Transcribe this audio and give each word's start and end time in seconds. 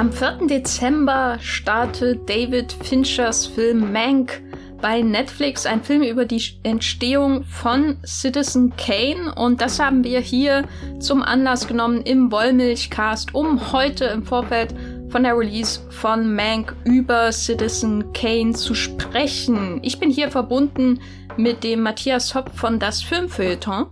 Am 0.00 0.10
4. 0.10 0.46
Dezember 0.46 1.36
startet 1.42 2.26
David 2.26 2.72
Finchers 2.72 3.46
Film 3.46 3.92
Mank 3.92 4.40
bei 4.80 5.02
Netflix, 5.02 5.66
ein 5.66 5.82
Film 5.82 6.02
über 6.02 6.24
die 6.24 6.42
Entstehung 6.62 7.44
von 7.44 7.98
Citizen 8.06 8.72
Kane. 8.78 9.34
Und 9.36 9.60
das 9.60 9.78
haben 9.78 10.02
wir 10.02 10.20
hier 10.20 10.64
zum 11.00 11.22
Anlass 11.22 11.68
genommen 11.68 12.00
im 12.00 12.32
Wollmilchcast, 12.32 13.34
um 13.34 13.72
heute 13.72 14.06
im 14.06 14.22
Vorfeld 14.22 14.74
von 15.10 15.22
der 15.22 15.36
Release 15.36 15.80
von 15.90 16.34
Mank 16.34 16.74
über 16.84 17.30
Citizen 17.30 18.10
Kane 18.14 18.52
zu 18.54 18.74
sprechen. 18.74 19.80
Ich 19.82 19.98
bin 19.98 20.08
hier 20.08 20.30
verbunden 20.30 20.98
mit 21.36 21.62
dem 21.62 21.82
Matthias 21.82 22.34
Hopp 22.34 22.56
von 22.56 22.78
Das 22.78 23.02
Filmfeuilleton. 23.02 23.88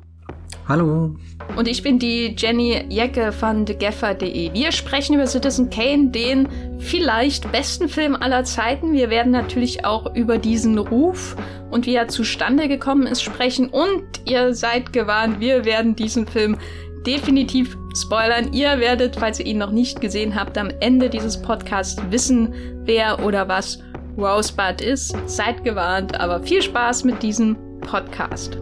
Hallo. 0.69 1.16
Und 1.57 1.66
ich 1.66 1.82
bin 1.82 1.98
die 1.98 2.35
Jenny 2.37 2.85
Jecke 2.91 3.32
von 3.32 3.64
TheGaffer.de. 3.64 4.53
Wir 4.53 4.71
sprechen 4.71 5.14
über 5.14 5.26
Citizen 5.26 5.71
Kane, 5.71 6.11
den 6.11 6.46
vielleicht 6.79 7.50
besten 7.50 7.89
Film 7.89 8.14
aller 8.14 8.45
Zeiten. 8.45 8.93
Wir 8.93 9.09
werden 9.09 9.32
natürlich 9.32 9.86
auch 9.86 10.14
über 10.14 10.36
diesen 10.36 10.76
Ruf 10.76 11.36
und 11.71 11.86
wie 11.86 11.95
er 11.95 12.09
zustande 12.09 12.68
gekommen 12.68 13.07
ist 13.07 13.23
sprechen. 13.23 13.71
Und 13.71 14.03
ihr 14.26 14.53
seid 14.53 14.93
gewarnt, 14.93 15.40
wir 15.40 15.64
werden 15.64 15.96
diesen 15.96 16.26
Film 16.26 16.59
definitiv 17.07 17.79
spoilern. 17.96 18.53
Ihr 18.53 18.79
werdet, 18.79 19.17
falls 19.17 19.40
ihr 19.40 19.46
ihn 19.46 19.59
noch 19.59 19.73
nicht 19.73 20.03
gesehen 20.03 20.35
habt, 20.35 20.59
am 20.59 20.71
Ende 20.81 21.09
dieses 21.09 21.40
Podcasts 21.40 21.96
wissen, 22.11 22.53
wer 22.85 23.25
oder 23.25 23.48
was 23.48 23.79
Rosebud 24.18 24.82
ist. 24.82 25.17
Seid 25.25 25.64
gewarnt, 25.64 26.21
aber 26.21 26.43
viel 26.43 26.61
Spaß 26.61 27.04
mit 27.04 27.23
diesem 27.23 27.57
Podcast. 27.81 28.59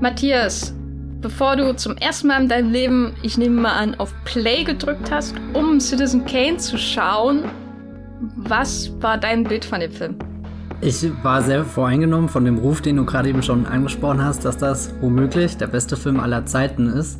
Matthias, 0.00 0.72
bevor 1.20 1.56
du 1.56 1.74
zum 1.74 1.96
ersten 1.96 2.28
Mal 2.28 2.42
in 2.42 2.48
deinem 2.48 2.70
Leben, 2.70 3.14
ich 3.22 3.36
nehme 3.36 3.60
mal 3.62 3.72
an, 3.72 3.96
auf 3.96 4.14
Play 4.24 4.62
gedrückt 4.62 5.10
hast, 5.10 5.34
um 5.54 5.80
Citizen 5.80 6.24
Kane 6.24 6.56
zu 6.58 6.78
schauen, 6.78 7.42
was 8.36 8.92
war 9.00 9.18
dein 9.18 9.42
Bild 9.42 9.64
von 9.64 9.80
dem 9.80 9.90
Film? 9.90 10.14
Ich 10.80 11.04
war 11.24 11.42
sehr 11.42 11.64
voreingenommen 11.64 12.28
von 12.28 12.44
dem 12.44 12.58
Ruf, 12.58 12.80
den 12.80 12.94
du 12.94 13.04
gerade 13.04 13.28
eben 13.28 13.42
schon 13.42 13.66
angesprochen 13.66 14.22
hast, 14.22 14.44
dass 14.44 14.56
das 14.56 14.94
womöglich 15.00 15.56
der 15.56 15.66
beste 15.66 15.96
Film 15.96 16.20
aller 16.20 16.46
Zeiten 16.46 16.86
ist. 16.86 17.18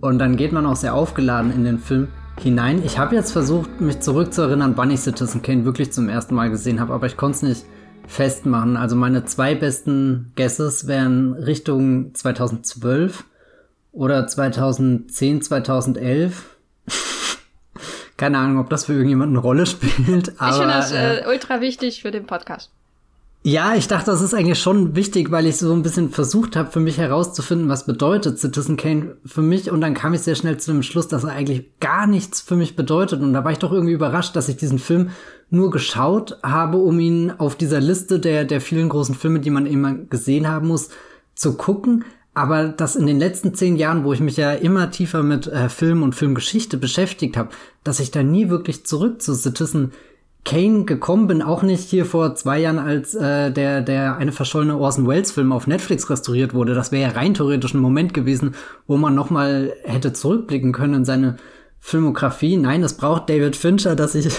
Und 0.00 0.18
dann 0.18 0.36
geht 0.36 0.52
man 0.52 0.64
auch 0.64 0.76
sehr 0.76 0.94
aufgeladen 0.94 1.52
in 1.52 1.64
den 1.64 1.78
Film 1.78 2.08
hinein. 2.40 2.82
Ich 2.86 2.98
habe 2.98 3.16
jetzt 3.16 3.32
versucht, 3.32 3.82
mich 3.82 4.00
zurückzuerinnern, 4.00 4.78
wann 4.78 4.90
ich 4.90 5.00
Citizen 5.00 5.42
Kane 5.42 5.66
wirklich 5.66 5.92
zum 5.92 6.08
ersten 6.08 6.34
Mal 6.34 6.48
gesehen 6.48 6.80
habe, 6.80 6.94
aber 6.94 7.06
ich 7.06 7.18
konnte 7.18 7.36
es 7.36 7.42
nicht 7.42 7.64
festmachen. 8.08 8.76
Also 8.76 8.96
meine 8.96 9.24
zwei 9.24 9.54
besten 9.54 10.32
Guesses 10.34 10.86
wären 10.88 11.34
Richtung 11.34 12.14
2012 12.14 13.24
oder 13.92 14.26
2010, 14.26 15.42
2011. 15.42 16.56
Keine 18.16 18.38
Ahnung, 18.38 18.58
ob 18.58 18.70
das 18.70 18.86
für 18.86 18.94
irgendjemanden 18.94 19.36
eine 19.36 19.42
Rolle 19.42 19.66
spielt. 19.66 20.40
Aber, 20.40 20.50
ich 20.50 20.56
finde 20.56 20.74
das 20.74 20.92
äh, 20.92 21.24
ultra 21.28 21.60
wichtig 21.60 22.02
für 22.02 22.10
den 22.10 22.26
Podcast. 22.26 22.72
Ja, 23.50 23.74
ich 23.74 23.88
dachte, 23.88 24.10
das 24.10 24.20
ist 24.20 24.34
eigentlich 24.34 24.58
schon 24.58 24.94
wichtig, 24.94 25.30
weil 25.30 25.46
ich 25.46 25.56
so 25.56 25.72
ein 25.72 25.80
bisschen 25.80 26.10
versucht 26.10 26.54
habe, 26.54 26.70
für 26.70 26.80
mich 26.80 26.98
herauszufinden, 26.98 27.70
was 27.70 27.86
bedeutet 27.86 28.38
Citizen 28.38 28.76
Kane 28.76 29.16
für 29.24 29.40
mich. 29.40 29.70
Und 29.70 29.80
dann 29.80 29.94
kam 29.94 30.12
ich 30.12 30.20
sehr 30.20 30.34
schnell 30.34 30.58
zu 30.58 30.70
dem 30.70 30.82
Schluss, 30.82 31.08
dass 31.08 31.24
er 31.24 31.32
eigentlich 31.32 31.80
gar 31.80 32.06
nichts 32.06 32.42
für 32.42 32.56
mich 32.56 32.76
bedeutet. 32.76 33.22
Und 33.22 33.32
da 33.32 33.44
war 33.44 33.50
ich 33.50 33.56
doch 33.56 33.72
irgendwie 33.72 33.94
überrascht, 33.94 34.36
dass 34.36 34.50
ich 34.50 34.58
diesen 34.58 34.78
Film 34.78 35.12
nur 35.48 35.70
geschaut 35.70 36.36
habe, 36.42 36.76
um 36.76 37.00
ihn 37.00 37.30
auf 37.38 37.56
dieser 37.56 37.80
Liste 37.80 38.20
der, 38.20 38.44
der 38.44 38.60
vielen 38.60 38.90
großen 38.90 39.14
Filme, 39.14 39.40
die 39.40 39.48
man 39.48 39.64
immer 39.64 39.94
gesehen 39.94 40.46
haben 40.46 40.68
muss, 40.68 40.90
zu 41.34 41.54
gucken. 41.54 42.04
Aber 42.34 42.68
dass 42.68 42.96
in 42.96 43.06
den 43.06 43.18
letzten 43.18 43.54
zehn 43.54 43.76
Jahren, 43.76 44.04
wo 44.04 44.12
ich 44.12 44.20
mich 44.20 44.36
ja 44.36 44.52
immer 44.52 44.90
tiefer 44.90 45.22
mit 45.22 45.46
äh, 45.46 45.70
Film 45.70 46.02
und 46.02 46.14
Filmgeschichte 46.14 46.76
beschäftigt 46.76 47.38
habe, 47.38 47.48
dass 47.82 47.98
ich 47.98 48.10
da 48.10 48.22
nie 48.22 48.50
wirklich 48.50 48.84
zurück 48.84 49.22
zu 49.22 49.32
Citizen 49.34 49.92
Kane 50.48 50.84
gekommen 50.84 51.26
bin, 51.26 51.42
auch 51.42 51.62
nicht 51.62 51.90
hier 51.90 52.06
vor 52.06 52.34
zwei 52.34 52.58
Jahren, 52.58 52.78
als 52.78 53.14
äh, 53.14 53.50
der, 53.50 53.82
der 53.82 54.16
eine 54.16 54.32
verschollene 54.32 54.78
Orson 54.78 55.06
Welles-Film 55.06 55.52
auf 55.52 55.66
Netflix 55.66 56.08
restauriert 56.08 56.54
wurde. 56.54 56.74
Das 56.74 56.90
wäre 56.90 57.10
ja 57.10 57.14
rein 57.14 57.34
theoretisch 57.34 57.74
ein 57.74 57.80
Moment 57.80 58.14
gewesen, 58.14 58.54
wo 58.86 58.96
man 58.96 59.14
nochmal 59.14 59.74
hätte 59.84 60.14
zurückblicken 60.14 60.72
können 60.72 60.94
in 60.94 61.04
seine 61.04 61.36
Filmografie. 61.80 62.56
Nein, 62.56 62.82
es 62.82 62.94
braucht 62.94 63.28
David 63.28 63.56
Fincher, 63.56 63.94
dass 63.94 64.14
ich 64.14 64.34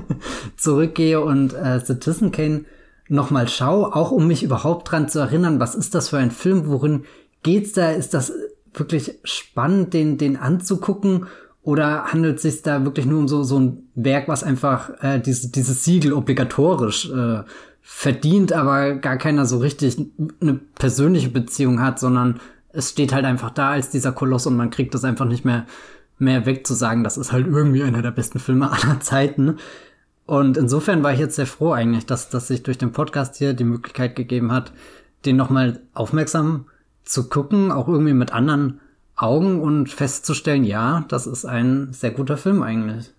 zurückgehe 0.58 1.22
und 1.22 1.54
äh, 1.54 1.82
Citizen 1.82 2.32
Kane 2.32 2.66
nochmal 3.08 3.48
schaue, 3.48 3.96
auch 3.96 4.10
um 4.10 4.26
mich 4.26 4.42
überhaupt 4.42 4.90
dran 4.90 5.08
zu 5.08 5.20
erinnern, 5.20 5.58
was 5.58 5.74
ist 5.74 5.94
das 5.94 6.10
für 6.10 6.18
ein 6.18 6.32
Film, 6.32 6.68
worin 6.68 7.04
geht's 7.42 7.72
da? 7.72 7.92
Ist 7.92 8.12
das 8.12 8.30
wirklich 8.74 9.20
spannend, 9.24 9.94
den, 9.94 10.18
den 10.18 10.36
anzugucken? 10.36 11.28
Oder 11.66 12.04
handelt 12.12 12.36
es 12.36 12.42
sich 12.42 12.62
da 12.62 12.84
wirklich 12.84 13.06
nur 13.06 13.18
um 13.18 13.26
so, 13.26 13.42
so 13.42 13.58
ein 13.58 13.88
Werk, 13.96 14.28
was 14.28 14.44
einfach 14.44 14.90
äh, 15.02 15.18
diese, 15.18 15.50
dieses 15.50 15.82
Siegel 15.82 16.12
obligatorisch 16.12 17.10
äh, 17.10 17.42
verdient, 17.82 18.52
aber 18.52 18.94
gar 18.94 19.16
keiner 19.16 19.46
so 19.46 19.58
richtig 19.58 19.98
eine 20.40 20.60
persönliche 20.78 21.28
Beziehung 21.28 21.80
hat, 21.80 21.98
sondern 21.98 22.38
es 22.72 22.90
steht 22.90 23.12
halt 23.12 23.24
einfach 23.24 23.50
da 23.50 23.70
als 23.70 23.90
dieser 23.90 24.12
Koloss 24.12 24.46
und 24.46 24.56
man 24.56 24.70
kriegt 24.70 24.94
das 24.94 25.02
einfach 25.02 25.24
nicht 25.24 25.44
mehr 25.44 25.66
mehr 26.18 26.46
weg 26.46 26.64
zu 26.68 26.74
sagen, 26.74 27.02
das 27.02 27.18
ist 27.18 27.32
halt 27.32 27.48
irgendwie 27.48 27.82
einer 27.82 28.00
der 28.00 28.12
besten 28.12 28.38
Filme 28.38 28.70
aller 28.82 29.00
Zeiten. 29.00 29.56
Und 30.24 30.56
insofern 30.56 31.02
war 31.02 31.12
ich 31.12 31.18
jetzt 31.18 31.34
sehr 31.34 31.48
froh 31.48 31.72
eigentlich, 31.72 32.06
dass, 32.06 32.30
dass 32.30 32.46
sich 32.46 32.62
durch 32.62 32.78
den 32.78 32.92
Podcast 32.92 33.34
hier 33.34 33.54
die 33.54 33.64
Möglichkeit 33.64 34.14
gegeben 34.14 34.52
hat, 34.52 34.72
den 35.24 35.34
nochmal 35.34 35.80
aufmerksam 35.94 36.66
zu 37.02 37.28
gucken, 37.28 37.72
auch 37.72 37.88
irgendwie 37.88 38.14
mit 38.14 38.32
anderen 38.32 38.80
Augen 39.16 39.62
und 39.62 39.88
festzustellen, 39.88 40.64
ja, 40.64 41.04
das 41.08 41.26
ist 41.26 41.44
ein 41.44 41.92
sehr 41.92 42.10
guter 42.10 42.36
Film 42.36 42.62
eigentlich. 42.62 43.10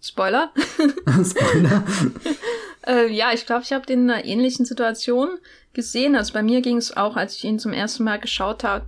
Spoiler? 0.00 0.52
Spoiler? 1.24 1.84
äh, 2.86 3.12
ja, 3.12 3.32
ich 3.32 3.44
glaube, 3.44 3.62
ich 3.62 3.72
habe 3.72 3.84
den 3.84 4.04
in 4.04 4.10
einer 4.10 4.24
ähnlichen 4.24 4.64
Situation 4.64 5.28
gesehen. 5.74 6.16
Also 6.16 6.32
bei 6.32 6.42
mir 6.42 6.62
ging 6.62 6.76
es 6.76 6.96
auch, 6.96 7.16
als 7.16 7.36
ich 7.36 7.44
ihn 7.44 7.58
zum 7.58 7.72
ersten 7.72 8.04
Mal 8.04 8.18
geschaut 8.18 8.64
habe, 8.64 8.86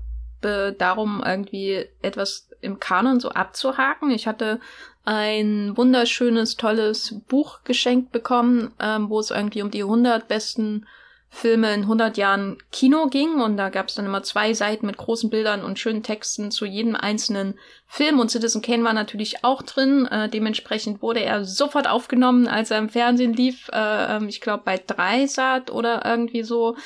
darum, 0.78 1.22
irgendwie 1.24 1.86
etwas 2.00 2.48
im 2.62 2.80
Kanon 2.80 3.20
so 3.20 3.30
abzuhaken. 3.30 4.10
Ich 4.10 4.26
hatte 4.26 4.60
ein 5.04 5.76
wunderschönes, 5.76 6.56
tolles 6.56 7.14
Buch 7.28 7.64
geschenkt 7.64 8.12
bekommen, 8.12 8.72
ähm, 8.80 9.10
wo 9.10 9.20
es 9.20 9.30
irgendwie 9.30 9.62
um 9.62 9.70
die 9.70 9.82
100 9.82 10.28
besten 10.28 10.86
Filme 11.32 11.72
in 11.72 11.82
100 11.82 12.16
Jahren 12.16 12.58
Kino 12.72 13.06
ging 13.06 13.41
und 13.41 13.56
da 13.56 13.68
gab 13.68 13.88
es 13.88 13.94
dann 13.94 14.04
immer 14.04 14.24
zwei 14.24 14.52
Seiten 14.52 14.86
mit 14.86 14.96
großen 14.96 15.30
Bildern 15.30 15.62
und 15.62 15.78
schönen 15.78 16.02
Texten 16.02 16.50
zu 16.50 16.66
jedem 16.66 16.96
einzelnen 16.96 17.58
Film 17.86 18.18
und 18.18 18.30
Citizen 18.30 18.62
Kane 18.62 18.82
war 18.82 18.92
natürlich 18.92 19.44
auch 19.44 19.62
drin. 19.62 20.06
Äh, 20.06 20.28
dementsprechend 20.28 21.02
wurde 21.02 21.20
er 21.20 21.44
sofort 21.44 21.88
aufgenommen, 21.88 22.48
als 22.48 22.72
er 22.72 22.78
im 22.78 22.88
Fernsehen 22.88 23.32
lief. 23.32 23.69
Äh, 23.72 24.16
ähm, 24.16 24.28
ich 24.28 24.40
glaube 24.40 24.64
bei 24.64 24.76
Dreisat 24.84 25.70
oder 25.70 26.04
irgendwie 26.04 26.42
so 26.42 26.76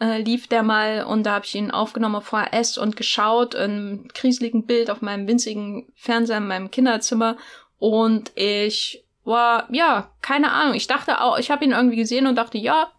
äh, 0.00 0.20
lief 0.20 0.48
der 0.48 0.64
mal 0.64 1.04
und 1.04 1.24
da 1.24 1.34
habe 1.34 1.46
ich 1.46 1.54
ihn 1.54 1.70
aufgenommen 1.70 2.16
auf 2.16 2.24
VHS 2.24 2.78
und 2.78 2.96
geschaut, 2.96 3.54
in 3.54 4.08
kriseligen 4.12 4.66
Bild 4.66 4.90
auf 4.90 5.00
meinem 5.00 5.28
winzigen 5.28 5.86
Fernseher 5.94 6.38
in 6.38 6.48
meinem 6.48 6.72
Kinderzimmer 6.72 7.36
und 7.78 8.32
ich 8.34 9.04
war, 9.24 9.68
ja, 9.70 10.10
keine 10.20 10.50
Ahnung, 10.50 10.74
ich 10.74 10.88
dachte 10.88 11.20
auch, 11.20 11.38
ich 11.38 11.52
habe 11.52 11.64
ihn 11.64 11.70
irgendwie 11.70 11.96
gesehen 11.96 12.26
und 12.26 12.34
dachte, 12.34 12.58
ja, 12.58 12.90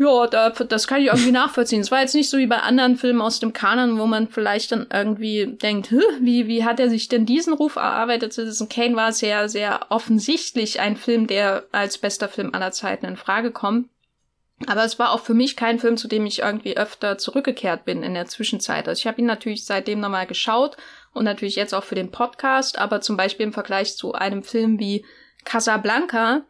ja, 0.00 0.26
da, 0.28 0.48
das 0.48 0.86
kann 0.86 1.02
ich 1.02 1.08
irgendwie 1.08 1.30
nachvollziehen. 1.30 1.82
Es 1.82 1.90
war 1.90 2.00
jetzt 2.00 2.14
nicht 2.14 2.30
so 2.30 2.38
wie 2.38 2.46
bei 2.46 2.56
anderen 2.56 2.96
Filmen 2.96 3.20
aus 3.20 3.38
dem 3.38 3.52
Kanon, 3.52 3.98
wo 3.98 4.06
man 4.06 4.28
vielleicht 4.28 4.72
dann 4.72 4.86
irgendwie 4.90 5.58
denkt, 5.60 5.92
wie, 6.20 6.46
wie 6.46 6.64
hat 6.64 6.80
er 6.80 6.88
sich 6.88 7.08
denn 7.08 7.26
diesen 7.26 7.52
Ruf 7.52 7.76
erarbeitet? 7.76 8.32
Citizen 8.32 8.70
Kane 8.70 8.96
war 8.96 9.12
sehr, 9.12 9.50
sehr 9.50 9.86
offensichtlich 9.90 10.80
ein 10.80 10.96
Film, 10.96 11.26
der 11.26 11.64
als 11.70 11.98
bester 11.98 12.28
Film 12.28 12.54
aller 12.54 12.72
Zeiten 12.72 13.04
in 13.04 13.18
Frage 13.18 13.50
kommt. 13.50 13.90
Aber 14.66 14.84
es 14.84 14.98
war 14.98 15.12
auch 15.12 15.20
für 15.20 15.34
mich 15.34 15.54
kein 15.54 15.78
Film, 15.78 15.98
zu 15.98 16.08
dem 16.08 16.24
ich 16.24 16.38
irgendwie 16.38 16.78
öfter 16.78 17.18
zurückgekehrt 17.18 17.84
bin 17.84 18.02
in 18.02 18.14
der 18.14 18.26
Zwischenzeit. 18.26 18.88
Also 18.88 19.00
ich 19.00 19.06
habe 19.06 19.20
ihn 19.20 19.26
natürlich 19.26 19.66
seitdem 19.66 20.00
nochmal 20.00 20.26
geschaut 20.26 20.78
und 21.12 21.24
natürlich 21.24 21.56
jetzt 21.56 21.74
auch 21.74 21.84
für 21.84 21.94
den 21.94 22.10
Podcast, 22.10 22.78
aber 22.78 23.02
zum 23.02 23.18
Beispiel 23.18 23.44
im 23.44 23.52
Vergleich 23.52 23.96
zu 23.98 24.14
einem 24.14 24.44
Film 24.44 24.78
wie 24.78 25.04
Casablanca, 25.44 26.46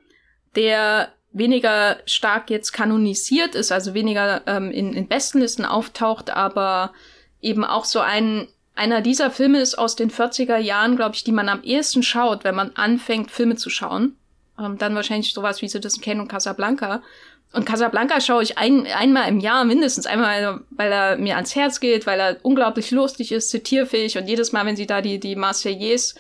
der 0.55 1.13
weniger 1.33 1.99
stark 2.07 2.51
jetzt 2.51 2.73
kanonisiert 2.73 3.55
ist, 3.55 3.73
also 3.73 3.95
weniger 3.95 4.43
ähm, 4.47 4.71
in, 4.71 4.93
in 4.93 5.07
Bestenlisten 5.07 5.65
auftaucht, 5.65 6.31
aber 6.31 6.93
eben 7.41 7.65
auch 7.65 7.85
so 7.85 8.01
ein 8.01 8.49
einer 8.81 9.03
dieser 9.03 9.31
Filme 9.31 9.61
ist 9.61 9.77
aus 9.77 9.95
den 9.95 10.11
40er 10.11 10.57
Jahren, 10.57 10.97
glaube 10.97 11.15
ich, 11.15 11.23
die 11.23 11.33
man 11.33 11.51
am 11.51 11.63
ehesten 11.63 12.03
schaut, 12.03 12.45
wenn 12.45 12.55
man 12.55 12.71
anfängt, 12.77 13.31
Filme 13.31 13.57
zu 13.57 13.69
schauen. 13.69 14.17
Ähm, 14.59 14.79
dann 14.79 14.95
wahrscheinlich 14.95 15.35
sowas 15.35 15.61
wie 15.61 15.69
Citizen 15.69 16.01
Kane 16.01 16.23
und 16.23 16.29
Casablanca. 16.29 17.03
Und 17.53 17.67
Casablanca 17.67 18.21
schaue 18.21 18.43
ich 18.43 18.59
ein, 18.59 18.87
einmal 18.87 19.29
im 19.29 19.41
Jahr 19.41 19.65
mindestens, 19.65 20.07
einmal, 20.07 20.61
weil 20.71 20.93
er 20.93 21.17
mir 21.19 21.35
ans 21.35 21.55
Herz 21.57 21.81
geht, 21.81 22.07
weil 22.07 22.21
er 22.21 22.37
unglaublich 22.43 22.91
lustig 22.91 23.33
ist, 23.33 23.51
zitierfähig 23.51 24.17
und 24.17 24.29
jedes 24.29 24.53
Mal, 24.53 24.65
wenn 24.65 24.77
sie 24.77 24.87
da 24.87 25.03
die, 25.03 25.19
die 25.19 25.37
Marseillaise 25.37 26.15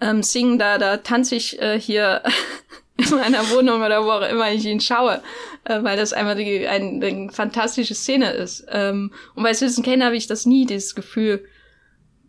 ähm, 0.00 0.22
singen, 0.22 0.58
da, 0.58 0.78
da 0.78 0.98
tanze 0.98 1.34
ich 1.34 1.60
äh, 1.60 1.78
hier 1.78 2.22
in 2.96 3.10
meiner 3.16 3.50
Wohnung 3.50 3.82
oder 3.82 4.04
wo 4.04 4.10
auch 4.10 4.28
immer 4.28 4.50
ich 4.52 4.64
ihn 4.64 4.80
schaue, 4.80 5.22
äh, 5.64 5.82
weil 5.82 5.96
das 5.96 6.12
einfach 6.12 6.34
die, 6.34 6.66
ein, 6.66 7.02
eine 7.02 7.30
fantastische 7.30 7.94
Szene 7.94 8.30
ist. 8.30 8.66
Ähm, 8.70 9.12
und 9.34 9.42
bei 9.42 9.52
Citizen 9.52 9.84
Kane 9.84 10.04
habe 10.04 10.16
ich 10.16 10.26
das 10.26 10.46
nie, 10.46 10.66
dieses 10.66 10.94
Gefühl 10.94 11.44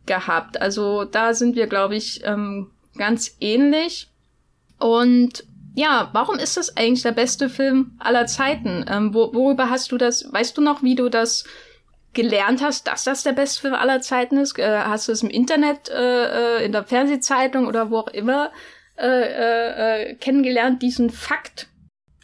gehabt. 0.05 0.59
Also 0.61 1.05
da 1.05 1.33
sind 1.33 1.55
wir, 1.55 1.67
glaube 1.67 1.95
ich, 1.95 2.21
ähm, 2.25 2.71
ganz 2.97 3.35
ähnlich. 3.39 4.09
Und 4.79 5.45
ja, 5.75 6.09
warum 6.13 6.39
ist 6.39 6.57
das 6.57 6.75
eigentlich 6.75 7.03
der 7.03 7.11
beste 7.11 7.49
Film 7.49 7.91
aller 7.99 8.25
Zeiten? 8.25 8.85
Ähm, 8.89 9.13
wo, 9.13 9.33
worüber 9.33 9.69
hast 9.69 9.91
du 9.91 9.97
das, 9.97 10.31
weißt 10.31 10.57
du 10.57 10.61
noch, 10.61 10.83
wie 10.83 10.95
du 10.95 11.09
das 11.09 11.45
gelernt 12.13 12.63
hast, 12.63 12.87
dass 12.87 13.03
das 13.03 13.23
der 13.23 13.33
beste 13.33 13.61
Film 13.61 13.73
aller 13.75 14.01
Zeiten 14.01 14.37
ist? 14.37 14.57
Äh, 14.57 14.79
hast 14.79 15.07
du 15.07 15.11
es 15.11 15.21
im 15.21 15.29
Internet, 15.29 15.89
äh, 15.89 16.57
äh 16.57 16.65
in 16.65 16.71
der 16.71 16.83
Fernsehzeitung 16.83 17.67
oder 17.67 17.91
wo 17.91 17.99
auch 17.99 18.07
immer 18.07 18.51
äh, 18.97 19.05
äh, 19.05 20.11
äh, 20.11 20.15
kennengelernt, 20.15 20.81
diesen 20.81 21.09
Fakt? 21.09 21.67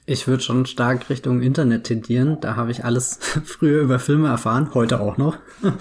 Ich 0.06 0.28
würde 0.28 0.44
schon 0.44 0.66
stark 0.66 1.10
Richtung 1.10 1.42
Internet 1.42 1.86
tendieren. 1.86 2.40
Da 2.42 2.56
habe 2.56 2.72
ich 2.72 2.84
alles 2.84 3.20
früher 3.46 3.82
über 3.82 4.00
Filme 4.00 4.28
erfahren, 4.28 4.72
heute 4.74 5.00
auch 5.00 5.18
noch. 5.18 5.38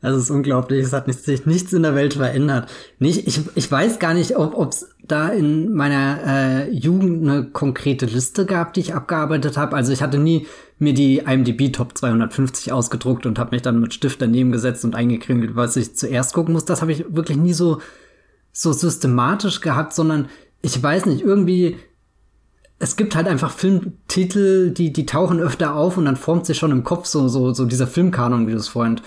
Das 0.00 0.16
ist 0.16 0.30
unglaublich. 0.30 0.84
Es 0.84 0.92
hat 0.92 1.12
sich 1.12 1.44
nichts 1.44 1.72
in 1.72 1.82
der 1.82 1.96
Welt 1.96 2.14
verändert. 2.14 2.70
Nicht, 3.00 3.26
ich, 3.26 3.40
ich 3.56 3.68
weiß 3.68 3.98
gar 3.98 4.14
nicht, 4.14 4.36
ob 4.36 4.70
es 4.70 4.88
da 5.02 5.28
in 5.28 5.72
meiner 5.72 6.20
äh, 6.24 6.70
Jugend 6.70 7.28
eine 7.28 7.50
konkrete 7.50 8.06
Liste 8.06 8.46
gab, 8.46 8.74
die 8.74 8.80
ich 8.80 8.94
abgearbeitet 8.94 9.56
habe. 9.56 9.74
Also 9.74 9.92
ich 9.92 10.00
hatte 10.00 10.18
nie 10.18 10.46
mir 10.78 10.94
die 10.94 11.18
IMDb 11.18 11.72
Top 11.72 11.98
250 11.98 12.70
ausgedruckt 12.70 13.26
und 13.26 13.40
habe 13.40 13.56
mich 13.56 13.62
dann 13.62 13.80
mit 13.80 13.92
Stift 13.92 14.22
daneben 14.22 14.52
gesetzt 14.52 14.84
und 14.84 14.94
eingekringelt, 14.94 15.56
was 15.56 15.76
ich 15.76 15.96
zuerst 15.96 16.32
gucken 16.32 16.54
muss. 16.54 16.64
Das 16.64 16.80
habe 16.80 16.92
ich 16.92 17.04
wirklich 17.08 17.36
nie 17.36 17.52
so 17.52 17.80
so 18.60 18.72
systematisch 18.72 19.60
gehabt, 19.60 19.92
sondern 19.92 20.28
ich 20.62 20.82
weiß 20.82 21.06
nicht, 21.06 21.22
irgendwie 21.22 21.76
es 22.80 22.96
gibt 22.96 23.16
halt 23.16 23.26
einfach 23.26 23.52
Filmtitel, 23.52 24.70
die 24.70 24.92
die 24.92 25.06
tauchen 25.06 25.40
öfter 25.40 25.74
auf 25.74 25.96
und 25.96 26.04
dann 26.04 26.16
formt 26.16 26.46
sich 26.46 26.58
schon 26.58 26.72
im 26.72 26.84
Kopf 26.84 27.06
so 27.06 27.28
so 27.28 27.52
so 27.52 27.64
dieser 27.64 27.86
Filmkanon, 27.86 28.46
wie 28.46 28.52
du 28.52 28.58
es 28.58 28.68
vorhin 28.68 29.00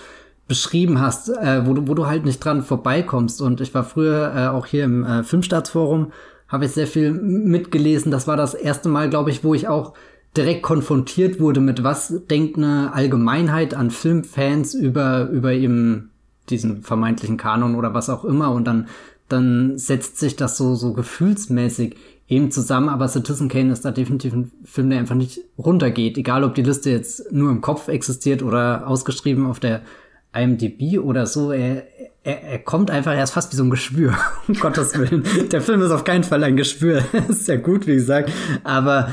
beschrieben 0.47 0.99
hast, 0.99 1.29
äh, 1.29 1.65
wo, 1.65 1.73
du, 1.73 1.87
wo 1.87 1.93
du 1.93 2.07
halt 2.07 2.25
nicht 2.25 2.43
dran 2.43 2.61
vorbeikommst. 2.61 3.41
Und 3.41 3.61
ich 3.61 3.73
war 3.73 3.85
früher 3.85 4.33
äh, 4.35 4.47
auch 4.47 4.65
hier 4.65 4.83
im 4.83 5.05
äh, 5.05 5.23
Filmstaatsforum, 5.23 6.11
habe 6.49 6.65
ich 6.65 6.71
sehr 6.71 6.87
viel 6.87 7.11
mitgelesen. 7.13 8.11
Das 8.11 8.27
war 8.27 8.35
das 8.35 8.53
erste 8.53 8.89
Mal, 8.89 9.09
glaube 9.09 9.29
ich, 9.29 9.45
wo 9.45 9.53
ich 9.53 9.69
auch 9.69 9.93
direkt 10.35 10.63
konfrontiert 10.63 11.39
wurde 11.39 11.61
mit 11.61 11.83
was 11.83 12.13
denkt 12.29 12.57
eine 12.57 12.93
Allgemeinheit 12.93 13.73
an 13.73 13.91
Filmfans 13.91 14.73
über, 14.73 15.29
über 15.29 15.53
eben 15.53 16.11
diesen 16.49 16.83
vermeintlichen 16.83 17.37
Kanon 17.37 17.75
oder 17.75 17.93
was 17.93 18.09
auch 18.09 18.25
immer. 18.25 18.51
Und 18.51 18.65
dann, 18.65 18.87
dann 19.31 19.77
setzt 19.77 20.19
sich 20.19 20.35
das 20.35 20.57
so, 20.57 20.75
so 20.75 20.93
gefühlsmäßig 20.93 21.95
eben 22.27 22.51
zusammen. 22.51 22.89
Aber 22.89 23.07
Citizen 23.07 23.49
Kane 23.49 23.71
ist 23.71 23.85
da 23.85 23.91
definitiv 23.91 24.33
ein 24.33 24.51
Film, 24.63 24.89
der 24.89 24.99
einfach 24.99 25.15
nicht 25.15 25.41
runtergeht. 25.57 26.17
Egal, 26.17 26.43
ob 26.43 26.55
die 26.55 26.63
Liste 26.63 26.89
jetzt 26.89 27.31
nur 27.31 27.51
im 27.51 27.61
Kopf 27.61 27.87
existiert 27.87 28.41
oder 28.41 28.87
ausgeschrieben 28.87 29.45
auf 29.45 29.59
der 29.59 29.81
IMDb 30.33 30.97
oder 30.99 31.25
so, 31.25 31.51
er, 31.51 31.83
er, 32.23 32.43
er 32.43 32.59
kommt 32.59 32.89
einfach, 32.89 33.13
er 33.13 33.23
ist 33.23 33.31
fast 33.31 33.51
wie 33.51 33.57
so 33.57 33.63
ein 33.63 33.69
Geschwür, 33.69 34.17
um 34.47 34.55
Gottes 34.55 34.97
Willen. 34.97 35.23
Der 35.51 35.61
Film 35.61 35.81
ist 35.81 35.91
auf 35.91 36.03
keinen 36.03 36.23
Fall 36.23 36.43
ein 36.43 36.55
Geschwür, 36.55 37.03
ist 37.27 37.47
ja 37.47 37.57
gut, 37.57 37.85
wie 37.85 37.95
gesagt, 37.95 38.31
aber 38.63 39.09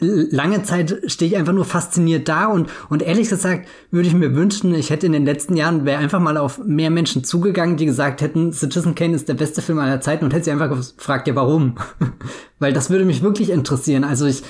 lange 0.00 0.62
Zeit 0.62 1.02
stehe 1.06 1.30
ich 1.30 1.36
einfach 1.36 1.52
nur 1.52 1.64
fasziniert 1.64 2.28
da 2.28 2.46
und, 2.46 2.68
und 2.88 3.02
ehrlich 3.02 3.28
gesagt 3.28 3.68
würde 3.90 4.08
ich 4.08 4.14
mir 4.14 4.34
wünschen, 4.34 4.74
ich 4.74 4.90
hätte 4.90 5.06
in 5.06 5.12
den 5.12 5.24
letzten 5.24 5.56
Jahren, 5.56 5.84
wäre 5.84 5.98
einfach 5.98 6.20
mal 6.20 6.36
auf 6.36 6.58
mehr 6.64 6.90
Menschen 6.90 7.24
zugegangen, 7.24 7.76
die 7.76 7.86
gesagt 7.86 8.20
hätten, 8.22 8.52
Citizen 8.52 8.94
Kane 8.94 9.14
ist 9.14 9.28
der 9.28 9.34
beste 9.34 9.62
Film 9.62 9.78
aller 9.78 10.00
Zeiten 10.00 10.24
und 10.24 10.32
hätte 10.32 10.44
sie 10.44 10.50
einfach 10.50 10.70
gefragt, 10.70 11.28
ja 11.28 11.34
warum? 11.34 11.76
Weil 12.58 12.72
das 12.72 12.90
würde 12.90 13.04
mich 13.04 13.22
wirklich 13.22 13.50
interessieren. 13.50 14.04
Also 14.04 14.26
ich, 14.26 14.42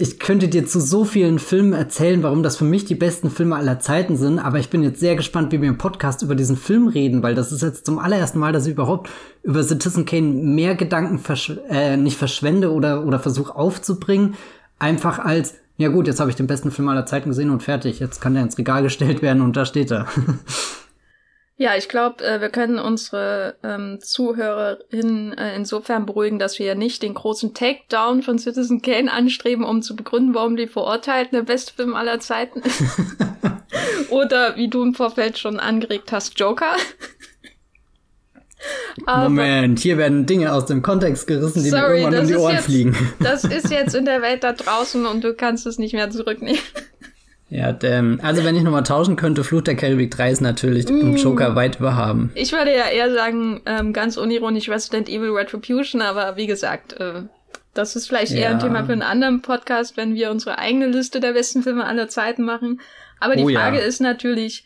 ich 0.00 0.20
könnte 0.20 0.46
dir 0.46 0.64
zu 0.64 0.80
so 0.80 1.04
vielen 1.04 1.40
Filmen 1.40 1.72
erzählen, 1.72 2.22
warum 2.22 2.44
das 2.44 2.56
für 2.56 2.64
mich 2.64 2.84
die 2.84 2.94
besten 2.94 3.30
Filme 3.30 3.56
aller 3.56 3.80
Zeiten 3.80 4.16
sind, 4.16 4.38
aber 4.38 4.60
ich 4.60 4.70
bin 4.70 4.84
jetzt 4.84 5.00
sehr 5.00 5.16
gespannt, 5.16 5.50
wie 5.50 5.60
wir 5.60 5.68
im 5.68 5.76
Podcast 5.76 6.22
über 6.22 6.36
diesen 6.36 6.56
Film 6.56 6.86
reden, 6.86 7.24
weil 7.24 7.34
das 7.34 7.50
ist 7.50 7.62
jetzt 7.62 7.84
zum 7.84 7.98
allerersten 7.98 8.38
Mal, 8.38 8.52
dass 8.52 8.66
ich 8.66 8.74
überhaupt 8.74 9.10
über 9.42 9.60
Citizen 9.64 10.04
Kane 10.04 10.28
mehr 10.28 10.76
Gedanken 10.76 11.18
versch 11.18 11.52
äh, 11.68 11.96
nicht 11.96 12.16
verschwende 12.16 12.72
oder, 12.72 13.04
oder 13.04 13.18
versuche 13.18 13.56
aufzubringen, 13.56 14.36
einfach 14.78 15.18
als, 15.18 15.56
ja 15.76 15.88
gut, 15.88 16.06
jetzt 16.06 16.20
habe 16.20 16.30
ich 16.30 16.36
den 16.36 16.46
besten 16.46 16.70
Film 16.70 16.88
aller 16.88 17.06
Zeiten 17.06 17.30
gesehen 17.30 17.50
und 17.50 17.62
fertig, 17.62 18.00
jetzt 18.00 18.20
kann 18.20 18.34
der 18.34 18.42
ins 18.42 18.58
Regal 18.58 18.82
gestellt 18.82 19.22
werden 19.22 19.42
und 19.42 19.56
da 19.56 19.64
steht 19.64 19.90
er. 19.90 20.06
Ja, 21.60 21.74
ich 21.76 21.88
glaube, 21.88 22.24
äh, 22.24 22.40
wir 22.40 22.50
können 22.50 22.78
unsere 22.78 23.56
ähm, 23.64 23.98
Zuhörerinnen 24.00 25.36
äh, 25.36 25.56
insofern 25.56 26.06
beruhigen, 26.06 26.38
dass 26.38 26.60
wir 26.60 26.66
ja 26.66 26.76
nicht 26.76 27.02
den 27.02 27.14
großen 27.14 27.52
Takedown 27.52 28.22
von 28.22 28.38
Citizen 28.38 28.80
Kane 28.80 29.12
anstreben, 29.12 29.64
um 29.64 29.82
zu 29.82 29.96
begründen, 29.96 30.36
warum 30.36 30.54
die 30.54 30.68
verurteilt 30.68 31.32
der 31.32 31.42
beste 31.42 31.74
Film 31.74 31.96
aller 31.96 32.20
Zeiten 32.20 32.60
ist. 32.60 32.80
Oder 34.10 34.54
wie 34.54 34.68
du 34.68 34.84
im 34.84 34.94
Vorfeld 34.94 35.36
schon 35.36 35.58
angeregt 35.58 36.12
hast, 36.12 36.38
Joker. 36.38 36.76
Aber 39.06 39.28
Moment, 39.28 39.78
hier 39.78 39.96
werden 39.98 40.26
Dinge 40.26 40.52
aus 40.52 40.66
dem 40.66 40.82
Kontext 40.82 41.26
gerissen, 41.26 41.62
die 41.62 41.70
sorry, 41.70 41.88
mir 41.88 41.98
irgendwann 41.98 42.20
um 42.20 42.26
die 42.26 42.34
Ohren 42.36 42.54
jetzt, 42.54 42.64
fliegen. 42.64 42.96
Das 43.20 43.44
ist 43.44 43.70
jetzt 43.70 43.94
in 43.94 44.04
der 44.04 44.22
Welt 44.22 44.44
da 44.44 44.52
draußen 44.52 45.06
und 45.06 45.22
du 45.22 45.34
kannst 45.34 45.66
es 45.66 45.78
nicht 45.78 45.94
mehr 45.94 46.10
zurücknehmen. 46.10 46.60
Ja, 47.50 47.74
ähm, 47.82 48.20
also 48.22 48.44
wenn 48.44 48.56
ich 48.56 48.62
nochmal 48.62 48.82
tauschen 48.82 49.16
könnte, 49.16 49.42
Fluch 49.42 49.62
der 49.62 49.74
Karibik 49.74 50.10
3 50.10 50.30
ist 50.32 50.40
natürlich 50.42 50.86
mm. 50.86 51.00
im 51.00 51.16
Joker 51.16 51.54
weit 51.56 51.80
überhaben. 51.80 52.30
Ich 52.34 52.52
würde 52.52 52.76
ja 52.76 52.88
eher 52.88 53.10
sagen, 53.12 53.62
ähm, 53.64 53.94
ganz 53.94 54.18
unironisch 54.18 54.68
Resident 54.68 55.08
Evil 55.08 55.30
Retribution, 55.30 56.02
aber 56.02 56.36
wie 56.36 56.46
gesagt, 56.46 57.00
äh, 57.00 57.22
das 57.72 57.96
ist 57.96 58.08
vielleicht 58.08 58.32
eher 58.32 58.40
ja. 58.40 58.50
ein 58.50 58.58
Thema 58.58 58.84
für 58.84 58.92
einen 58.92 59.02
anderen 59.02 59.40
Podcast, 59.40 59.96
wenn 59.96 60.14
wir 60.14 60.30
unsere 60.30 60.58
eigene 60.58 60.88
Liste 60.88 61.20
der 61.20 61.32
besten 61.32 61.62
Filme 61.62 61.86
aller 61.86 62.08
Zeiten 62.08 62.44
machen. 62.44 62.80
Aber 63.20 63.34
die 63.34 63.44
oh, 63.44 63.48
Frage 63.48 63.78
ja. 63.78 63.84
ist 63.84 64.00
natürlich, 64.00 64.64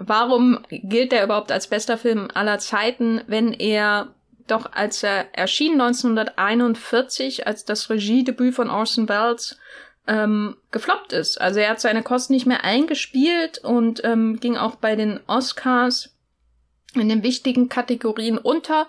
warum 0.00 0.60
gilt 0.70 1.12
der 1.12 1.24
überhaupt 1.24 1.52
als 1.52 1.68
bester 1.68 1.98
Film 1.98 2.28
aller 2.34 2.58
Zeiten, 2.58 3.22
wenn 3.26 3.52
er 3.52 4.08
doch 4.46 4.72
als 4.72 5.02
er 5.02 5.26
erschien 5.32 5.80
1941 5.80 7.46
als 7.46 7.64
das 7.64 7.88
Regiedebüt 7.88 8.54
von 8.54 8.68
Orson 8.68 9.08
Welles 9.08 9.58
ähm, 10.06 10.56
gefloppt 10.72 11.12
ist. 11.12 11.40
Also 11.40 11.60
er 11.60 11.70
hat 11.70 11.80
seine 11.80 12.02
Kosten 12.02 12.32
nicht 12.32 12.46
mehr 12.46 12.64
eingespielt 12.64 13.58
und 13.58 14.02
ähm, 14.02 14.40
ging 14.40 14.56
auch 14.56 14.76
bei 14.76 14.96
den 14.96 15.20
Oscars 15.26 16.16
in 16.94 17.08
den 17.08 17.22
wichtigen 17.22 17.68
Kategorien 17.68 18.38
unter. 18.38 18.88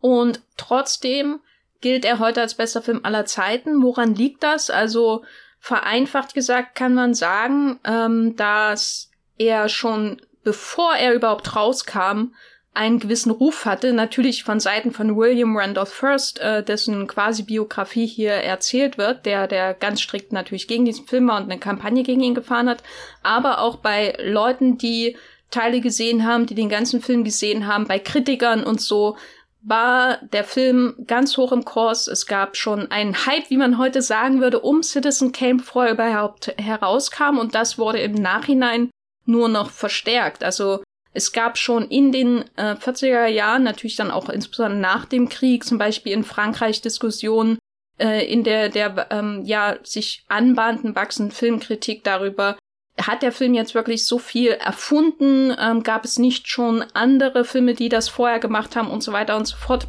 Und 0.00 0.40
trotzdem 0.56 1.40
gilt 1.80 2.04
er 2.04 2.18
heute 2.18 2.40
als 2.40 2.54
bester 2.54 2.80
Film 2.80 3.00
aller 3.02 3.26
Zeiten. 3.26 3.82
Woran 3.82 4.14
liegt 4.14 4.42
das? 4.42 4.70
Also 4.70 5.24
vereinfacht 5.58 6.32
gesagt 6.34 6.74
kann 6.74 6.94
man 6.94 7.12
sagen, 7.12 7.78
ähm, 7.84 8.34
dass 8.36 9.10
er 9.36 9.68
schon 9.68 10.22
bevor 10.44 10.94
er 10.94 11.14
überhaupt 11.14 11.56
rauskam, 11.56 12.32
einen 12.74 12.98
gewissen 12.98 13.30
Ruf 13.30 13.66
hatte, 13.66 13.92
natürlich 13.92 14.44
von 14.44 14.58
Seiten 14.58 14.92
von 14.92 15.16
William 15.16 15.56
Randolph 15.56 15.92
First, 15.92 16.38
äh, 16.40 16.62
dessen 16.62 17.06
quasi 17.06 17.42
Biografie 17.42 18.06
hier 18.06 18.32
erzählt 18.32 18.96
wird, 18.96 19.26
der, 19.26 19.46
der 19.46 19.74
ganz 19.74 20.00
strikt 20.00 20.32
natürlich 20.32 20.68
gegen 20.68 20.86
diesen 20.86 21.06
Film 21.06 21.28
war 21.28 21.36
und 21.36 21.50
eine 21.50 21.60
Kampagne 21.60 22.02
gegen 22.02 22.22
ihn 22.22 22.34
gefahren 22.34 22.70
hat, 22.70 22.82
aber 23.22 23.60
auch 23.60 23.76
bei 23.76 24.16
Leuten, 24.24 24.78
die 24.78 25.16
Teile 25.50 25.82
gesehen 25.82 26.26
haben, 26.26 26.46
die 26.46 26.54
den 26.54 26.70
ganzen 26.70 27.02
Film 27.02 27.24
gesehen 27.24 27.66
haben, 27.66 27.86
bei 27.86 27.98
Kritikern 27.98 28.64
und 28.64 28.80
so, 28.80 29.16
war 29.64 30.18
der 30.32 30.42
Film 30.42 30.94
ganz 31.06 31.36
hoch 31.36 31.52
im 31.52 31.64
Kurs. 31.64 32.08
Es 32.08 32.26
gab 32.26 32.56
schon 32.56 32.90
einen 32.90 33.26
Hype, 33.26 33.48
wie 33.48 33.56
man 33.56 33.78
heute 33.78 34.02
sagen 34.02 34.40
würde, 34.40 34.60
um 34.60 34.82
Citizen 34.82 35.30
Kane, 35.30 35.56
bevor 35.56 35.86
er 35.86 35.92
überhaupt 35.92 36.52
herauskam. 36.58 37.38
Und 37.38 37.54
das 37.54 37.78
wurde 37.78 38.00
im 38.00 38.14
Nachhinein 38.14 38.90
nur 39.24 39.48
noch 39.48 39.70
verstärkt. 39.70 40.44
Also 40.44 40.82
es 41.12 41.32
gab 41.32 41.58
schon 41.58 41.88
in 41.88 42.12
den 42.12 42.44
äh, 42.56 42.74
40er 42.74 43.26
Jahren, 43.26 43.62
natürlich 43.62 43.96
dann 43.96 44.10
auch 44.10 44.28
insbesondere 44.28 44.80
nach 44.80 45.04
dem 45.04 45.28
Krieg, 45.28 45.64
zum 45.64 45.78
Beispiel 45.78 46.12
in 46.12 46.24
Frankreich 46.24 46.80
Diskussionen 46.80 47.58
äh, 47.98 48.24
in 48.26 48.44
der, 48.44 48.68
der 48.68 49.08
ähm, 49.10 49.42
ja 49.44 49.76
sich 49.82 50.24
anbahnten 50.28 50.94
wachsenden 50.94 51.32
Filmkritik 51.32 52.02
darüber, 52.04 52.56
hat 53.00 53.22
der 53.22 53.32
Film 53.32 53.54
jetzt 53.54 53.74
wirklich 53.74 54.06
so 54.06 54.18
viel 54.18 54.50
erfunden? 54.50 55.54
Ähm, 55.58 55.82
gab 55.82 56.04
es 56.04 56.18
nicht 56.18 56.48
schon 56.48 56.82
andere 56.94 57.44
Filme, 57.44 57.74
die 57.74 57.88
das 57.88 58.08
vorher 58.08 58.38
gemacht 58.38 58.76
haben 58.76 58.90
und 58.90 59.02
so 59.02 59.12
weiter 59.12 59.36
und 59.36 59.46
so 59.46 59.56
fort? 59.56 59.88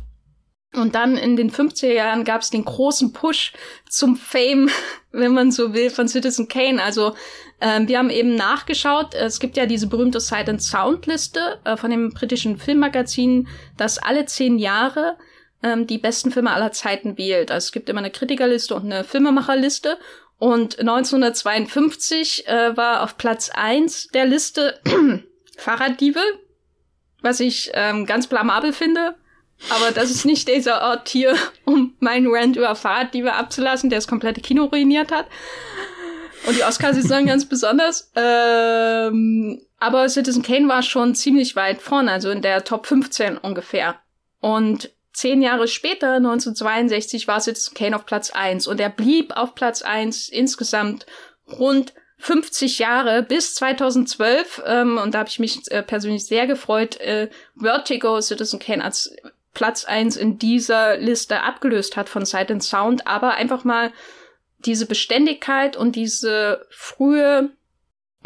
Und 0.76 0.96
dann 0.96 1.18
in 1.18 1.36
den 1.36 1.52
50er 1.52 1.94
Jahren 1.94 2.24
gab 2.24 2.42
es 2.42 2.50
den 2.50 2.66
großen 2.66 3.14
Push 3.14 3.54
zum 3.90 4.16
Fame, 4.16 4.70
wenn 5.12 5.34
man 5.34 5.52
so 5.52 5.74
will, 5.74 5.90
von 5.90 6.08
Citizen 6.08 6.48
Kane. 6.48 6.82
Also 6.82 7.16
ähm, 7.62 7.88
wir 7.88 7.98
haben 7.98 8.10
eben 8.10 8.36
nachgeschaut. 8.36 9.14
Es 9.14 9.40
gibt 9.40 9.58
ja 9.58 9.66
diese 9.66 9.88
berühmte 9.88 10.20
Sight 10.20 10.50
and 10.50 10.62
Sound 10.62 11.06
Liste 11.06 11.60
äh, 11.64 11.78
von 11.78 11.92
dem 11.92 12.12
britischen 12.12 12.58
Filmmagazin, 12.58 13.48
das 13.78 13.98
alle 13.98 14.26
zehn 14.26 14.60
Jahre 14.60 15.18
ähm, 15.64 15.88
die 15.88 15.98
besten 15.98 16.32
Filme 16.32 16.52
aller 16.52 16.72
Zeiten 16.72 17.18
wählt. 17.18 17.50
Also 17.50 17.66
es 17.66 17.72
gibt 17.72 17.90
immer 17.90 18.00
eine 18.00 18.12
Kritikerliste 18.12 18.76
und 18.76 18.86
eine 18.86 19.04
Filmemacherliste. 19.04 19.98
Und 20.38 20.78
1952 20.80 22.48
äh, 22.48 22.76
war 22.76 23.02
auf 23.02 23.18
Platz 23.18 23.50
eins 23.54 24.10
der 24.10 24.26
Liste 24.26 24.80
Fahrraddiebe, 25.58 26.20
was 27.22 27.40
ich 27.40 27.72
ähm, 27.74 28.06
ganz 28.06 28.28
blamabel 28.28 28.74
finde 28.74 29.16
Aber 29.70 29.92
das 29.92 30.12
ist 30.12 30.26
nicht 30.26 30.50
dieser 30.50 30.82
Ort 30.82 31.08
hier, 31.08 31.36
um 31.66 31.96
meinen 32.00 32.28
Rant 32.28 32.58
über 32.58 32.76
Fahrraddiebe 32.76 33.34
abzulassen, 33.34 33.90
der 33.90 34.00
das 34.00 34.08
komplette 34.08 34.42
Kino 34.42 34.66
ruiniert 34.66 35.12
hat. 35.12 35.28
Und 36.46 36.58
die 36.58 36.64
Oscar-Saison 36.64 37.26
ganz 37.26 37.46
besonders. 37.46 38.12
Ähm, 38.16 39.62
aber 39.80 40.08
Citizen 40.10 40.44
Kane 40.44 40.68
war 40.68 40.82
schon 40.82 41.16
ziemlich 41.16 41.56
weit 41.56 41.82
vorne, 41.82 42.12
also 42.12 42.30
in 42.30 42.42
der 42.42 42.64
Top 42.64 42.88
15 42.88 43.38
ungefähr. 43.38 43.96
Und 44.40 44.92
zehn 45.14 45.42
Jahre 45.42 45.68
später, 45.68 46.14
1962, 46.14 47.28
war 47.28 47.40
Citizen 47.40 47.74
Kane 47.74 47.96
auf 47.96 48.06
Platz 48.06 48.32
1. 48.32 48.68
Und 48.68 48.80
er 48.80 48.90
blieb 48.90 49.36
auf 49.36 49.56
Platz 49.56 49.82
1 49.82 50.30
insgesamt 50.30 51.06
rund 51.50 51.94
50 52.18 52.80
Jahre 52.80 53.24
bis 53.24 53.56
2012. 53.56 54.64
Ähm, 54.66 54.98
und 54.98 55.14
da 55.14 55.20
habe 55.20 55.30
ich 55.30 55.40
mich 55.40 55.70
äh, 55.72 55.84
persönlich 55.84 56.26
sehr 56.26 56.48
gefreut, 56.48 57.00
äh, 57.00 57.30
Vertigo 57.56 58.20
Citizen 58.22 58.60
Kane 58.60 58.84
als 58.84 59.16
Platz 59.54 59.86
1 59.86 60.18
in 60.18 60.40
dieser 60.40 60.98
Liste 60.98 61.42
abgelöst 61.42 61.96
hat 61.96 62.10
von 62.10 62.26
Sight 62.26 62.50
and 62.50 62.64
Sound. 62.64 63.08
Aber 63.08 63.36
einfach 63.36 63.64
mal 63.64 63.92
diese 64.66 64.86
Beständigkeit 64.86 65.78
und 65.78 65.96
diese 65.96 66.66
frühe 66.70 67.52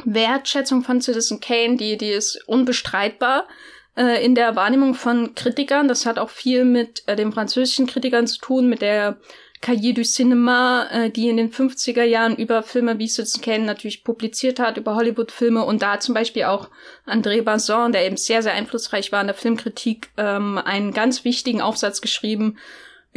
Wertschätzung 0.05 0.83
von 0.83 1.01
Citizen 1.01 1.39
Kane, 1.39 1.77
die, 1.77 1.97
die 1.97 2.09
ist 2.09 2.47
unbestreitbar 2.47 3.47
äh, 3.95 4.23
in 4.23 4.35
der 4.35 4.55
Wahrnehmung 4.55 4.93
von 4.93 5.33
Kritikern. 5.35 5.87
Das 5.87 6.05
hat 6.05 6.19
auch 6.19 6.29
viel 6.29 6.65
mit 6.65 7.03
äh, 7.07 7.15
den 7.15 7.31
französischen 7.31 7.87
Kritikern 7.87 8.27
zu 8.27 8.39
tun, 8.39 8.69
mit 8.69 8.81
der 8.81 9.17
Cahiers 9.59 9.95
du 9.95 10.01
Cinéma, 10.01 10.87
äh, 10.91 11.09
die 11.09 11.29
in 11.29 11.37
den 11.37 11.51
50er 11.51 12.03
Jahren 12.03 12.35
über 12.35 12.61
Filme 12.61 12.99
wie 12.99 13.07
Citizen 13.07 13.41
Kane 13.41 13.65
natürlich 13.65 14.03
publiziert 14.03 14.59
hat, 14.59 14.77
über 14.77 14.95
Hollywood-Filme 14.95 15.65
und 15.65 15.81
da 15.81 15.99
zum 15.99 16.13
Beispiel 16.13 16.43
auch 16.43 16.69
André 17.07 17.41
Bazin, 17.41 17.91
der 17.91 18.05
eben 18.05 18.17
sehr, 18.17 18.43
sehr 18.43 18.53
einflussreich 18.53 19.11
war 19.11 19.21
in 19.21 19.27
der 19.27 19.35
Filmkritik, 19.35 20.09
ähm, 20.17 20.59
einen 20.59 20.93
ganz 20.93 21.23
wichtigen 21.23 21.61
Aufsatz 21.61 22.01
geschrieben 22.01 22.57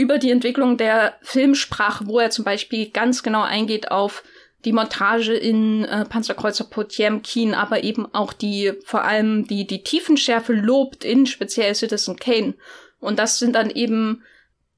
über 0.01 0.19
die 0.19 0.31
Entwicklung 0.31 0.79
der 0.79 1.15
Filmsprache, 1.21 2.07
wo 2.07 2.19
er 2.19 2.31
zum 2.31 2.45
Beispiel 2.45 2.91
ganz 2.91 3.23
genau 3.23 3.43
eingeht 3.43 3.91
auf 3.91 4.25
die 4.65 4.73
Montage 4.73 5.35
in 5.35 5.85
äh, 5.85 6.05
Panzerkreuzer 6.07 6.65
Potemkin, 6.65 7.55
aber 7.55 7.85
eben 7.85 8.07
auch 8.15 8.33
die, 8.33 8.73
vor 8.85 9.05
allem 9.05 9.47
die, 9.47 9.67
die 9.67 9.83
Tiefenschärfe 9.83 10.55
lobt 10.55 11.05
in 11.05 11.27
speziell 11.27 11.75
Citizen 11.75 12.17
Kane. 12.17 12.55
Und 12.99 13.19
das 13.19 13.39
sind 13.39 13.55
dann 13.55 13.71
eben 13.71 14.23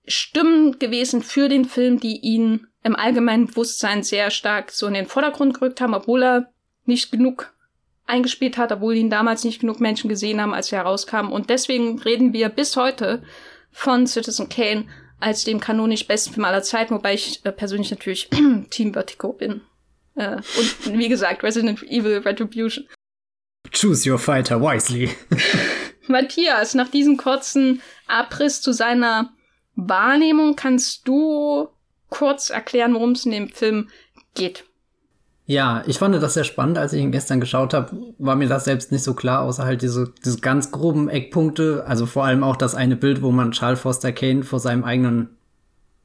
Stimmen 0.06 0.78
gewesen 0.80 1.22
für 1.22 1.48
den 1.48 1.64
Film, 1.64 2.00
die 2.00 2.18
ihn 2.18 2.66
im 2.82 2.96
allgemeinen 2.96 3.46
Bewusstsein 3.46 4.02
sehr 4.02 4.30
stark 4.30 4.72
so 4.72 4.88
in 4.88 4.94
den 4.94 5.06
Vordergrund 5.06 5.54
gerückt 5.54 5.80
haben, 5.80 5.94
obwohl 5.94 6.22
er 6.22 6.52
nicht 6.84 7.12
genug 7.12 7.52
eingespielt 8.06 8.58
hat, 8.58 8.72
obwohl 8.72 8.96
ihn 8.96 9.10
damals 9.10 9.44
nicht 9.44 9.60
genug 9.60 9.80
Menschen 9.80 10.08
gesehen 10.08 10.40
haben, 10.40 10.54
als 10.54 10.72
er 10.72 10.78
herauskam. 10.78 11.30
Und 11.30 11.50
deswegen 11.50 12.00
reden 12.00 12.32
wir 12.32 12.48
bis 12.48 12.76
heute 12.76 13.22
von 13.70 14.06
Citizen 14.06 14.48
Kane 14.48 14.86
als 15.22 15.44
dem 15.44 15.60
kanonisch 15.60 16.06
besten 16.06 16.34
Film 16.34 16.44
aller 16.44 16.62
Zeiten, 16.62 16.94
wobei 16.94 17.14
ich 17.14 17.44
äh, 17.44 17.52
persönlich 17.52 17.90
natürlich 17.90 18.28
Team 18.70 18.92
Vertigo 18.92 19.32
bin. 19.32 19.62
Äh, 20.16 20.36
und 20.36 20.98
wie 20.98 21.08
gesagt, 21.08 21.42
Resident 21.42 21.82
Evil 21.84 22.18
Retribution. 22.18 22.86
Choose 23.70 24.10
your 24.10 24.18
fighter 24.18 24.60
wisely. 24.60 25.10
Matthias, 26.08 26.74
nach 26.74 26.88
diesem 26.88 27.16
kurzen 27.16 27.80
Abriss 28.06 28.60
zu 28.60 28.72
seiner 28.72 29.32
Wahrnehmung 29.76 30.56
kannst 30.56 31.06
du 31.06 31.68
kurz 32.10 32.50
erklären, 32.50 32.94
worum 32.94 33.12
es 33.12 33.24
in 33.24 33.30
dem 33.30 33.48
Film 33.48 33.88
geht. 34.34 34.64
Ja, 35.52 35.82
ich 35.86 35.98
fand 35.98 36.14
das 36.14 36.32
sehr 36.32 36.44
spannend, 36.44 36.78
als 36.78 36.94
ich 36.94 37.02
ihn 37.02 37.12
gestern 37.12 37.38
geschaut 37.38 37.74
habe, 37.74 37.94
war 38.16 38.36
mir 38.36 38.48
das 38.48 38.64
selbst 38.64 38.90
nicht 38.90 39.04
so 39.04 39.12
klar, 39.12 39.42
außer 39.42 39.66
halt 39.66 39.82
diese, 39.82 40.10
diese 40.24 40.38
ganz 40.38 40.70
groben 40.70 41.10
Eckpunkte, 41.10 41.84
also 41.86 42.06
vor 42.06 42.24
allem 42.24 42.42
auch 42.42 42.56
das 42.56 42.74
eine 42.74 42.96
Bild, 42.96 43.20
wo 43.20 43.32
man 43.32 43.52
Charles 43.52 43.80
Foster 43.80 44.12
Kane 44.12 44.44
vor 44.44 44.60
seinem 44.60 44.82
eigenen 44.82 45.28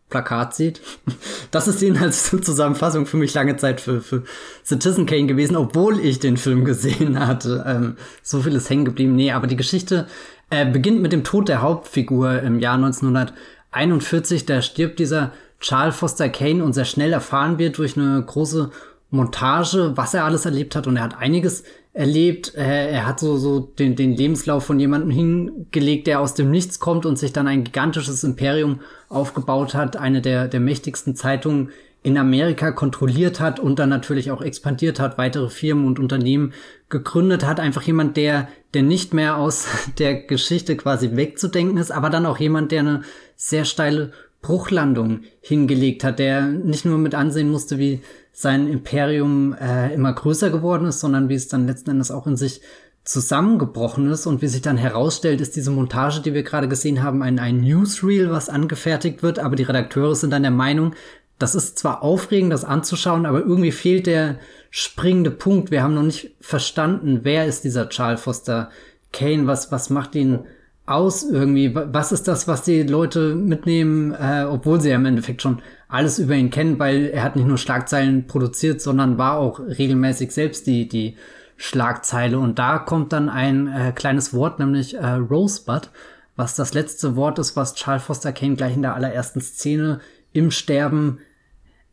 Plakat 0.10 0.54
sieht. 0.54 0.82
Das 1.52 1.70
ist 1.70 1.80
die 1.80 1.88
Inhaltszusammenfassung 1.88 3.06
für 3.06 3.16
mich 3.16 3.34
lange 3.34 3.56
Zeit 3.56 3.80
für, 3.80 4.02
für 4.02 4.24
Citizen 4.66 5.06
Kane 5.06 5.28
gewesen, 5.28 5.56
obwohl 5.56 5.98
ich 6.02 6.20
den 6.20 6.36
Film 6.36 6.66
gesehen 6.66 7.26
hatte. 7.26 7.64
Ähm, 7.66 7.96
so 8.22 8.42
viel 8.42 8.54
ist 8.54 8.70
hängen 8.70 8.84
geblieben. 8.84 9.16
Nee, 9.16 9.32
aber 9.32 9.48
die 9.48 9.56
Geschichte 9.56 10.08
äh, 10.50 10.70
beginnt 10.70 11.02
mit 11.02 11.14
dem 11.14 11.24
Tod 11.24 11.48
der 11.48 11.62
Hauptfigur 11.62 12.42
im 12.42 12.60
Jahr 12.60 12.76
1941. 12.76 14.46
Da 14.46 14.62
stirbt 14.62 15.00
dieser 15.00 15.32
Charles 15.62 15.96
Foster 15.96 16.28
Kane 16.28 16.66
und 16.66 16.74
sehr 16.74 16.84
schnell 16.84 17.14
erfahren 17.14 17.60
wird 17.60 17.78
durch 17.78 17.96
eine 17.96 18.22
große 18.22 18.72
Montage, 19.10 19.94
was 19.96 20.14
er 20.14 20.26
alles 20.26 20.46
erlebt 20.46 20.76
hat. 20.76 20.88
Und 20.88 20.98
er 20.98 21.04
hat 21.04 21.18
einiges 21.18 21.64
erlebt. 21.94 22.54
Er, 22.56 23.06
hat 23.06 23.20
so, 23.20 23.38
so 23.38 23.60
den, 23.60 23.96
den 23.96 24.16
Lebenslauf 24.16 24.66
von 24.66 24.80
jemandem 24.80 25.10
hingelegt, 25.10 26.08
der 26.08 26.20
aus 26.20 26.34
dem 26.34 26.52
Nichts 26.52 26.80
kommt 26.80 27.06
und 27.06 27.18
sich 27.18 27.34
dann 27.34 27.48
ein 27.48 27.64
gigantisches 27.64 28.24
Imperium 28.24 28.82
aufgebaut 29.10 29.74
hat. 29.74 29.98
Eine 29.98 30.22
der, 30.22 30.48
der 30.48 30.60
mächtigsten 30.60 31.16
Zeitungen 31.16 31.72
in 32.04 32.18
Amerika 32.18 32.72
kontrolliert 32.72 33.40
hat 33.40 33.60
und 33.60 33.80
dann 33.80 33.90
natürlich 33.90 34.32
auch 34.32 34.42
expandiert 34.42 35.00
hat, 35.00 35.18
weitere 35.18 35.50
Firmen 35.50 35.86
und 35.86 36.00
Unternehmen 36.00 36.54
gegründet 36.90 37.46
hat. 37.46 37.60
Einfach 37.60 37.82
jemand, 37.82 38.16
der, 38.16 38.48
der 38.74 38.84
nicht 38.84 39.14
mehr 39.14 39.38
aus 39.38 39.68
der 39.98 40.16
Geschichte 40.16 40.78
quasi 40.78 41.16
wegzudenken 41.16 41.78
ist, 41.78 41.92
aber 41.92 42.10
dann 42.10 42.26
auch 42.26 42.38
jemand, 42.38 42.72
der 42.72 42.82
eine 42.82 43.02
sehr 43.36 43.66
steile 43.66 44.12
Bruchlandung 44.42 45.22
hingelegt 45.42 46.04
hat, 46.04 46.20
der 46.20 46.44
nicht 46.44 46.86
nur 46.86 46.98
mit 46.98 47.16
ansehen 47.16 47.50
musste, 47.50 47.80
wie 47.80 48.02
sein 48.40 48.68
Imperium 48.68 49.56
äh, 49.60 49.92
immer 49.96 50.14
größer 50.14 50.52
geworden 50.52 50.86
ist, 50.86 51.00
sondern 51.00 51.28
wie 51.28 51.34
es 51.34 51.48
dann 51.48 51.66
letzten 51.66 51.90
Endes 51.90 52.12
auch 52.12 52.28
in 52.28 52.38
sich 52.38 52.62
zusammengebrochen 53.04 54.12
ist 54.12 54.28
und 54.28 54.44
wie 54.44 54.48
sich 54.48 54.62
dann 54.62 54.78
herausstellt, 54.78 55.42
ist 55.42 55.56
diese 55.56 55.72
Montage, 55.72 56.22
die 56.22 56.36
wir 56.36 56.44
gerade 56.44 56.68
gesehen 56.68 57.02
haben, 57.02 57.24
ein, 57.24 57.40
ein 57.40 57.62
Newsreel, 57.62 58.30
was 58.30 58.48
angefertigt 58.48 59.24
wird, 59.24 59.40
aber 59.40 59.56
die 59.56 59.64
Redakteure 59.64 60.14
sind 60.14 60.30
dann 60.30 60.44
der 60.44 60.52
Meinung, 60.52 60.94
das 61.40 61.56
ist 61.56 61.80
zwar 61.80 62.04
aufregend, 62.04 62.54
das 62.54 62.64
anzuschauen, 62.64 63.26
aber 63.26 63.40
irgendwie 63.40 63.72
fehlt 63.72 64.06
der 64.06 64.38
springende 64.70 65.32
Punkt. 65.32 65.72
Wir 65.72 65.82
haben 65.82 65.96
noch 65.96 66.04
nicht 66.04 66.36
verstanden, 66.40 67.22
wer 67.24 67.48
ist 67.48 67.64
dieser 67.64 67.90
Charles 67.90 68.22
Foster 68.22 68.70
Kane, 69.14 69.48
was, 69.48 69.72
was 69.72 69.90
macht 69.90 70.14
ihn 70.14 70.46
aus 70.88 71.24
irgendwie? 71.24 71.76
Was 71.76 72.12
ist 72.12 72.28
das, 72.28 72.48
was 72.48 72.64
die 72.64 72.82
Leute 72.82 73.36
mitnehmen, 73.36 74.14
äh, 74.14 74.46
obwohl 74.50 74.82
sie 74.82 74.90
ja 74.90 74.96
im 74.96 75.06
Endeffekt 75.06 75.42
schon 75.42 75.62
alles 75.88 76.18
über 76.18 76.34
ihn 76.34 76.50
kennen, 76.50 76.80
weil 76.80 77.08
er 77.08 77.24
hat 77.24 77.36
nicht 77.36 77.48
nur 77.48 77.58
Schlagzeilen 77.58 78.26
produziert, 78.26 78.82
sondern 78.82 79.18
war 79.18 79.38
auch 79.38 79.60
regelmäßig 79.60 80.32
selbst 80.32 80.66
die, 80.66 80.88
die 80.88 81.18
Schlagzeile. 81.58 82.40
Und 82.40 82.58
da 82.58 82.80
kommt 82.80 83.14
dann 83.14 83.30
ein 83.30 83.68
äh, 83.68 83.92
kleines 83.92 84.34
Wort, 84.34 84.60
nämlich 84.60 84.96
äh, 84.96 85.06
Rosebud, 85.06 85.90
was 86.36 86.56
das 86.56 86.74
letzte 86.74 87.16
Wort 87.16 87.38
ist, 87.40 87.56
was 87.56 87.76
Charles 87.76 88.04
Foster 88.04 88.32
Kane 88.32 88.56
gleich 88.56 88.76
in 88.76 88.82
der 88.82 88.96
allerersten 88.96 89.42
Szene 89.42 90.00
im 90.32 90.52
Sterben 90.52 91.20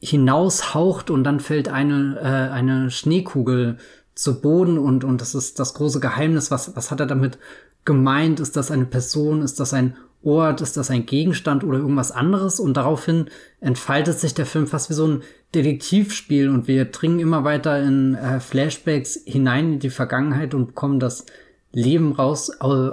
hinaushaucht 0.00 1.10
und 1.10 1.24
dann 1.24 1.40
fällt 1.40 1.68
eine, 1.68 2.18
äh, 2.20 2.52
eine 2.52 2.90
Schneekugel 2.90 3.78
zu 4.14 4.40
Boden 4.40 4.78
und, 4.78 5.02
und 5.02 5.20
das 5.20 5.34
ist 5.34 5.58
das 5.58 5.74
große 5.74 5.98
Geheimnis. 5.98 6.50
Was, 6.50 6.76
was 6.76 6.90
hat 6.90 7.00
er 7.00 7.06
damit 7.06 7.38
gemeint? 7.84 8.40
Ist 8.40 8.56
das 8.56 8.70
eine 8.70 8.86
Person? 8.86 9.42
Ist 9.42 9.60
das 9.60 9.74
ein 9.74 9.96
Ort? 10.22 10.60
Ist 10.60 10.76
das 10.76 10.90
ein 10.90 11.06
Gegenstand 11.06 11.64
oder 11.64 11.78
irgendwas 11.78 12.12
anderes? 12.12 12.60
Und 12.60 12.76
daraufhin 12.76 13.26
entfaltet 13.60 14.18
sich 14.18 14.34
der 14.34 14.46
Film 14.46 14.66
fast 14.66 14.90
wie 14.90 14.94
so 14.94 15.06
ein 15.06 15.22
Detektivspiel 15.54 16.48
und 16.48 16.66
wir 16.66 16.86
dringen 16.86 17.20
immer 17.20 17.44
weiter 17.44 17.80
in 17.82 18.14
äh, 18.14 18.40
Flashbacks 18.40 19.20
hinein 19.24 19.74
in 19.74 19.78
die 19.78 19.90
Vergangenheit 19.90 20.54
und 20.54 20.68
bekommen 20.68 20.98
das 20.98 21.26
Leben 21.72 22.12
raus, 22.12 22.50
äh, 22.60 22.90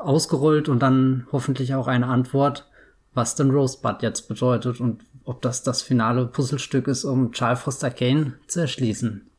ausgerollt 0.00 0.68
und 0.68 0.80
dann 0.80 1.26
hoffentlich 1.32 1.74
auch 1.74 1.86
eine 1.86 2.06
Antwort, 2.06 2.68
was 3.12 3.34
denn 3.34 3.50
Rosebud 3.50 4.02
jetzt 4.02 4.28
bedeutet 4.28 4.80
und 4.80 5.02
ob 5.24 5.42
das 5.42 5.62
das 5.62 5.82
finale 5.82 6.26
Puzzlestück 6.26 6.86
ist, 6.86 7.04
um 7.04 7.32
Charles 7.32 7.60
Foster 7.60 7.90
Kane 7.90 8.34
zu 8.46 8.60
erschließen. 8.60 9.30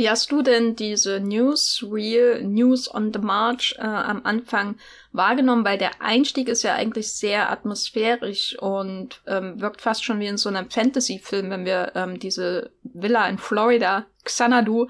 Wie 0.00 0.08
hast 0.08 0.32
du 0.32 0.40
denn 0.40 0.76
diese 0.76 1.20
News 1.20 1.84
Real 1.86 2.42
News 2.42 2.90
on 2.94 3.12
the 3.12 3.18
March 3.18 3.74
äh, 3.76 3.82
am 3.82 4.22
Anfang 4.24 4.76
wahrgenommen? 5.12 5.62
Weil 5.62 5.76
der 5.76 6.00
Einstieg 6.00 6.48
ist 6.48 6.62
ja 6.62 6.74
eigentlich 6.74 7.12
sehr 7.12 7.50
atmosphärisch 7.50 8.56
und 8.58 9.20
ähm, 9.26 9.60
wirkt 9.60 9.82
fast 9.82 10.02
schon 10.02 10.18
wie 10.18 10.26
in 10.26 10.38
so 10.38 10.48
einem 10.48 10.70
Fantasy-Film, 10.70 11.50
wenn 11.50 11.66
wir 11.66 11.92
ähm, 11.96 12.18
diese 12.18 12.70
Villa 12.82 13.28
in 13.28 13.36
Florida, 13.36 14.06
Xanadu, 14.24 14.88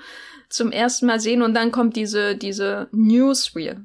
zum 0.48 0.70
ersten 0.70 1.06
Mal 1.06 1.18
sehen 1.18 1.42
und 1.42 1.54
dann 1.54 1.72
kommt 1.72 1.96
diese, 1.96 2.36
diese 2.36 2.86
Newsreel. 2.92 3.80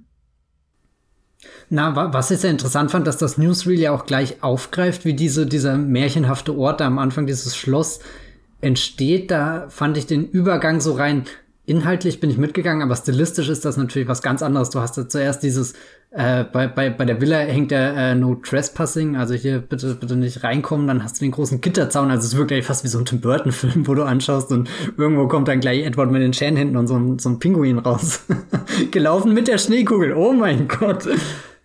Na, 1.72 2.13
was 2.13 2.29
ich 2.29 2.38
sehr 2.38 2.51
interessant 2.51 2.91
fand, 2.91 3.08
dass 3.08 3.17
das 3.17 3.39
Newsreel 3.39 3.79
ja 3.79 3.91
auch 3.91 4.05
gleich 4.05 4.44
aufgreift, 4.44 5.05
wie 5.05 5.15
diese, 5.15 5.48
dieser 5.48 5.75
märchenhafte 5.75 6.55
Ort 6.55 6.84
am 6.84 7.00
Anfang, 7.00 7.25
dieses 7.25 7.58
Schloss, 7.58 8.00
entsteht, 8.65 9.29
da 9.29 9.67
fand 9.69 9.95
ich 9.95 10.07
den 10.07 10.27
Übergang 10.27 10.81
so 10.81 10.93
rein. 10.93 11.24
Inhaltlich 11.67 12.19
bin 12.19 12.29
ich 12.29 12.38
mitgegangen, 12.38 12.81
aber 12.81 12.95
stilistisch 12.95 13.50
ist 13.50 13.63
das 13.63 13.77
natürlich 13.77 14.07
was 14.07 14.22
ganz 14.22 14.43
anderes. 14.43 14.69
Du 14.72 14.79
hast 14.79 14.98
ja 14.98 15.07
zuerst 15.07 15.41
dieses, 15.43 15.74
äh, 16.12 16.43
bei, 16.43 16.67
bei, 16.67 16.89
bei 16.89 17.05
der 17.05 17.22
Villa 17.22 17.38
hängt 17.38 17.72
der 17.72 17.95
äh, 17.95 18.15
No 18.15 18.36
Trespassing, 18.36 19.15
also 19.15 19.34
hier 19.34 19.60
bitte, 19.60 19.95
bitte 19.95 20.15
nicht 20.15 20.43
reinkommen, 20.43 20.88
dann 20.88 21.03
hast 21.03 21.17
du 21.17 21.25
den 21.25 21.31
großen 21.31 21.62
Gitterzaun, 21.62 22.12
also 22.12 22.25
es 22.25 22.36
wirkt 22.36 22.51
eigentlich 22.51 22.65
fast 22.65 22.84
wie 22.84 22.88
so 22.88 23.00
ein 23.00 23.05
Tim 23.05 23.22
Burton-Film, 23.22 23.88
wo 23.88 23.95
du 23.95 24.03
anschaust 24.03 24.51
und 24.51 24.69
irgendwo 24.98 25.27
kommt 25.27 25.48
dann 25.48 25.60
gleich 25.60 25.84
Edward 25.86 26.12
mit 26.12 26.22
den 26.22 26.34
Schäden 26.34 26.57
hinten 26.57 26.77
und 26.77 26.88
so 26.88 26.95
ein, 26.95 27.19
so 27.19 27.29
ein 27.29 27.39
Pinguin 27.39 27.79
raus. 27.79 28.22
Gelaufen 28.91 29.34
mit 29.34 29.48
der 29.48 29.57
Schneekugel, 29.57 30.13
oh 30.13 30.34
mein 30.34 30.67
Gott. 30.67 31.07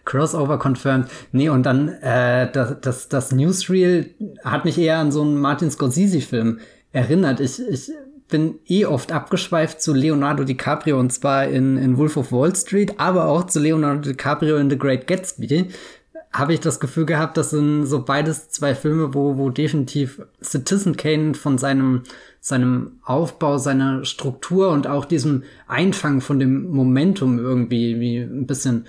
Crossover 0.05 0.59
confirmed. 0.59 1.09
Nee, 1.33 1.51
und 1.51 1.65
dann 1.65 1.89
äh, 1.89 2.51
das, 2.51 2.81
das, 2.81 3.09
das 3.09 3.33
Newsreel 3.33 4.15
hat 4.45 4.65
mich 4.65 4.79
eher 4.79 4.99
an 4.99 5.13
so 5.13 5.23
einen 5.23 5.39
Martin 5.39 5.71
Scorsese-Film 5.71 6.59
erinnert. 6.93 7.41
Ich, 7.41 7.61
ich 7.61 7.93
bin 8.29 8.59
eh 8.67 8.87
oft 8.87 9.13
abgeschweift 9.13 9.83
zu 9.83 9.93
Leonardo 9.93 10.45
DiCaprio 10.45 10.99
und 10.99 11.13
zwar 11.13 11.47
in, 11.49 11.77
in 11.77 11.99
Wolf 11.99 12.17
of 12.17 12.33
Wall 12.33 12.55
Street, 12.55 12.95
aber 12.99 13.27
auch 13.27 13.45
zu 13.45 13.59
Leonardo 13.61 14.01
DiCaprio 14.01 14.57
in 14.57 14.71
The 14.71 14.79
Great 14.79 15.07
Gatsby. 15.07 15.69
Habe 16.33 16.55
ich 16.55 16.61
das 16.61 16.79
Gefühl 16.79 17.07
gehabt, 17.07 17.37
das 17.37 17.51
sind 17.51 17.87
so 17.87 18.05
beides 18.05 18.49
zwei 18.51 18.77
Filme, 18.77 19.15
wo, 19.15 19.37
wo 19.37 19.51
definitiv 19.51 20.23
Citizen 20.41 20.97
Kane 20.97 21.35
von 21.35 21.59
seinem, 21.59 22.03
seinem 22.41 23.01
Aufbau, 23.03 23.59
seiner 23.59 24.05
Struktur 24.05 24.71
und 24.71 24.87
auch 24.87 25.05
diesem 25.05 25.43
Einfangen 25.67 26.21
von 26.21 26.39
dem 26.39 26.71
Momentum 26.71 27.41
irgendwie 27.41 27.99
wie 27.99 28.19
ein 28.19 28.47
bisschen 28.47 28.87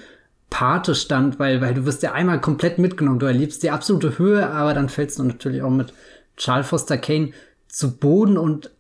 Pate 0.51 0.93
stand, 0.93 1.39
weil, 1.39 1.62
weil 1.62 1.74
du 1.74 1.86
wirst 1.86 2.03
ja 2.03 2.12
einmal 2.12 2.39
komplett 2.39 2.77
mitgenommen. 2.77 3.17
Du 3.17 3.25
erlebst 3.25 3.63
die 3.63 3.72
absolute 3.72 4.20
Höhe, 4.20 4.48
aber 4.48 4.75
dann 4.75 4.89
fällst 4.89 5.17
du 5.17 5.24
natürlich 5.24 5.63
auch 5.63 5.72
mit 5.72 5.93
Charles 6.38 6.67
Foster 6.67 6.98
Kane 6.98 7.31
zu 7.72 7.98
Boden 7.98 8.38
und 8.38 8.72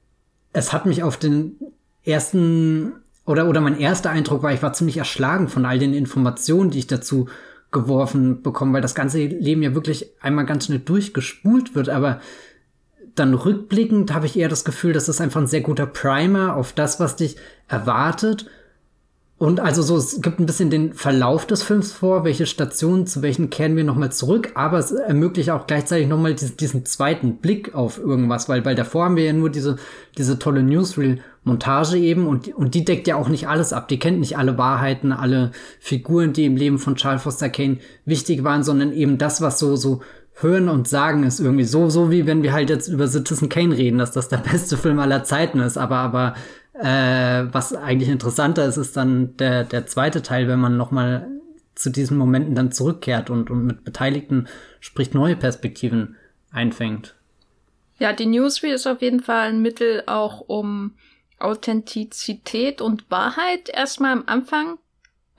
es 0.53 0.73
hat 0.73 0.85
mich 0.85 1.01
auf 1.01 1.17
den 1.17 1.57
ersten 2.03 2.93
oder, 3.25 3.47
oder 3.47 3.61
mein 3.61 3.79
erster 3.79 4.09
Eindruck 4.09 4.43
war, 4.43 4.53
ich 4.53 4.61
war 4.61 4.73
ziemlich 4.73 4.97
erschlagen 4.97 5.47
von 5.47 5.65
all 5.65 5.79
den 5.79 5.93
Informationen, 5.93 6.71
die 6.71 6.79
ich 6.79 6.87
dazu 6.87 7.29
geworfen 7.71 8.41
bekomme, 8.41 8.73
weil 8.73 8.81
das 8.81 8.95
ganze 8.95 9.25
Leben 9.25 9.63
ja 9.63 9.73
wirklich 9.73 10.11
einmal 10.21 10.45
ganz 10.45 10.65
schnell 10.65 10.79
durchgespult 10.79 11.73
wird, 11.73 11.87
aber 11.87 12.19
dann 13.15 13.33
rückblickend 13.33 14.13
habe 14.13 14.25
ich 14.25 14.37
eher 14.37 14.49
das 14.49 14.65
Gefühl, 14.65 14.93
das 14.93 15.21
einfach 15.21 15.39
ein 15.39 15.47
sehr 15.47 15.61
guter 15.61 15.85
Primer 15.85 16.55
auf 16.55 16.73
das, 16.73 16.99
was 16.99 17.15
dich 17.15 17.37
erwartet 17.67 18.47
und 19.41 19.59
also 19.59 19.81
so, 19.81 19.97
es 19.97 20.21
gibt 20.21 20.39
ein 20.39 20.45
bisschen 20.45 20.69
den 20.69 20.93
Verlauf 20.93 21.47
des 21.47 21.63
Films 21.63 21.91
vor, 21.91 22.23
welche 22.23 22.45
Stationen, 22.45 23.07
zu 23.07 23.23
welchen 23.23 23.49
kehren 23.49 23.75
wir 23.75 23.83
nochmal 23.83 24.11
zurück, 24.11 24.51
aber 24.53 24.77
es 24.77 24.91
ermöglicht 24.91 25.49
auch 25.49 25.65
gleichzeitig 25.65 26.07
nochmal 26.07 26.35
diesen, 26.35 26.57
diesen 26.57 26.85
zweiten 26.85 27.37
Blick 27.37 27.73
auf 27.73 27.97
irgendwas, 27.97 28.49
weil, 28.49 28.63
weil 28.65 28.75
davor 28.75 29.05
haben 29.05 29.15
wir 29.15 29.23
ja 29.23 29.33
nur 29.33 29.49
diese, 29.49 29.77
diese 30.15 30.37
tolle 30.37 30.61
Newsreel-Montage 30.61 31.97
eben 31.97 32.27
und, 32.27 32.53
und 32.53 32.75
die 32.75 32.85
deckt 32.85 33.07
ja 33.07 33.15
auch 33.15 33.29
nicht 33.29 33.47
alles 33.47 33.73
ab. 33.73 33.87
Die 33.87 33.97
kennt 33.97 34.19
nicht 34.19 34.37
alle 34.37 34.59
Wahrheiten, 34.59 35.11
alle 35.11 35.53
Figuren, 35.79 36.33
die 36.33 36.45
im 36.45 36.55
Leben 36.55 36.77
von 36.77 36.95
Charles 36.95 37.23
Foster 37.23 37.49
Kane 37.49 37.79
wichtig 38.05 38.43
waren, 38.43 38.61
sondern 38.61 38.93
eben 38.93 39.17
das, 39.17 39.41
was 39.41 39.57
so, 39.57 39.75
so 39.75 40.01
hören 40.35 40.69
und 40.69 40.87
sagen 40.87 41.23
ist 41.23 41.39
irgendwie 41.39 41.63
so, 41.63 41.89
so 41.89 42.11
wie 42.11 42.27
wenn 42.27 42.43
wir 42.43 42.53
halt 42.53 42.69
jetzt 42.69 42.87
über 42.87 43.07
Citizen 43.07 43.49
Kane 43.49 43.75
reden, 43.75 43.97
dass 43.97 44.11
das 44.11 44.27
der 44.27 44.37
beste 44.37 44.77
Film 44.77 44.99
aller 44.99 45.23
Zeiten 45.23 45.59
ist, 45.59 45.77
aber, 45.77 45.97
aber 45.97 46.35
äh, 46.73 47.45
was 47.51 47.73
eigentlich 47.73 48.09
interessanter 48.09 48.65
ist, 48.65 48.77
ist 48.77 48.97
dann 48.97 49.35
der, 49.37 49.63
der 49.63 49.87
zweite 49.87 50.21
Teil, 50.21 50.47
wenn 50.47 50.59
man 50.59 50.77
nochmal 50.77 51.27
zu 51.75 51.89
diesen 51.89 52.17
Momenten 52.17 52.55
dann 52.55 52.71
zurückkehrt 52.71 53.29
und, 53.29 53.49
und 53.49 53.65
mit 53.65 53.83
Beteiligten 53.83 54.47
spricht 54.79 55.13
neue 55.13 55.35
Perspektiven 55.35 56.15
einfängt. 56.51 57.15
Ja, 57.97 58.13
die 58.13 58.25
Newsreel 58.25 58.73
ist 58.73 58.87
auf 58.87 59.01
jeden 59.01 59.21
Fall 59.21 59.49
ein 59.49 59.61
Mittel 59.61 60.03
auch 60.07 60.41
um 60.41 60.95
Authentizität 61.39 62.81
und 62.81 63.09
Wahrheit 63.09 63.69
erstmal 63.69 64.13
am 64.13 64.23
Anfang 64.25 64.77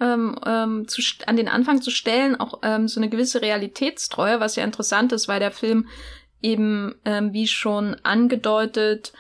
ähm, 0.01 0.37
ähm, 0.45 0.89
zu, 0.89 1.01
an 1.27 1.37
den 1.37 1.49
Anfang 1.49 1.81
zu 1.81 1.91
stellen, 1.91 2.39
auch 2.39 2.61
ähm, 2.63 2.89
so 2.89 2.99
eine 3.01 3.09
gewisse 3.09 3.41
Realitätstreue, 3.41 4.41
was 4.41 4.57
ja 4.57 4.65
interessant 4.65 5.13
ist, 5.13 5.29
weil 5.29 5.41
der 5.41 5.53
Film 5.53 5.89
eben, 6.41 6.97
ähm, 7.05 7.33
wie 7.33 7.47
schon 7.47 7.97
angedeutet, 8.03 9.13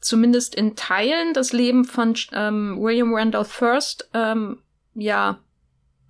zumindest 0.00 0.54
in 0.54 0.76
Teilen 0.76 1.34
das 1.34 1.52
Leben 1.52 1.84
von 1.84 2.14
ähm, 2.32 2.78
William 2.80 3.14
Randolph 3.14 3.50
First 3.50 4.08
ähm, 4.14 4.58
ja 4.94 5.38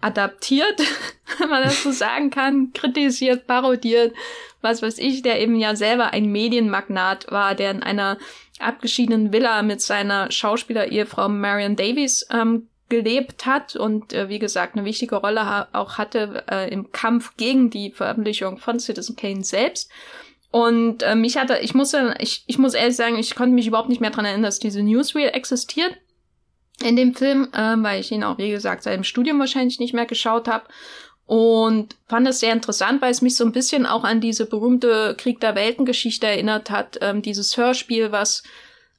adaptiert, 0.00 0.80
wenn 1.38 1.50
man 1.50 1.62
das 1.62 1.82
so 1.82 1.90
sagen 1.90 2.30
kann, 2.30 2.72
kritisiert, 2.72 3.46
parodiert, 3.46 4.14
was 4.62 4.82
weiß 4.82 4.98
ich, 4.98 5.22
der 5.22 5.40
eben 5.40 5.56
ja 5.56 5.76
selber 5.76 6.12
ein 6.12 6.30
Medienmagnat 6.32 7.30
war, 7.30 7.54
der 7.54 7.70
in 7.70 7.82
einer 7.82 8.18
abgeschiedenen 8.58 9.32
Villa 9.32 9.62
mit 9.62 9.80
seiner 9.80 10.30
Schauspieler-Ehefrau 10.30 11.28
Marion 11.28 11.76
Davies 11.76 12.26
ähm, 12.30 12.68
gelebt 12.88 13.46
hat 13.46 13.76
und 13.76 14.12
äh, 14.12 14.28
wie 14.28 14.38
gesagt 14.38 14.76
eine 14.76 14.84
wichtige 14.84 15.16
Rolle 15.16 15.46
ha 15.46 15.68
auch 15.72 15.96
hatte 15.96 16.44
äh, 16.50 16.70
im 16.70 16.92
Kampf 16.92 17.36
gegen 17.36 17.70
die 17.70 17.90
Veröffentlichung 17.90 18.58
von 18.58 18.80
Citizen 18.80 19.16
Kane 19.16 19.44
selbst. 19.44 19.90
Und 20.50 21.02
äh, 21.02 21.14
mich 21.14 21.36
hatte, 21.36 21.58
ich 21.58 21.74
musste, 21.74 22.14
ich, 22.18 22.42
ich 22.46 22.58
muss 22.58 22.74
ehrlich 22.74 22.96
sagen, 22.96 23.16
ich 23.16 23.36
konnte 23.36 23.54
mich 23.54 23.66
überhaupt 23.66 23.88
nicht 23.88 24.00
mehr 24.00 24.10
dran 24.10 24.24
erinnern, 24.24 24.42
dass 24.42 24.58
diese 24.58 24.82
Newsreel 24.82 25.28
existiert 25.28 25.96
in 26.82 26.96
dem 26.96 27.14
Film, 27.14 27.48
äh, 27.52 27.76
weil 27.76 28.00
ich 28.00 28.10
ihn 28.10 28.24
auch, 28.24 28.38
wie 28.38 28.50
gesagt, 28.50 28.82
seit 28.82 28.96
dem 28.96 29.04
Studium 29.04 29.38
wahrscheinlich 29.38 29.78
nicht 29.78 29.94
mehr 29.94 30.06
geschaut 30.06 30.48
habe. 30.48 30.64
Und 31.26 31.94
fand 32.08 32.26
es 32.26 32.40
sehr 32.40 32.52
interessant, 32.52 33.00
weil 33.00 33.12
es 33.12 33.22
mich 33.22 33.36
so 33.36 33.44
ein 33.44 33.52
bisschen 33.52 33.86
auch 33.86 34.02
an 34.02 34.20
diese 34.20 34.46
berühmte 34.46 35.14
Krieg 35.16 35.38
der 35.38 35.54
Welten-Geschichte 35.54 36.26
erinnert 36.26 36.70
hat. 36.70 36.98
Ähm, 37.02 37.22
dieses 37.22 37.56
Hörspiel, 37.56 38.10
was 38.10 38.42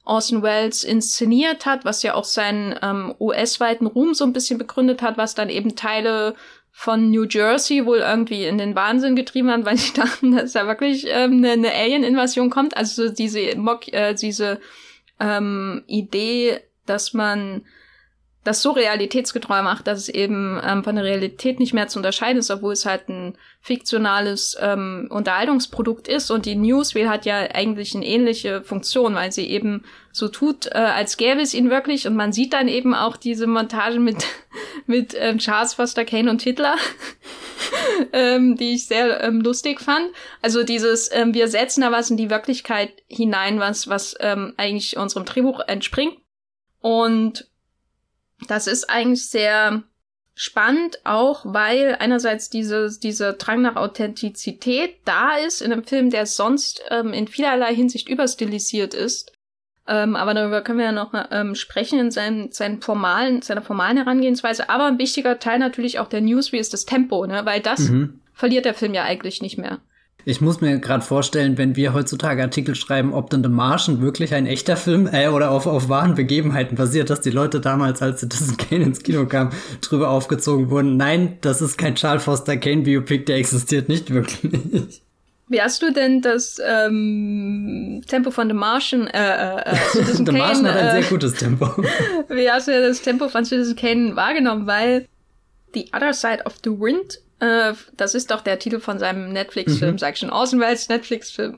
Orson 0.04 0.42
Welles 0.42 0.82
inszeniert 0.82 1.66
hat, 1.66 1.84
was 1.84 2.02
ja 2.02 2.14
auch 2.14 2.24
seinen 2.24 2.74
ähm, 2.80 3.14
US-weiten 3.20 3.86
Ruhm 3.86 4.14
so 4.14 4.24
ein 4.24 4.32
bisschen 4.32 4.58
begründet 4.58 5.02
hat, 5.02 5.18
was 5.18 5.34
dann 5.34 5.50
eben 5.50 5.76
Teile 5.76 6.34
von 6.74 7.10
New 7.10 7.26
Jersey 7.28 7.84
wohl 7.84 7.98
irgendwie 7.98 8.46
in 8.46 8.56
den 8.56 8.74
Wahnsinn 8.74 9.14
getrieben 9.14 9.50
hat, 9.50 9.64
weil 9.64 9.76
sie 9.76 9.92
dachten, 9.94 10.34
dass 10.34 10.52
da 10.52 10.66
wirklich 10.66 11.06
ähm, 11.06 11.34
eine, 11.38 11.52
eine 11.52 11.72
Alien-Invasion 11.72 12.50
kommt. 12.50 12.76
Also 12.76 13.10
diese 13.10 13.56
Mock, 13.56 13.92
äh, 13.92 14.14
diese 14.14 14.58
ähm, 15.20 15.84
Idee, 15.86 16.60
dass 16.86 17.12
man 17.12 17.64
das 18.44 18.60
so 18.60 18.72
realitätsgetreu 18.72 19.62
macht, 19.62 19.86
dass 19.86 20.00
es 20.00 20.08
eben 20.08 20.60
ähm, 20.64 20.82
von 20.82 20.96
der 20.96 21.04
Realität 21.04 21.60
nicht 21.60 21.74
mehr 21.74 21.86
zu 21.86 22.00
unterscheiden 22.00 22.38
ist, 22.38 22.50
obwohl 22.50 22.72
es 22.72 22.84
halt 22.84 23.08
ein 23.08 23.38
fiktionales 23.60 24.56
ähm, 24.60 25.06
Unterhaltungsprodukt 25.10 26.08
ist. 26.08 26.30
Und 26.30 26.44
die 26.44 26.56
Newsreel 26.56 27.08
hat 27.08 27.24
ja 27.24 27.36
eigentlich 27.36 27.94
eine 27.94 28.04
ähnliche 28.04 28.62
Funktion, 28.62 29.14
weil 29.14 29.30
sie 29.30 29.46
eben 29.46 29.84
so 30.10 30.26
tut, 30.26 30.66
äh, 30.66 30.70
als 30.78 31.16
gäbe 31.16 31.40
es 31.40 31.54
ihn 31.54 31.70
wirklich. 31.70 32.08
Und 32.08 32.16
man 32.16 32.32
sieht 32.32 32.52
dann 32.52 32.66
eben 32.66 32.94
auch 32.94 33.16
diese 33.16 33.46
Montage 33.46 34.00
mit, 34.00 34.26
mit 34.86 35.14
ähm, 35.16 35.38
Charles 35.38 35.74
Foster 35.74 36.04
Kane 36.04 36.28
und 36.28 36.42
Hitler. 36.42 36.74
ähm, 38.12 38.56
die 38.56 38.74
ich 38.74 38.86
sehr 38.86 39.22
ähm, 39.22 39.40
lustig 39.40 39.80
fand. 39.80 40.06
Also 40.40 40.64
dieses, 40.64 41.10
ähm, 41.12 41.32
wir 41.32 41.46
setzen 41.46 41.82
da 41.82 41.92
was 41.92 42.10
in 42.10 42.16
die 42.16 42.30
Wirklichkeit 42.30 42.90
hinein, 43.06 43.60
was, 43.60 43.88
was 43.88 44.16
ähm, 44.18 44.54
eigentlich 44.56 44.96
unserem 44.96 45.24
Drehbuch 45.24 45.60
entspringt. 45.60 46.16
Und 46.80 47.46
das 48.48 48.66
ist 48.66 48.90
eigentlich 48.90 49.28
sehr 49.28 49.82
spannend, 50.34 50.98
auch 51.04 51.44
weil 51.44 51.96
einerseits 51.98 52.48
diese, 52.48 52.98
dieser 52.98 53.34
Drang 53.34 53.62
nach 53.62 53.76
Authentizität 53.76 54.96
da 55.04 55.36
ist 55.36 55.60
in 55.60 55.72
einem 55.72 55.84
Film, 55.84 56.10
der 56.10 56.26
sonst 56.26 56.82
ähm, 56.90 57.12
in 57.12 57.28
vielerlei 57.28 57.74
Hinsicht 57.74 58.08
überstilisiert 58.08 58.94
ist. 58.94 59.32
Ähm, 59.86 60.14
aber 60.16 60.32
darüber 60.32 60.62
können 60.62 60.78
wir 60.78 60.86
ja 60.86 60.92
noch 60.92 61.12
ähm, 61.30 61.54
sprechen 61.54 61.98
in 61.98 62.10
seinem, 62.10 62.52
seinen 62.52 62.80
formalen, 62.80 63.42
seiner 63.42 63.62
formalen 63.62 63.96
Herangehensweise. 63.96 64.70
Aber 64.70 64.86
ein 64.86 64.98
wichtiger 64.98 65.38
Teil 65.38 65.58
natürlich 65.58 65.98
auch 65.98 66.08
der 66.08 66.20
News, 66.20 66.52
wie 66.52 66.58
ist 66.58 66.72
das 66.72 66.86
Tempo, 66.86 67.26
ne? 67.26 67.44
Weil 67.44 67.60
das 67.60 67.80
mhm. 67.80 68.20
verliert 68.32 68.64
der 68.64 68.74
Film 68.74 68.94
ja 68.94 69.02
eigentlich 69.02 69.42
nicht 69.42 69.58
mehr. 69.58 69.80
Ich 70.24 70.40
muss 70.40 70.60
mir 70.60 70.78
gerade 70.78 71.04
vorstellen, 71.04 71.58
wenn 71.58 71.74
wir 71.74 71.94
heutzutage 71.94 72.42
Artikel 72.42 72.74
schreiben, 72.74 73.12
ob 73.12 73.30
denn 73.30 73.42
The 73.42 73.48
Martian 73.48 74.00
wirklich 74.02 74.34
ein 74.34 74.46
echter 74.46 74.76
Film 74.76 75.08
äh, 75.12 75.28
oder 75.28 75.50
auf, 75.50 75.66
auf 75.66 75.88
wahren 75.88 76.14
Begebenheiten 76.14 76.76
basiert, 76.76 77.10
dass 77.10 77.20
die 77.20 77.30
Leute 77.30 77.60
damals, 77.60 78.02
als 78.02 78.20
Citizen 78.20 78.56
Kane 78.56 78.84
ins 78.84 79.02
Kino 79.02 79.26
kam, 79.26 79.50
drüber 79.80 80.10
aufgezogen 80.10 80.70
wurden. 80.70 80.96
Nein, 80.96 81.38
das 81.40 81.60
ist 81.60 81.76
kein 81.76 81.96
Charles 81.96 82.24
Foster 82.24 82.56
Kane 82.56 82.82
Biopic, 82.82 83.24
der 83.24 83.36
existiert 83.36 83.88
nicht 83.88 84.10
wirklich. 84.10 85.00
Wie 85.48 85.60
hast 85.60 85.82
du 85.82 85.92
denn 85.92 86.22
das 86.22 86.58
ähm, 86.64 88.02
Tempo 88.06 88.30
von 88.30 88.48
The 88.48 88.54
Martian, 88.54 89.06
äh, 89.08 89.60
äh, 89.60 89.76
Citizen 89.90 90.24
The 90.26 90.32
Kane, 90.32 90.38
Martian 90.38 90.66
hat 90.66 90.76
ein 90.76 90.86
äh, 90.86 91.02
sehr 91.02 91.10
gutes 91.10 91.34
Tempo. 91.34 91.66
Wie 92.28 92.50
hast 92.50 92.68
du 92.68 92.80
das 92.80 93.02
Tempo 93.02 93.28
von 93.28 93.44
Citizen 93.44 93.76
Kane 93.76 94.16
wahrgenommen? 94.16 94.66
Weil 94.66 95.06
The 95.74 95.90
Other 95.94 96.14
Side 96.14 96.44
of 96.46 96.54
the 96.64 96.70
Wind 96.70 97.18
äh, 97.42 97.74
das 97.96 98.14
ist 98.14 98.30
doch 98.30 98.40
der 98.40 98.60
Titel 98.60 98.78
von 98.78 99.00
seinem 99.00 99.32
Netflix-Film, 99.32 99.94
mhm. 99.94 99.98
sag 99.98 100.14
ich 100.14 100.20
schon, 100.20 100.30
Außenwelt 100.30 100.88
Netflix-Film. 100.88 101.56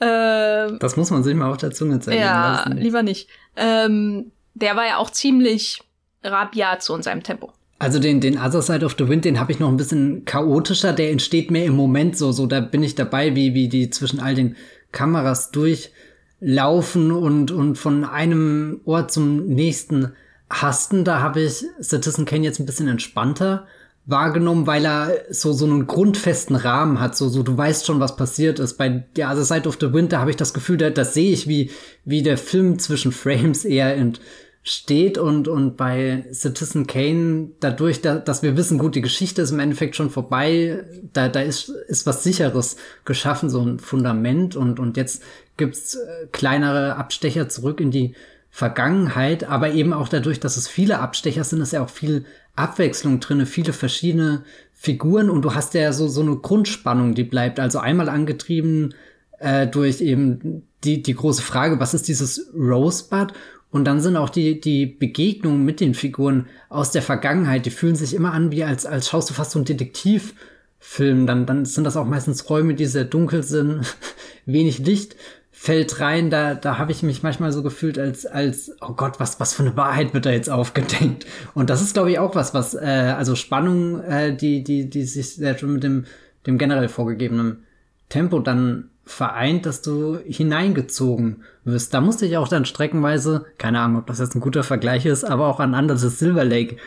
äh, 0.00 0.78
das 0.78 0.96
muss 0.96 1.10
man 1.10 1.22
sich 1.22 1.34
mal 1.34 1.50
auf 1.50 1.56
der 1.56 1.70
Zunge 1.70 1.98
zeigen 2.00 2.20
ja, 2.20 2.56
lassen. 2.56 2.76
Ja, 2.76 2.82
lieber 2.82 3.02
nicht. 3.02 3.28
Ähm, 3.56 4.32
der 4.52 4.76
war 4.76 4.86
ja 4.86 4.98
auch 4.98 5.08
ziemlich 5.10 5.80
rabiat 6.22 6.82
zu 6.82 6.94
in 6.94 7.02
seinem 7.02 7.22
Tempo. 7.22 7.52
Also 7.78 7.98
den, 7.98 8.20
den 8.20 8.38
Other 8.38 8.60
Side 8.60 8.84
of 8.84 8.94
the 8.98 9.08
Wind, 9.08 9.24
den 9.24 9.40
habe 9.40 9.50
ich 9.50 9.58
noch 9.58 9.68
ein 9.68 9.78
bisschen 9.78 10.26
chaotischer. 10.26 10.92
Der 10.92 11.10
entsteht 11.10 11.50
mehr 11.50 11.64
im 11.64 11.74
Moment 11.74 12.18
so, 12.18 12.30
so 12.30 12.46
da 12.46 12.60
bin 12.60 12.82
ich 12.82 12.94
dabei, 12.94 13.34
wie, 13.34 13.54
wie 13.54 13.68
die 13.68 13.88
zwischen 13.88 14.20
all 14.20 14.34
den 14.34 14.56
Kameras 14.92 15.52
durchlaufen 15.52 17.12
und, 17.12 17.50
und 17.50 17.76
von 17.76 18.04
einem 18.04 18.82
Ort 18.84 19.10
zum 19.10 19.46
nächsten 19.46 20.12
hasten. 20.50 21.04
Da 21.04 21.20
habe 21.20 21.40
ich 21.40 21.64
Citizen 21.80 22.26
Kane 22.26 22.44
jetzt 22.44 22.60
ein 22.60 22.66
bisschen 22.66 22.88
entspannter 22.88 23.66
wahrgenommen, 24.04 24.66
weil 24.66 24.84
er 24.84 25.24
so 25.30 25.52
so 25.52 25.64
einen 25.64 25.86
grundfesten 25.86 26.56
Rahmen 26.56 27.00
hat, 27.00 27.16
so 27.16 27.28
so 27.28 27.42
du 27.42 27.56
weißt 27.56 27.86
schon, 27.86 28.00
was 28.00 28.16
passiert 28.16 28.58
ist. 28.58 28.76
Bei 28.76 28.88
der 29.16 29.30
Other 29.30 29.44
Side 29.44 29.68
of 29.68 29.78
the 29.80 29.92
Wind, 29.92 30.12
da 30.12 30.20
habe 30.20 30.30
ich 30.30 30.36
das 30.36 30.54
Gefühl, 30.54 30.76
da, 30.76 30.90
das 30.90 31.14
sehe 31.14 31.32
ich, 31.32 31.46
wie 31.46 31.70
wie 32.04 32.22
der 32.22 32.38
Film 32.38 32.78
zwischen 32.78 33.12
Frames 33.12 33.64
eher 33.64 33.94
ent, 33.94 34.20
steht 34.64 35.18
und, 35.18 35.48
und 35.48 35.76
bei 35.76 36.24
Citizen 36.32 36.86
Kane 36.86 37.50
dadurch, 37.60 38.00
da, 38.00 38.16
dass 38.16 38.42
wir 38.42 38.56
wissen, 38.56 38.78
gut, 38.78 38.94
die 38.94 39.00
Geschichte 39.00 39.42
ist 39.42 39.50
im 39.50 39.58
Endeffekt 39.58 39.96
schon 39.96 40.10
vorbei, 40.10 40.84
da, 41.12 41.28
da 41.28 41.40
ist, 41.40 41.68
ist 41.68 42.06
was 42.06 42.22
sicheres 42.22 42.76
geschaffen, 43.04 43.50
so 43.50 43.60
ein 43.60 43.80
Fundament 43.80 44.54
und, 44.54 44.78
und 44.78 44.96
jetzt 44.96 45.22
gibt's 45.56 45.96
äh, 45.96 46.26
kleinere 46.30 46.96
Abstecher 46.96 47.48
zurück 47.48 47.80
in 47.80 47.90
die 47.90 48.14
Vergangenheit, 48.50 49.44
aber 49.44 49.72
eben 49.72 49.92
auch 49.92 50.08
dadurch, 50.08 50.38
dass 50.38 50.56
es 50.56 50.68
viele 50.68 51.00
Abstecher 51.00 51.42
sind, 51.42 51.60
ist 51.60 51.72
ja 51.72 51.82
auch 51.82 51.90
viel 51.90 52.24
Abwechslung 52.54 53.20
drinne, 53.20 53.46
viele 53.46 53.72
verschiedene 53.72 54.44
Figuren 54.72 55.30
und 55.30 55.42
du 55.42 55.54
hast 55.54 55.74
ja 55.74 55.92
so, 55.92 56.08
so 56.08 56.22
eine 56.22 56.36
Grundspannung, 56.36 57.14
die 57.14 57.24
bleibt. 57.24 57.60
Also 57.60 57.78
einmal 57.78 58.08
angetrieben 58.08 58.94
äh, 59.38 59.66
durch 59.66 60.00
eben 60.00 60.62
die, 60.84 61.02
die 61.02 61.14
große 61.14 61.42
Frage, 61.42 61.80
was 61.80 61.94
ist 61.94 62.08
dieses 62.08 62.50
Rosebud? 62.54 63.32
Und 63.70 63.86
dann 63.86 64.00
sind 64.00 64.16
auch 64.16 64.28
die, 64.28 64.60
die 64.60 64.84
Begegnungen 64.84 65.64
mit 65.64 65.80
den 65.80 65.94
Figuren 65.94 66.46
aus 66.68 66.90
der 66.90 67.00
Vergangenheit, 67.00 67.64
die 67.64 67.70
fühlen 67.70 67.96
sich 67.96 68.12
immer 68.12 68.32
an, 68.32 68.52
wie 68.52 68.64
als, 68.64 68.84
als 68.84 69.08
schaust 69.08 69.30
du 69.30 69.34
fast 69.34 69.52
so 69.52 69.58
einen 69.58 69.64
Detektivfilm. 69.64 71.26
Dann, 71.26 71.46
dann 71.46 71.64
sind 71.64 71.84
das 71.84 71.96
auch 71.96 72.04
meistens 72.04 72.50
Räume, 72.50 72.74
die 72.74 72.84
sehr 72.84 73.06
dunkel 73.06 73.42
sind, 73.42 73.96
wenig 74.46 74.78
Licht 74.80 75.16
fällt 75.62 76.00
rein, 76.00 76.28
da, 76.28 76.56
da 76.56 76.78
habe 76.78 76.90
ich 76.90 77.04
mich 77.04 77.22
manchmal 77.22 77.52
so 77.52 77.62
gefühlt, 77.62 77.96
als, 77.96 78.26
als, 78.26 78.72
oh 78.80 78.94
Gott, 78.94 79.20
was, 79.20 79.38
was 79.38 79.54
für 79.54 79.62
eine 79.62 79.76
Wahrheit 79.76 80.12
wird 80.12 80.26
da 80.26 80.30
jetzt 80.32 80.50
aufgedenkt. 80.50 81.24
Und 81.54 81.70
das 81.70 81.80
ist, 81.80 81.94
glaube 81.94 82.10
ich, 82.10 82.18
auch 82.18 82.34
was, 82.34 82.52
was, 82.52 82.74
äh, 82.74 83.14
also 83.16 83.36
Spannung, 83.36 84.02
äh, 84.02 84.34
die, 84.34 84.64
die, 84.64 84.90
die 84.90 85.04
sich 85.04 85.36
sehr 85.36 85.56
schon 85.56 85.74
mit 85.74 85.84
dem, 85.84 86.06
dem 86.48 86.58
generell 86.58 86.88
vorgegebenen 86.88 87.62
Tempo 88.08 88.40
dann 88.40 88.90
vereint, 89.04 89.64
dass 89.64 89.82
du 89.82 90.18
hineingezogen 90.26 91.44
wirst. 91.62 91.94
Da 91.94 92.00
musste 92.00 92.26
ich 92.26 92.36
auch 92.36 92.48
dann 92.48 92.64
streckenweise, 92.64 93.44
keine 93.56 93.78
Ahnung, 93.78 93.98
ob 94.00 94.08
das 94.08 94.18
jetzt 94.18 94.34
ein 94.34 94.40
guter 94.40 94.64
Vergleich 94.64 95.06
ist, 95.06 95.22
aber 95.22 95.46
auch 95.46 95.60
an 95.60 95.74
Under 95.74 95.96
Silver 95.96 96.44
Lake 96.44 96.78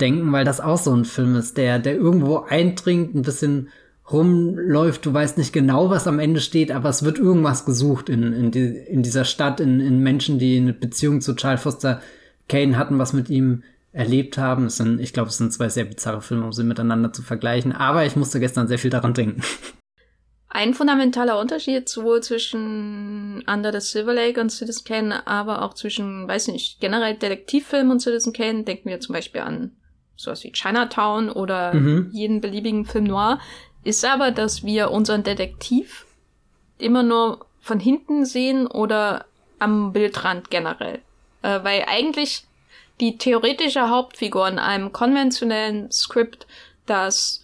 denken, 0.00 0.32
weil 0.32 0.44
das 0.44 0.60
auch 0.60 0.78
so 0.78 0.92
ein 0.92 1.04
Film 1.04 1.36
ist, 1.36 1.56
der, 1.56 1.78
der 1.78 1.94
irgendwo 1.94 2.38
eindringt, 2.38 3.14
ein 3.14 3.22
bisschen 3.22 3.68
rumläuft, 4.10 5.06
du 5.06 5.12
weißt 5.12 5.38
nicht 5.38 5.52
genau, 5.52 5.90
was 5.90 6.06
am 6.06 6.18
Ende 6.18 6.40
steht, 6.40 6.70
aber 6.70 6.88
es 6.88 7.04
wird 7.04 7.18
irgendwas 7.18 7.64
gesucht 7.64 8.08
in, 8.08 8.32
in, 8.32 8.50
die, 8.50 8.66
in 8.66 9.02
dieser 9.02 9.24
Stadt, 9.24 9.60
in, 9.60 9.80
in 9.80 10.00
Menschen, 10.00 10.38
die 10.38 10.56
eine 10.56 10.72
Beziehung 10.72 11.20
zu 11.20 11.34
Charles 11.34 11.62
Foster 11.62 12.00
Kane 12.48 12.76
hatten, 12.76 12.98
was 12.98 13.12
mit 13.12 13.30
ihm 13.30 13.62
erlebt 13.92 14.38
haben. 14.38 14.66
Es 14.66 14.76
sind, 14.78 15.00
ich 15.00 15.12
glaube, 15.12 15.28
es 15.28 15.38
sind 15.38 15.52
zwei 15.52 15.68
sehr 15.68 15.84
bizarre 15.84 16.22
Filme, 16.22 16.44
um 16.44 16.52
sie 16.52 16.64
miteinander 16.64 17.12
zu 17.12 17.22
vergleichen, 17.22 17.72
aber 17.72 18.04
ich 18.04 18.16
musste 18.16 18.40
gestern 18.40 18.68
sehr 18.68 18.78
viel 18.78 18.90
daran 18.90 19.14
denken. 19.14 19.42
Ein 20.54 20.74
fundamentaler 20.74 21.40
Unterschied 21.40 21.88
sowohl 21.88 22.22
zwischen 22.22 23.42
Under 23.46 23.72
the 23.72 23.80
Silver 23.80 24.12
Lake 24.12 24.38
und 24.38 24.50
Citizen 24.50 24.84
Kane, 24.84 25.26
aber 25.26 25.62
auch 25.62 25.72
zwischen, 25.72 26.28
weiß 26.28 26.48
nicht, 26.48 26.78
generell 26.78 27.14
Detektivfilm 27.14 27.90
und 27.90 28.00
Citizen 28.00 28.34
Kane, 28.34 28.64
denken 28.64 28.90
wir 28.90 29.00
zum 29.00 29.14
Beispiel 29.14 29.40
an 29.40 29.70
sowas 30.14 30.44
wie 30.44 30.52
Chinatown 30.52 31.30
oder 31.30 31.72
mhm. 31.72 32.10
jeden 32.12 32.42
beliebigen 32.42 32.84
Film 32.84 33.04
noir, 33.04 33.40
ist 33.84 34.04
aber, 34.04 34.30
dass 34.30 34.64
wir 34.64 34.90
unseren 34.90 35.22
Detektiv 35.22 36.06
immer 36.78 37.02
nur 37.02 37.46
von 37.60 37.80
hinten 37.80 38.24
sehen 38.24 38.66
oder 38.66 39.26
am 39.58 39.92
Bildrand 39.92 40.50
generell. 40.50 41.00
Äh, 41.42 41.62
weil 41.62 41.84
eigentlich 41.86 42.44
die 43.00 43.18
theoretische 43.18 43.88
Hauptfigur 43.88 44.46
in 44.48 44.58
einem 44.58 44.92
konventionellen 44.92 45.90
Skript, 45.90 46.46
das 46.86 47.42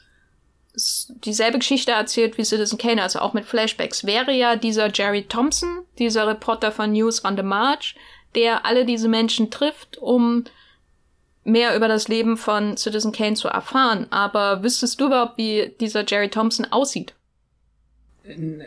dieselbe 1.24 1.58
Geschichte 1.58 1.92
erzählt 1.92 2.38
wie 2.38 2.44
Citizen 2.44 2.78
Kane, 2.78 3.02
also 3.02 3.18
auch 3.18 3.32
mit 3.32 3.44
Flashbacks, 3.44 4.04
wäre 4.04 4.32
ja 4.32 4.56
dieser 4.56 4.92
Jerry 4.92 5.24
Thompson, 5.24 5.80
dieser 5.98 6.26
Reporter 6.26 6.70
von 6.70 6.92
News 6.92 7.24
on 7.24 7.36
the 7.36 7.42
March, 7.42 7.96
der 8.34 8.64
alle 8.64 8.84
diese 8.84 9.08
Menschen 9.08 9.50
trifft, 9.50 9.98
um 9.98 10.44
mehr 11.48 11.74
über 11.76 11.88
das 11.88 12.08
Leben 12.08 12.36
von 12.36 12.76
Citizen 12.76 13.12
Kane 13.12 13.34
zu 13.34 13.48
erfahren. 13.48 14.06
Aber 14.10 14.62
wüsstest 14.62 15.00
du 15.00 15.06
überhaupt, 15.06 15.38
wie 15.38 15.74
dieser 15.80 16.04
Jerry 16.06 16.28
Thompson 16.28 16.66
aussieht? 16.70 17.14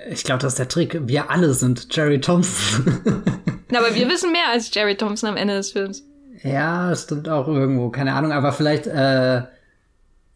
Ich 0.10 0.24
glaube, 0.24 0.41
das 0.41 0.54
ist 0.54 0.60
der 0.60 0.67
Trick. 0.67 1.00
Wir 1.08 1.30
alle 1.30 1.54
sind 1.54 1.88
Jerry 1.96 2.20
Thompson. 2.20 3.24
Na, 3.70 3.80
aber 3.80 3.94
wir 3.94 4.10
wissen 4.10 4.32
mehr 4.32 4.50
als 4.52 4.74
Jerry 4.74 4.98
Thompson 4.98 5.30
am 5.30 5.38
Ende 5.38 5.56
des 5.56 5.72
Films. 5.72 6.04
Ja, 6.44 6.96
stimmt 6.96 7.30
auch 7.30 7.48
irgendwo. 7.48 7.89
Keine 7.89 8.13
Ahnung, 8.13 8.32
aber 8.32 8.52
vielleicht, 8.54 8.88
äh, 8.88 9.44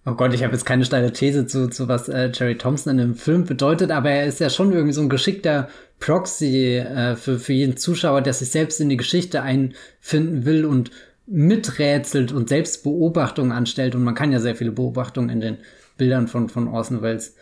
oh 0.06 0.14
Gott, 0.14 0.34
ich 0.34 0.44
habe 0.44 0.54
jetzt 0.54 0.66
keine 0.66 0.86
steile 0.86 1.12
These 1.12 1.48
zu, 1.48 1.70
zu 1.70 1.88
was 1.88 2.08
äh, 2.08 2.30
Jerry 2.32 2.58
Thompson 2.58 2.92
in 2.92 2.98
dem 2.98 3.16
Film 3.16 3.46
bedeutet, 3.46 3.90
aber 3.90 4.12
er 4.12 4.28
ist 4.28 4.40
ja 4.40 4.52
schon 4.52 4.72
irgendwie 4.72 4.94
so 4.94 5.02
ein 5.02 5.10
geschickter 5.10 5.70
Proxy 6.00 6.78
äh, 6.78 7.16
für, 7.16 7.40
für 7.40 7.54
jeden 7.54 7.78
Zuschauer, 7.78 8.22
der 8.22 8.34
sich 8.34 8.52
selbst 8.52 8.80
in 8.80 8.90
die 8.90 8.98
Geschichte 8.98 9.42
einfinden 9.42 10.46
will 10.46 10.66
und 10.66 10.92
miträtselt 11.28 12.32
und 12.32 12.50
selbst 12.50 12.84
Beobachtungen 12.84 13.52
anstellt. 13.52 13.96
Und 13.96 14.04
man 14.04 14.16
kann 14.16 14.32
ja 14.32 14.40
sehr 14.40 14.56
viele 14.56 14.72
Beobachtungen 14.72 15.30
in 15.30 15.40
den 15.40 15.58
Bildern 15.98 16.28
von, 16.28 16.50
von 16.50 16.68
Orson 16.68 17.02
Welles 17.02 17.36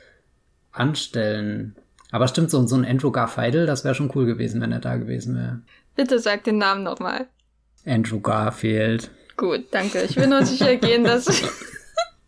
anstellen. 0.72 1.76
Aber 2.12 2.28
stimmt, 2.28 2.52
so, 2.52 2.66
so 2.68 2.76
ein 2.76 2.86
Andrew 2.86 3.12
Garfield, 3.12 3.68
das 3.68 3.84
wäre 3.84 3.96
schon 3.96 4.12
cool 4.16 4.26
gewesen, 4.26 4.62
wenn 4.62 4.72
er 4.72 4.80
da 4.80 4.98
gewesen 4.98 5.36
wäre. 5.36 5.62
Bitte 5.96 6.20
sag 6.20 6.44
den 6.44 6.58
Namen 6.58 6.84
nochmal. 6.84 7.28
Andrew 7.86 8.20
Garfield. 8.20 9.10
Gut, 9.36 9.66
danke. 9.72 10.04
Ich 10.04 10.16
will 10.16 10.28
nur 10.28 10.46
sicher 10.46 10.76
gehen, 10.76 11.04
dass, 11.04 11.26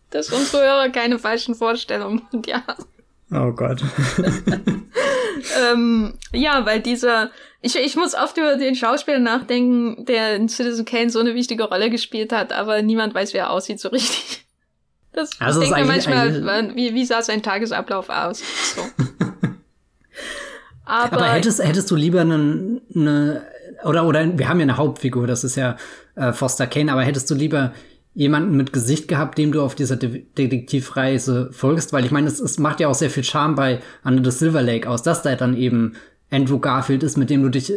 dass 0.09 0.31
unsere 0.31 0.63
Hörer 0.63 0.89
keine 0.89 1.19
falschen 1.19 1.55
Vorstellungen 1.55 2.21
von 2.29 2.41
dir 2.41 2.65
haben. 2.65 2.85
Oh 3.31 3.51
Gott. 3.51 3.83
ähm, 5.71 6.13
ja, 6.33 6.65
weil 6.65 6.79
dieser, 6.79 7.31
ich, 7.61 7.75
ich 7.75 7.95
muss 7.95 8.15
oft 8.15 8.37
über 8.37 8.55
den 8.55 8.75
Schauspieler 8.75 9.19
nachdenken, 9.19 10.05
der 10.05 10.35
in 10.35 10.49
Citizen 10.49 10.85
Kane 10.85 11.09
so 11.09 11.19
eine 11.19 11.35
wichtige 11.35 11.63
Rolle 11.63 11.89
gespielt 11.89 12.31
hat, 12.31 12.53
aber 12.53 12.81
niemand 12.81 13.13
weiß, 13.13 13.33
wie 13.33 13.37
er 13.37 13.49
aussieht 13.49 13.79
so 13.79 13.89
richtig. 13.89 14.43
Das, 15.15 15.39
also 15.39 15.61
denke 15.61 15.79
mir 15.79 15.85
manchmal, 15.85 16.75
wie, 16.75 16.93
wie 16.93 17.05
sah 17.05 17.21
sein 17.21 17.41
Tagesablauf 17.41 18.09
aus? 18.09 18.43
So. 18.75 18.81
aber, 20.83 21.13
aber 21.13 21.31
hättest, 21.31 21.63
hättest 21.63 21.89
du 21.89 21.95
lieber 21.95 22.19
eine, 22.19 22.81
eine, 22.93 23.47
oder, 23.85 24.05
oder, 24.05 24.37
wir 24.37 24.49
haben 24.49 24.59
ja 24.59 24.63
eine 24.63 24.75
Hauptfigur, 24.75 25.25
das 25.25 25.45
ist 25.45 25.55
ja 25.55 25.77
äh, 26.15 26.33
Foster 26.33 26.67
Kane, 26.67 26.91
aber 26.91 27.03
hättest 27.03 27.31
du 27.31 27.33
lieber 27.33 27.71
jemanden 28.15 28.55
mit 28.55 28.73
Gesicht 28.73 29.07
gehabt, 29.07 29.37
dem 29.37 29.51
du 29.51 29.61
auf 29.61 29.75
dieser 29.75 29.97
De 29.97 30.23
Detektivreise 30.37 31.49
folgst, 31.51 31.93
weil 31.93 32.05
ich 32.05 32.11
meine, 32.11 32.27
es, 32.27 32.39
es 32.39 32.57
macht 32.57 32.79
ja 32.79 32.87
auch 32.87 32.95
sehr 32.95 33.09
viel 33.09 33.23
Charme 33.23 33.55
bei 33.55 33.79
Under 34.03 34.31
the 34.31 34.35
Silver 34.35 34.61
Lake 34.61 34.89
aus, 34.89 35.03
dass 35.03 35.21
da 35.21 35.35
dann 35.35 35.55
eben 35.55 35.93
Andrew 36.31 36.59
Garfield 36.59 37.03
ist, 37.03 37.17
mit 37.17 37.29
dem 37.29 37.43
du 37.43 37.49
dich 37.49 37.71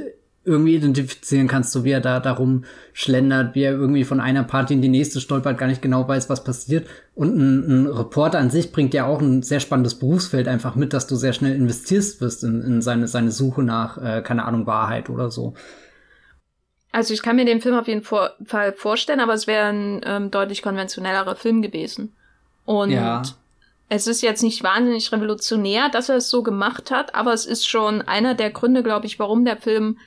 irgendwie 0.44 0.76
identifizieren 0.76 1.46
kannst, 1.46 1.72
so 1.72 1.84
wie 1.84 1.90
er 1.90 2.00
da 2.00 2.20
darum 2.20 2.64
schlendert, 2.92 3.54
wie 3.54 3.62
er 3.62 3.72
irgendwie 3.72 4.04
von 4.04 4.20
einer 4.20 4.44
Party 4.44 4.74
in 4.74 4.80
die 4.82 4.88
nächste 4.88 5.20
stolpert, 5.20 5.58
gar 5.58 5.66
nicht 5.66 5.82
genau 5.82 6.08
weiß, 6.08 6.30
was 6.30 6.42
passiert. 6.42 6.86
Und 7.14 7.36
ein, 7.36 7.68
ein 7.68 7.86
Reporter 7.86 8.38
an 8.38 8.48
sich 8.48 8.72
bringt 8.72 8.94
ja 8.94 9.04
auch 9.06 9.20
ein 9.20 9.42
sehr 9.42 9.60
spannendes 9.60 9.96
Berufsfeld 9.96 10.48
einfach 10.48 10.74
mit, 10.74 10.92
dass 10.92 11.06
du 11.06 11.16
sehr 11.16 11.34
schnell 11.34 11.54
investierst 11.54 12.20
wirst 12.20 12.44
in, 12.44 12.62
in 12.62 12.80
seine, 12.80 13.08
seine 13.08 13.30
Suche 13.30 13.62
nach, 13.62 13.98
äh, 13.98 14.22
keine 14.22 14.44
Ahnung, 14.44 14.66
Wahrheit 14.66 15.10
oder 15.10 15.30
so. 15.30 15.54
Also 16.90 17.12
ich 17.12 17.22
kann 17.22 17.36
mir 17.36 17.44
den 17.44 17.60
Film 17.60 17.76
auf 17.76 17.86
jeden 17.86 18.02
Fall 18.02 18.72
vorstellen, 18.72 19.20
aber 19.20 19.34
es 19.34 19.46
wäre 19.46 19.68
ein 19.68 20.00
ähm, 20.04 20.30
deutlich 20.30 20.62
konventionellerer 20.62 21.36
Film 21.36 21.60
gewesen. 21.60 22.14
Und 22.64 22.90
ja. 22.90 23.22
es 23.88 24.06
ist 24.06 24.22
jetzt 24.22 24.42
nicht 24.42 24.62
wahnsinnig 24.62 25.12
revolutionär, 25.12 25.90
dass 25.90 26.08
er 26.08 26.16
es 26.16 26.30
so 26.30 26.42
gemacht 26.42 26.90
hat, 26.90 27.14
aber 27.14 27.32
es 27.32 27.46
ist 27.46 27.68
schon 27.68 28.02
einer 28.02 28.34
der 28.34 28.50
Gründe, 28.50 28.82
glaube 28.82 29.06
ich, 29.06 29.18
warum 29.18 29.44
der 29.44 29.58
Film 29.58 29.98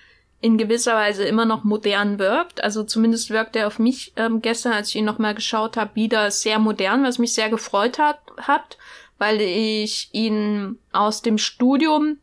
in 0.42 0.58
gewisser 0.58 0.96
Weise 0.96 1.24
immer 1.24 1.46
noch 1.46 1.64
modern 1.64 2.18
wirkt. 2.18 2.64
Also 2.64 2.84
zumindest 2.84 3.30
wirkt 3.30 3.56
er 3.56 3.68
auf 3.68 3.78
mich 3.78 4.12
ähm, 4.16 4.42
gestern, 4.42 4.74
als 4.74 4.90
ich 4.90 4.96
ihn 4.96 5.06
nochmal 5.06 5.36
geschaut 5.36 5.78
habe, 5.78 5.96
wieder 5.96 6.32
sehr 6.32 6.58
modern, 6.58 7.04
was 7.04 7.20
mich 7.20 7.34
sehr 7.34 7.50
gefreut 7.50 8.00
hat, 8.00 8.20
hat, 8.38 8.78
weil 9.20 9.40
ich 9.40 10.10
ihn 10.14 10.80
aus 10.92 11.22
dem 11.22 11.38
Studium 11.38 12.18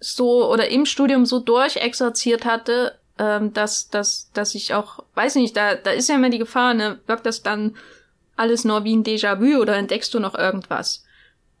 so 0.00 0.50
oder 0.50 0.68
im 0.68 0.84
Studium 0.84 1.26
so 1.26 1.38
durchexerziert 1.38 2.44
hatte, 2.44 2.98
ähm, 3.18 3.52
dass, 3.52 3.88
dass, 3.88 4.30
dass 4.32 4.54
ich 4.54 4.74
auch, 4.74 5.04
weiß 5.14 5.36
nicht, 5.36 5.56
da, 5.56 5.74
da 5.74 5.90
ist 5.90 6.08
ja 6.08 6.16
immer 6.16 6.30
die 6.30 6.38
Gefahr, 6.38 6.74
ne, 6.74 6.98
wirkt 7.06 7.26
das 7.26 7.42
dann 7.42 7.76
alles 8.36 8.64
nur 8.64 8.84
wie 8.84 8.96
ein 8.96 9.04
Déjà-vu 9.04 9.60
oder 9.60 9.76
entdeckst 9.76 10.12
du 10.14 10.20
noch 10.20 10.34
irgendwas 10.34 11.04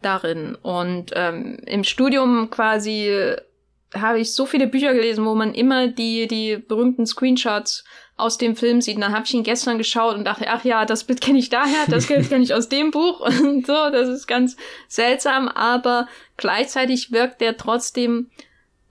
darin? 0.02 0.56
Und 0.56 1.12
ähm, 1.14 1.58
im 1.66 1.84
Studium 1.84 2.50
quasi 2.50 3.36
habe 3.94 4.18
ich 4.20 4.34
so 4.34 4.46
viele 4.46 4.66
Bücher 4.66 4.92
gelesen, 4.92 5.24
wo 5.24 5.34
man 5.34 5.54
immer 5.54 5.88
die, 5.88 6.26
die 6.26 6.56
berühmten 6.56 7.06
Screenshots 7.06 7.84
aus 8.16 8.38
dem 8.38 8.56
Film 8.56 8.80
sieht. 8.80 8.96
Und 8.96 9.02
dann 9.02 9.14
habe 9.14 9.24
ich 9.24 9.34
ihn 9.34 9.42
gestern 9.42 9.78
geschaut 9.78 10.16
und 10.16 10.24
dachte, 10.24 10.46
ach 10.48 10.64
ja, 10.64 10.84
das 10.84 11.04
Bild 11.04 11.20
kenne 11.20 11.38
ich 11.38 11.48
daher, 11.48 11.86
das 11.88 12.06
kenne 12.06 12.42
ich 12.42 12.54
aus 12.54 12.68
dem 12.68 12.90
Buch 12.90 13.20
und 13.42 13.66
so. 13.66 13.90
Das 13.90 14.08
ist 14.08 14.26
ganz 14.26 14.56
seltsam, 14.88 15.48
aber 15.48 16.08
gleichzeitig 16.36 17.12
wirkt 17.12 17.40
der 17.40 17.56
trotzdem 17.56 18.30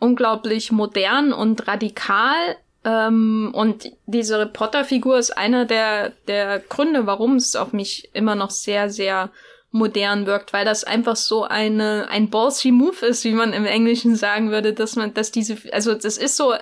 unglaublich 0.04 0.72
modern 0.72 1.34
und 1.34 1.68
radikal. 1.68 2.58
Ähm, 2.86 3.52
und 3.54 3.92
diese 4.06 4.40
Reporterfigur 4.40 5.18
ist 5.18 5.32
einer 5.32 5.66
der, 5.66 6.10
der 6.28 6.60
Gründe, 6.60 7.08
warum 7.08 7.38
es 7.38 7.56
auf 7.56 7.74
mich 7.74 8.10
immer 8.14 8.36
noch 8.36 8.52
sehr, 8.52 8.90
sehr 8.90 9.32
modern 9.72 10.28
wirkt, 10.28 10.54
weil 10.54 10.66
das 10.66 10.84
einfach 10.84 11.16
so 11.16 11.44
eine, 11.44 12.08
ein 12.10 12.30
ballsy 12.30 12.72
Move 12.72 13.06
ist, 13.06 13.24
wie 13.24 13.32
man 13.32 13.54
im 13.54 13.66
Englischen 13.66 14.16
sagen 14.16 14.52
würde, 14.52 14.74
dass 14.74 14.96
man, 14.96 15.14
dass 15.14 15.32
diese, 15.32 15.58
also 15.72 15.96
das 15.96 16.18
ist 16.18 16.38
so 16.38 16.54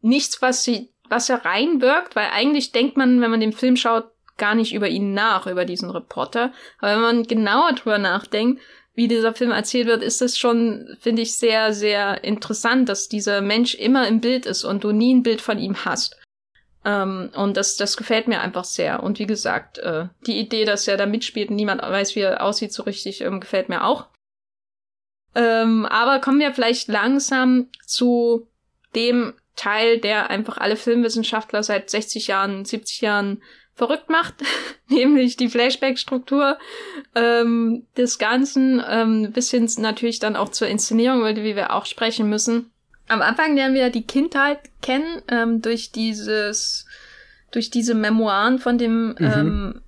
nichts, 0.00 0.42
was 0.42 0.64
sie 0.64 0.94
was 1.08 1.28
er 1.28 1.44
reinwirkt, 1.44 2.16
weil 2.16 2.28
eigentlich 2.32 2.72
denkt 2.72 2.96
man, 2.96 3.20
wenn 3.20 3.30
man 3.30 3.40
den 3.40 3.52
Film 3.52 3.76
schaut, 3.76 4.10
gar 4.36 4.54
nicht 4.54 4.74
über 4.74 4.88
ihn 4.88 5.14
nach, 5.14 5.46
über 5.46 5.64
diesen 5.64 5.90
Reporter. 5.90 6.52
Aber 6.80 6.92
wenn 6.92 7.00
man 7.00 7.22
genauer 7.24 7.72
drüber 7.74 7.98
nachdenkt, 7.98 8.60
wie 8.94 9.08
dieser 9.08 9.34
Film 9.34 9.50
erzählt 9.50 9.86
wird, 9.86 10.02
ist 10.02 10.22
es 10.22 10.38
schon, 10.38 10.96
finde 11.00 11.22
ich, 11.22 11.36
sehr, 11.36 11.72
sehr 11.72 12.22
interessant, 12.22 12.88
dass 12.88 13.08
dieser 13.08 13.40
Mensch 13.40 13.74
immer 13.74 14.06
im 14.06 14.20
Bild 14.20 14.46
ist 14.46 14.64
und 14.64 14.84
du 14.84 14.92
nie 14.92 15.14
ein 15.14 15.24
Bild 15.24 15.40
von 15.40 15.58
ihm 15.58 15.84
hast. 15.84 16.16
Ähm, 16.84 17.30
und 17.34 17.56
das, 17.56 17.76
das 17.76 17.96
gefällt 17.96 18.28
mir 18.28 18.40
einfach 18.40 18.64
sehr. 18.64 19.02
Und 19.02 19.18
wie 19.18 19.26
gesagt, 19.26 19.78
äh, 19.78 20.06
die 20.26 20.38
Idee, 20.38 20.64
dass 20.64 20.86
er 20.86 20.96
da 20.96 21.06
mitspielt 21.06 21.50
und 21.50 21.56
niemand 21.56 21.82
weiß, 21.82 22.14
wie 22.14 22.20
er 22.20 22.42
aussieht, 22.42 22.72
so 22.72 22.84
richtig, 22.84 23.20
ähm, 23.22 23.40
gefällt 23.40 23.68
mir 23.68 23.84
auch. 23.84 24.06
Ähm, 25.34 25.86
aber 25.86 26.20
kommen 26.20 26.38
wir 26.38 26.54
vielleicht 26.54 26.88
langsam 26.88 27.68
zu 27.84 28.46
dem 28.94 29.34
Teil, 29.56 29.98
der 29.98 30.30
einfach 30.30 30.58
alle 30.58 30.76
Filmwissenschaftler 30.76 31.62
seit 31.62 31.90
60 31.90 32.28
Jahren, 32.28 32.64
70 32.64 33.00
Jahren 33.00 33.42
verrückt 33.74 34.08
macht, 34.08 34.34
nämlich 34.88 35.36
die 35.36 35.48
Flashback-Struktur 35.48 36.58
ähm, 37.14 37.86
des 37.96 38.18
Ganzen, 38.18 38.82
ähm, 38.88 39.32
bis 39.32 39.50
hin 39.50 39.68
natürlich 39.78 40.18
dann 40.18 40.36
auch 40.36 40.50
zur 40.50 40.68
Inszenierung, 40.68 41.20
über 41.20 41.32
die 41.32 41.56
wir 41.56 41.72
auch 41.72 41.86
sprechen 41.86 42.28
müssen. 42.28 42.70
Am 43.08 43.20
Anfang 43.20 43.54
lernen 43.54 43.74
wir 43.74 43.90
die 43.90 44.06
Kindheit 44.06 44.60
kennen 44.80 45.22
ähm, 45.28 45.60
durch 45.60 45.92
dieses, 45.92 46.86
durch 47.50 47.70
diese 47.70 47.94
Memoiren 47.94 48.58
von 48.58 48.78
dem 48.78 49.08
mhm. 49.08 49.16
ähm, 49.20 49.80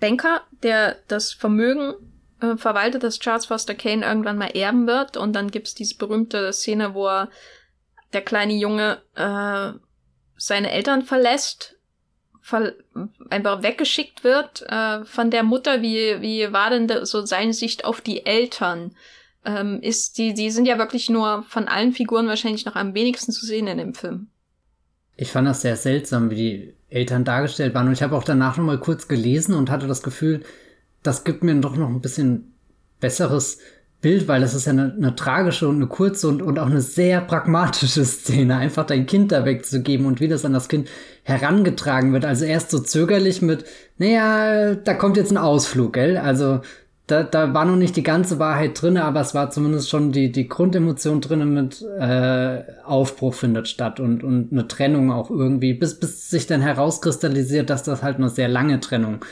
Banker, 0.00 0.42
der 0.62 0.96
das 1.08 1.32
Vermögen 1.32 1.94
äh, 2.40 2.56
verwaltet, 2.56 3.02
das 3.02 3.18
Charles 3.18 3.46
Foster 3.46 3.74
Kane 3.74 4.06
irgendwann 4.06 4.38
mal 4.38 4.56
erben 4.56 4.86
wird. 4.86 5.16
Und 5.16 5.34
dann 5.34 5.50
gibt's 5.50 5.74
diese 5.74 5.96
berühmte 5.96 6.52
Szene, 6.52 6.94
wo 6.94 7.06
er, 7.06 7.28
der 8.12 8.22
kleine 8.22 8.54
Junge 8.54 9.02
äh, 9.16 9.78
seine 10.38 10.70
Eltern 10.70 11.02
verlässt 11.02 11.75
einfach 13.30 13.62
weggeschickt 13.62 14.24
wird 14.24 14.62
äh, 14.68 15.04
von 15.04 15.30
der 15.30 15.42
Mutter. 15.42 15.82
Wie, 15.82 16.20
wie 16.20 16.52
war 16.52 16.70
denn 16.70 16.88
so 17.04 17.24
seine 17.26 17.52
Sicht 17.52 17.84
auf 17.84 18.00
die 18.00 18.24
Eltern? 18.24 18.92
Ähm, 19.44 19.80
ist 19.80 20.18
die, 20.18 20.34
die 20.34 20.50
sind 20.50 20.66
ja 20.66 20.78
wirklich 20.78 21.08
nur 21.08 21.44
von 21.48 21.68
allen 21.68 21.92
Figuren 21.92 22.26
wahrscheinlich 22.26 22.64
noch 22.64 22.76
am 22.76 22.94
wenigsten 22.94 23.32
zu 23.32 23.46
sehen 23.46 23.66
in 23.66 23.78
dem 23.78 23.94
Film. 23.94 24.28
Ich 25.16 25.32
fand 25.32 25.48
das 25.48 25.62
sehr 25.62 25.76
seltsam, 25.76 26.30
wie 26.30 26.36
die 26.36 26.74
Eltern 26.88 27.24
dargestellt 27.24 27.74
waren. 27.74 27.86
Und 27.86 27.92
ich 27.92 28.02
habe 28.02 28.16
auch 28.16 28.24
danach 28.24 28.56
noch 28.56 28.64
mal 28.64 28.78
kurz 28.78 29.08
gelesen 29.08 29.54
und 29.54 29.70
hatte 29.70 29.86
das 29.86 30.02
Gefühl, 30.02 30.42
das 31.02 31.24
gibt 31.24 31.42
mir 31.42 31.54
doch 31.60 31.76
noch 31.76 31.88
ein 31.88 32.00
bisschen 32.00 32.54
besseres 33.00 33.58
Bild, 34.00 34.28
weil 34.28 34.40
das 34.40 34.54
ist 34.54 34.66
ja 34.66 34.72
eine, 34.72 34.94
eine 34.94 35.16
tragische 35.16 35.68
und 35.68 35.76
eine 35.76 35.86
kurze 35.86 36.28
und, 36.28 36.42
und 36.42 36.58
auch 36.58 36.66
eine 36.66 36.80
sehr 36.80 37.20
pragmatische 37.20 38.04
Szene, 38.04 38.56
einfach 38.56 38.86
dein 38.86 39.06
Kind 39.06 39.32
da 39.32 39.44
wegzugeben 39.44 40.06
und 40.06 40.20
wie 40.20 40.28
das 40.28 40.44
an 40.44 40.52
das 40.52 40.68
Kind 40.68 40.88
herangetragen 41.22 42.12
wird. 42.12 42.24
Also 42.24 42.44
erst 42.44 42.70
so 42.70 42.78
zögerlich 42.78 43.42
mit, 43.42 43.64
naja, 43.98 44.74
da 44.74 44.94
kommt 44.94 45.16
jetzt 45.16 45.32
ein 45.32 45.38
Ausflug, 45.38 45.94
gell? 45.94 46.18
Also 46.18 46.60
da, 47.06 47.22
da 47.22 47.54
war 47.54 47.64
noch 47.64 47.76
nicht 47.76 47.96
die 47.96 48.02
ganze 48.02 48.38
Wahrheit 48.38 48.80
drinne, 48.80 49.04
aber 49.04 49.20
es 49.20 49.32
war 49.32 49.50
zumindest 49.50 49.88
schon 49.88 50.10
die, 50.10 50.32
die 50.32 50.48
Grundemotion 50.48 51.20
drinne 51.20 51.46
mit 51.46 51.82
äh, 51.98 52.62
Aufbruch 52.84 53.34
findet 53.34 53.68
statt 53.68 54.00
und, 54.00 54.24
und 54.24 54.50
eine 54.50 54.66
Trennung 54.66 55.12
auch 55.12 55.30
irgendwie, 55.30 55.72
bis, 55.72 56.00
bis 56.00 56.28
sich 56.28 56.46
dann 56.46 56.60
herauskristallisiert, 56.60 57.70
dass 57.70 57.84
das 57.84 58.02
halt 58.02 58.16
eine 58.16 58.28
sehr 58.28 58.48
lange 58.48 58.80
Trennung 58.80 59.24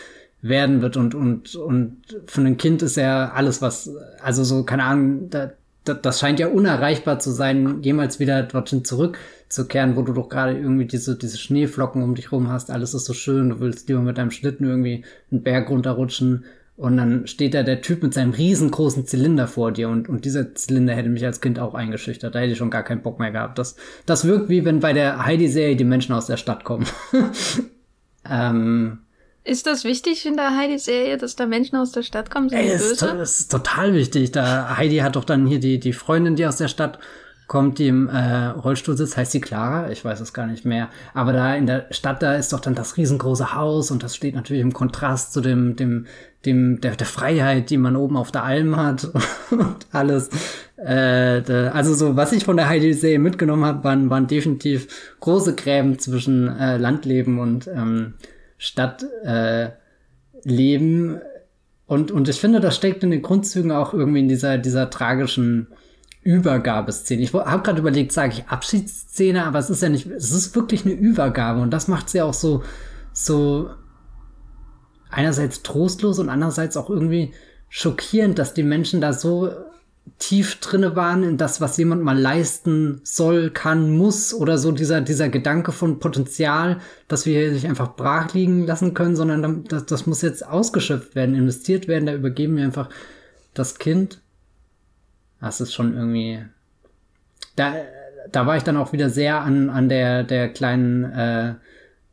werden 0.44 0.82
wird 0.82 0.98
und, 0.98 1.14
und, 1.14 1.56
und 1.56 1.96
für 2.26 2.42
ein 2.42 2.58
Kind 2.58 2.82
ist 2.82 2.96
ja 2.96 3.32
alles, 3.32 3.62
was, 3.62 3.90
also 4.20 4.44
so, 4.44 4.62
keine 4.62 4.84
Ahnung, 4.84 5.30
da, 5.30 5.52
da, 5.84 5.94
das 5.94 6.20
scheint 6.20 6.38
ja 6.38 6.48
unerreichbar 6.48 7.18
zu 7.18 7.30
sein, 7.30 7.82
jemals 7.82 8.20
wieder 8.20 8.42
dorthin 8.42 8.84
zurückzukehren, 8.84 9.96
wo 9.96 10.02
du 10.02 10.12
doch 10.12 10.28
gerade 10.28 10.52
irgendwie 10.52 10.84
diese, 10.84 11.16
diese 11.16 11.38
Schneeflocken 11.38 12.02
um 12.02 12.14
dich 12.14 12.30
rum 12.30 12.50
hast, 12.50 12.70
alles 12.70 12.92
ist 12.92 13.06
so 13.06 13.14
schön, 13.14 13.48
du 13.48 13.60
willst 13.60 13.88
lieber 13.88 14.02
mit 14.02 14.18
deinem 14.18 14.30
Schlitten 14.30 14.66
irgendwie 14.66 15.06
einen 15.30 15.42
Berg 15.42 15.70
runterrutschen 15.70 16.44
und 16.76 16.98
dann 16.98 17.26
steht 17.26 17.54
da 17.54 17.62
der 17.62 17.80
Typ 17.80 18.02
mit 18.02 18.12
seinem 18.12 18.32
riesengroßen 18.32 19.06
Zylinder 19.06 19.46
vor 19.46 19.72
dir 19.72 19.88
und, 19.88 20.10
und 20.10 20.26
dieser 20.26 20.54
Zylinder 20.54 20.92
hätte 20.92 21.08
mich 21.08 21.24
als 21.24 21.40
Kind 21.40 21.58
auch 21.58 21.72
eingeschüchtert. 21.72 22.34
Da 22.34 22.40
hätte 22.40 22.52
ich 22.52 22.58
schon 22.58 22.70
gar 22.70 22.82
keinen 22.82 23.00
Bock 23.00 23.18
mehr 23.18 23.30
gehabt. 23.30 23.58
Das, 23.58 23.76
das 24.04 24.26
wirkt 24.26 24.50
wie 24.50 24.66
wenn 24.66 24.80
bei 24.80 24.92
der 24.92 25.24
Heidi-Serie 25.24 25.76
die 25.76 25.84
Menschen 25.84 26.14
aus 26.14 26.26
der 26.26 26.36
Stadt 26.36 26.64
kommen. 26.64 26.84
ähm, 28.28 28.98
ist 29.44 29.66
das 29.66 29.84
wichtig 29.84 30.24
in 30.24 30.36
der 30.36 30.56
Heidi-Serie, 30.56 31.18
dass 31.18 31.36
da 31.36 31.46
Menschen 31.46 31.76
aus 31.76 31.92
der 31.92 32.02
Stadt 32.02 32.30
kommen? 32.30 32.48
Sind 32.48 32.58
Ey, 32.58 32.72
das, 32.72 32.80
böse? 32.80 32.92
Ist, 32.92 33.02
das 33.02 33.40
ist 33.40 33.50
total 33.50 33.92
wichtig. 33.92 34.32
Da 34.32 34.76
Heidi 34.78 34.96
hat 34.98 35.16
doch 35.16 35.24
dann 35.24 35.46
hier 35.46 35.60
die, 35.60 35.78
die 35.78 35.92
Freundin, 35.92 36.34
die 36.34 36.46
aus 36.46 36.56
der 36.56 36.68
Stadt 36.68 36.98
kommt, 37.46 37.78
die 37.78 37.88
im 37.88 38.08
äh, 38.08 38.46
Rollstuhl 38.46 38.96
sitzt, 38.96 39.18
heißt 39.18 39.32
sie 39.32 39.42
Clara? 39.42 39.90
Ich 39.90 40.02
weiß 40.02 40.20
es 40.20 40.32
gar 40.32 40.46
nicht 40.46 40.64
mehr. 40.64 40.88
Aber 41.12 41.34
da 41.34 41.54
in 41.54 41.66
der 41.66 41.86
Stadt, 41.90 42.22
da 42.22 42.34
ist 42.36 42.54
doch 42.54 42.60
dann 42.60 42.74
das 42.74 42.96
riesengroße 42.96 43.54
Haus 43.54 43.90
und 43.90 44.02
das 44.02 44.16
steht 44.16 44.34
natürlich 44.34 44.62
im 44.62 44.72
Kontrast 44.72 45.34
zu 45.34 45.42
dem, 45.42 45.76
dem, 45.76 46.06
dem, 46.46 46.80
der, 46.80 46.96
der 46.96 47.06
Freiheit, 47.06 47.68
die 47.68 47.76
man 47.76 47.96
oben 47.96 48.16
auf 48.16 48.32
der 48.32 48.44
Alm 48.44 48.76
hat 48.76 49.10
und 49.50 49.86
alles. 49.92 50.30
Äh, 50.76 51.42
da, 51.42 51.70
also 51.72 51.92
so, 51.92 52.16
was 52.16 52.32
ich 52.32 52.44
von 52.44 52.56
der 52.56 52.68
Heidi-Serie 52.68 53.18
mitgenommen 53.18 53.66
habe, 53.66 53.84
waren, 53.84 54.08
waren 54.08 54.26
definitiv 54.26 55.14
große 55.20 55.54
Gräben 55.54 55.98
zwischen 55.98 56.48
äh, 56.48 56.78
Landleben 56.78 57.38
und 57.38 57.68
ähm, 57.68 58.14
Stadtleben. 58.58 61.16
Äh, 61.16 61.20
und, 61.86 62.10
und 62.10 62.28
ich 62.28 62.40
finde, 62.40 62.60
das 62.60 62.76
steckt 62.76 63.02
in 63.02 63.10
den 63.10 63.22
Grundzügen 63.22 63.70
auch 63.70 63.92
irgendwie 63.92 64.20
in 64.20 64.28
dieser, 64.28 64.58
dieser 64.58 64.90
tragischen 64.90 65.68
Übergabeszene. 66.22 67.22
Ich 67.22 67.34
habe 67.34 67.62
gerade 67.62 67.80
überlegt, 67.80 68.12
sage 68.12 68.32
ich 68.32 68.48
Abschiedsszene, 68.48 69.44
aber 69.44 69.58
es 69.58 69.68
ist 69.68 69.82
ja 69.82 69.90
nicht, 69.90 70.06
es 70.06 70.32
ist 70.32 70.56
wirklich 70.56 70.86
eine 70.86 70.94
Übergabe 70.94 71.60
und 71.60 71.70
das 71.70 71.86
macht 71.86 72.08
sie 72.08 72.22
auch 72.22 72.32
so, 72.32 72.62
so 73.12 73.68
einerseits 75.10 75.62
trostlos 75.62 76.18
und 76.18 76.30
andererseits 76.30 76.78
auch 76.78 76.88
irgendwie 76.88 77.34
schockierend, 77.68 78.38
dass 78.38 78.54
die 78.54 78.62
Menschen 78.62 79.02
da 79.02 79.12
so 79.12 79.50
tief 80.18 80.60
drinne 80.60 80.96
waren 80.96 81.22
in 81.22 81.36
das, 81.36 81.60
was 81.60 81.76
jemand 81.76 82.02
mal 82.02 82.18
leisten 82.18 83.00
soll, 83.04 83.50
kann, 83.50 83.96
muss 83.96 84.32
oder 84.32 84.58
so 84.58 84.72
dieser, 84.72 85.00
dieser 85.00 85.28
Gedanke 85.28 85.72
von 85.72 85.98
Potenzial, 85.98 86.78
dass 87.08 87.26
wir 87.26 87.50
nicht 87.50 87.66
einfach 87.66 87.96
brach 87.96 88.32
liegen 88.32 88.66
lassen 88.66 88.94
können, 88.94 89.16
sondern 89.16 89.64
das, 89.64 89.86
das 89.86 90.06
muss 90.06 90.22
jetzt 90.22 90.46
ausgeschöpft 90.46 91.14
werden, 91.14 91.34
investiert 91.34 91.88
werden, 91.88 92.06
da 92.06 92.14
übergeben 92.14 92.56
wir 92.56 92.64
einfach 92.64 92.90
das 93.54 93.78
Kind. 93.78 94.20
Das 95.40 95.60
ist 95.60 95.74
schon 95.74 95.94
irgendwie, 95.94 96.44
da, 97.56 97.74
da 98.30 98.46
war 98.46 98.56
ich 98.56 98.62
dann 98.62 98.76
auch 98.76 98.92
wieder 98.92 99.10
sehr 99.10 99.40
an, 99.40 99.68
an 99.68 99.88
der, 99.88 100.22
der 100.22 100.48
kleinen, 100.48 101.04
äh, 101.04 101.54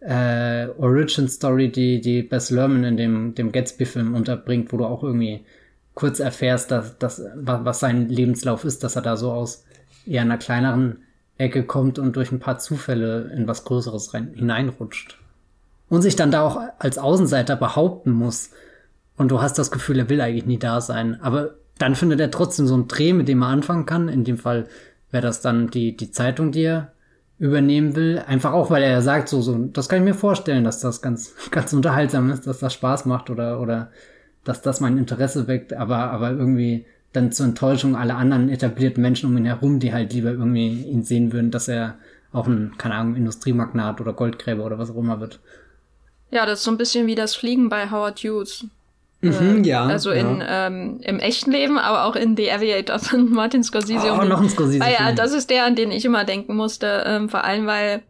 äh, 0.01 0.67
Origin 0.77 1.27
Story, 1.27 1.71
die, 1.71 2.01
die 2.01 2.23
Bess 2.23 2.49
Lerman 2.49 2.84
in 2.84 2.97
dem, 2.97 3.36
dem 3.36 3.51
Gatsby-Film 3.51 4.15
unterbringt, 4.15 4.73
wo 4.73 4.77
du 4.77 4.86
auch 4.86 5.04
irgendwie 5.04 5.45
kurz 5.93 6.19
erfährst, 6.19 6.71
dass, 6.71 6.97
dass, 6.97 7.21
was 7.36 7.80
sein 7.80 8.08
Lebenslauf 8.08 8.63
ist, 8.65 8.84
dass 8.84 8.95
er 8.95 9.01
da 9.01 9.17
so 9.17 9.32
aus 9.32 9.65
eher 10.06 10.21
einer 10.21 10.38
kleineren 10.38 11.04
Ecke 11.38 11.63
kommt 11.63 11.99
und 11.99 12.15
durch 12.15 12.32
ein 12.32 12.39
paar 12.39 12.60
Zufälle 12.60 13.32
in 13.36 13.47
was 13.47 13.65
Größeres 13.65 14.13
rein, 14.13 14.32
hineinrutscht. 14.36 15.17
Und 15.89 16.01
sich 16.01 16.15
dann 16.15 16.32
da 16.32 16.43
auch 16.43 16.62
als 16.80 16.97
Außenseiter 16.97 17.56
behaupten 17.56 18.12
muss. 18.12 18.51
Und 19.17 19.30
du 19.30 19.41
hast 19.41 19.60
das 19.60 19.71
Gefühl, 19.71 19.99
er 19.99 20.10
will 20.10 20.21
eigentlich 20.21 20.45
nie 20.45 20.60
da 20.60 20.80
sein. 20.80 21.19
Aber 21.21 21.56
dann 21.77 21.95
findet 21.95 22.19
er 22.19 22.32
trotzdem 22.32 22.65
so 22.65 22.75
einen 22.75 22.88
Dreh, 22.88 23.12
mit 23.12 23.27
dem 23.27 23.41
er 23.41 23.49
anfangen 23.49 23.86
kann. 23.86 24.08
In 24.08 24.23
dem 24.23 24.38
Fall 24.38 24.67
wäre 25.10 25.23
das 25.23 25.41
dann 25.41 25.67
die, 25.67 25.97
die 25.97 26.12
Zeitung, 26.12 26.51
die 26.51 26.63
er 26.63 26.93
übernehmen 27.39 27.95
will. 27.95 28.23
Einfach 28.25 28.54
auch, 28.54 28.69
weil 28.69 28.84
er 28.84 29.01
sagt, 29.01 29.27
so, 29.27 29.41
so, 29.41 29.58
das 29.58 29.89
kann 29.89 29.99
ich 29.99 30.06
mir 30.06 30.13
vorstellen, 30.13 30.63
dass 30.63 30.80
das 30.80 31.01
ganz, 31.01 31.34
ganz 31.51 31.73
unterhaltsam 31.73 32.30
ist, 32.30 32.47
dass 32.47 32.60
das 32.60 32.73
Spaß 32.73 33.06
macht 33.06 33.30
oder, 33.30 33.60
oder 33.60 33.91
dass 34.43 34.62
das 34.62 34.80
mein 34.80 34.97
Interesse 34.97 35.47
weckt, 35.47 35.73
aber, 35.73 36.12
aber 36.12 36.32
irgendwie 36.32 36.86
dann 37.13 37.32
zur 37.32 37.45
Enttäuschung 37.45 37.95
aller 37.95 38.17
anderen 38.17 38.49
etablierten 38.49 39.01
Menschen 39.01 39.30
um 39.30 39.38
ihn 39.38 39.45
herum, 39.45 39.80
die 39.80 39.93
halt 39.93 40.13
lieber 40.13 40.32
irgendwie 40.32 40.84
ihn 40.84 41.04
sehen 41.04 41.34
würden, 41.34 41.51
dass 41.51 41.67
er 41.67 41.95
auch 42.32 42.47
ein, 42.47 42.73
keine 42.77 42.95
Ahnung, 42.95 43.15
Industriemagnat 43.15 43.99
oder 43.99 44.13
Goldgräber 44.13 44.65
oder 44.65 44.80
was 44.80 44.89
auch 44.89 44.97
immer 44.97 45.19
wird. 45.19 45.39
Ja, 46.32 46.45
das 46.45 46.60
ist 46.60 46.65
so 46.65 46.71
ein 46.71 46.77
bisschen 46.77 47.08
wie 47.08 47.15
das 47.15 47.36
Fliegen 47.36 47.67
bei 47.67 47.91
Howard 47.91 48.19
Hughes. 48.19 48.65
Mhm, 49.19 49.63
äh, 49.63 49.67
ja. 49.67 49.86
Also 49.86 50.12
in, 50.12 50.39
ja. 50.39 50.67
Ähm, 50.67 50.99
im 51.04 51.19
echten 51.19 51.51
Leben, 51.51 51.77
aber 51.77 52.06
auch 52.06 52.15
in 52.15 52.38
The 52.38 52.51
Aviator 52.51 52.99
von 52.99 53.30
Martin 53.32 53.63
Scorsese. 53.63 54.13
Oh, 54.13 54.23
noch 54.23 54.41
ein 54.41 54.49
Scorsese. 54.49 54.80
Weil, 54.80 54.93
ja, 54.93 55.12
das 55.12 55.34
ist 55.34 55.49
der, 55.49 55.65
an 55.65 55.75
den 55.75 55.91
ich 55.91 56.06
immer 56.06 56.23
denken 56.23 56.56
musste, 56.56 57.04
ähm, 57.06 57.30
vor 57.30 57.43
allem 57.43 57.67
weil 57.67 58.01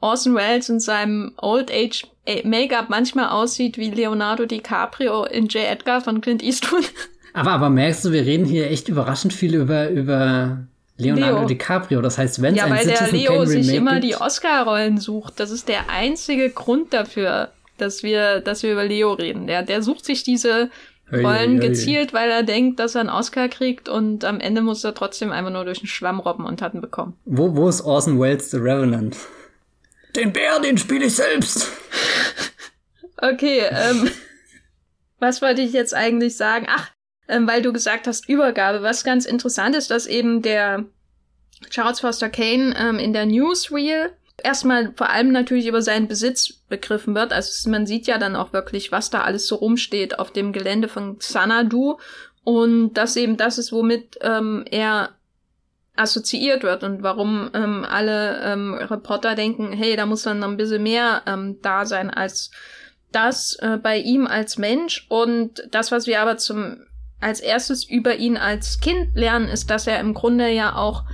Orson 0.00 0.34
Welles 0.34 0.68
in 0.68 0.80
seinem 0.80 1.32
Old 1.36 1.70
Age 1.70 2.06
Make-up 2.44 2.90
manchmal 2.90 3.28
aussieht 3.28 3.76
wie 3.76 3.90
Leonardo 3.90 4.46
DiCaprio 4.46 5.24
in 5.24 5.46
J. 5.48 5.64
Edgar 5.64 6.00
von 6.00 6.20
Clint 6.20 6.42
Eastwood. 6.42 6.84
Aber, 7.32 7.52
aber 7.52 7.70
merkst 7.70 8.04
du, 8.04 8.10
wir 8.10 8.26
reden 8.26 8.44
hier 8.44 8.68
echt 8.72 8.88
überraschend 8.88 9.32
viel 9.32 9.54
über, 9.54 9.88
über 9.88 10.66
Leonardo 10.96 11.38
Leo. 11.38 11.46
DiCaprio. 11.46 12.02
Das 12.02 12.18
heißt, 12.18 12.42
wenn 12.42 12.54
es 12.54 12.58
ja, 12.58 12.64
ein 12.64 12.72
weil 12.72 12.80
Citizen 12.80 13.04
der 13.04 13.12
Leo 13.12 13.44
sich 13.44 13.72
immer 13.72 14.00
gibt, 14.00 14.04
die 14.04 14.16
Oscar-Rollen 14.16 14.98
sucht. 14.98 15.38
Das 15.38 15.52
ist 15.52 15.68
der 15.68 15.90
einzige 15.90 16.50
Grund 16.50 16.92
dafür, 16.92 17.50
dass 17.78 18.02
wir, 18.02 18.40
dass 18.40 18.64
wir 18.64 18.72
über 18.72 18.84
Leo 18.84 19.12
reden. 19.12 19.46
Der, 19.46 19.62
der 19.62 19.80
sucht 19.80 20.06
sich 20.06 20.24
diese 20.24 20.70
Rollen 21.12 21.60
gezielt, 21.60 22.12
weil 22.12 22.30
er 22.30 22.42
denkt, 22.42 22.78
dass 22.80 22.96
er 22.96 23.02
einen 23.02 23.10
Oscar 23.10 23.48
kriegt 23.48 23.88
und 23.88 24.24
am 24.24 24.40
Ende 24.40 24.60
muss 24.60 24.84
er 24.84 24.94
trotzdem 24.94 25.32
einfach 25.32 25.52
nur 25.52 25.64
durch 25.64 25.80
den 25.80 25.88
Schwamm 25.88 26.20
robben 26.20 26.44
und 26.44 26.62
hat 26.62 26.74
ihn 26.74 26.80
bekommen. 26.80 27.14
Wo, 27.24 27.54
wo 27.54 27.68
ist 27.68 27.82
Orson 27.82 28.20
Welles 28.20 28.50
The 28.50 28.58
Revenant? 28.58 29.16
Den 30.20 30.32
Bär, 30.32 30.60
den 30.60 30.78
spiele 30.78 31.06
ich 31.06 31.16
selbst. 31.16 31.68
okay, 33.16 33.62
ähm, 33.70 34.10
was 35.18 35.42
wollte 35.42 35.62
ich 35.62 35.72
jetzt 35.72 35.94
eigentlich 35.94 36.36
sagen? 36.36 36.66
Ach, 36.68 36.90
ähm, 37.28 37.46
weil 37.46 37.62
du 37.62 37.72
gesagt 37.72 38.06
hast, 38.06 38.28
Übergabe. 38.28 38.82
Was 38.82 39.04
ganz 39.04 39.24
interessant 39.24 39.74
ist, 39.74 39.90
dass 39.90 40.06
eben 40.06 40.42
der 40.42 40.84
Charles 41.70 42.00
Foster 42.00 42.28
Kane 42.28 42.74
ähm, 42.78 42.98
in 42.98 43.12
der 43.12 43.26
Newsreel 43.26 44.12
erstmal 44.42 44.92
vor 44.96 45.10
allem 45.10 45.32
natürlich 45.32 45.66
über 45.66 45.82
seinen 45.82 46.08
Besitz 46.08 46.52
begriffen 46.68 47.14
wird. 47.14 47.32
Also 47.32 47.70
man 47.70 47.86
sieht 47.86 48.06
ja 48.06 48.18
dann 48.18 48.36
auch 48.36 48.52
wirklich, 48.52 48.90
was 48.92 49.10
da 49.10 49.22
alles 49.22 49.46
so 49.46 49.56
rumsteht 49.56 50.18
auf 50.18 50.32
dem 50.32 50.52
Gelände 50.52 50.88
von 50.88 51.18
Xanadu 51.18 51.98
und 52.42 52.94
das 52.94 53.16
eben 53.16 53.36
das 53.36 53.58
ist, 53.58 53.70
womit 53.72 54.18
ähm, 54.22 54.64
er 54.70 55.10
assoziiert 55.96 56.62
wird 56.62 56.82
und 56.82 57.02
warum 57.02 57.50
ähm, 57.52 57.84
alle 57.88 58.40
ähm, 58.42 58.74
Reporter 58.74 59.34
denken, 59.34 59.72
hey, 59.72 59.96
da 59.96 60.06
muss 60.06 60.22
dann 60.22 60.38
noch 60.38 60.48
ein 60.48 60.56
bisschen 60.56 60.82
mehr 60.82 61.22
ähm, 61.26 61.58
da 61.62 61.84
sein 61.84 62.10
als 62.10 62.50
das 63.12 63.56
äh, 63.56 63.76
bei 63.76 63.98
ihm 63.98 64.26
als 64.26 64.56
Mensch. 64.56 65.06
Und 65.08 65.62
das, 65.70 65.90
was 65.92 66.06
wir 66.06 66.20
aber 66.20 66.36
zum 66.36 66.78
als 67.20 67.40
erstes 67.40 67.84
über 67.84 68.16
ihn 68.16 68.36
als 68.36 68.80
Kind 68.80 69.14
lernen, 69.14 69.48
ist, 69.48 69.68
dass 69.68 69.86
er 69.86 70.00
im 70.00 70.14
Grunde 70.14 70.48
ja 70.50 70.74
auch 70.74 71.04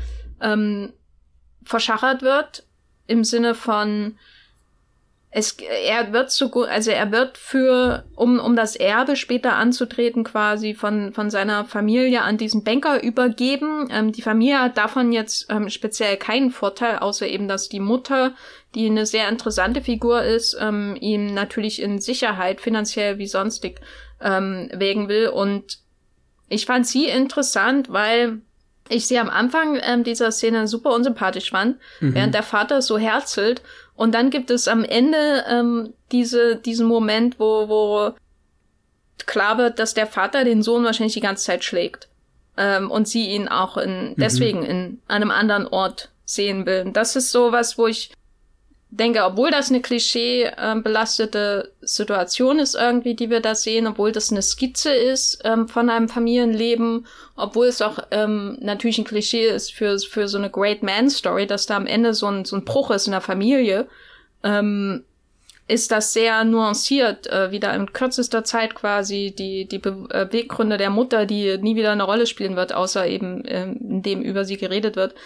ähm, 0.41 0.93
verschachert 1.65 2.23
wird 2.23 2.65
im 3.09 3.25
Sinne 3.25 3.55
von 3.55 4.17
es, 5.39 5.55
er 5.59 6.15
wird 6.15 6.31
so 6.31 6.49
gut, 6.49 6.67
also 6.67 6.91
er 6.91 7.13
wird 7.13 7.37
für, 7.37 8.07
um, 8.15 8.41
um 8.41 8.57
das 8.57 8.75
Erbe 8.75 9.17
später 9.17 9.57
anzutreten, 9.57 10.25
quasi 10.25 10.73
von, 10.73 11.13
von 11.13 11.29
seiner 11.29 11.67
Familie 11.67 12.23
an 12.23 12.39
diesen 12.39 12.65
Banker 12.65 13.03
übergeben. 13.03 13.91
Ähm, 13.93 14.13
die 14.13 14.23
Familie 14.23 14.63
hat 14.63 14.79
davon 14.79 15.13
jetzt 15.13 15.51
ähm, 15.51 15.69
speziell 15.69 16.17
keinen 16.17 16.51
Vorteil, 16.51 17.01
außer 17.01 17.27
eben, 17.27 17.49
dass 17.49 17.69
die 17.69 17.81
Mutter, 17.81 18.33
die 18.75 18.87
eine 18.87 19.05
sehr 19.05 19.29
interessante 19.29 19.83
Figur 19.83 20.23
ist, 20.23 20.57
ähm, 20.59 20.97
ihm 20.99 21.35
natürlich 21.35 21.83
in 21.83 22.01
Sicherheit, 22.01 22.63
finanziell 22.63 23.19
wie 23.19 23.27
sonstig, 23.27 23.83
ähm, 24.23 24.71
wägen 24.73 25.11
will. 25.11 25.29
Und 25.29 25.81
ich 26.49 26.65
fand 26.65 26.87
sie 26.87 27.11
interessant, 27.11 27.93
weil 27.93 28.41
ich 28.89 29.07
sie 29.07 29.19
am 29.19 29.29
Anfang 29.29 29.79
ähm, 29.83 30.03
dieser 30.03 30.33
Szene 30.33 30.67
super 30.67 30.95
unsympathisch 30.95 31.51
fand, 31.51 31.77
mhm. 32.01 32.15
während 32.15 32.35
der 32.35 32.43
Vater 32.43 32.81
so 32.81 32.97
herzelt. 32.97 33.61
Und 33.97 34.15
dann 34.15 34.31
gibt 34.31 34.51
es 34.51 34.69
am 34.69 34.85
Ende 34.85 35.45
ähm, 35.49 35.95
diese, 36.13 36.57
diesen 36.57 36.87
Moment, 36.87 37.41
wo, 37.41 37.69
wo 37.69 38.13
klar 39.25 39.59
wird, 39.59 39.79
dass 39.79 39.95
der 39.95 40.07
Vater 40.07 40.45
den 40.45 40.63
Sohn 40.63 40.85
wahrscheinlich 40.85 41.15
die 41.15 41.21
ganze 41.21 41.45
Zeit 41.45 41.65
schlägt. 41.65 42.09
Ähm, 42.59 42.91
und 42.91 43.09
sie 43.09 43.29
ihn 43.31 43.49
auch 43.49 43.77
in, 43.77 44.11
mhm. 44.11 44.15
deswegen 44.17 44.63
in 44.63 45.01
einem 45.09 45.31
anderen 45.31 45.67
Ort 45.67 46.11
sehen 46.25 46.67
will. 46.67 46.83
Und 46.87 46.97
das 46.97 47.17
ist 47.17 47.33
so 47.33 47.53
was, 47.53 47.79
wo 47.79 47.87
ich 47.87 48.13
denke, 48.91 49.25
obwohl 49.25 49.51
das 49.51 49.71
eine 49.71 49.81
klischee-belastete 49.81 51.65
ähm, 51.73 51.87
Situation 51.87 52.59
ist 52.59 52.75
irgendwie, 52.75 53.15
die 53.15 53.31
wir 53.31 53.41
da 53.41 53.55
sehen, 53.55 53.87
obwohl 53.87 54.13
das 54.13 54.31
eine 54.31 54.43
Skizze 54.43 54.95
ist 54.95 55.41
ähm, 55.45 55.69
von 55.69 55.91
einem 55.91 56.09
Familienleben, 56.09 57.07
obwohl 57.35 57.67
es 57.67 57.83
auch 57.83 57.99
ähm, 58.11 58.57
natürlich 58.61 58.99
ein 58.99 59.05
Klischee 59.05 59.49
ist 59.49 59.73
für, 59.73 59.99
für 59.99 60.29
so 60.29 60.39
eine 60.39 60.51
Great 60.51 60.83
Man 60.83 61.11
Story, 61.11 61.47
dass 61.47 61.67
da 61.67 61.77
am 61.77 61.87
Ende 61.87 62.15
so 62.15 62.27
ein, 62.27 62.45
so 62.45 62.57
ein 62.57 62.65
Bruch 62.65 62.91
ist 62.91 63.07
in 63.07 63.13
der 63.13 63.21
Familie, 63.21 63.89
ähm, 64.45 65.05
ist 65.69 65.91
das 65.91 66.13
sehr 66.13 66.45
nuanciert, 66.45 67.27
äh, 67.27 67.51
wieder 67.51 67.75
in 67.75 67.93
kürzester 67.93 68.45
Zeit 68.45 68.77
quasi 68.77 69.35
die, 69.37 69.67
die 69.67 69.77
äh, 69.77 70.27
Beweggründe 70.27 70.77
der 70.77 70.91
Mutter, 70.91 71.27
die 71.27 71.59
nie 71.59 71.75
wieder 71.75 71.91
eine 71.91 72.05
Rolle 72.05 72.27
spielen 72.27 72.55
wird, 72.55 72.73
außer 72.73 73.07
eben 73.07 73.43
ähm, 73.47 73.77
in 73.81 74.03
dem 74.03 74.23
über 74.23 74.45
sie 74.45 74.59
geredet 74.59 74.95
wird, 74.95 75.17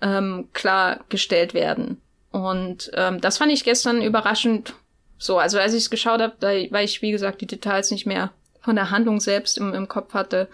ähm, 0.00 0.48
klargestellt 0.54 1.52
werden. 1.52 2.00
Und 2.34 2.90
ähm, 2.94 3.20
das 3.20 3.38
fand 3.38 3.52
ich 3.52 3.62
gestern 3.62 4.02
überraschend 4.02 4.74
so. 5.18 5.38
Also 5.38 5.60
als 5.60 5.72
ich 5.72 5.84
es 5.84 5.90
geschaut 5.90 6.20
habe, 6.20 6.34
weil 6.40 6.84
ich, 6.84 7.00
wie 7.00 7.12
gesagt, 7.12 7.40
die 7.40 7.46
Details 7.46 7.92
nicht 7.92 8.06
mehr 8.06 8.32
von 8.60 8.74
der 8.74 8.90
Handlung 8.90 9.20
selbst 9.20 9.56
im, 9.56 9.72
im 9.72 9.86
Kopf 9.86 10.14
hatte, 10.14 10.48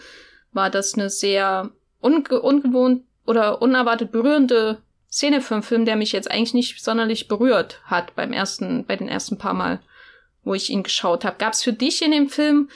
war 0.52 0.68
das 0.68 0.92
eine 0.92 1.08
sehr 1.08 1.70
unge 2.00 2.38
ungewohnt 2.38 3.04
oder 3.24 3.62
unerwartet 3.62 4.12
berührende 4.12 4.82
Szene 5.10 5.40
für 5.40 5.54
einen 5.54 5.62
Film, 5.62 5.86
der 5.86 5.96
mich 5.96 6.12
jetzt 6.12 6.30
eigentlich 6.30 6.52
nicht 6.52 6.84
sonderlich 6.84 7.28
berührt 7.28 7.80
hat 7.84 8.14
beim 8.14 8.34
ersten, 8.34 8.84
bei 8.84 8.96
den 8.96 9.08
ersten 9.08 9.38
paar 9.38 9.54
Mal, 9.54 9.80
wo 10.44 10.52
ich 10.52 10.68
ihn 10.68 10.82
geschaut 10.82 11.24
habe. 11.24 11.36
Gab 11.38 11.54
es 11.54 11.62
für 11.62 11.72
dich 11.72 12.02
in 12.02 12.10
dem 12.10 12.28
Film 12.28 12.68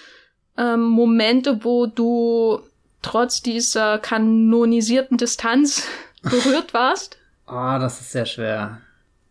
ähm, 0.57 0.81
Momente, 0.81 1.63
wo 1.63 1.85
du 1.85 2.61
trotz 3.03 3.43
dieser 3.43 3.99
kanonisierten 3.99 5.19
Distanz 5.19 5.87
berührt 6.23 6.73
warst? 6.73 7.19
Ah, 7.45 7.77
oh, 7.77 7.79
das 7.79 8.01
ist 8.01 8.13
sehr 8.13 8.25
schwer. 8.25 8.81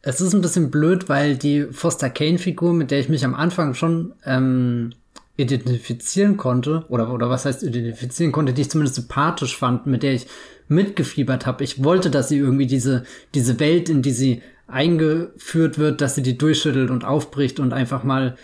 Es 0.05 0.19
ist 0.19 0.33
ein 0.33 0.41
bisschen 0.41 0.69
blöd, 0.69 1.07
weil 1.07 1.37
die 1.37 1.63
Foster 1.71 2.09
Kane-Figur, 2.09 2.73
mit 2.73 2.91
der 2.91 2.99
ich 2.99 3.07
mich 3.07 3.23
am 3.23 3.33
Anfang 3.33 3.73
schon 3.73 4.13
ähm, 4.25 4.91
identifizieren 5.37 6.35
konnte, 6.35 6.83
oder, 6.89 7.11
oder 7.11 7.29
was 7.29 7.45
heißt 7.45 7.63
identifizieren 7.63 8.33
konnte, 8.33 8.51
die 8.51 8.63
ich 8.63 8.69
zumindest 8.69 8.95
sympathisch 8.95 9.57
fand, 9.57 9.87
mit 9.87 10.03
der 10.03 10.13
ich 10.13 10.27
mitgefiebert 10.67 11.45
habe. 11.45 11.63
Ich 11.63 11.85
wollte, 11.85 12.11
dass 12.11 12.27
sie 12.27 12.37
irgendwie 12.37 12.67
diese, 12.67 13.05
diese 13.33 13.61
Welt, 13.61 13.87
in 13.87 14.01
die 14.01 14.11
sie 14.11 14.41
eingeführt 14.67 15.77
wird, 15.77 16.01
dass 16.01 16.15
sie 16.15 16.21
die 16.21 16.37
durchschüttelt 16.37 16.91
und 16.91 17.05
aufbricht 17.05 17.61
und 17.61 17.71
einfach 17.71 18.03
mal, 18.03 18.35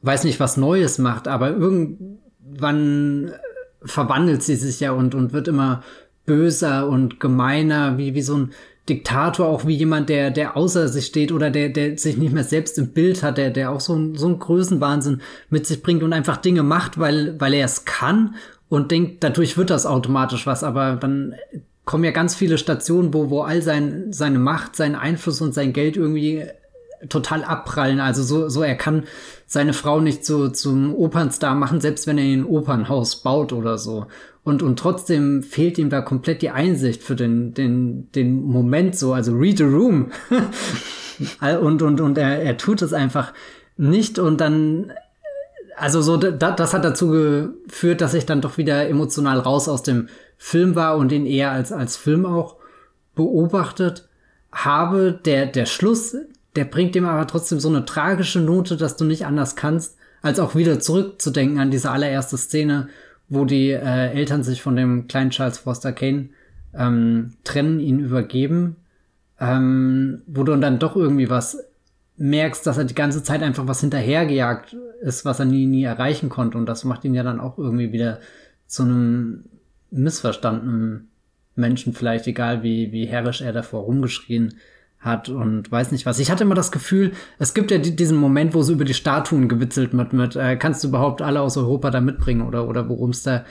weiß 0.00 0.24
nicht, 0.24 0.40
was 0.40 0.56
Neues 0.56 0.96
macht, 0.96 1.28
aber 1.28 1.50
irgendwann 1.50 3.32
verwandelt 3.84 4.42
sie 4.42 4.56
sich 4.56 4.80
ja 4.80 4.92
und, 4.92 5.14
und 5.14 5.34
wird 5.34 5.48
immer 5.48 5.82
böser 6.24 6.88
und 6.88 7.20
gemeiner, 7.20 7.98
wie, 7.98 8.14
wie 8.14 8.22
so 8.22 8.36
ein 8.36 8.52
Diktator, 8.88 9.46
auch 9.46 9.66
wie 9.66 9.76
jemand, 9.76 10.08
der, 10.08 10.30
der 10.30 10.56
außer 10.56 10.88
sich 10.88 11.06
steht 11.06 11.30
oder 11.30 11.50
der, 11.50 11.68
der 11.68 11.96
sich 11.98 12.16
nicht 12.16 12.32
mehr 12.32 12.44
selbst 12.44 12.78
im 12.78 12.88
Bild 12.88 13.22
hat, 13.22 13.38
der, 13.38 13.50
der 13.50 13.70
auch 13.70 13.80
so, 13.80 13.94
ein, 13.94 14.16
so 14.16 14.26
einen 14.26 14.40
Größenwahnsinn 14.40 15.20
mit 15.50 15.66
sich 15.66 15.82
bringt 15.82 16.02
und 16.02 16.12
einfach 16.12 16.36
Dinge 16.36 16.64
macht, 16.64 16.98
weil, 16.98 17.40
weil 17.40 17.54
er 17.54 17.64
es 17.64 17.84
kann 17.84 18.34
und 18.68 18.90
denkt, 18.90 19.22
dadurch 19.22 19.56
wird 19.56 19.70
das 19.70 19.86
automatisch 19.86 20.46
was, 20.46 20.64
aber 20.64 20.96
dann 20.96 21.34
kommen 21.84 22.04
ja 22.04 22.10
ganz 22.10 22.34
viele 22.34 22.58
Stationen, 22.58 23.14
wo, 23.14 23.30
wo 23.30 23.42
all 23.42 23.62
sein, 23.62 24.12
seine 24.12 24.38
Macht, 24.38 24.76
sein 24.76 24.96
Einfluss 24.96 25.40
und 25.40 25.54
sein 25.54 25.72
Geld 25.72 25.96
irgendwie 25.96 26.44
total 27.08 27.44
abprallen. 27.44 28.00
Also 28.00 28.22
so, 28.22 28.48
so 28.48 28.62
er 28.62 28.76
kann 28.76 29.04
seine 29.46 29.72
Frau 29.72 30.00
nicht 30.00 30.24
so 30.24 30.48
zum 30.48 30.94
Opernstar 30.94 31.54
machen, 31.54 31.80
selbst 31.80 32.06
wenn 32.06 32.18
er 32.18 32.24
ein 32.24 32.44
Opernhaus 32.44 33.22
baut 33.22 33.52
oder 33.52 33.78
so. 33.78 34.06
Und, 34.44 34.62
und 34.62 34.78
trotzdem 34.78 35.42
fehlt 35.42 35.78
ihm 35.78 35.88
da 35.88 36.00
komplett 36.00 36.42
die 36.42 36.50
Einsicht 36.50 37.02
für 37.02 37.14
den, 37.14 37.54
den, 37.54 38.10
den 38.12 38.42
Moment 38.42 38.96
so, 38.96 39.12
also 39.12 39.32
read 39.32 39.58
the 39.58 39.64
room. 39.64 40.10
und, 41.60 41.82
und, 41.82 42.00
und 42.00 42.18
er, 42.18 42.42
er 42.42 42.56
tut 42.56 42.82
es 42.82 42.92
einfach 42.92 43.32
nicht 43.76 44.18
und 44.18 44.40
dann, 44.40 44.92
also 45.76 46.02
so, 46.02 46.16
da, 46.16 46.50
das 46.50 46.74
hat 46.74 46.84
dazu 46.84 47.08
geführt, 47.08 48.00
dass 48.00 48.14
ich 48.14 48.26
dann 48.26 48.40
doch 48.40 48.58
wieder 48.58 48.88
emotional 48.88 49.38
raus 49.38 49.68
aus 49.68 49.84
dem 49.84 50.08
Film 50.38 50.74
war 50.74 50.96
und 50.96 51.12
ihn 51.12 51.26
eher 51.26 51.52
als, 51.52 51.70
als 51.70 51.96
Film 51.96 52.26
auch 52.26 52.56
beobachtet 53.14 54.08
habe. 54.50 55.20
Der, 55.24 55.46
der 55.46 55.66
Schluss, 55.66 56.16
der 56.56 56.64
bringt 56.64 56.96
ihm 56.96 57.06
aber 57.06 57.28
trotzdem 57.28 57.60
so 57.60 57.68
eine 57.68 57.84
tragische 57.84 58.40
Note, 58.40 58.76
dass 58.76 58.96
du 58.96 59.04
nicht 59.04 59.24
anders 59.24 59.54
kannst, 59.54 59.96
als 60.20 60.40
auch 60.40 60.56
wieder 60.56 60.80
zurückzudenken 60.80 61.60
an 61.60 61.70
diese 61.70 61.90
allererste 61.90 62.36
Szene, 62.36 62.88
wo 63.32 63.46
die 63.46 63.70
äh, 63.70 64.10
Eltern 64.12 64.42
sich 64.42 64.60
von 64.60 64.76
dem 64.76 65.08
kleinen 65.08 65.30
Charles 65.30 65.56
Foster 65.56 65.92
Kane 65.92 66.28
ähm, 66.74 67.32
trennen, 67.44 67.80
ihn 67.80 67.98
übergeben, 67.98 68.76
ähm, 69.40 70.20
wo 70.26 70.42
du 70.42 70.54
dann 70.56 70.78
doch 70.78 70.96
irgendwie 70.96 71.30
was 71.30 71.58
merkst, 72.18 72.66
dass 72.66 72.76
er 72.76 72.84
die 72.84 72.94
ganze 72.94 73.22
Zeit 73.22 73.42
einfach 73.42 73.66
was 73.66 73.80
hinterhergejagt 73.80 74.76
ist, 75.00 75.24
was 75.24 75.40
er 75.40 75.46
nie, 75.46 75.64
nie 75.64 75.84
erreichen 75.84 76.28
konnte. 76.28 76.58
Und 76.58 76.66
das 76.66 76.84
macht 76.84 77.06
ihn 77.06 77.14
ja 77.14 77.22
dann 77.22 77.40
auch 77.40 77.56
irgendwie 77.56 77.90
wieder 77.90 78.20
zu 78.66 78.82
einem 78.82 79.44
missverstandenen 79.90 81.08
Menschen, 81.56 81.94
vielleicht 81.94 82.26
egal 82.26 82.62
wie, 82.62 82.92
wie 82.92 83.06
herrisch 83.06 83.40
er 83.40 83.54
davor 83.54 83.84
rumgeschrien 83.84 84.56
hat 85.02 85.28
und 85.28 85.70
weiß 85.70 85.92
nicht 85.92 86.06
was. 86.06 86.18
Ich 86.18 86.30
hatte 86.30 86.44
immer 86.44 86.54
das 86.54 86.72
Gefühl, 86.72 87.12
es 87.38 87.54
gibt 87.54 87.70
ja 87.70 87.78
diesen 87.78 88.16
Moment, 88.16 88.54
wo 88.54 88.62
so 88.62 88.72
über 88.72 88.84
die 88.84 88.94
Statuen 88.94 89.48
gewitzelt 89.48 89.92
wird 89.92 90.12
mit, 90.12 90.36
äh, 90.36 90.56
kannst 90.56 90.82
du 90.82 90.88
überhaupt 90.88 91.22
alle 91.22 91.40
aus 91.40 91.56
Europa 91.56 91.90
da 91.90 92.00
mitbringen 92.00 92.42
oder, 92.42 92.68
oder 92.68 92.88
worum 92.88 93.10
es 93.10 93.22
da 93.22 93.44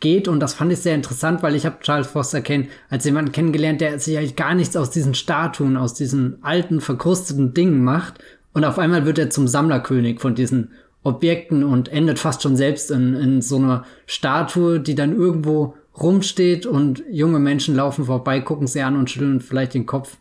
geht. 0.00 0.28
Und 0.28 0.40
das 0.40 0.54
fand 0.54 0.72
ich 0.72 0.80
sehr 0.80 0.94
interessant, 0.94 1.42
weil 1.42 1.54
ich 1.54 1.66
habe 1.66 1.80
Charles 1.80 2.08
Foster 2.08 2.42
Kane 2.42 2.68
als 2.90 3.04
jemanden 3.04 3.32
kennengelernt, 3.32 3.80
der 3.80 3.98
sich 3.98 4.18
eigentlich 4.18 4.36
gar 4.36 4.54
nichts 4.54 4.76
aus 4.76 4.90
diesen 4.90 5.14
Statuen, 5.14 5.76
aus 5.76 5.94
diesen 5.94 6.42
alten, 6.42 6.80
verkrusteten 6.80 7.54
Dingen 7.54 7.82
macht. 7.82 8.22
Und 8.52 8.64
auf 8.64 8.78
einmal 8.78 9.06
wird 9.06 9.18
er 9.18 9.30
zum 9.30 9.48
Sammlerkönig 9.48 10.20
von 10.20 10.34
diesen 10.34 10.72
Objekten 11.04 11.64
und 11.64 11.88
endet 11.88 12.18
fast 12.18 12.42
schon 12.42 12.56
selbst 12.56 12.90
in, 12.90 13.14
in 13.14 13.42
so 13.42 13.56
einer 13.56 13.84
Statue, 14.06 14.80
die 14.80 14.94
dann 14.94 15.16
irgendwo 15.16 15.74
rumsteht 15.98 16.66
und 16.66 17.02
junge 17.10 17.38
Menschen 17.38 17.74
laufen 17.74 18.04
vorbei, 18.04 18.40
gucken 18.40 18.66
sie 18.66 18.82
an 18.82 18.96
und 18.96 19.10
schütteln 19.10 19.40
vielleicht 19.40 19.74
den 19.74 19.86
Kopf 19.86 20.18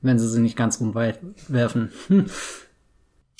wenn 0.00 0.18
sie 0.18 0.28
sie 0.28 0.40
nicht 0.40 0.56
ganz 0.56 0.80
rumwerfen. 0.80 1.92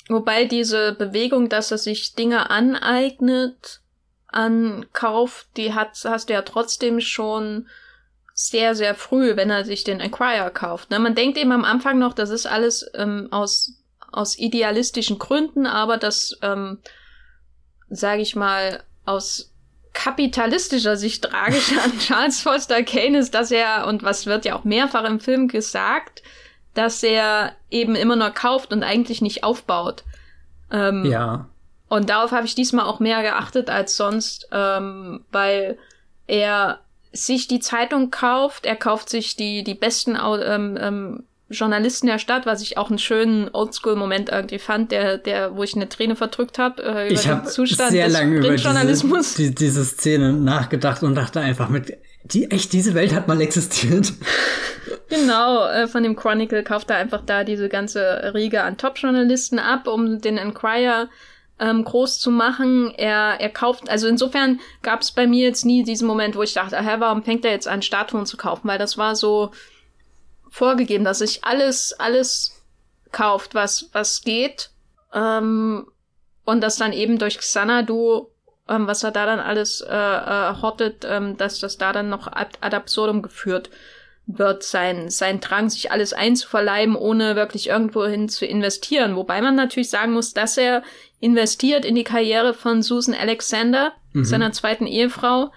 Wobei 0.09 0.45
diese 0.45 0.93
Bewegung, 0.93 1.49
dass 1.49 1.71
er 1.71 1.77
sich 1.77 2.15
Dinge 2.15 2.49
aneignet, 2.49 3.81
ankauft, 4.27 5.47
die 5.57 5.73
hat, 5.73 5.99
hast 6.05 6.29
du 6.29 6.33
ja 6.33 6.41
trotzdem 6.41 7.01
schon 7.01 7.67
sehr, 8.33 8.75
sehr 8.75 8.93
früh, 8.93 9.35
wenn 9.35 9.49
er 9.49 9.65
sich 9.65 9.83
den 9.83 9.99
Acquire 9.99 10.51
kauft. 10.51 10.91
Ne? 10.91 10.99
Man 10.99 11.15
denkt 11.15 11.37
eben 11.37 11.51
am 11.51 11.65
Anfang 11.65 11.97
noch, 11.97 12.13
das 12.13 12.29
ist 12.29 12.45
alles 12.45 12.89
ähm, 12.93 13.27
aus, 13.31 13.83
aus 14.11 14.37
idealistischen 14.37 15.17
Gründen, 15.17 15.65
aber 15.65 15.97
das, 15.97 16.37
ähm, 16.41 16.79
sage 17.89 18.21
ich 18.21 18.35
mal, 18.35 18.83
aus 19.05 19.53
kapitalistischer 19.93 20.97
Sicht 20.97 21.23
tragisch 21.23 21.71
an 21.83 21.97
Charles 21.97 22.41
Foster 22.41 22.83
Kane 22.83 23.17
ist, 23.17 23.33
dass 23.33 23.49
er, 23.49 23.87
und 23.87 24.03
was 24.03 24.27
wird 24.27 24.45
ja 24.45 24.55
auch 24.55 24.63
mehrfach 24.63 25.05
im 25.05 25.19
Film 25.19 25.47
gesagt, 25.47 26.21
dass 26.77 27.01
er 27.01 27.53
eben 27.71 27.95
immer 27.95 28.15
nur 28.15 28.29
kauft 28.29 28.71
und 28.71 28.83
eigentlich 28.83 29.21
nicht 29.21 29.43
aufbaut. 29.43 30.03
Ähm, 30.71 31.05
ja. 31.05 31.47
Und 31.89 32.09
darauf 32.09 32.31
habe 32.31 32.45
ich 32.45 32.53
diesmal 32.53 32.85
auch 32.85 32.99
mehr 32.99 33.23
geachtet 33.23 33.69
als 33.69 33.97
sonst, 33.97 34.47
ähm, 34.51 35.21
weil 35.31 35.77
er 36.27 36.79
sich 37.13 37.47
die 37.47 37.59
Zeitung 37.59 38.11
kauft, 38.11 38.65
er 38.65 38.75
kauft 38.75 39.09
sich 39.09 39.35
die, 39.35 39.63
die 39.63 39.73
besten 39.73 40.17
ähm, 40.21 40.77
ähm, 40.79 41.23
Journalisten 41.49 42.07
der 42.07 42.19
Stadt, 42.19 42.45
was 42.45 42.61
ich 42.61 42.77
auch 42.77 42.89
einen 42.89 42.99
schönen 42.99 43.49
Oldschool-Moment 43.53 44.29
irgendwie 44.29 44.59
fand, 44.59 44.91
der, 44.91 45.17
der, 45.17 45.55
wo 45.55 45.63
ich 45.63 45.75
eine 45.75 45.89
Träne 45.89 46.15
verdrückt 46.15 46.59
habe 46.59 46.83
äh, 46.83 47.07
über 47.07 47.13
ich 47.13 47.21
den 47.21 47.45
Zustand 47.45 47.91
sehr 47.91 48.09
lange 48.09 48.37
über 48.37 48.49
diese, 48.49 49.37
die, 49.37 49.55
diese 49.55 49.85
Szene 49.85 50.33
nachgedacht 50.33 51.01
und 51.03 51.15
dachte 51.15 51.39
einfach 51.39 51.69
mit, 51.69 51.97
die, 52.33 52.51
echt, 52.51 52.73
diese 52.73 52.93
Welt 52.93 53.13
hat 53.13 53.27
mal 53.27 53.41
existiert. 53.41 54.13
Genau, 55.09 55.65
äh, 55.67 55.87
von 55.87 56.03
dem 56.03 56.17
Chronicle 56.17 56.63
kauft 56.63 56.89
er 56.89 56.97
einfach 56.97 57.21
da 57.25 57.45
diese 57.45 57.69
ganze 57.69 58.33
Riege 58.33 58.63
an 58.63 58.77
Top-Journalisten 58.77 59.57
ab, 59.57 59.87
um 59.87 60.19
den 60.19 60.37
Enquirer 60.37 61.09
ähm, 61.59 61.83
groß 61.83 62.19
zu 62.19 62.29
machen. 62.29 62.93
Er, 62.95 63.39
er 63.39 63.49
kauft, 63.49 63.89
also 63.89 64.07
insofern 64.07 64.59
gab 64.81 65.01
es 65.01 65.11
bei 65.11 65.25
mir 65.25 65.45
jetzt 65.45 65.65
nie 65.65 65.83
diesen 65.83 66.07
Moment, 66.07 66.35
wo 66.35 66.43
ich 66.43 66.53
dachte, 66.53 66.77
hä, 66.77 66.95
warum 66.99 67.23
fängt 67.23 67.45
er 67.45 67.51
jetzt 67.51 67.67
an, 67.67 67.81
Statuen 67.81 68.25
zu 68.25 68.37
kaufen? 68.37 68.67
Weil 68.67 68.77
das 68.77 68.97
war 68.97 69.15
so 69.15 69.51
vorgegeben, 70.49 71.05
dass 71.05 71.19
sich 71.19 71.43
alles, 71.43 71.93
alles 71.93 72.61
kauft, 73.11 73.55
was, 73.55 73.89
was 73.93 74.21
geht. 74.21 74.71
Ähm, 75.13 75.87
und 76.45 76.61
das 76.61 76.77
dann 76.77 76.93
eben 76.93 77.17
durch 77.17 77.37
Xanadu, 77.37 78.29
ähm, 78.69 78.87
was 78.87 79.03
er 79.03 79.11
da 79.11 79.25
dann 79.25 79.39
alles 79.39 79.81
äh, 79.81 79.93
äh, 79.93 80.61
hortet, 80.61 81.05
ähm, 81.09 81.37
dass 81.37 81.59
das 81.59 81.77
da 81.77 81.93
dann 81.93 82.09
noch 82.09 82.27
ad, 82.27 82.57
ad 82.61 82.75
absurdum 82.75 83.21
geführt 83.21 83.69
wird 84.27 84.61
sein, 84.63 85.09
sein 85.09 85.39
Drang, 85.39 85.69
sich 85.69 85.91
alles 85.91 86.11
einzuverleiben, 86.11 86.95
ohne 86.97 87.37
wirklich 87.37 87.67
irgendwohin 87.67 88.27
zu 88.27 88.45
investieren. 88.45 89.15
Wobei 89.15 89.41
man 89.41 89.55
natürlich 89.55 89.89
sagen 89.89 90.11
muss, 90.11 90.33
dass 90.33 90.57
er 90.57 90.83
investiert 91.21 91.85
in 91.85 91.95
die 91.95 92.03
Karriere 92.03 92.53
von 92.53 92.81
Susan 92.81 93.15
Alexander, 93.15 93.93
mhm. 94.11 94.25
seiner 94.25 94.51
zweiten 94.51 94.85
Ehefrau, 94.85 95.51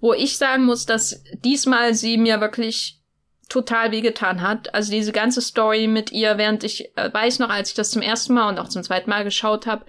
wo 0.00 0.14
ich 0.14 0.38
sagen 0.38 0.64
muss, 0.64 0.86
dass 0.86 1.22
diesmal 1.44 1.94
sie 1.94 2.16
mir 2.16 2.40
wirklich 2.40 3.00
total 3.48 3.90
wehgetan 3.90 4.40
hat. 4.40 4.72
Also 4.72 4.92
diese 4.92 5.12
ganze 5.12 5.42
Story 5.42 5.86
mit 5.86 6.10
ihr, 6.12 6.38
während 6.38 6.64
ich 6.64 6.96
äh, 6.96 7.12
weiß 7.12 7.40
noch, 7.40 7.50
als 7.50 7.70
ich 7.70 7.74
das 7.74 7.90
zum 7.90 8.02
ersten 8.02 8.34
Mal 8.34 8.48
und 8.48 8.58
auch 8.58 8.68
zum 8.68 8.82
zweiten 8.82 9.10
Mal 9.10 9.24
geschaut 9.24 9.66
habe, 9.66 9.84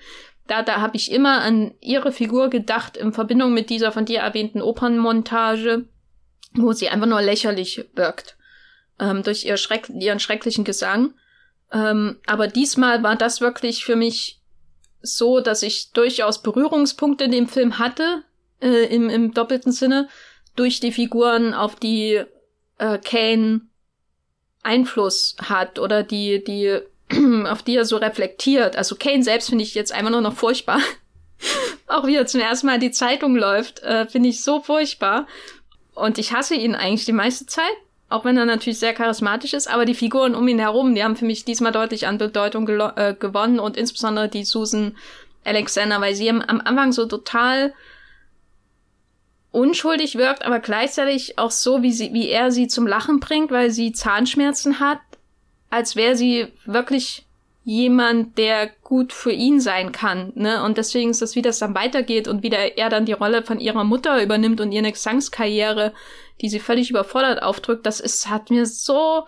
da, 0.48 0.62
da 0.62 0.82
habe 0.82 0.98
ich 0.98 1.12
immer 1.12 1.42
an 1.42 1.74
ihre 1.80 2.12
Figur 2.12 2.50
gedacht 2.50 2.98
in 2.98 3.14
Verbindung 3.14 3.54
mit 3.54 3.70
dieser 3.70 3.92
von 3.92 4.06
dir 4.06 4.20
erwähnten 4.20 4.62
Opernmontage 4.62 5.86
wo 6.56 6.74
sie 6.74 6.90
einfach 6.90 7.08
nur 7.08 7.22
lächerlich 7.22 7.86
wirkt. 7.96 8.38
Ähm, 9.00 9.24
durch 9.24 9.46
ihr 9.46 9.58
Schreck 9.58 9.90
ihren 9.90 10.20
schrecklichen 10.20 10.64
Gesang. 10.64 11.14
Ähm, 11.72 12.20
aber 12.28 12.48
diesmal 12.48 13.02
war 13.04 13.16
das 13.16 13.42
wirklich 13.42 13.84
für 13.84 13.96
mich 13.96 14.40
so, 15.02 15.40
dass 15.40 15.64
ich 15.64 15.92
durchaus 15.92 16.42
Berührungspunkte 16.42 17.24
in 17.24 17.32
dem 17.32 17.48
Film 17.48 17.80
hatte, 17.80 18.24
äh, 18.62 18.86
im, 18.94 19.10
im 19.10 19.34
doppelten 19.34 19.72
Sinne, 19.72 20.08
durch 20.56 20.80
die 20.80 20.92
Figuren, 20.92 21.54
auf 21.54 21.76
die 21.76 22.24
äh, 22.78 22.98
Kane 23.00 23.62
Einfluss 24.62 25.36
hat 25.42 25.80
oder 25.80 26.04
die, 26.04 26.44
die, 26.44 26.80
auf 27.48 27.64
die 27.64 27.76
er 27.76 27.86
so 27.86 27.98
reflektiert. 27.98 28.76
Also 28.76 28.96
Kane 28.96 29.24
selbst 29.24 29.50
finde 29.50 29.64
ich 29.64 29.76
jetzt 29.76 29.92
einfach 29.92 30.12
nur 30.12 30.22
noch 30.22 30.34
furchtbar. 30.34 30.80
Auch 31.88 32.08
wie 32.08 32.16
er 32.16 32.26
zum 32.26 32.42
ersten 32.42 32.68
Mal 32.68 32.80
die 32.80 32.92
Zeitung 32.92 33.36
läuft, 33.36 33.84
äh, 33.84 34.08
finde 34.08 34.30
ich 34.30 34.44
so 34.44 34.62
furchtbar. 34.62 35.28
Und 35.94 36.18
ich 36.18 36.34
hasse 36.34 36.56
ihn 36.56 36.76
eigentlich 36.76 37.06
die 37.06 37.12
meiste 37.12 37.46
Zeit, 37.46 37.74
auch 38.10 38.26
wenn 38.26 38.38
er 38.38 38.46
natürlich 38.46 38.80
sehr 38.80 38.94
charismatisch 38.94 39.54
ist, 39.54 39.68
aber 39.68 39.86
die 39.86 39.94
Figuren 39.94 40.34
um 40.36 40.48
ihn 40.48 40.60
herum, 40.60 40.96
die 40.96 41.04
haben 41.04 41.16
für 41.16 41.26
mich 41.26 41.46
diesmal 41.46 41.72
deutlich 41.72 42.08
an 42.08 42.18
Bedeutung 42.18 42.68
äh, 42.68 43.16
gewonnen 43.20 43.60
und 43.60 43.78
insbesondere 43.78 44.30
die 44.30 44.44
Susan 44.44 44.96
Alexander, 45.44 46.00
weil 46.02 46.16
sie 46.16 46.30
am 46.30 46.42
Anfang 46.42 46.94
so 46.94 47.06
total 47.06 47.74
unschuldig 49.52 50.18
wirkt, 50.18 50.46
aber 50.46 50.60
gleichzeitig 50.60 51.38
auch 51.38 51.52
so, 51.52 51.84
wie 51.84 51.92
sie, 51.92 52.14
wie 52.14 52.30
er 52.30 52.52
sie 52.52 52.68
zum 52.68 52.88
Lachen 52.88 53.20
bringt, 53.20 53.52
weil 53.52 53.70
sie 53.70 53.92
Zahnschmerzen 53.92 54.80
hat, 54.80 55.00
als 55.74 55.96
wäre 55.96 56.16
sie 56.16 56.50
wirklich 56.66 57.26
jemand, 57.64 58.38
der 58.38 58.70
gut 58.84 59.12
für 59.12 59.32
ihn 59.32 59.60
sein 59.60 59.92
kann, 59.92 60.32
ne? 60.36 60.62
Und 60.64 60.78
deswegen 60.78 61.10
ist 61.10 61.24
das, 61.24 61.36
wie 61.36 61.42
das 61.42 61.58
dann 61.58 61.74
weitergeht 61.74 62.28
und 62.28 62.44
wie 62.44 62.52
der, 62.52 62.78
er 62.78 62.90
dann 62.90 63.08
die 63.08 63.14
Rolle 63.14 63.42
von 63.42 63.60
ihrer 63.60 63.84
Mutter 63.84 64.22
übernimmt 64.22 64.62
und 64.62 64.72
ihre 64.72 64.92
Gesangskarriere, 64.92 65.92
die 66.42 66.50
sie 66.50 66.60
völlig 66.60 66.92
überfordert 66.92 67.42
aufdrückt, 67.42 67.88
das 67.88 68.00
ist, 68.00 68.30
hat 68.30 68.52
mir 68.52 68.68
so, 68.68 69.26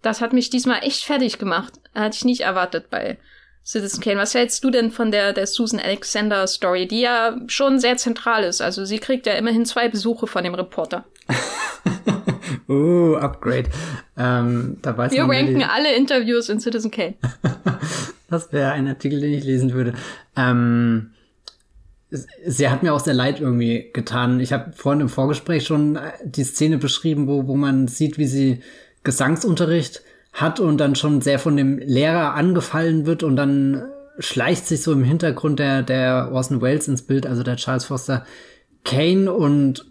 das 0.00 0.20
hat 0.20 0.32
mich 0.32 0.50
diesmal 0.50 0.84
echt 0.84 1.02
fertig 1.02 1.38
gemacht. 1.38 1.74
Hatte 1.96 2.16
ich 2.16 2.24
nicht 2.24 2.42
erwartet 2.42 2.90
bei 2.90 3.18
Citizen 3.66 4.00
Kane. 4.00 4.20
Was 4.20 4.34
hältst 4.34 4.62
du 4.62 4.70
denn 4.70 4.92
von 4.92 5.10
der, 5.10 5.32
der 5.32 5.48
Susan 5.48 5.80
Alexander 5.80 6.46
Story, 6.46 6.86
die 6.86 7.00
ja 7.00 7.36
schon 7.48 7.80
sehr 7.80 7.96
zentral 7.96 8.44
ist? 8.44 8.60
Also 8.60 8.84
sie 8.84 9.00
kriegt 9.00 9.26
ja 9.26 9.32
immerhin 9.32 9.66
zwei 9.66 9.88
Besuche 9.88 10.28
von 10.28 10.44
dem 10.44 10.54
Reporter. 10.54 11.06
uh, 12.68 13.16
Upgrade. 13.16 13.70
Ähm, 14.16 14.78
da 14.82 14.96
weiß 14.96 15.12
Wir 15.12 15.24
ranken 15.24 15.62
alle 15.62 15.94
Interviews 15.96 16.48
in 16.48 16.60
Citizen 16.60 16.90
Kane. 16.90 17.14
das 18.30 18.52
wäre 18.52 18.72
ein 18.72 18.88
Artikel, 18.88 19.20
den 19.20 19.32
ich 19.32 19.44
lesen 19.44 19.72
würde. 19.72 19.94
Ähm, 20.36 21.10
sie 22.10 22.68
hat 22.68 22.82
mir 22.82 22.92
auch 22.94 23.00
sehr 23.00 23.14
leid 23.14 23.40
irgendwie 23.40 23.90
getan. 23.92 24.40
Ich 24.40 24.52
habe 24.52 24.72
vorhin 24.72 25.00
im 25.00 25.08
Vorgespräch 25.08 25.66
schon 25.66 25.96
äh, 25.96 26.12
die 26.24 26.44
Szene 26.44 26.78
beschrieben, 26.78 27.26
wo, 27.26 27.46
wo 27.46 27.56
man 27.56 27.88
sieht, 27.88 28.18
wie 28.18 28.26
sie 28.26 28.60
Gesangsunterricht 29.04 30.02
hat 30.32 30.60
und 30.60 30.78
dann 30.78 30.94
schon 30.94 31.20
sehr 31.20 31.38
von 31.38 31.56
dem 31.56 31.78
Lehrer 31.78 32.34
angefallen 32.34 33.06
wird 33.06 33.22
und 33.22 33.36
dann 33.36 33.88
schleicht 34.18 34.66
sich 34.66 34.82
so 34.82 34.92
im 34.92 35.04
Hintergrund 35.04 35.58
der, 35.58 35.82
der 35.82 36.30
Orson 36.32 36.60
Welles 36.60 36.88
ins 36.88 37.02
Bild, 37.02 37.26
also 37.26 37.42
der 37.42 37.56
Charles 37.56 37.84
Foster 37.84 38.24
Kane 38.84 39.32
und 39.32 39.86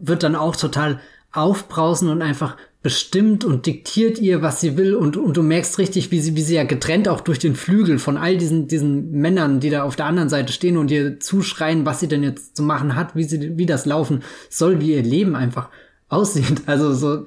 wird 0.00 0.22
dann 0.22 0.36
auch 0.36 0.56
total 0.56 1.00
aufbrausen 1.32 2.08
und 2.08 2.22
einfach 2.22 2.56
bestimmt 2.82 3.44
und 3.44 3.66
diktiert 3.66 4.18
ihr, 4.18 4.40
was 4.40 4.60
sie 4.60 4.78
will 4.78 4.94
und, 4.94 5.16
und 5.18 5.36
du 5.36 5.42
merkst 5.42 5.78
richtig, 5.78 6.10
wie 6.10 6.20
sie, 6.20 6.34
wie 6.34 6.42
sie 6.42 6.54
ja 6.54 6.64
getrennt 6.64 7.08
auch 7.08 7.20
durch 7.20 7.38
den 7.38 7.54
Flügel 7.54 7.98
von 7.98 8.16
all 8.16 8.38
diesen, 8.38 8.68
diesen 8.68 9.10
Männern, 9.12 9.60
die 9.60 9.68
da 9.68 9.82
auf 9.82 9.96
der 9.96 10.06
anderen 10.06 10.30
Seite 10.30 10.52
stehen 10.52 10.78
und 10.78 10.90
ihr 10.90 11.20
zuschreien, 11.20 11.84
was 11.84 12.00
sie 12.00 12.08
denn 12.08 12.22
jetzt 12.22 12.56
zu 12.56 12.62
machen 12.62 12.96
hat, 12.96 13.14
wie 13.14 13.24
sie, 13.24 13.58
wie 13.58 13.66
das 13.66 13.84
laufen 13.84 14.22
soll, 14.48 14.80
wie 14.80 14.94
ihr 14.94 15.02
Leben 15.02 15.36
einfach 15.36 15.68
aussieht. 16.08 16.62
Also 16.66 16.94
so, 16.94 17.24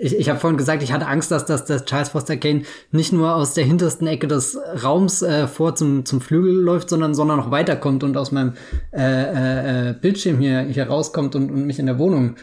ich, 0.00 0.16
ich 0.16 0.28
habe 0.28 0.38
vorhin 0.38 0.58
gesagt, 0.58 0.82
ich 0.82 0.92
hatte 0.92 1.06
Angst, 1.06 1.30
dass, 1.30 1.46
dass, 1.46 1.64
dass 1.64 1.86
Charles 1.86 2.10
Foster 2.10 2.36
Kane 2.36 2.62
nicht 2.90 3.12
nur 3.12 3.34
aus 3.34 3.54
der 3.54 3.64
hintersten 3.64 4.06
Ecke 4.06 4.26
des 4.26 4.58
Raums 4.82 5.22
äh, 5.22 5.46
vor 5.46 5.74
zum, 5.74 6.04
zum 6.04 6.20
Flügel 6.20 6.52
läuft, 6.52 6.90
sondern, 6.90 7.14
sondern 7.14 7.38
noch 7.38 7.50
weiterkommt 7.50 8.04
und 8.04 8.16
aus 8.18 8.30
meinem 8.30 8.54
äh, 8.92 9.00
äh, 9.00 9.90
äh 9.90 9.94
Bildschirm 9.94 10.38
hier, 10.38 10.60
hier 10.62 10.88
rauskommt 10.88 11.34
und, 11.34 11.50
und 11.50 11.66
mich 11.66 11.78
in 11.78 11.86
der 11.86 11.98
Wohnung 11.98 12.36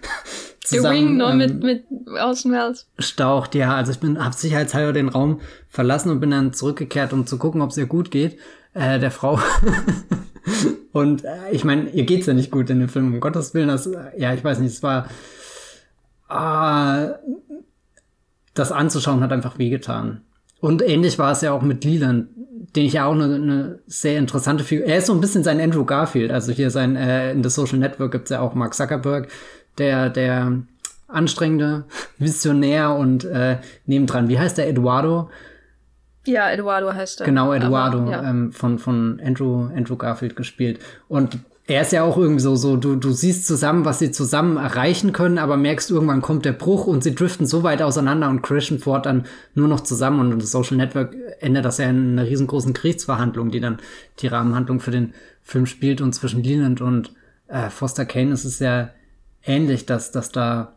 zusammen, 0.64 0.96
The 0.96 1.04
Ring 1.04 1.18
nur 1.18 1.30
ähm, 1.32 1.38
mit, 1.38 1.64
mit 1.64 1.86
Außenwelt. 2.20 2.86
Staucht, 3.00 3.56
ja. 3.56 3.76
Also 3.76 3.92
ich 3.92 4.00
bin, 4.00 4.24
hab 4.24 4.34
sicherheitshalber 4.34 4.94
den 4.94 5.10
Raum 5.10 5.42
verlassen 5.70 6.10
und 6.10 6.20
bin 6.20 6.32
dann 6.32 6.54
zurückgekehrt, 6.54 7.14
um 7.14 7.26
zu 7.28 7.38
gucken, 7.38 7.62
ob 7.62 7.72
es 7.72 7.78
ihr 7.78 7.88
gut 7.88 8.12
geht. 8.12 8.38
Äh, 8.74 9.00
der 9.00 9.12
Frau. 9.12 9.40
und 10.92 11.24
äh, 11.24 11.52
ich 11.52 11.64
meine, 11.64 11.90
ihr 11.92 12.06
geht's 12.06 12.26
ja 12.26 12.34
nicht 12.34 12.52
gut 12.52 12.70
in 12.70 12.80
dem 12.80 12.90
Film, 12.90 13.14
um 13.14 13.20
Gottes 13.20 13.54
Willen. 13.54 13.68
Das, 13.68 13.90
ja, 14.18 14.34
ich 14.34 14.44
weiß 14.44 14.60
nicht, 14.60 14.74
es 14.74 14.84
war 14.84 15.08
ah, 16.34 17.16
das 18.54 18.72
anzuschauen 18.72 19.22
hat 19.22 19.32
einfach 19.32 19.58
wehgetan. 19.58 20.22
Und 20.60 20.82
ähnlich 20.82 21.20
war 21.20 21.32
es 21.32 21.42
ja 21.42 21.52
auch 21.52 21.62
mit 21.62 21.84
Leland, 21.84 22.30
den 22.76 22.86
ich 22.86 22.94
ja 22.94 23.06
auch 23.06 23.14
eine, 23.14 23.36
eine 23.36 23.80
sehr 23.86 24.18
interessante 24.18 24.64
Figur. 24.64 24.86
Er 24.86 24.98
ist 24.98 25.08
so 25.08 25.14
ein 25.14 25.22
bisschen 25.22 25.44
sein 25.44 25.60
Andrew 25.60 25.84
Garfield. 25.84 26.32
Also 26.32 26.52
hier 26.52 26.72
sein 26.72 26.96
äh, 26.96 27.32
in 27.32 27.44
The 27.44 27.50
Social 27.50 27.78
Network 27.78 28.12
gibt's 28.12 28.30
ja 28.30 28.40
auch 28.40 28.56
Mark 28.56 28.74
Zuckerberg, 28.74 29.28
der, 29.78 30.10
der 30.10 30.64
anstrengende 31.08 31.86
Visionär 32.18 32.96
und 32.96 33.24
äh, 33.26 33.58
nebendran, 33.86 34.30
wie 34.30 34.40
heißt 34.40 34.58
der, 34.58 34.68
Eduardo? 34.68 35.30
Ja, 36.26 36.52
Eduardo 36.52 36.94
heißt 36.94 37.22
er. 37.22 37.26
Genau, 37.26 37.54
Eduardo, 37.54 38.00
Aber, 38.00 38.12
ja. 38.12 38.30
ähm, 38.30 38.52
von, 38.52 38.80
von 38.80 39.22
Andrew, 39.24 39.68
Andrew 39.76 39.96
Garfield 39.96 40.36
gespielt. 40.36 40.80
Und 41.08 41.40
er 41.66 41.82
ist 41.82 41.92
ja 41.92 42.04
auch 42.04 42.18
irgendwie 42.18 42.42
so, 42.42 42.56
so 42.56 42.76
du, 42.76 42.96
du 42.96 43.12
siehst 43.12 43.48
zusammen, 43.48 43.86
was 43.86 44.00
sie 44.00 44.12
zusammen 44.12 44.58
erreichen 44.58 45.14
können, 45.14 45.38
aber 45.38 45.56
merkst, 45.56 45.92
irgendwann 45.92 46.22
kommt 46.22 46.46
der 46.46 46.52
Bruch 46.52 46.88
und 46.88 47.04
sie 47.04 47.16
driften 47.16 47.46
so 47.46 47.64
weit 47.64 47.82
auseinander 47.82 48.30
und 48.30 48.42
crashen 48.42 48.80
fortan 48.80 49.26
nur 49.54 49.68
noch 49.68 49.82
zusammen. 49.82 50.20
Und 50.20 50.42
das 50.42 50.52
Social 50.52 50.78
Network 50.78 51.16
ändert 51.40 51.66
das 51.66 51.78
ja 51.78 51.90
in 51.90 52.18
einer 52.18 52.28
riesengroßen 52.28 52.74
Kriegsverhandlung, 52.74 53.52
die 53.52 53.62
dann 53.62 53.78
die 54.20 54.28
Rahmenhandlung 54.28 54.80
für 54.80 54.92
den 54.92 55.14
Film 55.42 55.66
spielt. 55.66 56.02
Und 56.02 56.14
zwischen 56.14 56.44
Leland 56.44 56.82
und 56.82 57.14
äh, 57.48 57.70
Foster 57.70 58.06
Kane 58.06 58.32
ist 58.34 58.46
es 58.46 58.60
ja 58.60 58.90
ähnlich, 59.46 59.86
dass, 59.86 60.12
dass 60.12 60.32
da 60.32 60.74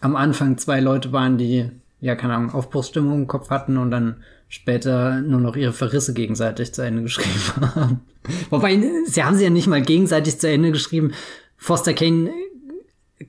am 0.00 0.16
Anfang 0.16 0.58
zwei 0.58 0.80
Leute 0.80 1.12
waren, 1.12 1.38
die, 1.38 1.70
ja, 2.00 2.14
keine 2.14 2.34
Ahnung, 2.34 2.52
Aufbruchsstimmung 2.52 3.20
im 3.20 3.26
Kopf 3.26 3.50
hatten 3.50 3.76
und 3.78 3.90
dann 3.90 4.16
später 4.48 5.20
nur 5.20 5.40
noch 5.40 5.56
ihre 5.56 5.72
Verrisse 5.72 6.14
gegenseitig 6.14 6.72
zu 6.74 6.82
Ende 6.82 7.02
geschrieben 7.04 7.74
haben. 7.74 8.00
Wobei, 8.50 8.80
sie 9.06 9.24
haben 9.24 9.36
sie 9.36 9.44
ja 9.44 9.50
nicht 9.50 9.66
mal 9.66 9.82
gegenseitig 9.82 10.38
zu 10.38 10.48
Ende 10.48 10.72
geschrieben. 10.72 11.12
Foster 11.56 11.94
Kane 11.94 12.30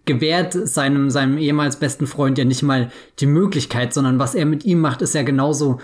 gewährt 0.05 0.53
seinem, 0.53 1.09
seinem 1.09 1.37
ehemals 1.37 1.77
besten 1.77 2.07
Freund 2.07 2.37
ja 2.37 2.45
nicht 2.45 2.63
mal 2.63 2.91
die 3.19 3.25
Möglichkeit, 3.25 3.93
sondern 3.93 4.19
was 4.19 4.35
er 4.35 4.45
mit 4.45 4.65
ihm 4.65 4.79
macht, 4.79 5.01
ist 5.01 5.15
ja 5.15 5.23
genauso 5.23 5.79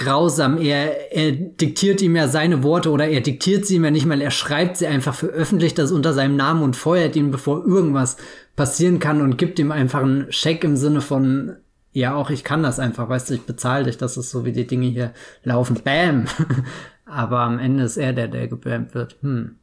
grausam. 0.00 0.58
Er, 0.58 1.12
er 1.14 1.32
diktiert 1.32 2.00
ihm 2.00 2.16
ja 2.16 2.26
seine 2.26 2.62
Worte 2.62 2.90
oder 2.90 3.06
er 3.06 3.20
diktiert 3.20 3.66
sie 3.66 3.76
ihm 3.76 3.84
ja 3.84 3.90
nicht 3.90 4.06
mal, 4.06 4.20
er 4.20 4.30
schreibt 4.30 4.78
sie 4.78 4.86
einfach, 4.86 5.14
veröffentlicht 5.14 5.78
das 5.78 5.92
unter 5.92 6.12
seinem 6.14 6.36
Namen 6.36 6.62
und 6.62 6.74
feuert 6.74 7.14
ihn, 7.16 7.30
bevor 7.30 7.64
irgendwas 7.64 8.16
passieren 8.56 8.98
kann 8.98 9.20
und 9.20 9.36
gibt 9.36 9.58
ihm 9.58 9.70
einfach 9.70 10.00
einen 10.00 10.32
Scheck 10.32 10.64
im 10.64 10.76
Sinne 10.76 11.02
von, 11.02 11.56
ja, 11.92 12.14
auch 12.14 12.30
ich 12.30 12.44
kann 12.44 12.62
das 12.62 12.78
einfach, 12.78 13.08
weißt 13.08 13.30
du, 13.30 13.34
ich 13.34 13.42
bezahle 13.42 13.84
dich, 13.84 13.98
das 13.98 14.16
ist 14.16 14.30
so, 14.30 14.44
wie 14.44 14.52
die 14.52 14.66
Dinge 14.66 14.86
hier 14.86 15.12
laufen. 15.44 15.80
Bam! 15.84 16.24
Aber 17.04 17.40
am 17.40 17.58
Ende 17.58 17.84
ist 17.84 17.96
er 17.96 18.12
der, 18.12 18.28
der 18.28 18.48
gebammt 18.48 18.94
wird. 18.94 19.16
Hm. 19.20 19.56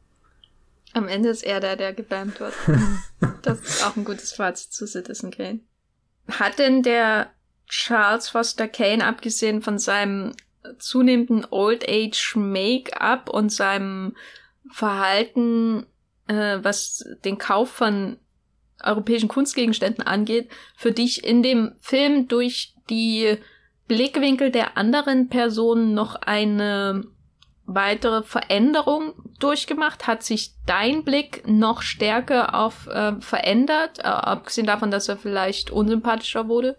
Am 0.92 1.08
Ende 1.08 1.30
ist 1.30 1.42
er 1.42 1.60
der, 1.60 1.76
der 1.76 1.92
gebammt 1.94 2.38
wird. 2.38 2.54
das 3.42 3.60
ist 3.60 3.86
auch 3.86 3.96
ein 3.96 4.04
gutes 4.04 4.32
Fazit 4.32 4.72
zu 4.72 4.86
Citizen 4.86 5.30
Kane. 5.30 5.60
Hat 6.28 6.58
denn 6.58 6.82
der 6.82 7.28
Charles 7.68 8.30
Foster 8.30 8.68
Kane, 8.68 9.04
abgesehen 9.04 9.62
von 9.62 9.78
seinem 9.78 10.32
zunehmenden 10.78 11.46
Old 11.50 11.88
Age 11.88 12.36
Make-up 12.36 13.30
und 13.30 13.50
seinem 13.50 14.16
Verhalten, 14.70 15.86
äh, 16.26 16.58
was 16.62 17.04
den 17.24 17.38
Kauf 17.38 17.70
von 17.70 18.18
europäischen 18.82 19.28
Kunstgegenständen 19.28 20.06
angeht, 20.06 20.50
für 20.76 20.92
dich 20.92 21.24
in 21.24 21.42
dem 21.42 21.72
Film 21.80 22.28
durch 22.28 22.74
die 22.90 23.38
Blickwinkel 23.88 24.50
der 24.50 24.76
anderen 24.76 25.28
Personen 25.28 25.94
noch 25.94 26.14
eine 26.16 27.04
weitere 27.64 28.22
Veränderung 28.22 29.14
durchgemacht? 29.40 30.06
Hat 30.06 30.22
sich 30.22 30.52
dein 30.66 31.04
Blick 31.04 31.46
noch 31.46 31.82
stärker 31.82 32.54
auf 32.54 32.86
äh, 32.86 33.20
verändert, 33.20 33.98
äh, 34.00 34.02
abgesehen 34.02 34.66
davon, 34.66 34.90
dass 34.90 35.08
er 35.08 35.16
vielleicht 35.16 35.70
unsympathischer 35.70 36.48
wurde? 36.48 36.76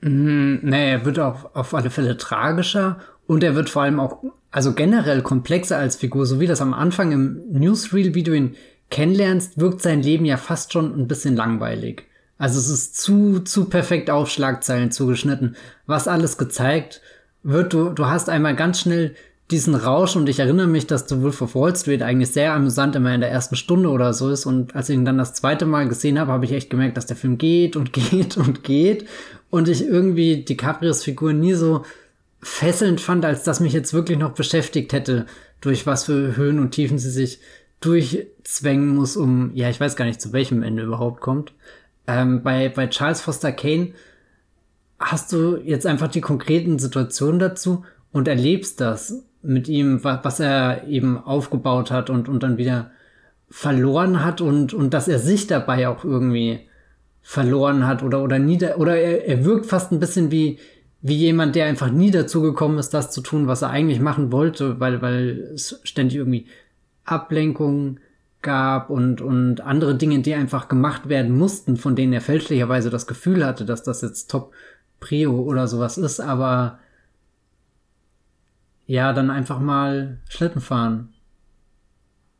Mm, 0.00 0.56
nee, 0.62 0.92
er 0.92 1.04
wird 1.04 1.18
auch 1.18 1.54
auf 1.54 1.74
alle 1.74 1.90
Fälle 1.90 2.16
tragischer 2.16 2.98
und 3.26 3.42
er 3.42 3.54
wird 3.54 3.68
vor 3.68 3.82
allem 3.82 4.00
auch, 4.00 4.22
also 4.50 4.72
generell 4.72 5.22
komplexer 5.22 5.76
als 5.76 5.96
Figur, 5.96 6.26
so 6.26 6.40
wie 6.40 6.46
das 6.46 6.60
am 6.60 6.74
Anfang 6.74 7.12
im 7.12 7.42
Newsreel, 7.50 8.14
wie 8.14 8.22
du 8.22 8.34
ihn 8.34 8.56
kennenlernst, 8.90 9.58
wirkt 9.60 9.82
sein 9.82 10.02
Leben 10.02 10.24
ja 10.24 10.36
fast 10.36 10.72
schon 10.72 10.98
ein 10.98 11.08
bisschen 11.08 11.36
langweilig. 11.36 12.04
Also 12.38 12.58
es 12.58 12.68
ist 12.68 12.96
zu, 12.96 13.40
zu 13.40 13.64
perfekt 13.66 14.10
auf 14.10 14.30
Schlagzeilen 14.30 14.92
zugeschnitten. 14.92 15.56
Was 15.86 16.08
alles 16.08 16.38
gezeigt 16.38 17.00
wird, 17.42 17.72
du, 17.72 17.90
du 17.90 18.06
hast 18.06 18.30
einmal 18.30 18.54
ganz 18.54 18.80
schnell 18.80 19.14
diesen 19.50 19.74
Rausch 19.74 20.14
und 20.14 20.28
ich 20.28 20.38
erinnere 20.40 20.66
mich, 20.66 20.86
dass 20.86 21.08
The 21.08 21.22
Wolf 21.22 21.40
of 21.40 21.54
Wall 21.54 21.74
Street 21.74 22.02
eigentlich 22.02 22.30
sehr 22.30 22.52
amüsant 22.52 22.94
immer 22.96 23.14
in 23.14 23.22
der 23.22 23.30
ersten 23.30 23.56
Stunde 23.56 23.88
oder 23.88 24.12
so 24.12 24.30
ist 24.30 24.44
und 24.44 24.76
als 24.76 24.90
ich 24.90 24.96
ihn 24.96 25.06
dann 25.06 25.16
das 25.16 25.32
zweite 25.32 25.64
Mal 25.64 25.88
gesehen 25.88 26.18
habe, 26.18 26.32
habe 26.32 26.44
ich 26.44 26.52
echt 26.52 26.68
gemerkt, 26.68 26.96
dass 26.98 27.06
der 27.06 27.16
Film 27.16 27.38
geht 27.38 27.74
und 27.74 27.92
geht 27.94 28.36
und 28.36 28.62
geht 28.62 29.06
und 29.50 29.68
ich 29.68 29.84
irgendwie 29.84 30.44
DiCaprios 30.44 31.04
Figur 31.04 31.32
nie 31.32 31.54
so 31.54 31.84
fesselnd 32.40 33.00
fand, 33.00 33.24
als 33.24 33.42
dass 33.42 33.60
mich 33.60 33.72
jetzt 33.72 33.92
wirklich 33.92 34.18
noch 34.18 34.32
beschäftigt 34.32 34.92
hätte, 34.92 35.26
durch 35.60 35.86
was 35.86 36.04
für 36.04 36.36
Höhen 36.36 36.58
und 36.58 36.70
Tiefen 36.70 36.98
sie 36.98 37.10
sich 37.10 37.40
durchzwängen 37.80 38.94
muss, 38.94 39.16
um, 39.16 39.52
ja, 39.54 39.70
ich 39.70 39.80
weiß 39.80 39.96
gar 39.96 40.04
nicht, 40.04 40.20
zu 40.20 40.32
welchem 40.32 40.62
Ende 40.62 40.82
überhaupt 40.82 41.20
kommt. 41.20 41.52
Ähm, 42.06 42.42
bei, 42.42 42.68
bei 42.68 42.88
Charles 42.88 43.20
Foster 43.20 43.52
Kane 43.52 43.92
hast 44.98 45.32
du 45.32 45.56
jetzt 45.56 45.86
einfach 45.86 46.08
die 46.08 46.20
konkreten 46.20 46.78
Situationen 46.78 47.38
dazu 47.38 47.84
und 48.12 48.26
erlebst 48.26 48.80
das 48.80 49.22
mit 49.42 49.68
ihm, 49.68 50.02
was, 50.02 50.40
er 50.40 50.88
eben 50.88 51.18
aufgebaut 51.18 51.90
hat 51.90 52.10
und, 52.10 52.28
und 52.28 52.42
dann 52.42 52.58
wieder 52.58 52.90
verloren 53.50 54.24
hat 54.24 54.40
und, 54.40 54.74
und 54.74 54.92
dass 54.92 55.08
er 55.08 55.18
sich 55.18 55.46
dabei 55.46 55.88
auch 55.88 56.04
irgendwie 56.04 56.60
verloren 57.28 57.86
hat 57.86 58.02
oder, 58.02 58.22
oder 58.22 58.38
nieder, 58.38 58.78
oder 58.78 58.96
er, 58.96 59.26
er 59.26 59.44
wirkt 59.44 59.66
fast 59.66 59.92
ein 59.92 60.00
bisschen 60.00 60.30
wie, 60.30 60.58
wie 61.02 61.14
jemand, 61.14 61.56
der 61.56 61.66
einfach 61.66 61.90
nie 61.90 62.10
dazu 62.10 62.40
gekommen 62.40 62.78
ist, 62.78 62.94
das 62.94 63.10
zu 63.10 63.20
tun, 63.20 63.46
was 63.46 63.60
er 63.60 63.68
eigentlich 63.68 64.00
machen 64.00 64.32
wollte, 64.32 64.80
weil, 64.80 65.02
weil 65.02 65.50
es 65.52 65.78
ständig 65.84 66.16
irgendwie 66.16 66.46
Ablenkungen 67.04 68.00
gab 68.40 68.88
und, 68.88 69.20
und 69.20 69.60
andere 69.60 69.94
Dinge, 69.94 70.20
die 70.20 70.32
einfach 70.32 70.68
gemacht 70.68 71.10
werden 71.10 71.36
mussten, 71.36 71.76
von 71.76 71.94
denen 71.94 72.14
er 72.14 72.22
fälschlicherweise 72.22 72.88
das 72.88 73.06
Gefühl 73.06 73.44
hatte, 73.44 73.66
dass 73.66 73.82
das 73.82 74.00
jetzt 74.00 74.30
Top 74.30 74.54
Prio 74.98 75.38
oder 75.38 75.68
sowas 75.68 75.98
ist, 75.98 76.20
aber 76.20 76.78
ja, 78.86 79.12
dann 79.12 79.30
einfach 79.30 79.60
mal 79.60 80.16
Schlitten 80.30 80.62
fahren. 80.62 81.12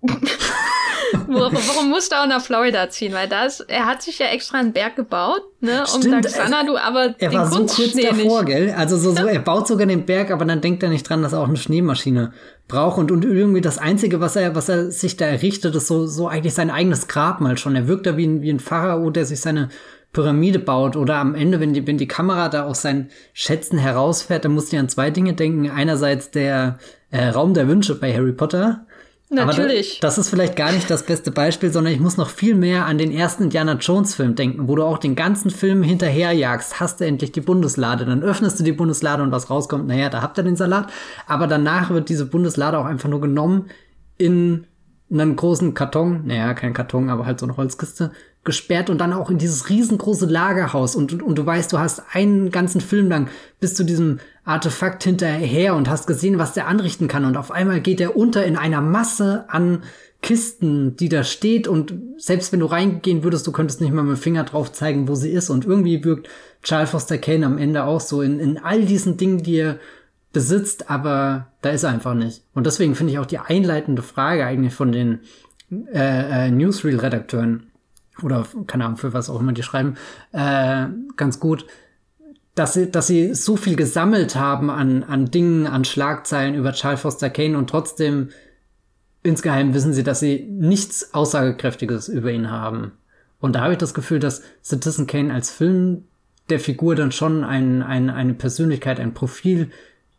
warum, 1.26 1.54
warum 1.54 1.90
musste 1.90 2.14
er 2.14 2.22
auch 2.22 2.26
nach 2.26 2.42
Florida 2.42 2.88
ziehen? 2.90 3.12
Weil 3.12 3.28
das, 3.28 3.60
er 3.60 3.86
hat 3.86 4.02
sich 4.02 4.18
ja 4.18 4.26
extra 4.26 4.58
einen 4.58 4.72
Berg 4.72 4.96
gebaut, 4.96 5.42
ne? 5.60 5.84
Um 5.94 6.02
Stimmt, 6.02 6.24
da 6.24 6.28
Xanadu, 6.28 6.76
aber 6.76 7.14
er 7.18 7.32
war 7.32 7.50
so 7.50 7.66
kurz 7.66 7.92
davor, 7.92 8.42
nicht. 8.42 8.46
gell? 8.46 8.74
Also 8.76 8.96
so, 8.96 9.12
so, 9.12 9.26
er 9.26 9.40
baut 9.40 9.68
sogar 9.68 9.86
den 9.86 10.06
Berg, 10.06 10.30
aber 10.30 10.44
dann 10.44 10.60
denkt 10.60 10.82
er 10.82 10.88
nicht 10.88 11.08
dran, 11.08 11.22
dass 11.22 11.32
er 11.32 11.40
auch 11.40 11.48
eine 11.48 11.56
Schneemaschine 11.56 12.32
braucht 12.66 12.98
und, 12.98 13.10
und 13.10 13.24
irgendwie 13.24 13.60
das 13.60 13.78
Einzige, 13.78 14.20
was 14.20 14.36
er, 14.36 14.54
was 14.54 14.68
er 14.68 14.90
sich 14.90 15.16
da 15.16 15.26
errichtet, 15.26 15.74
ist 15.74 15.86
so, 15.86 16.06
so 16.06 16.28
eigentlich 16.28 16.54
sein 16.54 16.70
eigenes 16.70 17.08
Grab 17.08 17.40
mal 17.40 17.56
schon. 17.56 17.76
Er 17.76 17.88
wirkt 17.88 18.06
da 18.06 18.16
wie 18.16 18.26
ein, 18.26 18.42
wie 18.42 18.50
ein 18.50 18.60
Pharao, 18.60 19.10
der 19.10 19.24
sich 19.24 19.40
seine 19.40 19.70
Pyramide 20.12 20.58
baut 20.58 20.96
oder 20.96 21.16
am 21.16 21.34
Ende, 21.34 21.60
wenn 21.60 21.74
die, 21.74 21.86
wenn 21.86 21.98
die 21.98 22.08
Kamera 22.08 22.48
da 22.48 22.64
aus 22.64 22.82
seinen 22.82 23.10
Schätzen 23.34 23.78
herausfährt, 23.78 24.44
dann 24.44 24.52
musst 24.52 24.72
du 24.72 24.78
an 24.78 24.88
zwei 24.88 25.10
Dinge 25.10 25.34
denken. 25.34 25.70
Einerseits 25.70 26.30
der 26.30 26.78
äh, 27.10 27.28
Raum 27.28 27.54
der 27.54 27.68
Wünsche 27.68 27.94
bei 27.94 28.12
Harry 28.14 28.32
Potter, 28.32 28.86
Natürlich. 29.30 30.00
Das, 30.00 30.16
das, 30.16 30.26
ist 30.26 30.30
vielleicht 30.30 30.56
gar 30.56 30.72
nicht 30.72 30.90
das 30.90 31.02
beste 31.02 31.30
Beispiel, 31.30 31.70
sondern 31.70 31.92
ich 31.92 32.00
muss 32.00 32.16
noch 32.16 32.30
viel 32.30 32.54
mehr 32.54 32.86
an 32.86 32.96
den 32.96 33.12
ersten 33.12 33.44
Indiana 33.44 33.74
Jones 33.74 34.14
Film 34.14 34.34
denken, 34.34 34.68
wo 34.68 34.74
du 34.74 34.84
auch 34.84 34.96
den 34.96 35.16
ganzen 35.16 35.50
Film 35.50 35.82
hinterherjagst. 35.82 36.80
Hast 36.80 37.00
du 37.00 37.04
endlich 37.04 37.32
die 37.32 37.42
Bundeslade, 37.42 38.06
dann 38.06 38.22
öffnest 38.22 38.58
du 38.58 38.64
die 38.64 38.72
Bundeslade 38.72 39.22
und 39.22 39.30
was 39.30 39.50
rauskommt, 39.50 39.86
naja, 39.86 40.08
da 40.08 40.22
habt 40.22 40.38
ihr 40.38 40.44
den 40.44 40.56
Salat. 40.56 40.90
Aber 41.26 41.46
danach 41.46 41.90
wird 41.90 42.08
diese 42.08 42.24
Bundeslade 42.24 42.78
auch 42.78 42.86
einfach 42.86 43.10
nur 43.10 43.20
genommen 43.20 43.66
in 44.16 44.66
einen 45.10 45.36
großen 45.36 45.74
Karton, 45.74 46.26
naja, 46.26 46.54
kein 46.54 46.74
Karton, 46.74 47.08
aber 47.08 47.26
halt 47.26 47.40
so 47.40 47.46
eine 47.46 47.56
Holzkiste, 47.56 48.12
gesperrt 48.44 48.88
und 48.88 48.98
dann 48.98 49.12
auch 49.12 49.30
in 49.30 49.38
dieses 49.38 49.68
riesengroße 49.68 50.26
Lagerhaus. 50.26 50.96
Und, 50.96 51.22
und 51.22 51.36
du 51.36 51.44
weißt, 51.44 51.72
du 51.72 51.78
hast 51.78 52.02
einen 52.12 52.50
ganzen 52.50 52.80
Film 52.80 53.08
lang 53.08 53.28
bis 53.60 53.74
zu 53.74 53.84
diesem 53.84 54.20
Artefakt 54.44 55.04
hinterher 55.04 55.74
und 55.74 55.90
hast 55.90 56.06
gesehen, 56.06 56.38
was 56.38 56.54
der 56.54 56.66
anrichten 56.66 57.08
kann. 57.08 57.26
Und 57.26 57.36
auf 57.36 57.50
einmal 57.50 57.80
geht 57.80 58.00
er 58.00 58.16
unter 58.16 58.46
in 58.46 58.56
einer 58.56 58.80
Masse 58.80 59.44
an 59.48 59.82
Kisten, 60.22 60.96
die 60.96 61.10
da 61.10 61.24
steht. 61.24 61.68
Und 61.68 61.92
selbst 62.16 62.52
wenn 62.52 62.60
du 62.60 62.66
reingehen 62.66 63.22
würdest, 63.22 63.46
du 63.46 63.52
könntest 63.52 63.80
nicht 63.80 63.92
mal 63.92 64.02
mit 64.02 64.16
dem 64.16 64.22
Finger 64.22 64.44
drauf 64.44 64.72
zeigen, 64.72 65.08
wo 65.08 65.14
sie 65.14 65.30
ist. 65.30 65.50
Und 65.50 65.66
irgendwie 65.66 66.02
wirkt 66.02 66.28
Charles 66.62 66.90
Foster 66.90 67.18
Kane 67.18 67.44
am 67.44 67.58
Ende 67.58 67.84
auch 67.84 68.00
so 68.00 68.22
in, 68.22 68.40
in 68.40 68.58
all 68.58 68.84
diesen 68.84 69.16
Dingen, 69.16 69.42
die 69.42 69.56
er 69.56 69.78
besitzt, 70.38 70.88
aber 70.88 71.48
da 71.62 71.70
ist 71.70 71.82
er 71.82 71.90
einfach 71.90 72.14
nicht. 72.14 72.44
Und 72.54 72.64
deswegen 72.64 72.94
finde 72.94 73.12
ich 73.12 73.18
auch 73.18 73.26
die 73.26 73.40
einleitende 73.40 74.02
Frage 74.02 74.46
eigentlich 74.46 74.72
von 74.72 74.92
den 74.92 75.18
äh, 75.92 76.46
äh, 76.46 76.50
Newsreel-Redakteuren 76.52 77.72
oder 78.22 78.46
keine 78.68 78.84
Ahnung, 78.84 78.98
für 78.98 79.12
was 79.12 79.28
auch 79.30 79.40
immer 79.40 79.52
die 79.52 79.64
schreiben, 79.64 79.96
äh, 80.30 80.86
ganz 81.16 81.40
gut, 81.40 81.66
dass 82.54 82.74
sie, 82.74 82.88
dass 82.88 83.08
sie 83.08 83.34
so 83.34 83.56
viel 83.56 83.74
gesammelt 83.74 84.36
haben 84.36 84.70
an, 84.70 85.02
an 85.02 85.28
Dingen, 85.32 85.66
an 85.66 85.84
Schlagzeilen 85.84 86.54
über 86.54 86.72
Charles 86.72 87.00
Foster 87.00 87.30
Kane 87.30 87.58
und 87.58 87.68
trotzdem 87.68 88.28
insgeheim 89.24 89.74
wissen 89.74 89.92
sie, 89.92 90.04
dass 90.04 90.20
sie 90.20 90.46
nichts 90.48 91.14
Aussagekräftiges 91.14 92.06
über 92.06 92.30
ihn 92.30 92.48
haben. 92.48 92.92
Und 93.40 93.56
da 93.56 93.62
habe 93.62 93.72
ich 93.72 93.78
das 93.78 93.92
Gefühl, 93.92 94.20
dass 94.20 94.42
Citizen 94.62 95.08
Kane 95.08 95.34
als 95.34 95.50
Film 95.50 96.04
der 96.48 96.60
Figur 96.60 96.94
dann 96.94 97.10
schon 97.10 97.42
ein, 97.42 97.82
ein, 97.82 98.08
eine 98.08 98.34
Persönlichkeit, 98.34 99.00
ein 99.00 99.14
Profil 99.14 99.72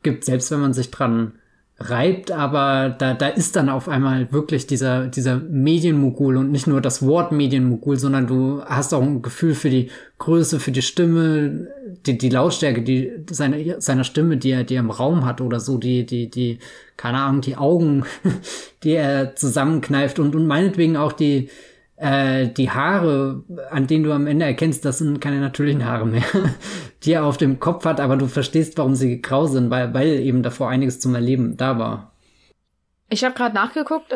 gibt, 0.03 0.25
selbst 0.25 0.51
wenn 0.51 0.61
man 0.61 0.73
sich 0.73 0.91
dran 0.91 1.33
reibt, 1.81 2.31
aber 2.31 2.89
da, 2.89 3.13
da 3.13 3.29
ist 3.29 3.55
dann 3.55 3.69
auf 3.69 3.87
einmal 3.87 4.31
wirklich 4.33 4.67
dieser, 4.67 5.07
dieser 5.07 5.37
Medienmogul 5.37 6.35
und 6.35 6.51
nicht 6.51 6.67
nur 6.67 6.81
das 6.81 7.05
Wort 7.05 7.31
Medienmogul, 7.31 7.97
sondern 7.97 8.27
du 8.27 8.61
hast 8.65 8.93
auch 8.93 9.01
ein 9.01 9.21
Gefühl 9.21 9.55
für 9.55 9.69
die 9.69 9.89
Größe, 10.17 10.59
für 10.59 10.71
die 10.71 10.81
Stimme, 10.81 11.67
die, 12.05 12.17
die 12.17 12.29
Lautstärke, 12.29 12.81
die, 12.81 13.11
seine, 13.31 13.79
seiner 13.79 14.03
Stimme, 14.03 14.35
die 14.35 14.51
er, 14.51 14.65
die 14.65 14.75
er 14.75 14.81
im 14.81 14.91
Raum 14.91 15.25
hat 15.25 15.39
oder 15.39 15.61
so, 15.61 15.77
die, 15.77 16.05
die, 16.05 16.29
die, 16.29 16.59
keine 16.97 17.19
Ahnung, 17.19 17.41
die 17.41 17.55
Augen, 17.55 18.03
die 18.83 18.91
er 18.91 19.35
zusammenkneift 19.35 20.19
und, 20.19 20.35
und 20.35 20.47
meinetwegen 20.47 20.97
auch 20.97 21.13
die, 21.13 21.49
äh, 21.99 22.47
die 22.47 22.71
Haare, 22.71 23.43
an 23.69 23.87
denen 23.87 24.05
du 24.05 24.13
am 24.13 24.25
Ende 24.25 24.45
erkennst, 24.45 24.85
das 24.85 24.99
sind 24.99 25.19
keine 25.19 25.39
natürlichen 25.39 25.85
Haare 25.85 26.05
mehr, 26.05 26.23
die 27.03 27.13
er 27.13 27.25
auf 27.25 27.37
dem 27.37 27.59
Kopf 27.59 27.85
hat, 27.85 27.99
aber 27.99 28.15
du 28.15 28.27
verstehst, 28.27 28.77
warum 28.77 28.95
sie 28.95 29.21
grau 29.21 29.47
sind, 29.47 29.69
weil, 29.69 29.93
weil 29.93 30.07
eben 30.07 30.41
davor 30.41 30.69
einiges 30.69 30.99
zum 30.99 31.13
Erleben 31.15 31.57
da 31.57 31.77
war. 31.77 32.13
Ich 33.09 33.23
habe 33.23 33.35
gerade 33.35 33.55
nachgeguckt, 33.55 34.13
äh, 34.13 34.15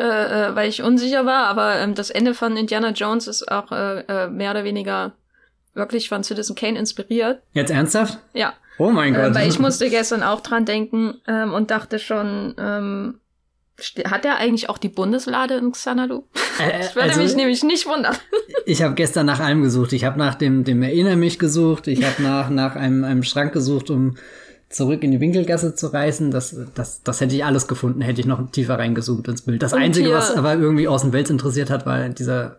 äh, 0.50 0.54
weil 0.54 0.68
ich 0.68 0.82
unsicher 0.82 1.26
war, 1.26 1.46
aber 1.46 1.76
ähm, 1.76 1.94
das 1.94 2.10
Ende 2.10 2.32
von 2.32 2.56
Indiana 2.56 2.90
Jones 2.90 3.26
ist 3.26 3.50
auch 3.50 3.70
äh, 3.72 4.00
äh, 4.00 4.28
mehr 4.28 4.52
oder 4.52 4.64
weniger 4.64 5.12
wirklich 5.74 6.08
von 6.08 6.22
Citizen 6.22 6.54
Kane 6.54 6.78
inspiriert. 6.78 7.42
Jetzt 7.52 7.70
ernsthaft? 7.70 8.18
Ja. 8.32 8.54
Oh 8.78 8.90
mein 8.90 9.12
Gott. 9.12 9.32
Äh, 9.32 9.34
weil 9.34 9.48
ich 9.48 9.58
musste 9.58 9.90
gestern 9.90 10.22
auch 10.22 10.40
dran 10.40 10.64
denken 10.64 11.20
ähm, 11.26 11.52
und 11.52 11.70
dachte 11.70 11.98
schon, 11.98 12.54
ähm, 12.56 13.20
hat 14.04 14.24
er 14.24 14.36
eigentlich 14.36 14.68
auch 14.68 14.78
die 14.78 14.88
Bundeslade 14.88 15.54
in 15.54 15.72
Xanadu? 15.72 16.24
Äh, 16.60 16.80
ich 16.86 16.94
würde 16.94 17.08
also, 17.08 17.22
mich 17.22 17.34
nämlich 17.34 17.62
nicht 17.62 17.86
wundern. 17.86 18.16
Ich 18.66 18.80
habe 18.82 18.94
gestern 18.94 19.26
nach 19.26 19.40
allem 19.40 19.60
gesucht. 19.60 19.92
Ich 19.92 20.04
habe 20.04 20.18
nach 20.18 20.36
dem, 20.36 20.64
dem 20.64 20.82
Erinner 20.82 21.16
mich 21.16 21.38
gesucht. 21.38 21.86
Ich 21.86 22.02
habe 22.02 22.22
nach, 22.22 22.48
nach 22.48 22.76
einem, 22.76 23.04
einem 23.04 23.22
Schrank 23.22 23.52
gesucht, 23.52 23.90
um 23.90 24.16
zurück 24.70 25.02
in 25.02 25.10
die 25.10 25.20
Winkelgasse 25.20 25.74
zu 25.74 25.88
reißen. 25.88 26.30
Das, 26.30 26.56
das, 26.74 27.02
das 27.02 27.20
hätte 27.20 27.34
ich 27.34 27.44
alles 27.44 27.68
gefunden, 27.68 28.00
hätte 28.00 28.22
ich 28.22 28.26
noch 28.26 28.50
tiefer 28.52 28.78
reingezoomt 28.78 29.28
ins 29.28 29.42
Bild. 29.42 29.62
Das 29.62 29.74
und 29.74 29.82
Einzige, 29.82 30.10
was 30.12 30.30
aber 30.30 30.54
irgendwie 30.54 30.88
aus 30.88 31.02
dem 31.02 31.12
Welt 31.12 31.28
interessiert 31.28 31.68
hat, 31.68 31.84
war 31.84 32.08
dieser 32.08 32.56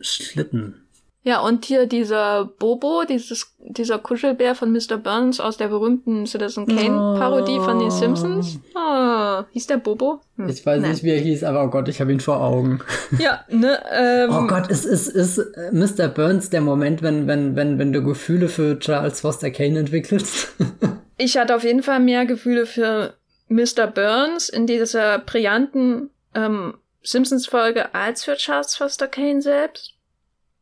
Schlitten. 0.00 0.87
Ja, 1.28 1.40
und 1.40 1.66
hier 1.66 1.84
dieser 1.84 2.46
Bobo, 2.58 3.02
dieses, 3.06 3.54
dieser 3.58 3.98
Kuschelbär 3.98 4.54
von 4.54 4.72
Mr. 4.72 4.96
Burns 4.96 5.40
aus 5.40 5.58
der 5.58 5.68
berühmten 5.68 6.24
Citizen 6.24 6.66
Kane-Parodie 6.66 7.58
oh. 7.58 7.64
von 7.64 7.78
den 7.78 7.90
Simpsons. 7.90 8.58
Oh, 8.74 9.42
hieß 9.50 9.66
der 9.66 9.76
Bobo? 9.76 10.22
Hm. 10.36 10.48
Ich 10.48 10.64
weiß 10.64 10.80
nee. 10.80 10.88
nicht, 10.88 11.02
wie 11.02 11.10
er 11.10 11.20
hieß, 11.20 11.44
aber 11.44 11.64
oh 11.64 11.68
Gott, 11.68 11.86
ich 11.88 12.00
habe 12.00 12.12
ihn 12.12 12.20
vor 12.20 12.40
Augen. 12.40 12.80
Ja, 13.18 13.44
ne? 13.50 13.78
Ähm, 13.92 14.30
oh 14.32 14.46
Gott, 14.46 14.68
ist, 14.68 14.86
ist, 14.86 15.08
ist 15.08 15.36
äh, 15.36 15.70
Mr. 15.70 16.08
Burns 16.08 16.48
der 16.48 16.62
Moment, 16.62 17.02
wenn, 17.02 17.26
wenn, 17.26 17.54
wenn, 17.56 17.78
wenn 17.78 17.92
du 17.92 18.02
Gefühle 18.02 18.48
für 18.48 18.78
Charles 18.78 19.20
Foster 19.20 19.50
Kane 19.50 19.80
entwickelst? 19.80 20.54
ich 21.18 21.36
hatte 21.36 21.54
auf 21.54 21.62
jeden 21.62 21.82
Fall 21.82 22.00
mehr 22.00 22.24
Gefühle 22.24 22.64
für 22.64 23.12
Mr. 23.48 23.86
Burns 23.86 24.48
in 24.48 24.66
dieser 24.66 25.18
brillanten 25.18 26.08
ähm, 26.34 26.78
Simpsons-Folge 27.02 27.94
als 27.94 28.24
für 28.24 28.36
Charles 28.36 28.76
Foster 28.76 29.08
Kane 29.08 29.42
selbst. 29.42 29.97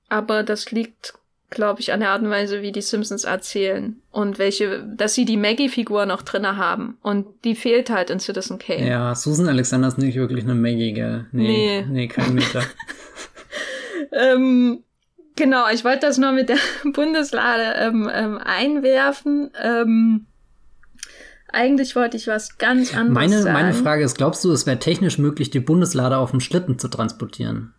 Aber 0.09 0.43
das 0.43 0.71
liegt, 0.71 1.15
glaube 1.51 1.81
ich, 1.81 1.93
an 1.93 2.01
der 2.01 2.11
Art 2.11 2.23
und 2.23 2.31
Weise, 2.31 2.63
wie 2.63 2.73
die 2.73 2.83
Simpsons 2.83 3.25
erzählen 3.25 3.97
und 4.11 4.39
welche, 4.39 4.85
dass 4.97 5.15
sie 5.15 5.25
die 5.25 5.37
Maggie-Figur 5.37 6.07
noch 6.07 6.23
drinne 6.23 6.57
haben 6.57 6.99
und 7.03 7.27
die 7.45 7.55
fehlt 7.55 7.91
halt 7.91 8.11
in 8.11 8.21
Citizen 8.21 8.59
Kane. 8.59 8.89
Ja, 8.89 9.15
Susan 9.15 9.49
Alexander 9.49 9.89
ist 9.89 9.99
nicht 9.99 10.17
wirklich 10.17 10.45
eine 10.45 10.55
Maggie, 10.55 10.93
gell? 10.93 11.27
Nee, 11.33 11.83
nee, 11.83 11.87
nee 11.89 12.09
kein 12.09 12.35
Meter. 12.35 12.63
ähm, 14.13 14.83
genau, 15.37 15.69
ich 15.73 15.85
wollte 15.85 16.07
das 16.07 16.19
nur 16.19 16.33
mit 16.33 16.49
der 16.49 16.59
Bundeslade 16.93 17.75
ähm, 17.79 18.11
ähm, 18.13 18.39
einwerfen. 18.39 19.51
Ähm, 19.63 20.27
eigentlich 21.53 21.97
wollte 21.97 22.17
ich 22.17 22.27
was 22.27 22.59
ganz 22.59 22.95
anderes 22.95 23.15
meine, 23.15 23.43
sagen. 23.43 23.55
Meine 23.55 23.73
Frage 23.73 24.05
ist, 24.05 24.17
glaubst 24.17 24.45
du, 24.45 24.53
es 24.53 24.67
wäre 24.67 24.79
technisch 24.79 25.19
möglich, 25.19 25.51
die 25.51 25.61
Bundeslade 25.61 26.19
auf 26.19 26.31
dem 26.31 26.41
Schlitten 26.41 26.79
zu 26.79 26.89
transportieren? 26.89 27.73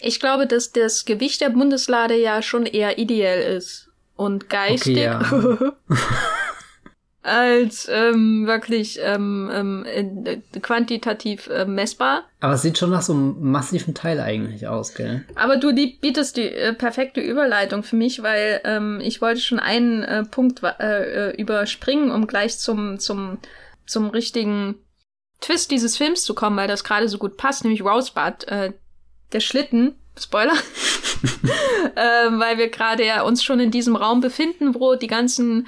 Ich 0.00 0.20
glaube, 0.20 0.46
dass 0.46 0.72
das 0.72 1.04
Gewicht 1.04 1.40
der 1.40 1.50
Bundeslade 1.50 2.16
ja 2.16 2.42
schon 2.42 2.66
eher 2.66 2.98
ideell 2.98 3.56
ist 3.56 3.88
und 4.16 4.48
geistig. 4.48 4.96
Okay, 4.96 5.04
ja. 5.04 5.72
als 7.22 7.86
ähm, 7.92 8.46
wirklich 8.46 8.98
ähm, 9.02 9.50
ähm, 9.52 9.84
äh, 9.84 10.38
quantitativ 10.60 11.48
äh, 11.48 11.66
messbar. 11.66 12.24
Aber 12.40 12.54
es 12.54 12.62
sieht 12.62 12.78
schon 12.78 12.90
nach 12.90 13.02
so 13.02 13.12
einem 13.12 13.36
massiven 13.40 13.94
Teil 13.94 14.20
eigentlich 14.20 14.66
aus, 14.66 14.94
gell? 14.94 15.24
Aber 15.34 15.58
du 15.58 15.72
die 15.72 15.98
bietest 16.00 16.38
die 16.38 16.48
äh, 16.48 16.72
perfekte 16.72 17.20
Überleitung 17.20 17.82
für 17.82 17.96
mich, 17.96 18.22
weil 18.22 18.62
ähm, 18.64 19.00
ich 19.02 19.20
wollte 19.20 19.40
schon 19.40 19.58
einen 19.58 20.02
äh, 20.02 20.24
Punkt 20.24 20.62
äh, 20.62 21.30
äh, 21.30 21.36
überspringen, 21.36 22.10
um 22.10 22.26
gleich 22.26 22.58
zum 22.58 22.98
zum 22.98 23.38
zum 23.84 24.08
richtigen 24.08 24.76
Twist 25.40 25.70
dieses 25.70 25.96
Films 25.98 26.22
zu 26.24 26.34
kommen, 26.34 26.56
weil 26.56 26.68
das 26.68 26.84
gerade 26.84 27.08
so 27.08 27.18
gut 27.18 27.36
passt, 27.36 27.64
nämlich 27.64 27.82
Rosebud, 27.82 28.48
äh, 28.48 28.72
der 29.32 29.40
Schlitten, 29.40 29.94
Spoiler, 30.18 30.52
äh, 31.94 32.30
weil 32.30 32.58
wir 32.58 32.68
gerade 32.68 33.06
ja 33.06 33.22
uns 33.22 33.42
schon 33.42 33.60
in 33.60 33.70
diesem 33.70 33.96
Raum 33.96 34.20
befinden, 34.20 34.74
wo 34.74 34.94
die 34.94 35.06
ganzen 35.06 35.66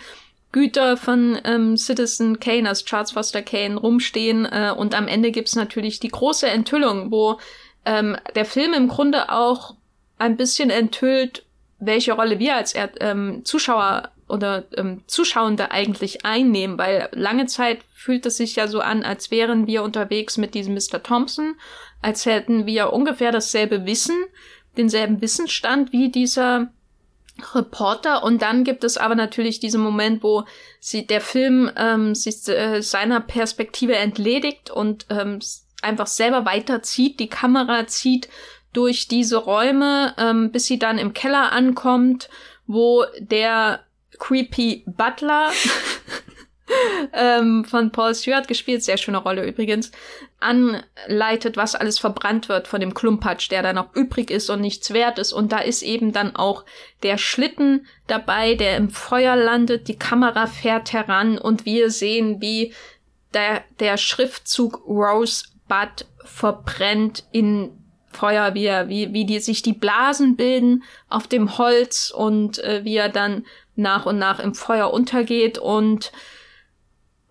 Güter 0.53 0.99
von 0.99 1.41
ähm, 1.45 1.77
Citizen 1.79 2.39
Kane, 2.39 2.69
also 2.69 2.85
Charles 2.85 3.13
Foster 3.13 3.43
Kane, 3.43 3.77
rumstehen. 3.77 4.45
Äh, 4.45 4.75
und 4.77 4.95
am 4.95 5.09
Ende 5.09 5.33
gibt's 5.33 5.57
natürlich 5.57 5.99
die 5.99 6.09
große 6.09 6.47
Enthüllung, 6.47 7.11
wo 7.11 7.39
ähm, 7.87 8.17
der 8.35 8.45
Film 8.45 8.75
im 8.75 8.89
Grunde 8.89 9.31
auch 9.31 9.75
ein 10.19 10.37
bisschen 10.37 10.71
enthüllt, 10.71 11.45
welche 11.79 12.13
Rolle 12.13 12.39
wir 12.39 12.55
als 12.55 12.75
ähm, 13.01 13.45
Zuschauer 13.45 14.13
oder 14.29 14.65
ähm, 14.77 15.03
Zuschauende 15.07 15.73
eigentlich 15.73 16.25
einnehmen, 16.25 16.79
weil 16.79 17.09
lange 17.13 17.47
Zeit 17.47 17.81
fühlt 17.95 18.25
es 18.25 18.37
sich 18.37 18.57
ja 18.57 18.69
so 18.69 18.81
an, 18.81 19.03
als 19.03 19.31
wären 19.31 19.67
wir 19.67 19.83
unterwegs 19.83 20.39
mit 20.39 20.55
diesem 20.55 20.75
Mr. 20.75 21.03
Thompson, 21.03 21.57
als 22.03 22.27
hätten 22.27 22.67
wir 22.67 22.93
ungefähr 22.93 23.33
dasselbe 23.33 23.87
Wissen, 23.87 24.17
denselben 24.77 25.21
Wissensstand 25.21 25.93
wie 25.93 26.11
dieser 26.11 26.73
Reporter. 27.55 28.23
Und 28.23 28.43
dann 28.43 28.65
gibt 28.65 28.85
es 28.85 28.99
aber 28.99 29.15
natürlich 29.15 29.61
diesen 29.61 29.81
Moment, 29.81 30.23
wo 30.23 30.45
sie 30.81 31.07
der 31.07 31.21
Film 31.21 31.71
ähm, 31.77 32.15
sich 32.15 32.47
äh, 32.49 32.83
seiner 32.83 33.21
Perspektive 33.21 33.97
entledigt 33.97 34.71
und 34.71 35.07
ähm, 35.09 35.39
einfach 35.81 36.07
selber 36.07 36.45
weiterzieht, 36.45 37.19
die 37.21 37.29
Kamera 37.29 37.87
zieht 37.87 38.29
durch 38.73 39.09
diese 39.09 39.37
Räume, 39.37 40.15
ähm, 40.19 40.51
bis 40.51 40.67
sie 40.67 40.79
dann 40.79 40.99
im 40.99 41.13
Keller 41.13 41.53
ankommt, 41.53 42.29
wo 42.67 43.05
der 43.19 43.81
creepy 44.19 44.85
Butler 44.87 45.51
ähm, 47.13 47.65
von 47.65 47.91
Paul 47.91 48.15
Stewart 48.15 48.49
gespielt, 48.49 48.83
sehr 48.83 48.97
schöne 48.97 49.19
Rolle 49.19 49.45
übrigens, 49.45 49.91
anleitet, 50.43 51.57
was 51.57 51.75
alles 51.75 51.99
verbrannt 51.99 52.49
wird 52.49 52.69
von 52.69 52.81
dem 52.81 52.95
Klumpatsch, 52.95 53.51
der 53.51 53.63
da 53.63 53.73
noch 53.73 53.95
übrig 53.95 54.31
ist 54.31 54.51
und 54.51 54.61
nichts 54.61 54.93
wert 54.93 55.19
ist. 55.19 55.33
Und 55.33 55.53
da 55.53 55.59
ist 55.59 55.83
eben 55.83 56.13
dann 56.13 56.37
auch 56.37 56.65
der 57.03 57.19
Schlitten 57.19 57.87
dabei, 58.07 58.55
der 58.55 58.77
im 58.77 58.91
Feuer 58.91 59.37
landet, 59.37 59.89
die 59.89 59.99
Kamera 59.99 60.47
fährt 60.47 60.93
heran 60.93 61.39
und 61.39 61.65
wir 61.65 61.91
sehen, 61.91 62.41
wie 62.41 62.75
der, 63.33 63.63
der 63.81 63.97
Schriftzug 63.97 64.85
Rosebud 64.87 66.07
verbrennt 66.25 67.25
in 67.33 67.79
Feuer, 68.11 68.55
wie, 68.55 68.67
er, 68.67 68.89
wie, 68.89 69.13
wie 69.13 69.25
die, 69.25 69.41
sich 69.41 69.63
die 69.63 69.73
Blasen 69.73 70.37
bilden 70.37 70.85
auf 71.09 71.27
dem 71.27 71.57
Holz 71.57 72.13
und 72.15 72.59
äh, 72.59 72.85
wie 72.85 72.97
er 72.97 73.09
dann 73.09 73.47
nach 73.75 74.07
und 74.07 74.19
nach 74.19 74.39
im 74.39 74.55
Feuer 74.55 74.93
untergeht 74.93 75.59
und 75.59 76.13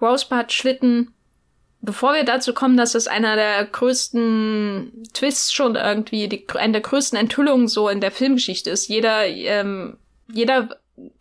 Rosebud 0.01 0.51
Schlitten, 0.51 1.14
bevor 1.82 2.13
wir 2.13 2.23
dazu 2.23 2.53
kommen, 2.53 2.77
dass 2.77 2.95
es 2.95 3.07
einer 3.07 3.36
der 3.36 3.65
größten 3.65 5.03
Twists 5.13 5.51
schon 5.53 5.75
irgendwie, 5.75 6.27
die, 6.27 6.45
eine 6.55 6.73
der 6.73 6.82
größten 6.82 7.17
Enthüllungen 7.17 7.67
so 7.67 7.89
in 7.89 8.01
der 8.01 8.11
Filmgeschichte 8.11 8.69
ist. 8.69 8.88
Jeder, 8.88 9.25
ähm, 9.25 9.97
jeder 10.32 10.69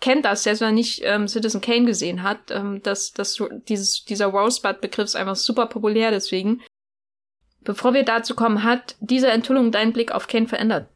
kennt 0.01 0.25
das, 0.25 0.43
selbst 0.43 0.61
wenn 0.61 0.69
er 0.69 0.73
nicht 0.73 1.03
ähm, 1.05 1.29
Citizen 1.29 1.61
Kane 1.61 1.87
gesehen 1.87 2.23
hat, 2.23 2.51
ähm, 2.51 2.83
dass, 2.83 3.13
dass 3.13 3.43
dieses, 3.69 4.05
dieser 4.05 4.27
Rosebud-Begriff 4.27 5.07
ist 5.07 5.17
einfach 5.17 5.37
super 5.37 5.67
populär 5.67 6.11
deswegen. 6.11 6.61
Bevor 7.63 7.95
wir 7.95 8.05
dazu 8.05 8.35
kommen, 8.35 8.63
hat 8.63 8.97
diese 9.01 9.29
Enthüllung 9.29 9.73
deinen 9.73 9.93
Blick 9.93 10.13
auf 10.13 10.29
Kane 10.29 10.49
verändert? 10.49 10.89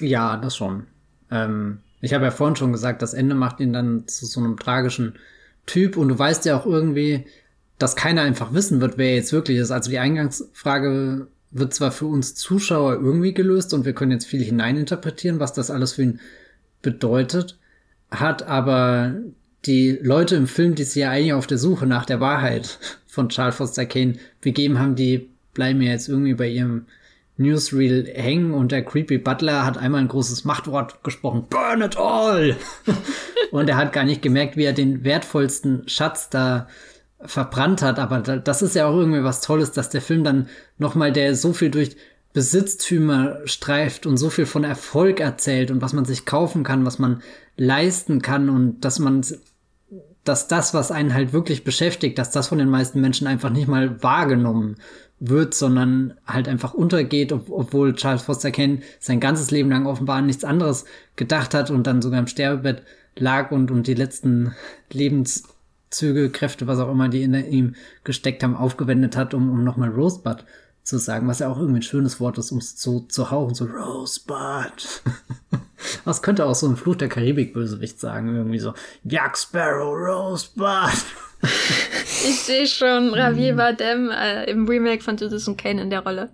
Ja, 0.00 0.36
das 0.36 0.56
schon. 0.56 0.86
Ähm, 1.30 1.80
ich 2.00 2.12
habe 2.12 2.24
ja 2.24 2.30
vorhin 2.30 2.56
schon 2.56 2.72
gesagt, 2.72 3.02
das 3.02 3.14
Ende 3.14 3.34
macht 3.34 3.60
ihn 3.60 3.72
dann 3.72 4.06
zu 4.06 4.26
so 4.26 4.40
einem 4.40 4.58
tragischen 4.58 5.18
Typ 5.64 5.96
und 5.96 6.08
du 6.08 6.18
weißt 6.18 6.44
ja 6.44 6.58
auch 6.58 6.66
irgendwie, 6.66 7.26
dass 7.78 7.96
keiner 7.96 8.22
einfach 8.22 8.54
wissen 8.54 8.80
wird, 8.80 8.98
wer 8.98 9.14
jetzt 9.14 9.32
wirklich 9.32 9.58
ist. 9.58 9.70
Also 9.70 9.90
die 9.90 9.98
Eingangsfrage 9.98 11.28
wird 11.50 11.74
zwar 11.74 11.92
für 11.92 12.06
uns 12.06 12.34
Zuschauer 12.34 12.94
irgendwie 12.94 13.34
gelöst 13.34 13.74
und 13.74 13.84
wir 13.84 13.92
können 13.92 14.12
jetzt 14.12 14.26
viel 14.26 14.42
hineininterpretieren, 14.42 15.40
was 15.40 15.52
das 15.52 15.70
alles 15.70 15.94
für 15.94 16.02
ihn 16.02 16.20
bedeutet, 16.82 17.58
hat 18.10 18.42
aber 18.42 19.14
die 19.64 19.98
Leute 20.00 20.36
im 20.36 20.46
Film, 20.46 20.74
die 20.74 20.84
sich 20.84 21.02
ja 21.02 21.10
eigentlich 21.10 21.32
auf 21.32 21.46
der 21.46 21.58
Suche 21.58 21.86
nach 21.86 22.06
der 22.06 22.20
Wahrheit 22.20 22.78
von 23.06 23.28
Charles 23.28 23.56
Foster 23.56 23.86
Kane 23.86 24.14
begeben 24.40 24.78
haben, 24.78 24.94
die 24.94 25.30
bleiben 25.54 25.80
ja 25.82 25.92
jetzt 25.92 26.08
irgendwie 26.08 26.34
bei 26.34 26.48
ihrem 26.48 26.86
Newsreel 27.38 28.10
hängen 28.14 28.54
und 28.54 28.72
der 28.72 28.84
Creepy 28.84 29.18
Butler 29.18 29.66
hat 29.66 29.76
einmal 29.76 30.00
ein 30.00 30.08
großes 30.08 30.44
Machtwort 30.44 31.02
gesprochen. 31.04 31.44
Burn 31.50 31.82
it 31.82 31.96
all! 31.96 32.56
und 33.50 33.68
er 33.68 33.76
hat 33.76 33.92
gar 33.92 34.04
nicht 34.04 34.22
gemerkt, 34.22 34.56
wie 34.56 34.64
er 34.64 34.72
den 34.72 35.04
wertvollsten 35.04 35.86
Schatz 35.88 36.30
da 36.30 36.68
verbrannt 37.20 37.82
hat. 37.82 37.98
Aber 37.98 38.20
das 38.20 38.62
ist 38.62 38.74
ja 38.74 38.86
auch 38.86 38.96
irgendwie 38.96 39.24
was 39.24 39.40
Tolles, 39.40 39.72
dass 39.72 39.88
der 39.88 40.02
Film 40.02 40.24
dann 40.24 40.48
nochmal, 40.78 41.12
der 41.12 41.34
so 41.34 41.52
viel 41.52 41.70
durch 41.70 41.96
Besitztümer 42.32 43.38
streift 43.46 44.04
und 44.04 44.18
so 44.18 44.28
viel 44.28 44.44
von 44.44 44.62
Erfolg 44.62 45.20
erzählt 45.20 45.70
und 45.70 45.80
was 45.80 45.94
man 45.94 46.04
sich 46.04 46.26
kaufen 46.26 46.64
kann, 46.64 46.84
was 46.84 46.98
man 46.98 47.22
leisten 47.56 48.20
kann 48.20 48.50
und 48.50 48.82
dass 48.82 48.98
man, 48.98 49.24
dass 50.22 50.46
das, 50.46 50.74
was 50.74 50.90
einen 50.90 51.14
halt 51.14 51.32
wirklich 51.32 51.64
beschäftigt, 51.64 52.18
dass 52.18 52.30
das 52.30 52.48
von 52.48 52.58
den 52.58 52.68
meisten 52.68 53.00
Menschen 53.00 53.26
einfach 53.26 53.48
nicht 53.48 53.68
mal 53.68 54.02
wahrgenommen 54.02 54.76
wird, 55.18 55.54
sondern 55.54 56.12
halt 56.26 56.46
einfach 56.46 56.74
untergeht, 56.74 57.32
ob, 57.32 57.48
obwohl 57.48 57.94
Charles 57.94 58.20
Foster 58.20 58.50
Kane 58.50 58.80
sein 59.00 59.18
ganzes 59.18 59.50
Leben 59.50 59.70
lang 59.70 59.86
offenbar 59.86 60.16
an 60.16 60.26
nichts 60.26 60.44
anderes 60.44 60.84
gedacht 61.16 61.54
hat 61.54 61.70
und 61.70 61.86
dann 61.86 62.02
sogar 62.02 62.20
im 62.20 62.26
Sterbebett 62.26 62.82
lag 63.16 63.50
und, 63.50 63.70
und 63.70 63.86
die 63.86 63.94
letzten 63.94 64.54
Lebenszüge, 66.00 66.30
Kräfte, 66.30 66.66
was 66.66 66.78
auch 66.78 66.90
immer, 66.90 67.08
die 67.08 67.22
in 67.22 67.34
ihm 67.34 67.74
gesteckt 68.04 68.42
haben, 68.42 68.56
aufgewendet 68.56 69.16
hat, 69.16 69.34
um, 69.34 69.50
um 69.50 69.64
nochmal 69.64 69.90
Rosebud 69.90 70.44
zu 70.82 70.98
sagen, 70.98 71.26
was 71.26 71.40
ja 71.40 71.48
auch 71.48 71.58
irgendwie 71.58 71.80
ein 71.80 71.82
schönes 71.82 72.20
Wort 72.20 72.38
ist, 72.38 72.52
um 72.52 72.58
es 72.58 72.76
zu, 72.76 73.00
zu 73.08 73.30
hauchen, 73.30 73.54
so 73.54 73.64
Rosebud. 73.64 75.02
Was 76.04 76.22
könnte 76.22 76.46
auch 76.46 76.54
so 76.54 76.68
ein 76.68 76.76
Fluch 76.76 76.96
der 76.96 77.08
Karibik-Bösewicht 77.08 78.00
sagen? 78.00 78.34
Irgendwie 78.34 78.58
so, 78.58 78.72
Jack 79.04 79.36
Sparrow, 79.36 79.94
Rosebud. 79.94 81.04
ich 81.42 82.40
sehe 82.40 82.66
schon 82.66 83.12
Javier 83.14 83.54
Bardem 83.56 84.10
äh, 84.10 84.50
im 84.50 84.66
Remake 84.66 85.02
von 85.02 85.18
Citizen 85.18 85.56
Kane 85.56 85.82
in 85.82 85.90
der 85.90 86.00
Rolle. 86.00 86.30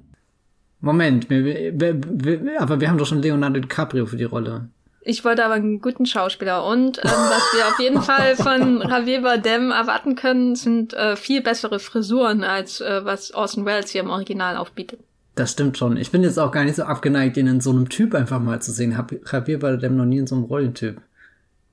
Moment, 0.80 1.30
wir, 1.30 1.44
wir, 1.44 2.00
wir, 2.02 2.60
aber 2.60 2.80
wir 2.80 2.88
haben 2.88 2.98
doch 2.98 3.06
schon 3.06 3.22
Leonardo 3.22 3.60
DiCaprio 3.60 4.06
für 4.06 4.16
die 4.16 4.24
Rolle. 4.24 4.68
Ich 5.04 5.24
wollte 5.24 5.44
aber 5.44 5.54
einen 5.54 5.80
guten 5.80 6.06
Schauspieler. 6.06 6.64
Und 6.64 6.98
ähm, 6.98 7.10
was 7.10 7.42
wir 7.54 7.66
auf 7.66 7.78
jeden 7.80 8.02
Fall 8.02 8.36
von 8.36 8.80
Javier 8.88 9.22
Bardem 9.22 9.70
erwarten 9.70 10.14
können, 10.14 10.54
sind 10.54 10.94
äh, 10.94 11.16
viel 11.16 11.42
bessere 11.42 11.80
Frisuren, 11.80 12.44
als 12.44 12.80
äh, 12.80 13.04
was 13.04 13.34
Orson 13.34 13.64
Welles 13.64 13.90
hier 13.90 14.02
im 14.02 14.10
Original 14.10 14.56
aufbietet. 14.56 15.00
Das 15.34 15.52
stimmt 15.52 15.78
schon. 15.78 15.96
Ich 15.96 16.10
bin 16.10 16.22
jetzt 16.22 16.38
auch 16.38 16.52
gar 16.52 16.64
nicht 16.64 16.76
so 16.76 16.84
abgeneigt, 16.84 17.36
ihn 17.36 17.46
in 17.46 17.60
so 17.60 17.70
einem 17.70 17.88
Typ 17.88 18.14
einfach 18.14 18.38
mal 18.38 18.62
zu 18.62 18.70
sehen. 18.70 18.96
Hab 18.96 19.12
Javier 19.12 19.58
Bardem 19.58 19.96
noch 19.96 20.04
nie 20.04 20.18
in 20.18 20.26
so 20.26 20.36
einem 20.36 20.44
Rollentyp 20.44 21.00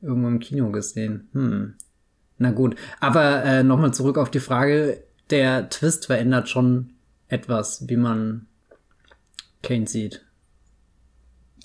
irgendwo 0.01 0.27
im 0.27 0.39
Kino 0.39 0.71
gesehen. 0.71 1.30
Hm. 1.34 1.75
Na 2.38 2.51
gut. 2.51 2.75
Aber 2.99 3.43
äh, 3.43 3.63
nochmal 3.63 3.93
zurück 3.93 4.17
auf 4.17 4.32
die 4.32 4.39
Frage. 4.39 5.03
Der 5.30 5.69
Twist 5.69 6.07
verändert 6.07 6.49
schon 6.49 6.91
etwas, 7.27 7.88
wie 7.88 7.97
man 7.97 8.47
Kane 9.61 9.86
sieht. 9.86 10.25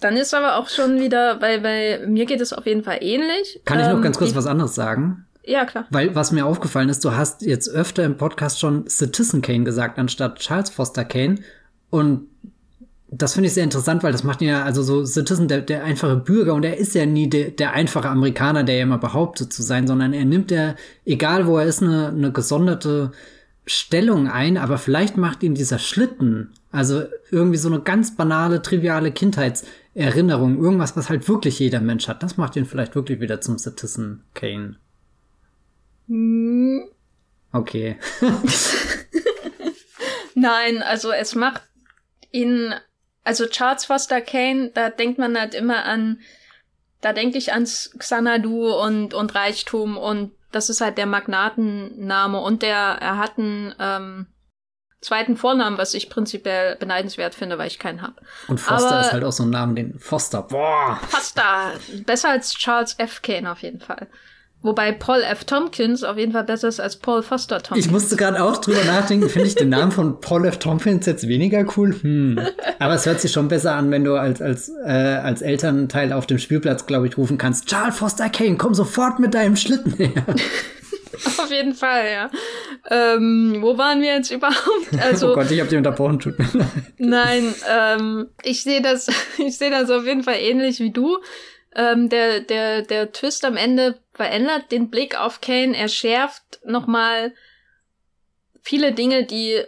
Dann 0.01 0.17
ist 0.17 0.35
aber 0.35 0.57
auch 0.57 0.69
schon 0.69 1.01
wieder, 1.01 1.41
weil 1.41 1.61
bei 1.61 2.05
mir 2.07 2.27
geht 2.27 2.41
es 2.41 2.53
auf 2.53 2.67
jeden 2.67 2.83
Fall 2.83 2.99
ähnlich. 3.01 3.61
Kann 3.65 3.81
ich 3.81 3.87
noch 3.87 3.97
ähm, 3.97 4.03
ganz 4.03 4.19
kurz 4.19 4.35
was 4.35 4.47
anderes 4.47 4.75
sagen? 4.75 5.27
Ja, 5.47 5.65
klar. 5.67 5.87
Weil 5.91 6.15
was 6.15 6.33
mir 6.33 6.47
aufgefallen 6.47 6.89
ist, 6.89 7.05
du 7.05 7.13
hast 7.13 7.43
jetzt 7.43 7.69
öfter 7.69 8.05
im 8.05 8.17
Podcast 8.17 8.59
schon 8.59 8.89
Citizen 8.89 9.43
Kane 9.43 9.65
gesagt, 9.65 9.99
anstatt 9.99 10.39
Charles 10.39 10.71
Foster 10.71 11.05
Kane. 11.05 11.37
Und 11.91 12.29
das 13.09 13.35
finde 13.35 13.49
ich 13.49 13.55
sehr 13.55 13.65
interessant, 13.65 14.03
weil 14.03 14.13
das 14.13 14.25
macht 14.25 14.43
ihn 14.43 14.49
ja, 14.49 14.65
also 14.65 14.83
so 14.83 15.05
Citizen, 15.05 15.49
der, 15.49 15.61
der 15.61 15.85
einfache 15.85 16.17
Bürger, 16.17 16.55
und 16.55 16.65
er 16.65 16.79
ist 16.79 16.95
ja 16.95 17.07
nie 17.07 17.29
der, 17.29 17.51
der 17.51 17.73
einfache 17.73 18.09
Amerikaner, 18.09 18.65
der 18.65 18.77
ja 18.77 18.83
immer 18.83 18.99
behauptet 18.99 19.53
zu 19.53 19.63
sein, 19.63 19.87
sondern 19.87 20.13
er 20.13 20.25
nimmt 20.25 20.51
ja, 20.51 20.75
egal 21.05 21.47
wo 21.47 21.59
er 21.59 21.67
ist, 21.67 21.83
eine, 21.83 22.09
eine 22.09 22.33
gesonderte 22.33 23.13
Stellung 23.67 24.29
ein, 24.29 24.59
aber 24.59 24.77
vielleicht 24.77 25.17
macht 25.17 25.43
ihn 25.43 25.55
dieser 25.55 25.79
Schlitten, 25.79 26.53
also 26.71 27.05
irgendwie 27.31 27.57
so 27.57 27.69
eine 27.69 27.81
ganz 27.81 28.15
banale, 28.15 28.61
triviale 28.61 29.11
Kindheitserinnerung, 29.11 30.62
irgendwas, 30.62 30.97
was 30.97 31.09
halt 31.09 31.27
wirklich 31.29 31.59
jeder 31.59 31.81
Mensch 31.81 32.09
hat, 32.09 32.23
das 32.23 32.37
macht 32.37 32.57
ihn 32.57 32.67
vielleicht 32.67 32.95
wirklich 32.95 33.21
wieder 33.21 33.41
zum 33.41 33.59
Citizen 33.59 34.23
Kane. 34.35 34.77
Hm. 36.09 36.85
Okay. 37.53 37.97
Nein, 40.35 40.83
also 40.83 41.12
es 41.12 41.35
macht 41.35 41.62
ihn, 42.33 42.75
also 43.23 43.47
Charles 43.47 43.87
Foster 43.87 44.21
Kane, 44.21 44.73
da 44.75 44.91
denkt 44.91 45.19
man 45.19 45.39
halt 45.39 45.55
immer 45.55 45.85
an, 45.85 46.21
da 47.01 47.12
denke 47.12 47.39
ich 47.39 47.53
ans 47.53 47.95
Xanadu 47.99 48.75
und, 48.75 49.15
und 49.15 49.35
Reichtum 49.35 49.97
und 49.97 50.33
das 50.55 50.71
ist 50.71 50.81
halt 50.81 50.99
der 50.99 51.07
Magnatenname 51.07 52.39
und 52.41 52.63
der, 52.63 52.77
er 52.77 53.19
hat 53.19 53.39
einen 53.39 53.75
ähm, 53.79 54.27
zweiten 55.01 55.37
Vornamen, 55.37 55.79
was 55.79 55.95
ich 55.95 56.09
prinzipiell 56.09 56.77
beneidenswert 56.77 57.35
finde, 57.35 57.59
weil 57.59 57.67
ich 57.67 57.79
keinen 57.79 58.03
habe. 58.03 58.17
Und 58.49 58.59
Foster 58.59 58.91
Aber 58.91 59.01
ist 59.01 59.13
halt 59.13 59.25
auch 59.25 59.33
so 59.33 59.43
ein 59.43 59.51
Name, 59.51 59.75
den 59.75 59.99
Foster, 59.99 60.43
boah. 60.43 60.99
Foster, 61.09 61.73
besser 62.07 62.31
als 62.31 62.55
Charles 62.55 62.95
F. 62.99 63.23
Kane 63.23 63.51
auf 63.51 63.63
jeden 63.63 63.81
Fall. 63.81 64.09
Wobei 64.65 64.93
Paul 64.93 65.23
F. 65.23 65.45
Tompkins 65.45 66.03
auf 66.05 66.17
jeden 66.17 66.33
Fall 66.33 66.45
besser 66.45 66.69
ist 66.69 66.81
als 66.81 66.97
Paul 66.97 67.23
Foster 67.23 67.62
Tompkins. 67.62 67.85
Ich 67.85 67.93
musste 67.93 68.17
gerade 68.17 68.43
auch 68.43 68.57
drüber 68.57 68.83
nachdenken, 68.85 69.29
finde 69.29 69.49
ich 69.49 69.55
den 69.55 69.69
Namen 69.69 69.93
von 69.93 70.23
Paul 70.23 70.47
F. 70.47 70.59
Tompkins 70.59 71.05
jetzt 71.05 71.29
weniger 71.29 71.67
cool? 71.77 71.95
Hm. 72.01 72.41
Aber 72.79 72.95
es 72.95 73.05
hört 73.05 73.21
sich 73.21 73.31
schon 73.31 73.49
besser 73.49 73.75
an, 73.75 73.91
wenn 73.91 74.05
du 74.05 74.15
als, 74.15 74.41
als, 74.41 74.71
äh, 74.71 74.91
als 74.91 75.43
Elternteil 75.43 76.15
auf 76.15 76.27
dem 76.27 76.39
Spielplatz, 76.39 76.87
glaube 76.87 77.07
ich, 77.07 77.19
rufen 77.19 77.37
kannst, 77.37 77.69
Charles 77.69 77.99
Foster 77.99 78.31
Kane, 78.31 78.57
komm 78.57 78.73
sofort 78.73 79.21
mit 79.21 79.35
deinem 79.35 79.57
Schlitten 79.57 79.93
her. 79.93 80.25
Auf 81.39 81.51
jeden 81.51 81.75
Fall, 81.75 82.07
ja. 82.11 82.31
Ähm, 82.91 83.59
wo 83.61 83.79
waren 83.79 84.01
wir 84.01 84.15
jetzt 84.15 84.31
überhaupt? 84.31 84.59
Also, 85.01 85.33
oh 85.33 85.35
Gott, 85.35 85.51
ich 85.51 85.61
habe 85.61 85.69
dich 85.69 85.79
unterbrochen, 85.79 86.19
tut 86.19 86.39
mir 86.39 86.49
leid. 86.53 86.69
Nein, 86.99 87.55
ähm, 87.71 88.29
ich 88.43 88.62
sehe 88.62 88.81
das, 88.81 89.09
ich 89.39 89.57
sehe 89.59 89.71
das 89.71 89.91
auf 89.91 90.05
jeden 90.07 90.23
Fall 90.23 90.37
ähnlich 90.39 90.81
wie 90.81 90.91
du. 90.91 91.19
Ähm, 91.77 92.09
der, 92.09 92.41
der, 92.41 92.83
der 92.83 93.12
Twist 93.12 93.45
am 93.45 93.57
Ende 93.57 93.99
verändert 94.15 94.71
den 94.71 94.91
Blick 94.91 95.19
auf 95.21 95.41
Kane. 95.41 95.77
Er 95.77 95.89
schärft 95.89 96.61
nochmal 96.65 97.35
viele 98.62 98.93
Dinge, 98.93 99.25
die 99.25 99.62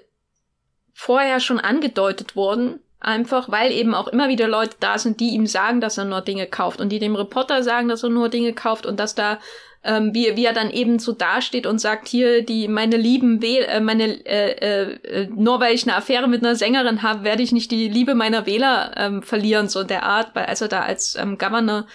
vorher 0.94 1.40
schon 1.40 1.60
angedeutet 1.60 2.36
wurden. 2.36 2.80
Einfach, 2.98 3.50
weil 3.50 3.72
eben 3.72 3.94
auch 3.94 4.08
immer 4.08 4.28
wieder 4.28 4.48
Leute 4.48 4.76
da 4.80 4.98
sind, 4.98 5.20
die 5.20 5.28
ihm 5.28 5.46
sagen, 5.46 5.82
dass 5.82 5.98
er 5.98 6.06
nur 6.06 6.22
Dinge 6.22 6.46
kauft 6.46 6.80
und 6.80 6.88
die 6.88 6.98
dem 6.98 7.14
Reporter 7.14 7.62
sagen, 7.62 7.88
dass 7.88 8.02
er 8.02 8.08
nur 8.08 8.30
Dinge 8.30 8.54
kauft 8.54 8.86
und 8.86 8.98
dass 8.98 9.14
da 9.14 9.38
ähm, 9.86 10.12
wie, 10.12 10.36
wie 10.36 10.44
er 10.44 10.52
dann 10.52 10.70
eben 10.70 10.98
so 10.98 11.12
dasteht 11.12 11.66
und 11.66 11.78
sagt, 11.78 12.08
hier, 12.08 12.42
die, 12.42 12.66
meine 12.66 12.96
lieben 12.96 13.40
Wähl 13.40 13.62
äh, 13.64 13.80
meine, 13.80 14.26
äh, 14.26 14.94
äh, 14.94 15.28
nur 15.28 15.60
weil 15.60 15.74
ich 15.74 15.84
eine 15.84 15.94
Affäre 15.94 16.26
mit 16.26 16.42
einer 16.42 16.56
Sängerin 16.56 17.02
habe, 17.02 17.22
werde 17.22 17.42
ich 17.42 17.52
nicht 17.52 17.70
die 17.70 17.88
Liebe 17.88 18.14
meiner 18.14 18.46
Wähler 18.46 18.92
ähm, 18.96 19.22
verlieren, 19.22 19.68
so 19.68 19.84
der 19.84 20.02
Art, 20.02 20.34
weil 20.34 20.46
als 20.46 20.60
er 20.60 20.68
da 20.68 20.80
als 20.80 21.14
ähm, 21.14 21.38
Governor 21.38 21.86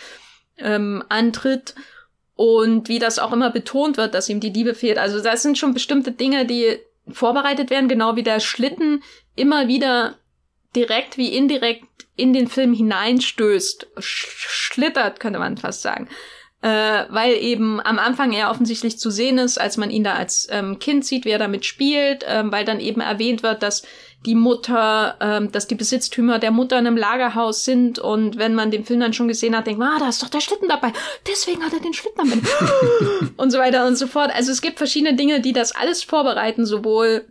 ähm, 0.58 1.04
antritt 1.10 1.76
und 2.42 2.88
wie 2.88 2.98
das 2.98 3.20
auch 3.20 3.34
immer 3.34 3.52
betont 3.52 3.98
wird, 3.98 4.16
dass 4.16 4.28
ihm 4.28 4.39
die 4.39 4.50
Liebe 4.50 4.74
fehlt. 4.74 4.98
Also 4.98 5.22
das 5.22 5.44
sind 5.44 5.60
schon 5.60 5.76
bestimmte 5.76 6.12
Dinge, 6.12 6.48
die 6.48 6.80
vorbereitet 7.08 7.70
werden, 7.70 7.88
genau 7.88 8.16
wie 8.16 8.24
der 8.24 8.39
Schlitten 8.39 9.04
immer 9.36 9.68
wieder 9.68 10.16
direkt 10.76 11.18
wie 11.18 11.36
indirekt 11.36 11.86
in 12.16 12.34
den 12.34 12.48
Film 12.48 12.74
hineinstößt, 12.74 13.88
schlittert, 14.00 15.20
könnte 15.20 15.38
man 15.38 15.58
fast 15.58 15.84
sagen 15.84 16.10
äh, 16.62 17.06
weil 17.10 17.34
eben 17.34 17.80
am 17.80 17.98
Anfang 17.98 18.34
er 18.34 18.52
offensichtlich 18.52 19.00
zu 19.00 19.10
sehen 19.10 19.38
ist, 19.39 19.60
als 19.60 19.78
man 19.78 19.89
ihn 19.89 20.04
da 20.04 20.14
als 20.14 20.48
ähm, 20.52 20.78
Kind 20.80 21.06
sieht, 21.06 21.26
wie 21.26 21.32
er 21.32 21.39
damit 21.39 21.66
spielt, 21.66 22.24
ähm, 22.28 22.52
weil 22.52 22.66
dann 22.66 22.80
eben 22.80 23.02
erwähnt 23.02 23.42
wird, 23.42 23.64
dass 23.64 23.84
die 24.26 24.36
Mutter, 24.36 25.15
ähm, 25.19 25.51
dass 25.51 25.67
die 25.67 25.76
Besitztümer 25.76 26.38
der 26.38 26.51
Mutter 26.51 26.78
in 26.78 26.86
einem 26.86 26.97
Lagerhaus 26.97 27.65
sind 27.65 27.97
und 27.97 28.38
wenn 28.38 28.53
man 28.53 28.69
den 28.69 28.86
Film 28.86 28.99
dann 28.99 29.13
schon 29.13 29.28
gesehen 29.28 29.55
hat, 29.55 29.65
denkt 29.65 29.80
man, 29.80 29.95
ah, 29.95 29.99
da 29.99 30.09
ist 30.09 30.22
doch 30.22 30.30
der 30.30 30.41
Schlitten 30.41 30.69
dabei, 30.69 30.93
deswegen 31.28 31.63
hat 31.63 31.74
er 31.74 31.80
den 31.80 31.93
Schlitten 31.93 32.30
damit 32.30 32.43
und 33.38 33.51
so 33.51 33.57
weiter 33.57 33.88
und 33.88 33.95
so 33.95 34.05
fort. 34.07 34.32
Also 34.34 34.51
es 34.51 34.61
gibt 34.61 34.78
verschiedene 34.78 35.15
Dinge, 35.15 35.41
die 35.41 35.53
das 35.53 35.76
alles 35.76 36.03
vorbereiten, 36.03 36.65
sowohl 36.65 37.26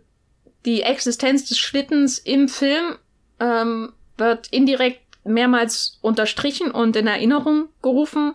die 0.65 0.81
Existenz 0.81 1.45
des 1.45 1.57
Schlittens 1.57 2.19
im 2.19 2.49
Film 2.49 2.97
ähm, 3.39 3.93
wird 4.17 4.47
indirekt 4.49 5.01
mehrmals 5.23 5.97
unterstrichen 6.01 6.71
und 6.71 6.95
in 6.95 7.07
Erinnerung 7.07 7.69
gerufen 7.81 8.33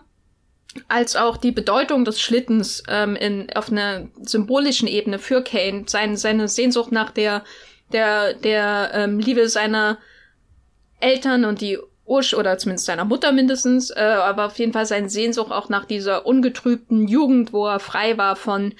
als 0.87 1.15
auch 1.15 1.37
die 1.37 1.51
Bedeutung 1.51 2.05
des 2.05 2.21
Schlittens 2.21 2.83
ähm, 2.87 3.15
in, 3.15 3.47
auf 3.55 3.71
einer 3.71 4.07
symbolischen 4.21 4.87
Ebene 4.87 5.19
für 5.19 5.43
Kane, 5.43 5.85
sein, 5.87 6.17
seine 6.17 6.47
Sehnsucht 6.47 6.91
nach 6.91 7.11
der, 7.11 7.43
der, 7.91 8.33
der 8.33 8.91
ähm, 8.93 9.19
Liebe 9.19 9.47
seiner 9.49 9.97
Eltern 10.99 11.45
und 11.45 11.61
die 11.61 11.77
Ursch 12.05 12.33
oder 12.33 12.57
zumindest 12.57 12.85
seiner 12.85 13.05
Mutter 13.05 13.31
mindestens, 13.31 13.89
äh, 13.89 13.99
aber 13.99 14.45
auf 14.45 14.57
jeden 14.57 14.73
Fall 14.73 14.85
seine 14.85 15.09
Sehnsucht 15.09 15.51
auch 15.51 15.69
nach 15.69 15.85
dieser 15.85 16.25
ungetrübten 16.25 17.07
Jugend, 17.07 17.53
wo 17.53 17.67
er 17.67 17.79
frei 17.79 18.17
war 18.17 18.35
von 18.35 18.73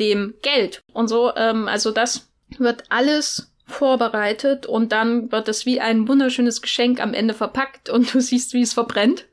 dem 0.00 0.34
Geld 0.42 0.82
und 0.92 1.08
so. 1.08 1.32
Ähm, 1.36 1.68
also 1.68 1.92
das 1.92 2.28
wird 2.58 2.84
alles 2.88 3.52
vorbereitet 3.66 4.66
und 4.66 4.92
dann 4.92 5.30
wird 5.32 5.48
es 5.48 5.64
wie 5.64 5.80
ein 5.80 6.08
wunderschönes 6.08 6.60
Geschenk 6.60 7.00
am 7.00 7.14
Ende 7.14 7.34
verpackt 7.34 7.88
und 7.88 8.12
du 8.14 8.20
siehst, 8.20 8.52
wie 8.52 8.62
es 8.62 8.72
verbrennt. 8.72 9.26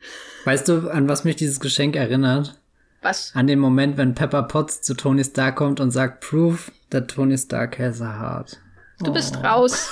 Weißt 0.45 0.67
du, 0.69 0.89
an 0.89 1.09
was 1.09 1.23
mich 1.23 1.35
dieses 1.35 1.59
Geschenk 1.59 1.95
erinnert? 1.95 2.55
Was? 3.01 3.31
An 3.33 3.47
den 3.47 3.59
Moment, 3.59 3.97
wenn 3.97 4.13
Pepper 4.13 4.43
Potts 4.43 4.81
zu 4.81 4.93
Tony 4.93 5.23
Stark 5.23 5.55
kommt 5.55 5.79
und 5.79 5.91
sagt, 5.91 6.21
Proof 6.21 6.71
that 6.89 7.09
Tony 7.09 7.37
Stark 7.37 7.79
has 7.79 8.01
a 8.01 8.19
heart. 8.19 8.59
Du 8.99 9.11
oh. 9.11 9.13
bist 9.13 9.37
raus. 9.37 9.89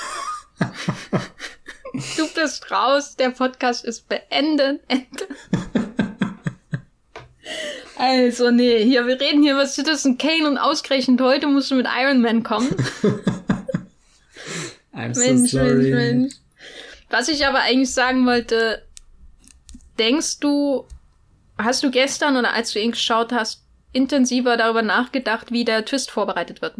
du 2.17 2.27
bist 2.33 2.69
raus. 2.71 3.15
Der 3.15 3.29
Podcast 3.29 3.85
ist 3.85 4.09
beendet. 4.09 4.81
Ende. 4.87 5.27
Also, 7.95 8.51
nee, 8.51 8.83
hier, 8.83 9.07
wir 9.07 9.19
reden 9.19 9.41
hier 9.41 9.53
über 9.53 9.65
Citizen 9.65 10.17
Kane 10.17 10.47
und 10.47 10.57
ausgerechnet 10.57 11.19
heute 11.19 11.47
musst 11.47 11.71
du 11.71 11.75
mit 11.75 11.87
Iron 11.99 12.21
Man 12.21 12.43
kommen. 12.43 12.69
I'm 14.93 15.17
Mensch, 15.17 15.51
so 15.51 15.57
sorry. 15.57 15.91
Mensch, 15.91 15.95
Mensch. 15.95 16.33
Was 17.09 17.27
ich 17.27 17.47
aber 17.47 17.61
eigentlich 17.61 17.93
sagen 17.93 18.25
wollte, 18.25 18.83
denkst 19.97 20.39
du, 20.39 20.85
hast 21.57 21.83
du 21.83 21.89
gestern 21.89 22.37
oder 22.37 22.53
als 22.53 22.73
du 22.73 22.79
ihn 22.79 22.91
geschaut 22.91 23.31
hast, 23.31 23.63
intensiver 23.93 24.57
darüber 24.57 24.81
nachgedacht, 24.83 25.51
wie 25.51 25.65
der 25.65 25.85
Twist 25.85 26.11
vorbereitet 26.11 26.61
wird? 26.61 26.75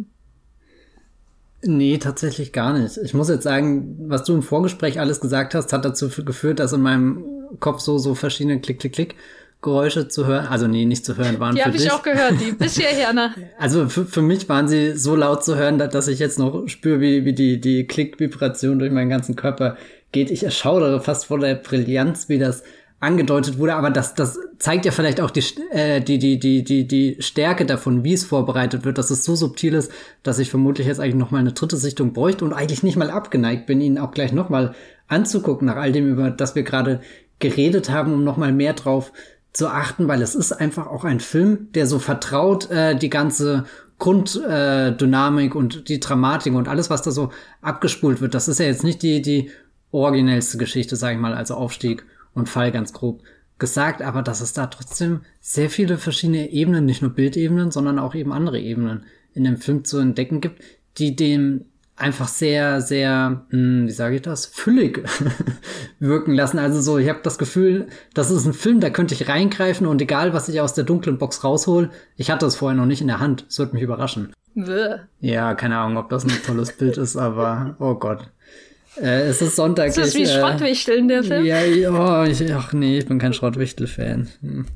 Nee, 1.62 1.98
tatsächlich 1.98 2.52
gar 2.52 2.78
nicht. 2.78 2.96
Ich 2.98 3.14
muss 3.14 3.28
jetzt 3.28 3.42
sagen, 3.42 3.96
was 4.08 4.24
du 4.24 4.34
im 4.34 4.42
Vorgespräch 4.42 5.00
alles 5.00 5.20
gesagt 5.20 5.54
hast, 5.54 5.72
hat 5.72 5.84
dazu 5.84 6.08
geführt, 6.08 6.60
dass 6.60 6.72
in 6.72 6.82
meinem 6.82 7.24
Kopf 7.58 7.80
so, 7.80 7.98
so 7.98 8.14
verschiedene 8.14 8.60
Klick, 8.60 8.78
Klick, 8.78 8.92
Klick 8.92 9.14
Geräusche 9.60 10.06
zu 10.06 10.24
hören, 10.24 10.46
also 10.46 10.68
nee, 10.68 10.84
nicht 10.84 11.04
zu 11.04 11.16
hören 11.16 11.40
waren. 11.40 11.56
Die 11.56 11.64
habe 11.64 11.76
ich 11.76 11.90
auch 11.90 12.02
gehört, 12.02 12.34
die 12.40 12.52
bis 12.52 12.76
hierher, 12.76 13.12
ne? 13.12 13.34
Also 13.58 13.88
für, 13.88 14.04
für 14.04 14.22
mich 14.22 14.48
waren 14.48 14.68
sie 14.68 14.96
so 14.96 15.16
laut 15.16 15.44
zu 15.44 15.56
hören, 15.56 15.78
dass 15.78 16.06
ich 16.06 16.20
jetzt 16.20 16.38
noch 16.38 16.68
spüre, 16.68 17.00
wie, 17.00 17.24
wie 17.24 17.32
die, 17.32 17.60
die 17.60 17.84
Klick-Vibration 17.84 18.78
durch 18.78 18.92
meinen 18.92 19.10
ganzen 19.10 19.34
Körper 19.34 19.76
geht. 20.12 20.30
Ich 20.30 20.44
erschaudere 20.44 21.00
fast 21.00 21.26
vor 21.26 21.40
der 21.40 21.56
Brillanz, 21.56 22.28
wie 22.28 22.38
das 22.38 22.62
angedeutet 23.00 23.58
wurde, 23.58 23.74
aber 23.74 23.90
das, 23.90 24.14
das 24.14 24.38
zeigt 24.58 24.84
ja 24.84 24.90
vielleicht 24.90 25.20
auch 25.20 25.30
die, 25.30 25.44
äh, 25.70 26.00
die, 26.00 26.18
die, 26.18 26.38
die, 26.38 26.64
die, 26.64 26.88
die 26.88 27.16
Stärke 27.20 27.64
davon, 27.64 28.02
wie 28.02 28.12
es 28.12 28.24
vorbereitet 28.24 28.84
wird, 28.84 28.98
dass 28.98 29.10
es 29.10 29.24
so 29.24 29.36
subtil 29.36 29.74
ist, 29.74 29.92
dass 30.24 30.40
ich 30.40 30.50
vermutlich 30.50 30.88
jetzt 30.88 30.98
eigentlich 30.98 31.14
noch 31.14 31.30
mal 31.30 31.38
eine 31.38 31.52
dritte 31.52 31.76
Sichtung 31.76 32.12
bräuchte 32.12 32.44
und 32.44 32.52
eigentlich 32.52 32.82
nicht 32.82 32.96
mal 32.96 33.10
abgeneigt 33.10 33.66
bin, 33.66 33.80
ihn 33.80 33.98
auch 33.98 34.10
gleich 34.10 34.32
noch 34.32 34.48
mal 34.48 34.74
anzugucken, 35.06 35.66
nach 35.66 35.76
all 35.76 35.92
dem, 35.92 36.08
über 36.10 36.30
das 36.30 36.56
wir 36.56 36.64
gerade 36.64 37.00
geredet 37.38 37.88
haben, 37.88 38.12
um 38.12 38.24
noch 38.24 38.36
mal 38.36 38.52
mehr 38.52 38.72
drauf 38.72 39.12
zu 39.52 39.68
achten, 39.68 40.08
weil 40.08 40.20
es 40.20 40.34
ist 40.34 40.52
einfach 40.52 40.88
auch 40.88 41.04
ein 41.04 41.20
Film, 41.20 41.68
der 41.74 41.86
so 41.86 42.00
vertraut 42.00 42.68
äh, 42.70 42.96
die 42.96 43.10
ganze 43.10 43.64
Grunddynamik 43.98 45.54
äh, 45.54 45.58
und 45.58 45.88
die 45.88 46.00
Dramatik 46.00 46.54
und 46.54 46.68
alles, 46.68 46.90
was 46.90 47.02
da 47.02 47.12
so 47.12 47.30
abgespult 47.62 48.20
wird. 48.20 48.34
Das 48.34 48.48
ist 48.48 48.58
ja 48.58 48.66
jetzt 48.66 48.84
nicht 48.84 49.02
die, 49.02 49.22
die 49.22 49.50
originellste 49.92 50.58
Geschichte, 50.58 50.96
sage 50.96 51.14
ich 51.14 51.20
mal, 51.20 51.34
also 51.34 51.54
Aufstieg 51.54 52.04
und 52.38 52.48
Fall 52.48 52.72
ganz 52.72 52.92
grob 52.92 53.22
gesagt, 53.58 54.02
aber 54.02 54.22
dass 54.22 54.40
es 54.40 54.52
da 54.52 54.66
trotzdem 54.66 55.20
sehr 55.40 55.68
viele 55.68 55.98
verschiedene 55.98 56.50
Ebenen, 56.50 56.84
nicht 56.84 57.02
nur 57.02 57.10
Bildebenen, 57.10 57.70
sondern 57.70 57.98
auch 57.98 58.14
eben 58.14 58.32
andere 58.32 58.60
Ebenen 58.60 59.04
in 59.34 59.44
dem 59.44 59.56
Film 59.56 59.84
zu 59.84 59.98
entdecken 59.98 60.40
gibt, 60.40 60.62
die 60.98 61.16
dem 61.16 61.64
einfach 61.98 62.28
sehr, 62.28 62.80
sehr, 62.80 63.44
hm, 63.50 63.86
wie 63.88 63.92
sage 63.92 64.16
ich 64.16 64.22
das, 64.22 64.46
füllig 64.46 65.02
wirken 65.98 66.34
lassen. 66.34 66.58
Also 66.58 66.80
so, 66.80 66.98
ich 66.98 67.08
habe 67.08 67.20
das 67.22 67.38
Gefühl, 67.38 67.88
das 68.14 68.30
ist 68.30 68.46
ein 68.46 68.52
Film, 68.52 68.80
da 68.80 68.90
könnte 68.90 69.14
ich 69.14 69.28
reingreifen 69.28 69.86
und 69.86 70.00
egal, 70.00 70.32
was 70.32 70.48
ich 70.48 70.60
aus 70.60 70.74
der 70.74 70.84
dunklen 70.84 71.18
Box 71.18 71.42
raushol, 71.42 71.90
ich 72.16 72.30
hatte 72.30 72.46
es 72.46 72.56
vorher 72.56 72.76
noch 72.76 72.86
nicht 72.86 73.00
in 73.00 73.08
der 73.08 73.20
Hand. 73.20 73.46
Es 73.48 73.58
wird 73.58 73.72
mich 73.72 73.82
überraschen. 73.82 74.32
Bäh. 74.54 74.98
Ja, 75.20 75.54
keine 75.54 75.78
Ahnung, 75.78 75.98
ob 75.98 76.08
das 76.08 76.24
ein 76.24 76.30
tolles 76.46 76.72
Bild 76.76 76.96
ist, 76.96 77.16
aber 77.16 77.76
oh 77.80 77.94
Gott. 77.94 78.30
Äh, 79.00 79.22
es 79.28 79.40
ist 79.42 79.56
Sonntag. 79.56 79.88
Ist 79.88 79.98
das 79.98 80.14
wie 80.14 80.22
äh, 80.22 80.26
Schrottwichteln, 80.26 81.08
der 81.08 81.22
Film? 81.24 81.44
Ja, 81.44 81.62
ja, 81.62 82.24
ich, 82.24 82.52
ach 82.54 82.72
nee, 82.72 82.98
ich 82.98 83.06
bin 83.06 83.18
kein 83.18 83.32
Schrottwichtel-Fan. 83.32 84.28
Hm. 84.40 84.66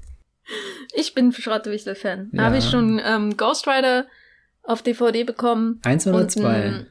Ich 0.95 1.14
bin 1.14 1.33
Schrottwichtel-Fan. 1.33 2.31
Da 2.33 2.39
Ja. 2.39 2.45
habe 2.47 2.59
ich 2.59 2.64
schon 2.68 3.01
ähm, 3.05 3.37
Ghost 3.37 3.66
Rider 3.66 4.07
auf 4.62 4.83
DVD 4.83 5.25
bekommen. 5.25 5.81
Eins 5.85 6.07
oder 6.07 6.29
zwei? 6.29 6.87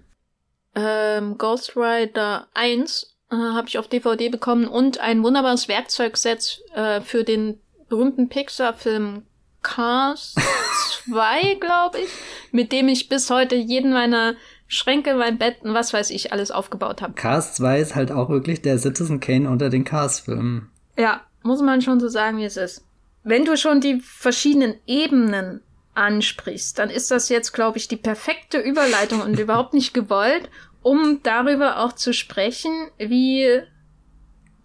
ähm, 0.75 1.37
Ghost 1.37 1.75
Rider 1.75 2.47
1 2.53 3.15
äh, 3.31 3.35
habe 3.35 3.67
ich 3.67 3.77
auf 3.77 3.87
DVD 3.87 4.29
bekommen 4.29 4.67
und 4.67 4.99
ein 4.99 5.23
wunderbares 5.23 5.67
Werkzeugset 5.67 6.61
äh, 6.73 7.01
für 7.01 7.23
den 7.23 7.59
berühmten 7.89 8.29
Pixar-Film 8.29 9.23
Cars 9.61 10.33
2, 11.05 11.55
glaube 11.59 11.99
ich, 11.99 12.09
mit 12.51 12.71
dem 12.71 12.87
ich 12.87 13.09
bis 13.09 13.29
heute 13.29 13.55
jeden 13.55 13.91
meiner 13.93 14.35
Schränke, 14.73 15.15
mein 15.15 15.37
Bett 15.37 15.57
und 15.63 15.73
was 15.73 15.91
weiß 15.91 16.11
ich 16.11 16.31
alles 16.31 16.49
aufgebaut 16.49 17.01
habe. 17.01 17.11
Cars 17.11 17.55
2 17.55 17.81
ist 17.81 17.95
halt 17.95 18.09
auch 18.09 18.29
wirklich 18.29 18.61
der 18.61 18.77
Citizen 18.77 19.19
Kane 19.19 19.49
unter 19.49 19.69
den 19.69 19.83
Cars-Filmen. 19.83 20.71
Ja, 20.97 21.19
muss 21.43 21.61
man 21.61 21.81
schon 21.81 21.99
so 21.99 22.07
sagen, 22.07 22.37
wie 22.37 22.45
es 22.45 22.55
ist. 22.55 22.85
Wenn 23.25 23.43
du 23.43 23.57
schon 23.57 23.81
die 23.81 23.99
verschiedenen 23.99 24.75
Ebenen 24.87 25.59
ansprichst, 25.93 26.79
dann 26.79 26.89
ist 26.89 27.11
das 27.11 27.27
jetzt, 27.27 27.51
glaube 27.51 27.79
ich, 27.79 27.89
die 27.89 27.97
perfekte 27.97 28.59
Überleitung 28.59 29.21
und 29.21 29.37
überhaupt 29.41 29.73
nicht 29.73 29.93
gewollt, 29.93 30.49
um 30.81 31.19
darüber 31.21 31.83
auch 31.83 31.91
zu 31.91 32.13
sprechen, 32.13 32.71
wie 32.97 33.59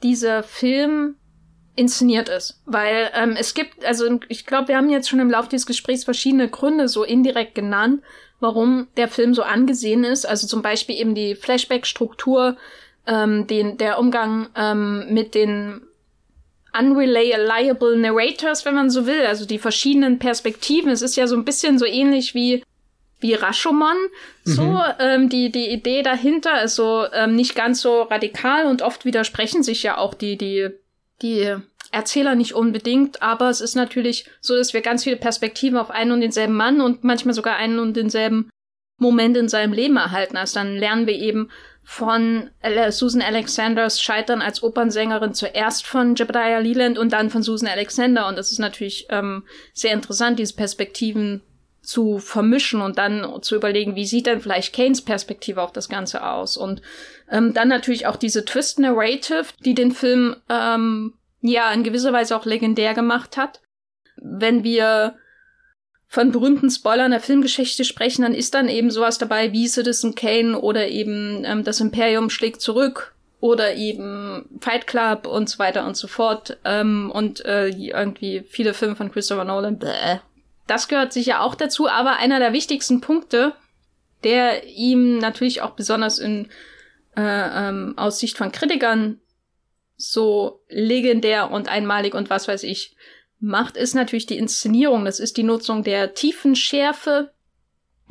dieser 0.04 0.44
Film 0.44 1.16
inszeniert 1.74 2.28
ist. 2.28 2.62
Weil 2.64 3.10
ähm, 3.12 3.34
es 3.36 3.54
gibt, 3.54 3.84
also 3.84 4.20
ich 4.28 4.46
glaube, 4.46 4.68
wir 4.68 4.76
haben 4.76 4.88
jetzt 4.88 5.08
schon 5.08 5.18
im 5.18 5.30
Laufe 5.30 5.48
dieses 5.48 5.66
Gesprächs 5.66 6.04
verschiedene 6.04 6.48
Gründe 6.48 6.86
so 6.86 7.02
indirekt 7.02 7.56
genannt, 7.56 8.02
warum 8.40 8.88
der 8.96 9.08
Film 9.08 9.34
so 9.34 9.42
angesehen 9.42 10.04
ist. 10.04 10.26
Also 10.26 10.46
zum 10.46 10.62
Beispiel 10.62 10.96
eben 10.96 11.14
die 11.14 11.34
Flashback-Struktur, 11.34 12.56
ähm, 13.06 13.46
den, 13.46 13.78
der 13.78 13.98
Umgang 13.98 14.48
ähm, 14.56 15.12
mit 15.12 15.34
den 15.34 15.82
unreliable 16.78 17.96
narrators, 17.96 18.64
wenn 18.64 18.74
man 18.74 18.90
so 18.90 19.06
will, 19.06 19.24
also 19.24 19.46
die 19.46 19.58
verschiedenen 19.58 20.18
Perspektiven. 20.18 20.90
Es 20.90 21.02
ist 21.02 21.16
ja 21.16 21.26
so 21.26 21.36
ein 21.36 21.44
bisschen 21.44 21.78
so 21.78 21.86
ähnlich 21.86 22.34
wie 22.34 22.62
wie 23.20 23.34
Rashomon. 23.34 23.96
So, 24.44 24.78
ähm, 25.00 25.28
die, 25.28 25.50
die 25.50 25.70
Idee 25.70 26.02
dahinter 26.02 26.62
ist 26.62 26.76
so 26.76 27.06
ähm, 27.12 27.34
nicht 27.34 27.54
ganz 27.54 27.80
so 27.80 28.02
radikal 28.02 28.66
und 28.66 28.82
oft 28.82 29.04
widersprechen 29.04 29.62
sich 29.62 29.82
ja 29.82 29.96
auch 29.98 30.14
die, 30.14 30.36
die, 30.36 30.68
die 31.22 31.56
Erzähler 31.96 32.34
nicht 32.34 32.54
unbedingt, 32.54 33.22
aber 33.22 33.48
es 33.48 33.62
ist 33.62 33.74
natürlich 33.74 34.26
so, 34.42 34.54
dass 34.54 34.74
wir 34.74 34.82
ganz 34.82 35.04
viele 35.04 35.16
Perspektiven 35.16 35.78
auf 35.78 35.90
einen 35.90 36.12
und 36.12 36.20
denselben 36.20 36.54
Mann 36.54 36.82
und 36.82 37.04
manchmal 37.04 37.34
sogar 37.34 37.56
einen 37.56 37.78
und 37.78 37.96
denselben 37.96 38.50
Moment 38.98 39.34
in 39.34 39.48
seinem 39.48 39.72
Leben 39.72 39.96
erhalten. 39.96 40.36
Also 40.36 40.60
dann 40.60 40.76
lernen 40.76 41.06
wir 41.06 41.14
eben 41.14 41.48
von 41.82 42.50
Susan 42.90 43.22
Alexanders 43.22 44.02
Scheitern 44.02 44.42
als 44.42 44.62
Opernsängerin 44.62 45.32
zuerst 45.32 45.86
von 45.86 46.14
Jebediah 46.16 46.58
Leland 46.58 46.98
und 46.98 47.14
dann 47.14 47.30
von 47.30 47.42
Susan 47.42 47.68
Alexander. 47.68 48.28
Und 48.28 48.36
das 48.36 48.52
ist 48.52 48.58
natürlich 48.58 49.06
ähm, 49.08 49.44
sehr 49.72 49.92
interessant, 49.92 50.38
diese 50.38 50.54
Perspektiven 50.54 51.40
zu 51.80 52.18
vermischen 52.18 52.82
und 52.82 52.98
dann 52.98 53.40
zu 53.40 53.56
überlegen, 53.56 53.94
wie 53.94 54.04
sieht 54.04 54.26
denn 54.26 54.40
vielleicht 54.42 54.74
Kanes 54.74 55.00
Perspektive 55.00 55.62
auf 55.62 55.72
das 55.72 55.88
Ganze 55.88 56.26
aus? 56.26 56.58
Und 56.58 56.82
ähm, 57.30 57.54
dann 57.54 57.68
natürlich 57.68 58.06
auch 58.06 58.16
diese 58.16 58.44
Twist 58.44 58.80
Narrative, 58.80 59.46
die 59.64 59.74
den 59.74 59.92
Film 59.92 60.36
ähm, 60.50 61.14
ja 61.46 61.72
in 61.72 61.84
gewisser 61.84 62.12
Weise 62.12 62.36
auch 62.36 62.46
legendär 62.46 62.94
gemacht 62.94 63.36
hat. 63.36 63.60
Wenn 64.16 64.64
wir 64.64 65.16
von 66.08 66.32
berühmten 66.32 66.70
Spoilern 66.70 67.10
der 67.10 67.20
Filmgeschichte 67.20 67.84
sprechen, 67.84 68.22
dann 68.22 68.34
ist 68.34 68.54
dann 68.54 68.68
eben 68.68 68.90
sowas 68.90 69.18
dabei 69.18 69.52
wie 69.52 69.68
Citizen 69.68 70.14
Kane 70.14 70.58
oder 70.58 70.88
eben 70.88 71.44
ähm, 71.44 71.64
das 71.64 71.80
Imperium 71.80 72.30
schlägt 72.30 72.60
zurück 72.60 73.14
oder 73.40 73.74
eben 73.74 74.58
Fight 74.60 74.86
Club 74.86 75.26
und 75.26 75.48
so 75.48 75.58
weiter 75.58 75.86
und 75.86 75.96
so 75.96 76.08
fort 76.08 76.58
ähm, 76.64 77.10
und 77.12 77.44
äh, 77.44 77.68
irgendwie 77.68 78.44
viele 78.48 78.72
Filme 78.72 78.96
von 78.96 79.10
Christopher 79.10 79.44
Nolan. 79.44 79.78
Bäh. 79.78 80.20
Das 80.66 80.88
gehört 80.88 81.12
sicher 81.12 81.42
auch 81.42 81.54
dazu, 81.54 81.88
aber 81.88 82.16
einer 82.16 82.38
der 82.38 82.52
wichtigsten 82.52 83.00
Punkte, 83.00 83.52
der 84.24 84.64
ihm 84.66 85.18
natürlich 85.18 85.62
auch 85.62 85.72
besonders 85.72 86.18
in 86.18 86.48
äh, 87.16 87.68
ähm, 87.68 87.94
aus 87.96 88.18
Sicht 88.18 88.36
von 88.36 88.52
Kritikern 88.52 89.20
so 89.96 90.62
legendär 90.68 91.50
und 91.50 91.68
einmalig 91.68 92.14
und 92.14 92.30
was 92.30 92.48
weiß 92.48 92.62
ich 92.64 92.96
macht, 93.40 93.76
ist 93.76 93.94
natürlich 93.94 94.26
die 94.26 94.38
Inszenierung. 94.38 95.04
Das 95.04 95.20
ist 95.20 95.36
die 95.36 95.42
Nutzung 95.42 95.84
der 95.84 96.14
Tiefenschärfe. 96.14 97.32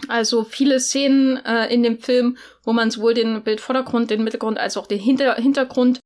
Also 0.08 0.44
viele 0.44 0.80
Szenen 0.80 1.38
äh, 1.46 1.74
in 1.74 1.84
dem 1.84 2.00
Film, 2.00 2.38
wo 2.64 2.74
man 2.74 2.92
sowohl 2.92 3.14
den 3.14 3.44
Bildvordergrund, 3.44 4.10
den 4.10 4.24
Mittelgrund 4.24 4.58
als 4.58 4.78
auch 4.78 4.88
den 4.88 5.00
Hinter 5.00 5.36
Hintergrund 5.36 6.00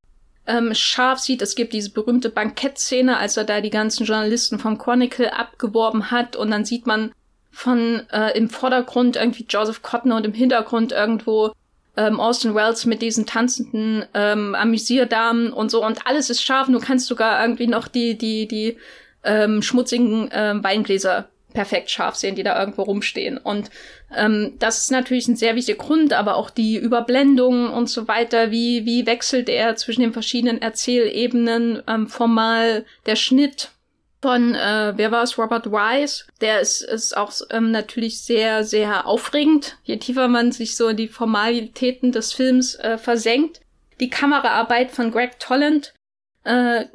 ähm, 0.46 0.74
scharf 0.74 1.20
sieht. 1.20 1.42
Es 1.42 1.56
gibt 1.56 1.74
diese 1.74 1.92
berühmte 1.92 2.30
Bankettszene, 2.30 3.18
als 3.18 3.38
er 3.38 3.46
da 3.46 3.62
die 3.62 3.70
ganzen 3.70 4.06
Journalisten 4.06 4.60
vom 4.60 4.78
Chronicle 4.78 5.34
abgeworben 5.34 6.12
hat 6.12 6.36
und 6.36 6.52
dann 6.52 6.66
sieht 6.66 6.86
man 6.86 7.12
von 7.52 8.08
äh, 8.12 8.38
im 8.38 8.50
Vordergrund 8.50 9.16
irgendwie 9.16 9.46
Joseph 9.50 9.82
Cotton 9.82 10.12
und 10.12 10.26
im 10.26 10.34
Hintergrund 10.34 10.92
irgendwo 10.92 11.52
ähm, 11.98 12.20
Austin 12.20 12.56
Wells 12.56 12.86
mit 12.86 13.02
diesen 13.02 13.26
tanzenden 13.26 14.06
ähm, 14.14 14.56
Amüsierdamen 14.56 15.52
und 15.52 15.72
so 15.72 15.86
und 15.86 16.06
alles 16.06 16.30
ist 16.30 16.44
scharf. 16.44 16.68
Du 16.68 16.80
kannst 16.80 17.08
sogar 17.08 17.42
irgendwie 17.42 17.68
noch 17.68 17.88
die 17.88 18.18
die 18.18 18.48
die 18.48 18.78
ähm, 19.24 19.62
schmutzigen 19.62 20.30
ähm, 20.32 20.64
Weingläser 20.64 21.30
perfekt 21.54 21.90
scharf 21.90 22.16
sehen, 22.16 22.36
die 22.36 22.44
da 22.44 22.60
irgendwo 22.60 22.84
rumstehen. 22.84 23.38
Und 23.38 23.70
ähm, 24.16 24.54
das 24.60 24.80
ist 24.80 24.92
natürlich 24.92 25.28
ein 25.28 25.36
sehr 25.36 25.56
wichtiger 25.56 25.78
Grund, 25.78 26.14
aber 26.14 26.36
auch 26.36 26.50
die 26.50 26.78
Überblendung 26.78 27.72
und 27.72 27.90
so 27.90 28.08
weiter, 28.08 28.52
wie, 28.52 28.86
wie 28.86 29.06
wechselt 29.06 29.50
er 29.50 29.76
zwischen 29.76 30.02
den 30.02 30.14
verschiedenen 30.14 30.62
Erzählebenen, 30.62 31.82
ähm, 31.88 32.08
formal 32.08 32.86
der 33.06 33.16
Schnitt 33.16 33.72
von, 34.22 34.54
äh, 34.54 34.94
wer 34.96 35.12
war 35.12 35.24
es, 35.24 35.38
Robert 35.38 35.72
Wise, 35.72 36.26
der 36.42 36.60
ist, 36.60 36.82
ist 36.82 37.16
auch 37.16 37.32
ähm, 37.52 37.72
natürlich 37.72 38.22
sehr, 38.22 38.64
sehr 38.64 39.08
aufregend, 39.08 39.78
je 39.84 39.98
tiefer 39.98 40.28
man 40.28 40.52
sich 40.52 40.76
so 40.76 40.90
in 40.90 40.98
die 40.98 41.08
Formalitäten 41.08 42.12
des 42.12 42.34
Films 42.34 42.76
äh, 42.76 42.98
versenkt. 42.98 43.62
Die 44.00 44.10
Kameraarbeit 44.10 44.92
von 44.92 45.12
Greg 45.12 45.40
Tolland, 45.40 45.94
äh, 46.44 46.86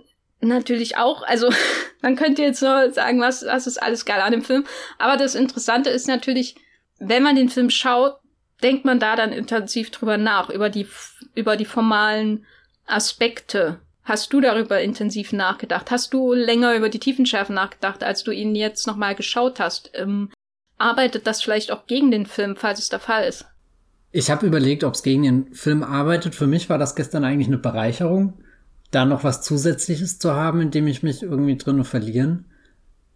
natürlich 0.40 0.96
auch. 0.96 1.22
Also 1.22 1.50
man 2.02 2.16
könnte 2.16 2.42
jetzt 2.42 2.60
so 2.60 2.66
sagen, 2.90 3.20
was, 3.20 3.44
was 3.44 3.66
ist 3.66 3.82
alles 3.82 4.04
geil 4.04 4.20
an 4.20 4.32
dem 4.32 4.42
Film. 4.42 4.64
Aber 4.98 5.16
das 5.16 5.34
Interessante 5.34 5.90
ist 5.90 6.06
natürlich, 6.06 6.56
wenn 6.98 7.22
man 7.22 7.36
den 7.36 7.48
Film 7.48 7.70
schaut, 7.70 8.16
denkt 8.62 8.84
man 8.84 8.98
da 8.98 9.16
dann 9.16 9.32
intensiv 9.32 9.90
drüber 9.90 10.16
nach, 10.16 10.50
über 10.50 10.70
die, 10.70 10.86
über 11.34 11.56
die 11.56 11.64
formalen 11.64 12.46
Aspekte. 12.86 13.80
Hast 14.04 14.32
du 14.34 14.40
darüber 14.42 14.82
intensiv 14.82 15.32
nachgedacht? 15.32 15.90
Hast 15.90 16.12
du 16.12 16.34
länger 16.34 16.76
über 16.76 16.90
die 16.90 16.98
Tiefenschärfe 16.98 17.54
nachgedacht, 17.54 18.04
als 18.04 18.22
du 18.22 18.32
ihn 18.32 18.54
jetzt 18.54 18.86
nochmal 18.86 19.14
geschaut 19.14 19.60
hast? 19.60 19.90
Ähm, 19.94 20.28
arbeitet 20.76 21.26
das 21.26 21.42
vielleicht 21.42 21.72
auch 21.72 21.86
gegen 21.86 22.10
den 22.10 22.26
Film, 22.26 22.54
falls 22.56 22.78
es 22.78 22.90
der 22.90 23.00
Fall 23.00 23.26
ist? 23.26 23.46
Ich 24.12 24.30
habe 24.30 24.46
überlegt, 24.46 24.84
ob 24.84 24.94
es 24.94 25.02
gegen 25.02 25.22
den 25.22 25.54
Film 25.54 25.82
arbeitet. 25.82 26.34
Für 26.34 26.46
mich 26.46 26.68
war 26.68 26.76
das 26.76 26.94
gestern 26.94 27.24
eigentlich 27.24 27.48
eine 27.48 27.58
Bereicherung, 27.58 28.34
da 28.90 29.06
noch 29.06 29.24
was 29.24 29.40
Zusätzliches 29.40 30.18
zu 30.18 30.34
haben, 30.34 30.60
in 30.60 30.70
dem 30.70 30.86
ich 30.86 31.02
mich 31.02 31.22
irgendwie 31.22 31.56
drin 31.56 31.82
verlieren 31.82 32.44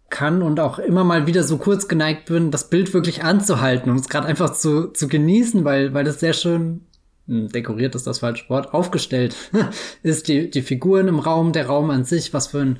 kann 0.09 0.41
und 0.41 0.59
auch 0.59 0.79
immer 0.79 1.03
mal 1.03 1.27
wieder 1.27 1.43
so 1.43 1.57
kurz 1.57 1.87
geneigt 1.87 2.25
bin, 2.25 2.49
das 2.49 2.71
Bild 2.71 2.93
wirklich 2.95 3.23
anzuhalten 3.23 3.91
und 3.91 3.99
es 3.99 4.09
gerade 4.09 4.27
einfach 4.27 4.53
zu, 4.53 4.87
zu 4.87 5.07
genießen, 5.07 5.63
weil, 5.63 5.93
weil 5.93 6.03
das 6.03 6.19
sehr 6.19 6.33
schön 6.33 6.81
dekoriert 7.29 7.95
ist 7.95 8.07
das 8.07 8.19
falsche 8.19 8.49
Wort, 8.49 8.73
aufgestellt 8.73 9.35
ist 10.03 10.27
die, 10.27 10.49
die 10.49 10.61
Figuren 10.61 11.07
im 11.07 11.19
Raum, 11.19 11.53
der 11.53 11.67
Raum 11.67 11.89
an 11.91 12.03
sich, 12.03 12.33
was 12.33 12.47
für 12.47 12.59
ein 12.59 12.79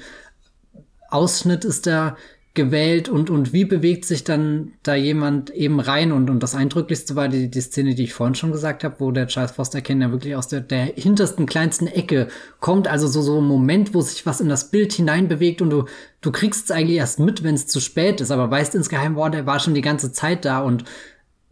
Ausschnitt 1.09 1.65
ist 1.65 1.87
da 1.87 2.17
gewählt 2.55 3.09
und, 3.09 3.29
und 3.29 3.53
wie 3.53 3.63
bewegt 3.63 4.05
sich 4.05 4.23
dann 4.23 4.73
da 4.81 4.95
jemand 4.95 5.51
eben 5.51 5.79
rein? 5.79 6.11
Und, 6.11 6.29
und 6.29 6.41
das 6.41 6.55
Eindrücklichste 6.55 7.15
war 7.15 7.29
die, 7.29 7.49
die 7.49 7.61
Szene, 7.61 7.93
die 7.93 8.03
ich 8.03 8.13
vorhin 8.13 8.35
schon 8.35 8.51
gesagt 8.51 8.83
habe, 8.83 8.95
wo 8.99 9.11
der 9.11 9.27
Charles 9.27 9.51
Foster 9.51 9.81
ja 9.87 10.11
wirklich 10.11 10.35
aus 10.35 10.47
der, 10.47 10.61
der 10.61 10.85
hintersten, 10.85 11.45
kleinsten 11.45 11.87
Ecke 11.87 12.27
kommt, 12.59 12.87
also 12.87 13.07
so, 13.07 13.21
so 13.21 13.39
ein 13.39 13.47
Moment, 13.47 13.93
wo 13.93 14.01
sich 14.01 14.25
was 14.25 14.41
in 14.41 14.49
das 14.49 14.71
Bild 14.71 14.91
hineinbewegt 14.91 15.61
und 15.61 15.69
du, 15.69 15.85
du 16.21 16.31
kriegst 16.31 16.65
es 16.65 16.71
eigentlich 16.71 16.97
erst 16.97 17.19
mit, 17.19 17.43
wenn 17.43 17.55
es 17.55 17.67
zu 17.67 17.79
spät 17.79 18.19
ist, 18.19 18.31
aber 18.31 18.49
weißt 18.49 18.73
insgeheim, 18.75 19.13
boah, 19.13 19.29
der 19.29 19.45
war 19.45 19.59
schon 19.59 19.75
die 19.75 19.81
ganze 19.81 20.11
Zeit 20.11 20.43
da 20.43 20.59
und 20.59 20.83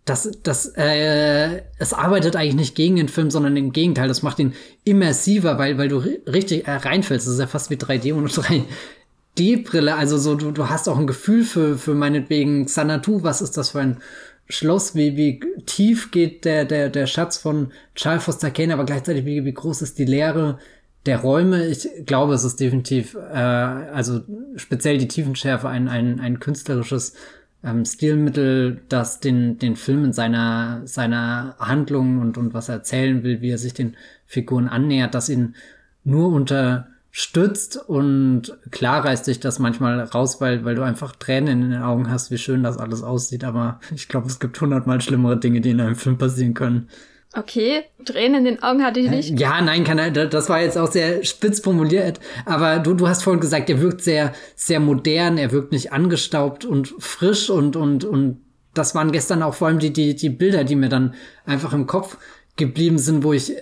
das, 0.09 0.31
das, 0.43 0.73
äh, 0.75 1.61
es 1.77 1.93
arbeitet 1.93 2.35
eigentlich 2.35 2.55
nicht 2.55 2.75
gegen 2.75 2.95
den 2.95 3.09
Film, 3.09 3.29
sondern 3.29 3.57
im 3.57 3.73
Gegenteil, 3.73 4.07
das 4.07 4.23
macht 4.23 4.39
ihn 4.39 4.53
immersiver, 4.83 5.57
weil, 5.57 5.77
weil 5.77 5.89
du 5.89 5.97
richtig 5.97 6.67
äh, 6.67 6.71
reinfällst. 6.71 7.27
Das 7.27 7.33
ist 7.33 7.39
ja 7.39 7.47
fast 7.47 7.69
wie 7.69 7.75
3D 7.75 8.13
und 8.13 8.27
3, 8.27 8.63
D-Brille, 9.37 9.95
also 9.95 10.17
so, 10.17 10.35
du, 10.35 10.51
du 10.51 10.69
hast 10.69 10.89
auch 10.89 10.97
ein 10.97 11.07
Gefühl 11.07 11.43
für, 11.43 11.77
für 11.77 11.93
meinetwegen 11.93 12.65
Xanadu, 12.65 13.23
was 13.23 13.41
ist 13.41 13.57
das 13.57 13.71
für 13.71 13.81
ein 13.81 13.97
Schloss, 14.49 14.95
wie, 14.95 15.17
wie 15.17 15.39
tief 15.65 16.11
geht 16.11 16.45
der, 16.45 16.65
der, 16.65 16.89
der 16.89 17.05
Schatz 17.05 17.37
von 17.37 17.71
Charles 17.95 18.23
Foster 18.23 18.49
Kane, 18.49 18.73
aber 18.73 18.85
gleichzeitig 18.85 19.25
wie, 19.25 19.45
wie 19.45 19.53
groß 19.53 19.81
ist 19.81 19.99
die 19.99 20.05
Leere 20.05 20.57
der 21.05 21.19
Räume. 21.19 21.67
Ich 21.67 21.87
glaube, 22.05 22.33
es 22.33 22.43
ist 22.43 22.59
definitiv, 22.59 23.15
äh, 23.15 23.37
also 23.37 24.21
speziell 24.55 24.97
die 24.97 25.07
Tiefenschärfe 25.07 25.67
ein, 25.67 25.87
ein, 25.87 26.19
ein 26.19 26.39
künstlerisches 26.39 27.13
ähm, 27.67 27.85
Stilmittel, 27.85 28.81
das 28.89 29.19
den, 29.19 29.59
den 29.59 29.75
Film 29.75 30.05
in 30.05 30.13
seiner, 30.13 30.81
seiner 30.85 31.55
Handlung 31.59 32.19
und, 32.19 32.37
und 32.37 32.53
was 32.53 32.69
er 32.69 32.75
erzählen 32.75 33.23
will, 33.23 33.41
wie 33.41 33.51
er 33.51 33.57
sich 33.57 33.73
den 33.73 33.95
Figuren 34.25 34.67
annähert, 34.67 35.13
das 35.13 35.29
ihn 35.29 35.55
nur 36.03 36.29
unter 36.29 36.87
stützt 37.11 37.77
und 37.77 38.55
klar 38.69 39.03
reißt 39.03 39.25
sich 39.25 39.39
das 39.39 39.57
manchmal 39.57 39.99
raus, 40.01 40.39
weil, 40.39 40.63
weil 40.65 40.75
du 40.75 40.83
einfach 40.83 41.15
Tränen 41.15 41.63
in 41.63 41.71
den 41.71 41.81
Augen 41.81 42.11
hast, 42.11 42.29
wie 42.29 42.37
schön 42.37 42.61
das 42.61 42.77
alles 42.77 43.01
aussieht. 43.01 43.43
Aber 43.43 43.79
ich 43.95 44.07
glaube, 44.07 44.27
es 44.27 44.39
gibt 44.39 44.59
hundertmal 44.61 45.01
schlimmere 45.01 45.39
Dinge, 45.39 45.61
die 45.61 45.71
in 45.71 45.81
einem 45.81 45.95
Film 45.95 46.17
passieren 46.17 46.53
können. 46.53 46.89
Okay, 47.33 47.83
Tränen 48.05 48.45
in 48.45 48.55
den 48.55 48.63
Augen 48.63 48.83
hatte 48.83 48.99
ich 48.99 49.09
nicht. 49.09 49.39
Ja, 49.39 49.61
nein, 49.61 49.83
kann 49.83 50.13
das 50.13 50.49
war 50.49 50.61
jetzt 50.61 50.77
auch 50.77 50.91
sehr 50.91 51.23
spitz 51.23 51.59
formuliert. 51.59 52.19
Aber 52.45 52.79
du, 52.79 52.93
du 52.93 53.07
hast 53.07 53.23
vorhin 53.23 53.41
gesagt, 53.41 53.69
er 53.69 53.81
wirkt 53.81 54.01
sehr, 54.01 54.33
sehr 54.55 54.79
modern, 54.79 55.37
er 55.37 55.51
wirkt 55.51 55.71
nicht 55.71 55.91
angestaubt 55.91 56.65
und 56.65 56.93
frisch 56.99 57.49
und, 57.49 57.75
und, 57.75 58.05
und 58.05 58.41
das 58.73 58.95
waren 58.95 59.11
gestern 59.11 59.43
auch 59.43 59.55
vor 59.55 59.67
allem 59.67 59.79
die, 59.79 59.91
die, 59.91 60.15
die 60.15 60.29
Bilder, 60.29 60.63
die 60.63 60.75
mir 60.75 60.89
dann 60.89 61.15
einfach 61.45 61.73
im 61.73 61.85
Kopf 61.85 62.17
geblieben 62.55 62.97
sind, 62.97 63.23
wo 63.23 63.33
ich 63.33 63.53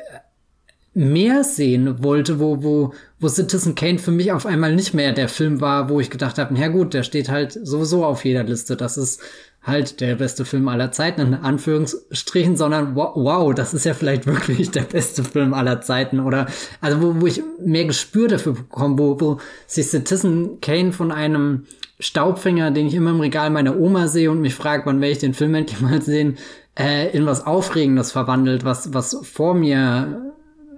mehr 0.93 1.43
sehen 1.43 2.01
wollte, 2.03 2.39
wo, 2.39 2.63
wo, 2.63 2.93
wo 3.19 3.27
Citizen 3.27 3.75
Kane 3.75 3.99
für 3.99 4.11
mich 4.11 4.31
auf 4.31 4.45
einmal 4.45 4.73
nicht 4.73 4.93
mehr 4.93 5.11
der 5.11 5.27
Film 5.27 5.59
war, 5.59 5.89
wo 5.89 5.99
ich 5.99 6.09
gedacht 6.09 6.37
habe, 6.37 6.57
ja 6.57 6.69
gut, 6.69 6.93
der 6.93 7.03
steht 7.03 7.29
halt 7.29 7.51
sowieso 7.51 8.05
auf 8.05 8.23
jeder 8.23 8.43
Liste. 8.43 8.77
Das 8.77 8.97
ist 8.97 9.21
halt 9.65 9.99
der 9.99 10.15
beste 10.15 10.45
Film 10.45 10.67
aller 10.67 10.91
Zeiten, 10.91 11.21
in 11.21 11.33
Anführungsstrichen, 11.33 12.55
sondern 12.55 12.95
wow, 12.95 13.53
das 13.53 13.73
ist 13.73 13.85
ja 13.85 13.93
vielleicht 13.93 14.25
wirklich 14.27 14.71
der 14.71 14.83
beste 14.83 15.23
Film 15.23 15.53
aller 15.53 15.81
Zeiten. 15.81 16.19
Oder 16.19 16.47
also 16.81 17.01
wo, 17.01 17.21
wo 17.21 17.27
ich 17.27 17.41
mehr 17.63 17.85
Gespür 17.85 18.27
dafür 18.27 18.53
bekomme, 18.53 18.97
wo, 18.99 19.19
wo 19.19 19.39
sich 19.67 19.87
Citizen 19.87 20.61
Kane 20.61 20.91
von 20.91 21.11
einem 21.11 21.65
Staubfänger, 21.99 22.71
den 22.71 22.87
ich 22.87 22.93
immer 22.93 23.11
im 23.11 23.21
Regal 23.21 23.49
meiner 23.49 23.77
Oma 23.77 24.07
sehe 24.07 24.29
und 24.29 24.41
mich 24.41 24.53
fragt, 24.53 24.85
wann 24.85 25.01
werde 25.01 25.13
ich 25.13 25.19
den 25.19 25.33
Film 25.33 25.55
endlich 25.55 25.81
mal 25.81 26.01
sehen, 26.01 26.37
äh, 26.77 27.09
in 27.15 27.25
was 27.25 27.45
Aufregendes 27.45 28.11
verwandelt, 28.11 28.65
was, 28.65 28.93
was 28.93 29.17
vor 29.23 29.53
mir 29.53 30.33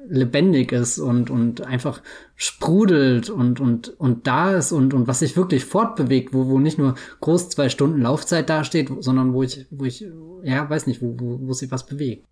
lebendig 0.09 0.71
ist 0.71 0.99
und, 0.99 1.29
und 1.29 1.61
einfach 1.61 2.01
sprudelt 2.35 3.29
und, 3.29 3.59
und, 3.59 3.89
und 3.99 4.27
da 4.27 4.55
ist 4.55 4.71
und, 4.71 4.93
und 4.93 5.07
was 5.07 5.19
sich 5.19 5.35
wirklich 5.35 5.65
fortbewegt, 5.65 6.33
wo, 6.33 6.47
wo 6.47 6.59
nicht 6.59 6.77
nur 6.77 6.95
groß 7.21 7.49
zwei 7.49 7.69
Stunden 7.69 8.01
Laufzeit 8.01 8.49
dasteht, 8.49 8.89
sondern 8.99 9.33
wo 9.33 9.43
ich, 9.43 9.65
wo 9.69 9.85
ich, 9.85 10.05
ja, 10.43 10.69
weiß 10.69 10.87
nicht, 10.87 11.01
wo, 11.01 11.15
wo, 11.19 11.39
wo 11.47 11.53
sich 11.53 11.71
was 11.71 11.85
bewegt. 11.85 12.25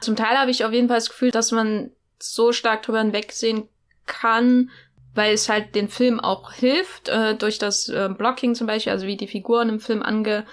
Zum 0.00 0.16
Teil 0.16 0.36
habe 0.36 0.50
ich 0.50 0.64
auf 0.64 0.72
jeden 0.72 0.88
Fall 0.88 0.98
das 0.98 1.08
Gefühl, 1.08 1.30
dass 1.30 1.52
man 1.52 1.90
so 2.18 2.52
stark 2.52 2.82
drüber 2.82 3.00
hinwegsehen 3.00 3.64
kann, 4.06 4.70
weil 5.14 5.34
es 5.34 5.48
halt 5.48 5.74
den 5.74 5.88
Film 5.88 6.20
auch 6.20 6.52
hilft, 6.52 7.08
äh, 7.08 7.34
durch 7.34 7.58
das 7.58 7.88
äh, 7.88 8.08
Blocking 8.16 8.54
zum 8.54 8.66
Beispiel, 8.66 8.92
also 8.92 9.06
wie 9.06 9.16
die 9.16 9.26
Figuren 9.26 9.68
im 9.68 9.80
Film 9.80 10.02
ange 10.02 10.44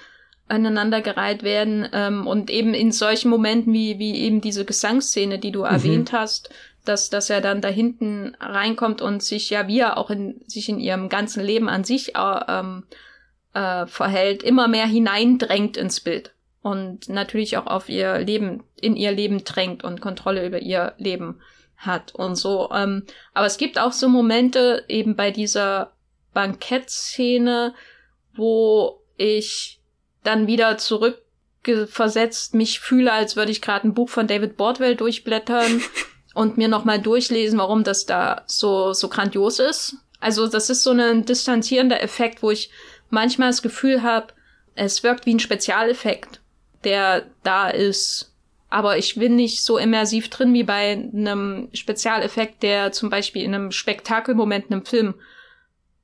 aneinandergereiht 0.47 1.43
werden 1.43 1.87
ähm, 1.93 2.27
und 2.27 2.49
eben 2.49 2.73
in 2.73 2.91
solchen 2.91 3.29
Momenten 3.29 3.73
wie, 3.73 3.99
wie 3.99 4.15
eben 4.21 4.41
diese 4.41 4.65
Gesangsszene, 4.65 5.39
die 5.39 5.51
du 5.51 5.59
mhm. 5.59 5.65
erwähnt 5.65 6.11
hast, 6.11 6.49
dass, 6.85 7.09
dass 7.09 7.29
er 7.29 7.41
dann 7.41 7.61
da 7.61 7.69
hinten 7.69 8.35
reinkommt 8.39 9.01
und 9.01 9.23
sich 9.23 9.49
ja 9.49 9.67
wie 9.67 9.79
er 9.79 9.97
auch 9.97 10.09
in, 10.09 10.41
sich 10.47 10.67
in 10.67 10.79
ihrem 10.79 11.09
ganzen 11.09 11.43
Leben 11.43 11.69
an 11.69 11.83
sich 11.83 12.15
äh, 12.15 12.39
ähm, 12.47 12.83
äh, 13.53 13.85
verhält, 13.85 14.43
immer 14.43 14.67
mehr 14.67 14.85
hineindrängt 14.85 15.77
ins 15.77 16.01
Bild 16.01 16.33
und 16.61 17.09
natürlich 17.09 17.57
auch 17.57 17.67
auf 17.67 17.89
ihr 17.89 18.19
Leben, 18.19 18.63
in 18.79 18.95
ihr 18.95 19.11
Leben 19.11 19.43
drängt 19.43 19.83
und 19.83 20.01
Kontrolle 20.01 20.45
über 20.45 20.59
ihr 20.59 20.93
Leben 20.97 21.39
hat 21.77 22.15
und 22.15 22.35
so. 22.35 22.69
Ähm, 22.73 23.05
aber 23.33 23.45
es 23.45 23.57
gibt 23.57 23.79
auch 23.79 23.91
so 23.91 24.09
Momente 24.09 24.83
eben 24.87 25.15
bei 25.15 25.31
dieser 25.31 25.93
Bankettszene, 26.33 27.73
wo 28.35 29.01
ich 29.17 29.79
dann 30.24 30.47
wieder 30.47 30.78
zurückversetzt 30.78 32.53
mich 32.53 32.80
fühle, 32.80 33.11
als 33.11 33.36
würde 33.36 33.51
ich 33.51 33.61
gerade 33.61 33.88
ein 33.88 33.93
Buch 33.93 34.09
von 34.09 34.28
David 34.28 34.57
Bordwell 34.57 34.95
durchblättern 34.95 35.82
und 36.34 36.57
mir 36.57 36.67
nochmal 36.67 36.99
durchlesen, 36.99 37.59
warum 37.59 37.84
das 37.84 38.05
da 38.05 38.43
so, 38.47 38.93
so 38.93 39.09
grandios 39.09 39.59
ist. 39.59 39.97
Also 40.19 40.47
das 40.47 40.69
ist 40.69 40.84
so 40.84 40.91
ein 40.91 41.26
distanzierender 41.26 42.01
Effekt, 42.01 42.41
wo 42.41 42.51
ich 42.51 42.69
manchmal 43.09 43.49
das 43.49 43.61
Gefühl 43.61 44.03
habe, 44.03 44.34
es 44.76 45.03
wirkt 45.03 45.26
wie 45.26 45.34
ein 45.34 45.39
Spezialeffekt, 45.39 46.41
der 46.84 47.26
da 47.43 47.69
ist. 47.69 48.34
Aber 48.69 48.97
ich 48.97 49.15
bin 49.15 49.36
nicht 49.36 49.63
so 49.63 49.78
immersiv 49.78 50.30
drin 50.30 50.53
wie 50.53 50.63
bei 50.63 50.93
einem 50.93 51.69
Spezialeffekt, 51.74 52.63
der 52.63 52.91
zum 52.91 53.09
Beispiel 53.09 53.43
in 53.43 53.53
einem 53.53 53.71
Spektakelmoment 53.71 54.65
in 54.67 54.74
einem 54.74 54.86
Film 54.86 55.13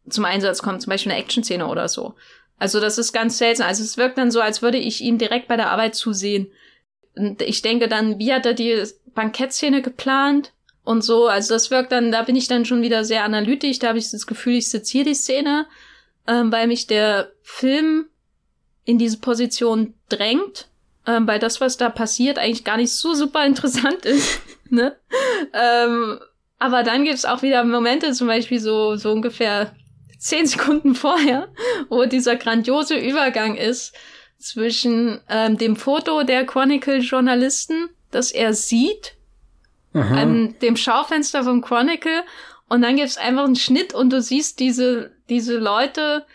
zum 0.08 0.26
Einsatz 0.26 0.62
kommt, 0.62 0.82
zum 0.82 0.92
Beispiel 0.92 1.12
eine 1.12 1.22
Action-Szene 1.22 1.66
oder 1.66 1.88
so. 1.88 2.16
Also 2.60 2.80
das 2.80 2.98
ist 2.98 3.14
ganz 3.14 3.38
seltsam. 3.38 3.68
Also 3.68 3.84
es 3.84 3.98
wirkt 3.98 4.18
dann 4.18 4.32
so, 4.32 4.42
als 4.42 4.62
würde 4.62 4.78
ich 4.78 5.02
ihm 5.02 5.18
direkt 5.18 5.48
bei 5.48 5.56
der 5.56 5.72
Arbeit 5.72 5.96
zusehen. 5.96 6.52
Und 7.16 7.42
ich 7.42 7.62
denke 7.62 7.88
dann, 7.88 8.20
wie 8.20 8.34
hat 8.34 8.46
er 8.46 8.54
die 8.54 8.84
Bankettszene 9.16 9.82
geplant 9.82 10.52
und 10.84 11.02
so. 11.02 11.28
Also 11.28 11.54
das 11.54 11.72
wirkt 11.72 11.92
dann, 11.92 12.12
da 12.12 12.24
bin 12.24 12.36
ich 12.36 12.48
dann 12.48 12.66
schon 12.66 12.82
wieder 12.82 13.06
sehr 13.06 13.24
analytisch. 13.24 13.80
Da 13.80 13.90
habe 13.90 13.98
ich 13.98 14.12
das 14.12 14.28
Gefühl, 14.28 14.56
ich 14.56 14.70
sitze 14.70 14.92
hier 14.92 15.04
die 15.06 15.14
Szene, 15.14 15.68
ähm, 16.28 16.52
weil 16.52 16.68
mich 16.68 16.88
der 16.88 17.32
Film 17.42 18.08
in 18.86 18.98
diese 18.98 19.20
Position 19.20 19.94
drängt, 20.10 20.68
ähm, 21.06 21.28
weil 21.28 21.40
das, 21.40 21.62
was 21.62 21.78
da 21.78 21.90
passiert, 21.90 22.38
eigentlich 22.38 22.64
gar 22.64 22.78
nicht 22.78 22.92
so 22.92 23.14
super 23.14 23.46
interessant 23.46 24.06
ist. 24.06 24.42
ne? 24.70 24.96
ähm, 25.54 26.20
aber 26.58 26.84
dann 26.84 27.06
gibt's 27.06 27.26
auch 27.26 27.42
wieder 27.42 27.64
Momente, 27.64 28.12
zum 28.12 28.28
Beispiel 28.28 28.60
so, 28.60 28.96
so 28.96 29.12
ungefähr 29.12 29.74
zehn 30.20 30.46
Sekunden 30.46 30.94
vorher, 30.94 31.48
wo 31.90 32.06
dieser 32.06 32.36
grandiose 32.36 32.96
Übergang 32.96 33.56
ist 33.56 33.96
zwischen 34.38 35.20
ähm, 35.28 35.58
dem 35.58 35.76
Foto 35.76 36.24
der 36.24 36.46
Chronicle-Journalisten, 36.46 37.90
das 38.12 38.32
er 38.32 38.54
sieht, 38.54 39.16
an 39.92 40.56
dem 40.62 40.78
Schaufenster 40.78 41.44
vom 41.44 41.62
Chronicle, 41.62 42.24
und 42.70 42.84
dann 42.84 42.96
gibt's 42.96 43.18
einfach 43.18 43.46
einen 43.46 43.56
Schnitt 43.56 43.94
und 43.96 44.14
du 44.14 44.22
siehst 44.22 44.60
diese, 44.60 45.12
diese 45.28 45.58
Leute, 45.58 46.26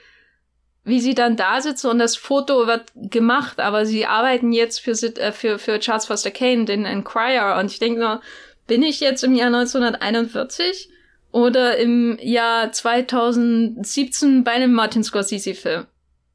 wie 0.82 1.00
sie 1.00 1.14
dann 1.14 1.36
da 1.36 1.60
sitzen 1.60 1.88
und 1.88 1.98
das 1.98 2.16
Foto 2.16 2.66
wird 2.66 2.90
gemacht, 2.94 3.60
aber 3.60 3.86
sie 3.86 4.04
arbeiten 4.04 4.52
jetzt 4.52 4.80
für, 4.80 4.90
äh, 4.90 5.32
für, 5.32 5.58
für 5.58 5.78
Charles 5.78 6.06
Foster 6.06 6.32
Kane, 6.32 6.64
den 6.64 6.84
Enquirer. 6.84 7.58
Und 7.58 7.70
ich 7.70 7.78
denke 7.78 8.00
nur, 8.00 8.20
bin 8.66 8.82
ich 8.82 9.00
jetzt 9.00 9.22
im 9.22 9.34
Jahr 9.34 9.46
1941? 9.46 10.90
Oder 11.34 11.78
im 11.78 12.16
Jahr 12.22 12.70
2017 12.70 14.44
bei 14.44 14.52
einem 14.52 14.72
Martin 14.72 15.02
Scorsese-Film. 15.02 15.84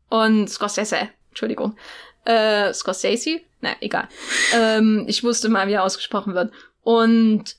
Und 0.09 0.49
Scorsese, 0.49 1.07
Entschuldigung. 1.29 1.77
Äh, 2.25 2.73
Scorsese? 2.73 3.39
Na, 3.61 3.77
egal. 3.79 4.09
ähm, 4.53 5.05
ich 5.07 5.23
wusste 5.23 5.47
mal, 5.47 5.69
wie 5.69 5.73
er 5.73 5.85
ausgesprochen 5.85 6.33
wird. 6.33 6.51
Und 6.81 7.55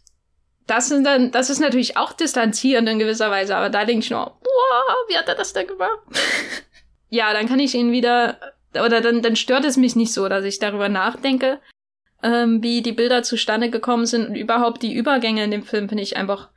das 0.66 0.88
sind 0.88 1.04
dann, 1.04 1.30
das 1.30 1.48
ist 1.48 1.60
natürlich 1.60 1.96
auch 1.96 2.12
distanzierend 2.12 2.86
in 2.90 2.98
gewisser 2.98 3.30
Weise, 3.30 3.56
aber 3.56 3.70
da 3.70 3.86
denke 3.86 4.04
ich 4.04 4.10
nur, 4.10 4.26
boah, 4.26 4.94
wie 5.08 5.16
hat 5.16 5.28
er 5.28 5.34
das 5.34 5.54
denn 5.54 5.66
gemacht? 5.66 5.98
ja, 7.08 7.32
dann 7.32 7.48
kann 7.48 7.58
ich 7.58 7.74
ihn 7.74 7.90
wieder, 7.90 8.38
oder 8.74 9.00
dann, 9.00 9.22
dann 9.22 9.34
stört 9.34 9.64
es 9.64 9.78
mich 9.78 9.96
nicht 9.96 10.12
so, 10.12 10.28
dass 10.28 10.44
ich 10.44 10.58
darüber 10.58 10.90
nachdenke, 10.90 11.58
ähm, 12.22 12.62
wie 12.62 12.82
die 12.82 12.92
Bilder 12.92 13.22
zustande 13.22 13.70
gekommen 13.70 14.04
sind 14.04 14.28
und 14.28 14.34
überhaupt 14.34 14.82
die 14.82 14.92
Übergänge 14.92 15.42
in 15.42 15.50
dem 15.50 15.62
Film 15.62 15.88
finde 15.88 16.02
ich 16.02 16.18
einfach 16.18 16.50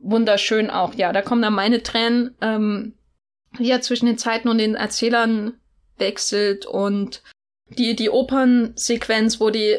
wunderschön 0.00 0.70
auch. 0.70 0.94
Ja, 0.94 1.12
da 1.12 1.22
kommen 1.22 1.42
dann 1.42 1.54
meine 1.54 1.82
Tränen, 1.82 2.34
ähm, 2.40 2.94
wie 3.58 3.70
er 3.70 3.80
zwischen 3.80 4.06
den 4.06 4.18
Zeiten 4.18 4.48
und 4.48 4.58
den 4.58 4.74
Erzählern 4.74 5.54
wechselt 5.98 6.66
und 6.66 7.22
die, 7.70 7.96
die 7.96 8.10
Opernsequenz, 8.10 9.40
wo 9.40 9.50
die 9.50 9.78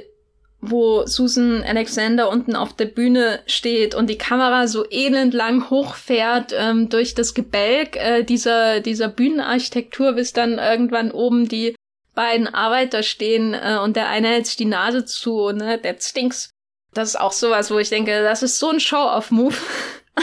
wo 0.61 1.05
Susan 1.05 1.63
Alexander 1.63 2.29
unten 2.29 2.55
auf 2.55 2.73
der 2.73 2.85
Bühne 2.85 3.39
steht 3.45 3.95
und 3.95 4.09
die 4.09 4.17
Kamera 4.17 4.67
so 4.67 4.85
elendlang 4.89 5.69
hochfährt 5.69 6.53
ähm, 6.53 6.89
durch 6.89 7.15
das 7.15 7.33
Gebälk 7.33 7.95
äh, 7.95 8.23
dieser, 8.23 8.81
dieser 8.81 9.07
Bühnenarchitektur, 9.07 10.13
bis 10.13 10.33
dann 10.33 10.57
irgendwann 10.57 11.11
oben 11.11 11.47
die 11.47 11.75
beiden 12.13 12.53
Arbeiter 12.53 13.03
stehen 13.03 13.53
äh, 13.53 13.77
und 13.81 13.95
der 13.95 14.09
eine 14.09 14.27
hält 14.27 14.47
sich 14.47 14.57
die 14.57 14.65
Nase 14.65 15.05
zu, 15.05 15.51
ne, 15.51 15.77
der 15.77 15.95
stinks. 16.01 16.49
Das 16.93 17.09
ist 17.09 17.19
auch 17.19 17.31
sowas, 17.31 17.71
wo 17.71 17.77
ich 17.77 17.89
denke, 17.89 18.21
das 18.23 18.43
ist 18.43 18.59
so 18.59 18.69
ein 18.69 18.79
Show-off-Move. 18.81 19.55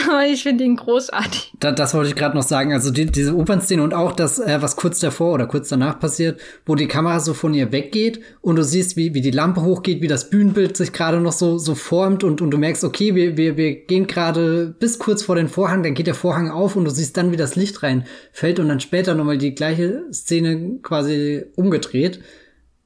Aber 0.05 0.25
ich 0.25 0.43
finde 0.43 0.63
ihn 0.63 0.75
großartig. 0.75 1.53
Da, 1.59 1.71
das 1.71 1.93
wollte 1.93 2.09
ich 2.09 2.15
gerade 2.15 2.35
noch 2.35 2.43
sagen. 2.43 2.73
Also 2.73 2.91
die, 2.91 3.05
diese 3.05 3.35
Opernszene 3.35 3.81
und 3.81 3.93
auch 3.93 4.11
das, 4.11 4.39
äh, 4.39 4.61
was 4.61 4.75
kurz 4.75 4.99
davor 4.99 5.33
oder 5.33 5.47
kurz 5.47 5.69
danach 5.69 5.99
passiert, 5.99 6.39
wo 6.65 6.75
die 6.75 6.87
Kamera 6.87 7.19
so 7.19 7.33
von 7.33 7.53
ihr 7.53 7.71
weggeht 7.71 8.19
und 8.41 8.57
du 8.57 8.63
siehst, 8.63 8.97
wie, 8.97 9.13
wie 9.13 9.21
die 9.21 9.31
Lampe 9.31 9.61
hochgeht, 9.61 10.01
wie 10.01 10.07
das 10.07 10.29
Bühnenbild 10.29 10.77
sich 10.77 10.93
gerade 10.93 11.19
noch 11.19 11.31
so, 11.31 11.57
so 11.57 11.75
formt 11.75 12.23
und, 12.23 12.41
und 12.41 12.51
du 12.51 12.57
merkst, 12.57 12.83
okay, 12.83 13.15
wir, 13.15 13.37
wir, 13.37 13.57
wir 13.57 13.75
gehen 13.85 14.07
gerade 14.07 14.75
bis 14.79 14.99
kurz 14.99 15.23
vor 15.23 15.35
den 15.35 15.47
Vorhang, 15.47 15.83
dann 15.83 15.93
geht 15.93 16.07
der 16.07 16.15
Vorhang 16.15 16.49
auf 16.49 16.75
und 16.75 16.85
du 16.85 16.91
siehst 16.91 17.17
dann, 17.17 17.31
wie 17.31 17.37
das 17.37 17.55
Licht 17.55 17.81
reinfällt 17.83 18.59
und 18.59 18.67
dann 18.67 18.79
später 18.79 19.15
nochmal 19.15 19.37
die 19.37 19.55
gleiche 19.55 20.03
Szene 20.11 20.79
quasi 20.83 21.45
umgedreht. 21.55 22.21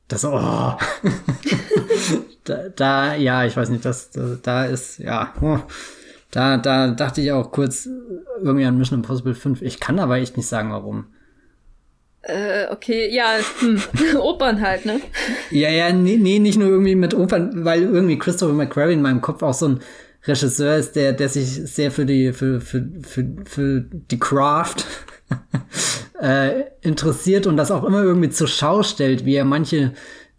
Das, 0.08 0.26
oh. 0.26 0.78
da, 2.44 2.70
da, 2.76 3.16
ja, 3.16 3.46
ich 3.46 3.56
weiß 3.56 3.70
nicht, 3.70 3.86
das, 3.86 4.12
da, 4.12 4.38
da 4.42 4.66
ist, 4.66 5.00
ja, 5.00 5.34
oh. 5.42 5.60
Da, 6.32 6.58
da 6.58 6.92
dachte 6.92 7.22
ich 7.22 7.32
auch 7.32 7.52
kurz 7.52 7.88
irgendwie 8.42 8.66
an 8.66 8.78
Mission 8.78 9.00
Impossible 9.00 9.36
5. 9.36 9.62
Ich 9.62 9.80
kann 9.80 10.00
aber 10.00 10.18
echt 10.18 10.38
nicht 10.38 10.48
sagen, 10.48 10.72
warum. 10.72 11.08
Äh, 12.24 12.68
okay, 12.72 13.14
ja, 13.14 13.38
hm. 13.60 13.82
Opern 14.20 14.62
halt, 14.62 14.86
ne? 14.86 15.02
Ja, 15.50 15.70
ja, 15.70 15.92
nee, 15.92 16.18
nee, 16.18 16.40
nicht 16.40 16.58
nur 16.58 16.70
irgendwie 16.70 16.96
mit 16.96 17.14
Opern, 17.14 17.66
weil 17.66 17.82
irgendwie 17.82 18.18
Christopher 18.18 18.54
McQuarrie 18.54 18.94
in 18.94 19.02
meinem 19.02 19.22
Kopf 19.22 19.42
auch 19.44 19.54
so 19.54 19.68
ein 19.68 19.80
Regisseur 20.26 20.78
ist, 20.78 20.96
der, 20.96 21.14
der 21.14 21.30
sich 21.30 21.48
sehr 21.48 21.92
für 21.92 22.06
die, 22.06 22.32
für, 22.32 22.62
für, 22.62 22.88
für, 23.02 23.26
für 23.46 23.82
die 23.82 24.20
Craft 24.20 24.86
äh, 26.22 26.66
interessiert 26.82 27.48
und 27.48 27.58
das 27.58 27.72
auch 27.72 27.84
immer 27.84 28.04
irgendwie 28.04 28.30
zur 28.30 28.48
Schau 28.48 28.84
stellt, 28.84 29.26
wie 29.26 29.36
er 29.36 29.46
manche 29.46 29.94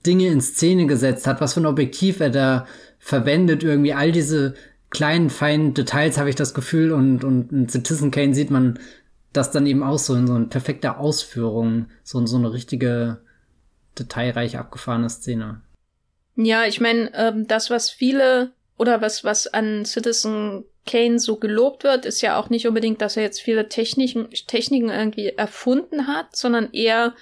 Dinge 0.07 0.29
in 0.29 0.41
Szene 0.41 0.87
gesetzt 0.87 1.27
hat, 1.27 1.41
was 1.41 1.55
für 1.55 1.61
ein 1.61 1.67
Objektiv 1.67 2.21
er 2.21 2.31
da 2.31 2.67
verwendet, 3.01 3.65
irgendwie 3.65 3.93
all 3.93 4.13
diese 4.13 4.55
kleinen, 4.93 5.31
feinen 5.31 5.75
Details 5.75 6.19
habe 6.19 6.31
ich 6.31 6.37
das 6.37 6.55
Gefühl 6.55 6.93
und, 6.93 7.25
und 7.25 7.51
in 7.51 7.69
Citizen 7.69 8.11
Kane 8.11 8.35
sieht 8.35 8.51
man 8.51 8.79
das 9.33 9.51
dann 9.51 9.67
eben 9.67 9.83
auch 9.83 9.99
so 9.99 10.15
in 10.15 10.27
so 10.27 10.35
eine 10.35 10.47
perfekte 10.47 10.99
Ausführung, 10.99 11.87
so 12.05 12.19
in 12.19 12.27
so 12.27 12.37
eine 12.37 12.53
richtige, 12.53 13.23
detailreich 13.99 14.59
abgefahrene 14.59 15.09
Szene. 15.09 15.63
Ja, 16.37 16.65
ich 16.65 16.81
meine, 16.81 17.13
ähm, 17.15 17.47
das, 17.49 17.71
was 17.71 17.91
viele 17.91 18.53
oder 18.77 19.01
was, 19.01 19.25
was 19.25 19.47
an 19.47 19.85
Citizen 19.85 20.65
Kane 20.85 21.21
so 21.21 21.37
gelobt 21.37 21.85
wird, 21.85 22.05
ist 22.07 22.23
ja 22.23 22.39
auch 22.39 22.51
nicht 22.51 22.67
unbedingt, 22.67 23.01
dass 23.01 23.17
er 23.17 23.23
jetzt 23.23 23.41
viele 23.41 23.69
Techniken, 23.69 24.29
Techniken 24.49 24.89
irgendwie 24.89 25.29
erfunden 25.29 26.09
hat, 26.09 26.35
sondern 26.35 26.73
eher, 26.73 27.15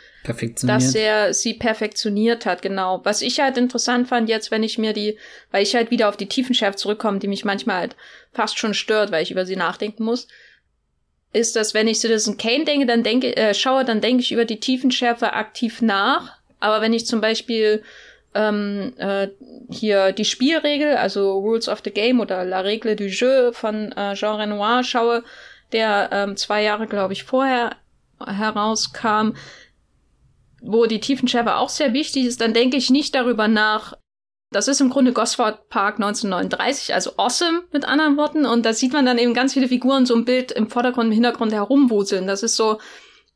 dass 0.68 0.94
er 0.94 1.34
sie 1.34 1.54
perfektioniert 1.54 2.46
hat, 2.46 2.62
genau. 2.62 3.00
Was 3.04 3.20
ich 3.20 3.40
halt 3.40 3.58
interessant 3.58 4.08
fand 4.08 4.28
jetzt, 4.30 4.50
wenn 4.50 4.62
ich 4.62 4.78
mir 4.78 4.94
die, 4.94 5.18
weil 5.50 5.62
ich 5.62 5.74
halt 5.74 5.90
wieder 5.90 6.08
auf 6.08 6.16
die 6.16 6.28
Tiefenschärfe 6.28 6.76
zurückkomme, 6.76 7.18
die 7.18 7.28
mich 7.28 7.44
manchmal 7.44 7.80
halt 7.80 7.96
fast 8.32 8.58
schon 8.58 8.72
stört, 8.72 9.12
weil 9.12 9.22
ich 9.22 9.30
über 9.30 9.44
sie 9.44 9.56
nachdenken 9.56 10.04
muss, 10.04 10.26
ist, 11.32 11.54
dass 11.54 11.74
wenn 11.74 11.86
ich 11.86 12.00
Citizen 12.00 12.38
Kane 12.38 12.64
denke, 12.64 12.86
dann 12.86 13.02
denke, 13.02 13.36
äh, 13.36 13.54
schaue, 13.54 13.84
dann 13.84 14.00
denke 14.00 14.22
ich 14.22 14.32
über 14.32 14.44
die 14.44 14.60
Tiefenschärfe 14.60 15.34
aktiv 15.34 15.82
nach. 15.82 16.38
Aber 16.60 16.80
wenn 16.80 16.92
ich 16.92 17.06
zum 17.06 17.20
Beispiel 17.20 17.82
ähm, 18.34 18.92
äh, 18.96 19.28
hier 19.70 20.12
die 20.12 20.24
Spielregel, 20.24 20.96
also 20.96 21.38
Rules 21.38 21.68
of 21.68 21.80
the 21.84 21.90
Game 21.90 22.20
oder 22.20 22.44
La 22.44 22.60
Règle 22.60 22.94
du 22.94 23.06
Jeu 23.06 23.52
von 23.52 23.92
äh, 23.92 24.14
Jean 24.14 24.36
Renoir 24.36 24.84
schaue, 24.84 25.24
der 25.72 26.10
ähm, 26.12 26.36
zwei 26.36 26.62
Jahre, 26.62 26.86
glaube 26.86 27.12
ich, 27.12 27.24
vorher 27.24 27.76
herauskam, 28.24 29.32
wo 30.62 30.86
die 30.86 31.00
Tiefenschärfe 31.00 31.56
auch 31.56 31.70
sehr 31.70 31.92
wichtig 31.92 32.26
ist, 32.26 32.40
dann 32.40 32.54
denke 32.54 32.76
ich 32.76 32.90
nicht 32.90 33.14
darüber 33.14 33.48
nach. 33.48 33.94
Das 34.52 34.68
ist 34.68 34.80
im 34.80 34.90
Grunde 34.90 35.12
Gosford 35.12 35.68
Park 35.68 35.94
1939, 35.94 36.92
also 36.92 37.12
awesome 37.16 37.62
mit 37.72 37.84
anderen 37.84 38.16
Worten. 38.16 38.46
Und 38.46 38.66
da 38.66 38.72
sieht 38.72 38.92
man 38.92 39.06
dann 39.06 39.18
eben 39.18 39.32
ganz 39.32 39.54
viele 39.54 39.68
Figuren 39.68 40.06
so 40.06 40.14
ein 40.14 40.24
Bild 40.24 40.50
im 40.52 40.68
Vordergrund, 40.68 41.06
im 41.06 41.12
Hintergrund 41.12 41.52
herumwuseln. 41.52 42.26
Das 42.26 42.42
ist 42.42 42.56
so 42.56 42.78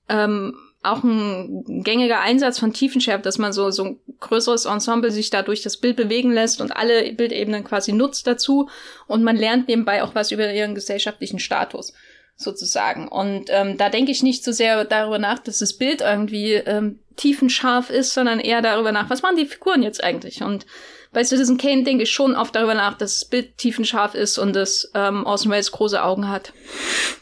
ähm, 0.08 0.56
auch 0.84 1.02
ein 1.02 1.82
gängiger 1.82 2.20
Einsatz 2.20 2.58
von 2.58 2.72
Tiefenschärfe, 2.72 3.22
dass 3.22 3.38
man 3.38 3.52
so, 3.52 3.70
so 3.70 3.84
ein 3.84 4.00
größeres 4.20 4.64
Ensemble 4.66 5.10
sich 5.10 5.30
da 5.30 5.42
durch 5.42 5.62
das 5.62 5.76
Bild 5.76 5.96
bewegen 5.96 6.32
lässt 6.32 6.60
und 6.60 6.76
alle 6.76 7.12
Bildebenen 7.12 7.64
quasi 7.64 7.92
nutzt 7.92 8.26
dazu. 8.26 8.68
Und 9.06 9.22
man 9.22 9.36
lernt 9.36 9.68
nebenbei 9.68 10.02
auch 10.02 10.14
was 10.14 10.30
über 10.30 10.52
ihren 10.52 10.74
gesellschaftlichen 10.74 11.38
Status 11.38 11.92
sozusagen. 12.36 13.08
Und 13.08 13.46
ähm, 13.48 13.76
da 13.76 13.88
denke 13.88 14.10
ich 14.10 14.22
nicht 14.22 14.44
so 14.44 14.52
sehr 14.52 14.84
darüber 14.84 15.18
nach, 15.18 15.38
dass 15.38 15.60
das 15.60 15.74
Bild 15.74 16.00
irgendwie 16.00 16.54
ähm, 16.54 16.98
tiefenscharf 17.16 17.90
ist, 17.90 18.12
sondern 18.12 18.40
eher 18.40 18.60
darüber 18.60 18.92
nach, 18.92 19.08
was 19.10 19.22
machen 19.22 19.36
die 19.36 19.46
Figuren 19.46 19.82
jetzt 19.82 20.02
eigentlich? 20.02 20.42
Und 20.42 20.66
bei 21.12 21.22
Citizen 21.22 21.58
Kane 21.58 21.84
denke 21.84 22.02
ich 22.02 22.10
schon 22.10 22.34
oft 22.34 22.54
darüber 22.56 22.74
nach, 22.74 22.98
dass 22.98 23.20
das 23.20 23.28
Bild 23.28 23.56
tiefenscharf 23.56 24.14
ist 24.14 24.38
und 24.38 24.54
das 24.54 24.90
ähm, 24.94 25.24
Orson 25.24 25.52
Welles 25.52 25.70
große 25.70 26.02
Augen 26.02 26.28
hat. 26.28 26.52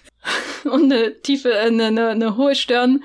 und 0.65 0.85
eine 0.85 1.21
tiefe, 1.21 1.55
eine, 1.59 1.87
eine, 1.87 2.09
eine 2.09 2.37
hohe 2.37 2.55
Stirn 2.55 3.03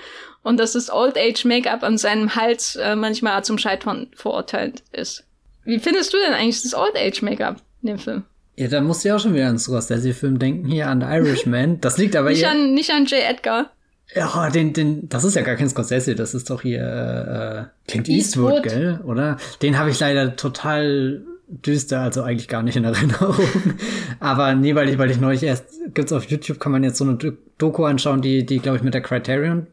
und 0.48 0.58
dass 0.58 0.72
das 0.72 0.89
Old 0.89 1.18
Age 1.18 1.43
Make-up 1.43 1.84
an 1.84 1.98
seinem 1.98 2.36
Hals 2.36 2.78
äh, 2.78 2.95
manchmal 2.95 3.43
zum 3.43 3.58
Scheitern 3.58 4.08
verurteilt 4.16 4.82
ist. 4.93 5.26
Wie 5.66 5.78
findest 5.78 6.14
du 6.14 6.18
denn 6.18 6.34
eigentlich 6.34 6.64
das 6.64 6.74
Old 6.74 6.95
Age 6.95 7.22
Make-up 7.22 7.58
in 7.82 7.89
dem 7.89 8.00
Film? 8.00 8.24
Ja, 8.56 8.70
da 8.70 8.80
musst 8.80 9.04
du 9.04 9.10
ja 9.10 9.18
auch 9.18 9.20
schon 9.20 9.36
wieder 9.36 9.50
an 9.50 9.60
Scorsese-Film 9.60 10.39
denken, 10.39 10.66
hier 10.66 10.88
an 10.88 11.02
The 11.02 11.08
Irishman. 11.08 11.82
Das 11.82 11.98
liegt 11.98 12.16
aber 12.16 12.30
nicht 12.30 12.39
hier... 12.39 12.50
An, 12.50 12.74
nicht 12.74 12.89
an 12.91 13.06
J. 13.06 13.20
Edgar. 13.30 13.72
Ja, 14.16 14.50
den, 14.50 14.72
den, 14.72 15.10
das 15.10 15.26
ist 15.26 15.36
ja 15.36 15.41
gar 15.41 15.58
kein 15.58 15.68
Scorsese, 15.68 16.16
das 16.16 16.34
ist 16.34 16.50
doch 16.50 16.62
hier 16.62 17.70
äh, 17.86 17.91
Clint 17.91 18.08
Eastwood, 18.08 18.54
Eastwood, 18.54 18.64
gell, 18.64 19.02
oder? 19.04 19.36
Den 19.62 19.78
habe 19.78 19.89
ich 19.89 20.00
leider 20.00 20.38
total 20.38 21.24
düster, 21.50 22.00
also 22.00 22.24
eigentlich 22.24 22.48
gar 22.48 22.64
nicht 22.64 22.78
in 22.78 22.86
Erinnerung. 22.86 23.36
Aber 24.22 24.56
nee, 24.56 24.76
weil 24.76 24.88
ich, 24.88 24.98
weil 24.98 25.12
ich 25.12 25.20
neulich 25.20 25.43
erst, 25.43 25.66
gibt's 25.93 26.14
auf 26.14 26.24
YouTube, 26.24 26.62
kann 26.62 26.72
man 26.72 26.86
jetzt 26.86 26.98
so 26.98 27.04
eine 27.04 27.18
Doku 27.58 27.84
anschauen, 27.84 28.22
die, 28.22 28.45
die, 28.45 28.60
glaube 28.60 28.78
ich, 28.78 28.84
mit 28.84 28.93
der 28.93 29.02
Criterion 29.02 29.68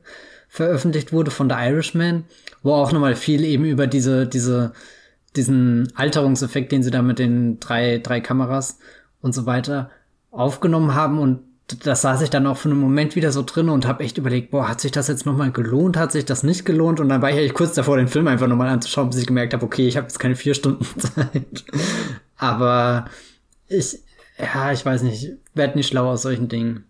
veröffentlicht 0.54 1.12
wurde 1.12 1.32
von 1.32 1.50
The 1.50 1.56
Irishman, 1.58 2.26
wo 2.62 2.74
auch 2.74 2.92
nochmal 2.92 3.16
viel 3.16 3.42
eben 3.42 3.64
über 3.64 3.88
diese, 3.88 4.24
diese, 4.24 4.72
diesen 5.34 5.92
Alterungseffekt, 5.96 6.70
den 6.70 6.84
sie 6.84 6.92
da 6.92 7.02
mit 7.02 7.18
den 7.18 7.58
drei, 7.58 7.98
drei 7.98 8.20
Kameras 8.20 8.78
und 9.20 9.34
so 9.34 9.46
weiter 9.46 9.90
aufgenommen 10.30 10.94
haben 10.94 11.18
und 11.18 11.40
das 11.82 12.02
saß 12.02 12.22
ich 12.22 12.30
dann 12.30 12.46
auch 12.46 12.56
für 12.56 12.68
einen 12.68 12.78
Moment 12.78 13.16
wieder 13.16 13.32
so 13.32 13.42
drin 13.42 13.68
und 13.68 13.84
habe 13.84 14.04
echt 14.04 14.16
überlegt, 14.16 14.52
boah, 14.52 14.68
hat 14.68 14.80
sich 14.80 14.92
das 14.92 15.08
jetzt 15.08 15.26
nochmal 15.26 15.50
gelohnt, 15.50 15.96
hat 15.96 16.12
sich 16.12 16.24
das 16.24 16.44
nicht 16.44 16.64
gelohnt? 16.64 17.00
Und 17.00 17.08
dann 17.08 17.20
war 17.20 17.30
ich 17.30 17.38
echt 17.38 17.54
kurz 17.54 17.74
davor, 17.74 17.96
den 17.96 18.06
Film 18.06 18.28
einfach 18.28 18.46
nochmal 18.46 18.68
anzuschauen, 18.68 19.10
bis 19.10 19.18
ich 19.18 19.26
gemerkt 19.26 19.54
habe, 19.54 19.64
okay, 19.64 19.88
ich 19.88 19.96
habe 19.96 20.06
jetzt 20.06 20.20
keine 20.20 20.36
vier 20.36 20.54
Stunden 20.54 20.84
Zeit. 21.00 21.64
Aber 22.36 23.06
ich, 23.66 23.98
ja, 24.38 24.70
ich 24.70 24.86
weiß 24.86 25.02
nicht, 25.02 25.32
werd 25.54 25.74
nicht 25.74 25.88
schlau 25.88 26.10
aus 26.10 26.22
solchen 26.22 26.48
Dingen. 26.48 26.84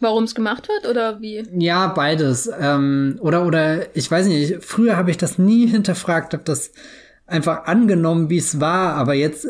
Warum 0.00 0.24
es 0.24 0.34
gemacht 0.34 0.68
wird 0.68 0.90
oder 0.90 1.20
wie? 1.20 1.42
Ja, 1.58 1.88
beides. 1.88 2.50
Ähm, 2.60 3.18
oder, 3.20 3.46
oder, 3.46 3.96
ich 3.96 4.10
weiß 4.10 4.26
nicht, 4.26 4.62
früher 4.62 4.96
habe 4.96 5.10
ich 5.10 5.16
das 5.16 5.38
nie 5.38 5.66
hinterfragt, 5.66 6.34
habe 6.34 6.44
das 6.44 6.72
einfach 7.26 7.64
angenommen, 7.64 8.28
wie 8.28 8.38
es 8.38 8.60
war, 8.60 8.94
aber 8.94 9.14
jetzt 9.14 9.46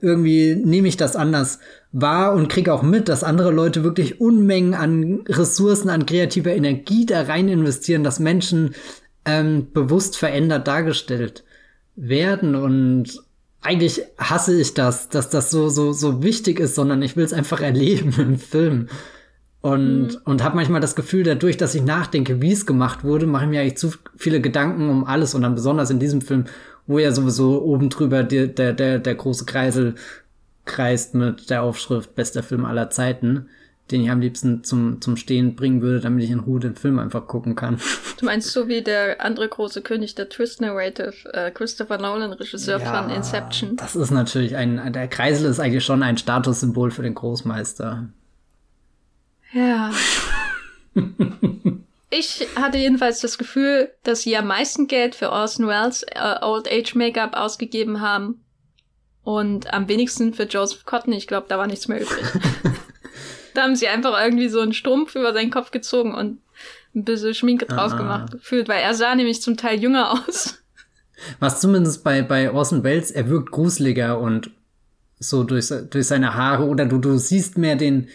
irgendwie 0.00 0.54
nehme 0.54 0.88
ich 0.88 0.96
das 0.96 1.16
anders 1.16 1.58
wahr 1.90 2.34
und 2.34 2.48
kriege 2.48 2.72
auch 2.72 2.82
mit, 2.82 3.08
dass 3.08 3.24
andere 3.24 3.50
Leute 3.50 3.82
wirklich 3.82 4.20
Unmengen 4.20 4.74
an 4.74 5.24
Ressourcen, 5.26 5.88
an 5.88 6.06
kreativer 6.06 6.52
Energie 6.52 7.06
da 7.06 7.22
rein 7.22 7.48
investieren, 7.48 8.04
dass 8.04 8.20
Menschen 8.20 8.74
ähm, 9.24 9.68
bewusst 9.72 10.16
verändert 10.16 10.68
dargestellt 10.68 11.44
werden 11.96 12.54
und 12.54 13.20
eigentlich 13.60 14.02
hasse 14.18 14.58
ich 14.60 14.74
das, 14.74 15.08
dass 15.08 15.30
das 15.30 15.50
so 15.50 15.68
so 15.68 15.92
so 15.92 16.22
wichtig 16.22 16.60
ist, 16.60 16.76
sondern 16.76 17.02
ich 17.02 17.16
will 17.16 17.24
es 17.24 17.32
einfach 17.32 17.60
erleben 17.60 18.14
im 18.18 18.38
Film. 18.38 18.88
Und, 19.68 20.08
mhm. 20.08 20.16
und 20.24 20.44
habe 20.44 20.56
manchmal 20.56 20.80
das 20.80 20.94
Gefühl, 20.94 21.24
dadurch, 21.24 21.56
dass 21.56 21.74
ich 21.74 21.82
nachdenke, 21.82 22.40
wie 22.40 22.52
es 22.52 22.66
gemacht 22.66 23.04
wurde, 23.04 23.26
mache 23.26 23.44
ich 23.44 23.50
mir 23.50 23.60
eigentlich 23.60 23.78
zu 23.78 23.92
viele 24.16 24.40
Gedanken 24.40 24.88
um 24.88 25.04
alles 25.04 25.34
und 25.34 25.42
dann 25.42 25.54
besonders 25.54 25.90
in 25.90 25.98
diesem 25.98 26.20
Film, 26.20 26.44
wo 26.86 26.98
ja 26.98 27.12
sowieso 27.12 27.62
oben 27.62 27.90
drüber 27.90 28.22
die, 28.22 28.48
der, 28.48 28.72
der, 28.72 28.98
der 28.98 29.14
große 29.14 29.44
Kreisel 29.44 29.94
kreist 30.64 31.14
mit 31.14 31.50
der 31.50 31.62
Aufschrift 31.62 32.14
bester 32.14 32.42
Film 32.42 32.64
aller 32.64 32.90
Zeiten, 32.90 33.48
den 33.90 34.02
ich 34.02 34.10
am 34.10 34.20
liebsten 34.20 34.64
zum, 34.64 35.00
zum 35.00 35.16
Stehen 35.16 35.56
bringen 35.56 35.80
würde, 35.80 36.00
damit 36.00 36.22
ich 36.24 36.30
in 36.30 36.40
Ruhe 36.40 36.60
den 36.60 36.76
Film 36.76 36.98
einfach 36.98 37.26
gucken 37.26 37.54
kann. 37.54 37.80
Du 38.18 38.26
meinst 38.26 38.52
so 38.52 38.68
wie 38.68 38.82
der 38.82 39.24
andere 39.24 39.48
große 39.48 39.80
König 39.80 40.14
der 40.14 40.28
Twist 40.28 40.60
Narrative, 40.60 41.12
äh, 41.32 41.50
Christopher 41.50 41.98
Nolan, 41.98 42.32
Regisseur 42.32 42.80
ja, 42.80 43.02
von 43.02 43.10
Inception. 43.10 43.76
Das 43.76 43.96
ist 43.96 44.10
natürlich 44.10 44.56
ein, 44.56 44.92
der 44.92 45.08
Kreisel 45.08 45.48
ist 45.48 45.60
eigentlich 45.60 45.84
schon 45.84 46.02
ein 46.02 46.18
Statussymbol 46.18 46.90
für 46.90 47.02
den 47.02 47.14
Großmeister. 47.14 48.08
Ja. 49.52 49.92
ich 52.10 52.46
hatte 52.56 52.78
jedenfalls 52.78 53.20
das 53.20 53.38
Gefühl, 53.38 53.90
dass 54.02 54.22
sie 54.22 54.36
am 54.36 54.46
meisten 54.46 54.86
Geld 54.86 55.14
für 55.14 55.30
Orson 55.30 55.66
Welles 55.66 56.02
äh, 56.02 56.36
Old 56.42 56.70
Age 56.70 56.94
Make-up 56.94 57.34
ausgegeben 57.34 58.00
haben 58.00 58.44
und 59.22 59.72
am 59.72 59.88
wenigsten 59.88 60.34
für 60.34 60.44
Joseph 60.44 60.84
Cotton. 60.84 61.12
Ich 61.12 61.26
glaube, 61.26 61.46
da 61.48 61.58
war 61.58 61.66
nichts 61.66 61.88
mehr 61.88 62.00
übrig. 62.00 62.24
da 63.54 63.62
haben 63.62 63.76
sie 63.76 63.88
einfach 63.88 64.18
irgendwie 64.20 64.48
so 64.48 64.60
einen 64.60 64.72
Strumpf 64.72 65.14
über 65.14 65.32
seinen 65.32 65.50
Kopf 65.50 65.70
gezogen 65.70 66.14
und 66.14 66.40
ein 66.94 67.04
bisschen 67.04 67.34
Schminke 67.34 67.66
drauf 67.66 67.92
ah. 67.92 67.96
gemacht 67.96 68.32
gefühlt, 68.32 68.68
weil 68.68 68.82
er 68.82 68.94
sah 68.94 69.14
nämlich 69.14 69.42
zum 69.42 69.56
Teil 69.56 69.80
jünger 69.80 70.12
aus. 70.12 70.62
Was 71.40 71.60
zumindest 71.60 72.04
bei, 72.04 72.22
bei 72.22 72.52
Orson 72.52 72.84
Welles, 72.84 73.10
er 73.10 73.28
wirkt 73.28 73.50
gruseliger 73.50 74.18
und 74.20 74.50
so 75.18 75.42
durch, 75.42 75.68
durch 75.90 76.06
seine 76.06 76.34
Haare 76.34 76.64
oder 76.64 76.86
du, 76.86 76.98
du 76.98 77.18
siehst 77.18 77.58
mehr 77.58 77.76
den, 77.76 78.08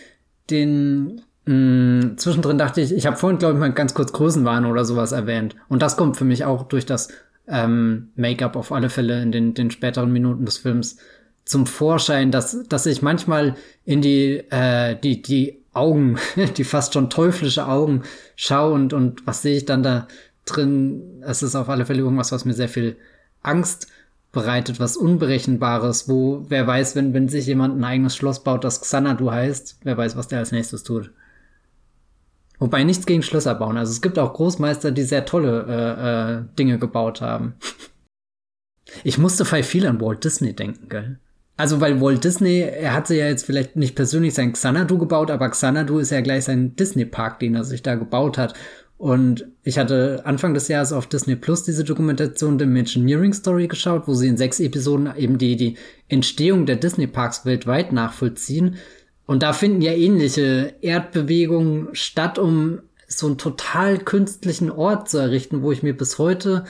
den 0.49 1.21
mh, 1.45 1.53
mm, 1.53 2.17
zwischendrin 2.17 2.57
dachte 2.57 2.81
ich, 2.81 2.93
ich 2.93 3.05
habe 3.05 3.17
vorhin, 3.17 3.39
glaube 3.39 3.55
ich, 3.55 3.59
mal 3.59 3.71
ganz 3.71 3.93
kurz 3.93 4.13
Größenwahn 4.13 4.65
oder 4.65 4.85
sowas 4.85 5.11
erwähnt. 5.11 5.55
Und 5.69 5.81
das 5.81 5.97
kommt 5.97 6.17
für 6.17 6.25
mich 6.25 6.45
auch 6.45 6.63
durch 6.63 6.85
das 6.85 7.09
ähm, 7.47 8.09
Make-up 8.15 8.55
auf 8.55 8.71
alle 8.71 8.89
Fälle 8.89 9.21
in 9.21 9.31
den, 9.31 9.53
den 9.53 9.71
späteren 9.71 10.11
Minuten 10.11 10.45
des 10.45 10.57
Films 10.57 10.97
zum 11.45 11.65
Vorschein, 11.65 12.31
dass, 12.31 12.63
dass 12.69 12.85
ich 12.85 13.01
manchmal 13.01 13.55
in 13.83 14.01
die, 14.01 14.43
äh, 14.49 14.95
die, 14.95 15.21
die 15.21 15.61
Augen, 15.73 16.17
die 16.57 16.63
fast 16.63 16.93
schon 16.93 17.09
teuflische 17.09 17.67
Augen 17.67 18.03
schaue 18.35 18.73
und, 18.73 18.93
und 18.93 19.25
was 19.27 19.41
sehe 19.41 19.57
ich 19.57 19.65
dann 19.65 19.83
da 19.83 20.07
drin? 20.45 21.21
Es 21.21 21.43
ist 21.43 21.55
auf 21.55 21.69
alle 21.69 21.85
Fälle 21.85 21.99
irgendwas, 21.99 22.31
was 22.31 22.45
mir 22.45 22.53
sehr 22.53 22.69
viel 22.69 22.95
Angst 23.41 23.87
bereitet, 24.33 24.79
was 24.81 24.97
Unberechenbares, 24.97 26.09
wo 26.09 26.45
wer 26.49 26.67
weiß, 26.67 26.97
wenn, 26.97 27.13
wenn 27.13 27.29
sich 27.29 27.45
jemand 27.45 27.77
ein 27.77 27.83
eigenes 27.85 28.17
Schloss 28.17 28.43
baut, 28.43 28.65
das 28.65 28.81
Xanadu 28.81 29.31
heißt, 29.31 29.79
wer 29.83 29.95
weiß, 29.95 30.17
was 30.17 30.27
der 30.27 30.39
als 30.39 30.51
nächstes 30.51 30.83
tut. 30.83 31.11
Wobei 32.59 32.83
nichts 32.83 33.05
gegen 33.05 33.23
Schlösser 33.23 33.55
bauen. 33.55 33.77
Also 33.77 33.91
es 33.91 34.01
gibt 34.01 34.19
auch 34.19 34.33
Großmeister, 34.33 34.91
die 34.91 35.03
sehr 35.03 35.25
tolle 35.25 35.65
äh, 35.67 36.33
äh, 36.33 36.55
Dinge 36.57 36.79
gebaut 36.79 37.21
haben. 37.21 37.53
Ich 39.03 39.17
musste 39.17 39.45
bei 39.45 39.63
viel 39.63 39.87
an 39.87 40.01
Walt 40.01 40.23
Disney 40.23 40.53
denken, 40.53 40.89
gell? 40.89 41.19
Also, 41.55 41.81
weil 41.81 42.01
Walt 42.01 42.23
Disney, 42.23 42.61
er 42.61 42.93
hat 42.93 43.07
sich 43.07 43.19
ja 43.19 43.27
jetzt 43.27 43.45
vielleicht 43.45 43.75
nicht 43.75 43.95
persönlich 43.95 44.33
sein 44.33 44.53
Xanadu 44.53 44.97
gebaut, 44.97 45.29
aber 45.29 45.49
Xanadu 45.49 45.99
ist 45.99 46.09
ja 46.09 46.21
gleich 46.21 46.45
sein 46.45 46.75
Disney-Park, 46.75 47.39
den 47.39 47.53
er 47.53 47.63
sich 47.63 47.83
da 47.83 47.93
gebaut 47.93 48.39
hat. 48.39 48.55
Und 48.97 49.47
ich 49.63 49.77
hatte 49.77 50.21
Anfang 50.25 50.53
des 50.53 50.67
Jahres 50.67 50.93
auf 50.93 51.07
Disney 51.07 51.35
Plus 51.35 51.63
diese 51.63 51.83
Dokumentation 51.83 52.57
The 52.57 52.65
Imagineering 52.65 53.33
Story 53.33 53.67
geschaut, 53.67 54.03
wo 54.07 54.13
sie 54.13 54.27
in 54.27 54.37
sechs 54.37 54.59
Episoden 54.59 55.11
eben 55.17 55.37
die, 55.37 55.55
die 55.55 55.77
Entstehung 56.07 56.65
der 56.65 56.77
Disney-Parks 56.77 57.45
weltweit 57.45 57.91
nachvollziehen. 57.91 58.75
Und 59.25 59.43
da 59.43 59.53
finden 59.53 59.81
ja 59.81 59.93
ähnliche 59.93 60.75
Erdbewegungen 60.81 61.89
statt, 61.93 62.37
um 62.37 62.79
so 63.07 63.27
einen 63.27 63.37
total 63.37 63.97
künstlichen 63.99 64.71
Ort 64.71 65.09
zu 65.09 65.17
errichten, 65.17 65.61
wo 65.61 65.71
ich 65.71 65.83
mir 65.83 65.95
bis 65.95 66.17
heute 66.17 66.65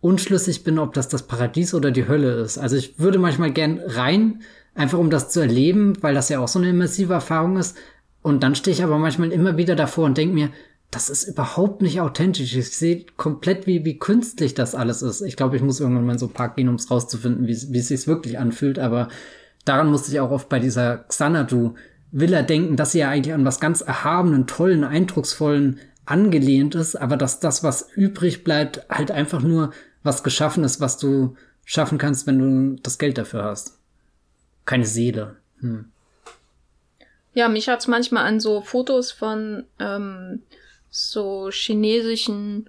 unschlüssig 0.00 0.64
bin, 0.64 0.78
ob 0.78 0.94
das 0.94 1.08
das 1.08 1.26
Paradies 1.26 1.74
oder 1.74 1.90
die 1.90 2.08
Hölle 2.08 2.32
ist. 2.40 2.58
Also 2.58 2.76
ich 2.76 2.98
würde 2.98 3.18
manchmal 3.18 3.52
gern 3.52 3.80
rein, 3.84 4.42
einfach 4.74 4.98
um 4.98 5.10
das 5.10 5.30
zu 5.30 5.40
erleben, 5.40 5.94
weil 6.00 6.14
das 6.14 6.28
ja 6.28 6.40
auch 6.40 6.48
so 6.48 6.58
eine 6.58 6.70
immersive 6.70 7.12
Erfahrung 7.12 7.56
ist. 7.56 7.76
Und 8.22 8.42
dann 8.42 8.54
stehe 8.54 8.74
ich 8.74 8.82
aber 8.82 8.98
manchmal 8.98 9.32
immer 9.32 9.56
wieder 9.56 9.76
davor 9.76 10.04
und 10.04 10.16
denke 10.16 10.34
mir, 10.34 10.50
das 10.90 11.08
ist 11.08 11.24
überhaupt 11.24 11.82
nicht 11.82 12.00
authentisch. 12.00 12.54
Ich 12.56 12.76
sehe 12.76 13.06
komplett, 13.16 13.66
wie, 13.66 13.84
wie 13.84 13.98
künstlich 13.98 14.54
das 14.54 14.74
alles 14.74 15.02
ist. 15.02 15.20
Ich 15.20 15.36
glaube, 15.36 15.56
ich 15.56 15.62
muss 15.62 15.80
irgendwann 15.80 16.06
mal 16.06 16.18
so 16.18 16.26
ein 16.26 16.32
paar 16.32 16.54
gehen, 16.54 16.68
um 16.68 16.74
es 16.74 16.90
rauszufinden, 16.90 17.46
wie, 17.46 17.56
wie 17.72 17.78
es 17.78 17.88
sich 17.88 18.06
wirklich 18.08 18.38
anfühlt. 18.38 18.78
Aber 18.78 19.08
daran 19.64 19.88
musste 19.90 20.10
ich 20.10 20.20
auch 20.20 20.30
oft 20.30 20.48
bei 20.48 20.58
dieser 20.58 20.98
Xanadu 20.98 21.74
Villa 22.12 22.42
denken, 22.42 22.76
dass 22.76 22.92
sie 22.92 23.00
ja 23.00 23.08
eigentlich 23.08 23.34
an 23.34 23.44
was 23.44 23.60
ganz 23.60 23.82
erhabenen, 23.82 24.48
tollen, 24.48 24.82
eindrucksvollen 24.82 25.78
angelehnt 26.06 26.74
ist, 26.74 26.96
aber 26.96 27.16
dass 27.16 27.38
das, 27.38 27.62
was 27.62 27.88
übrig 27.94 28.42
bleibt, 28.42 28.84
halt 28.88 29.12
einfach 29.12 29.42
nur 29.42 29.72
was 30.02 30.24
geschaffen 30.24 30.64
ist, 30.64 30.80
was 30.80 30.98
du 30.98 31.36
schaffen 31.64 31.98
kannst, 31.98 32.26
wenn 32.26 32.38
du 32.38 32.80
das 32.82 32.98
Geld 32.98 33.16
dafür 33.16 33.44
hast. 33.44 33.78
Keine 34.64 34.86
Seele. 34.86 35.36
Hm. 35.60 35.84
Ja, 37.32 37.48
mich 37.48 37.68
hat's 37.68 37.86
manchmal 37.86 38.26
an 38.26 38.40
so 38.40 38.60
Fotos 38.60 39.12
von 39.12 39.64
ähm, 39.78 40.42
so 40.90 41.50
chinesischen 41.50 42.68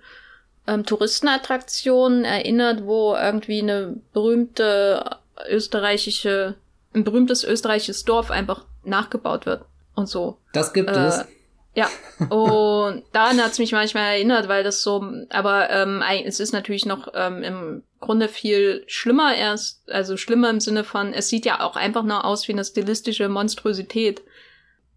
ähm, 0.68 0.86
Touristenattraktionen 0.86 2.24
erinnert, 2.24 2.86
wo 2.86 3.16
irgendwie 3.16 3.62
eine 3.62 3.98
berühmte 4.14 5.18
österreichische, 5.50 6.56
ein 6.94 7.04
berühmtes 7.04 7.44
österreichisches 7.44 8.06
Dorf 8.06 8.32
einfach 8.32 8.66
nachgebaut 8.84 9.46
wird 9.46 9.66
und 9.96 10.08
so. 10.08 10.38
Das 10.54 10.74
gibt 10.74 10.90
äh, 10.90 11.08
es. 11.08 11.26
Ja, 11.74 11.90
und 12.30 13.04
daran 13.14 13.42
hat's 13.42 13.60
mich 13.60 13.72
manchmal 13.72 14.16
erinnert, 14.16 14.48
weil 14.50 14.64
das 14.64 14.82
so, 14.82 15.04
aber 15.30 15.70
ähm, 15.70 16.04
es 16.26 16.40
ist 16.40 16.52
natürlich 16.52 16.86
noch 16.86 17.08
ähm, 17.14 17.44
im 17.44 17.84
Grunde 18.02 18.28
viel 18.28 18.84
schlimmer 18.88 19.36
erst, 19.36 19.90
also 19.90 20.18
schlimmer 20.18 20.50
im 20.50 20.60
Sinne 20.60 20.84
von, 20.84 21.14
es 21.14 21.30
sieht 21.30 21.46
ja 21.46 21.62
auch 21.62 21.78
einfach 21.78 22.04
nur 22.04 22.26
aus 22.26 22.48
wie 22.48 22.54
eine 22.54 22.66
stilistische 22.66 23.30
Monstrosität. 23.30 24.22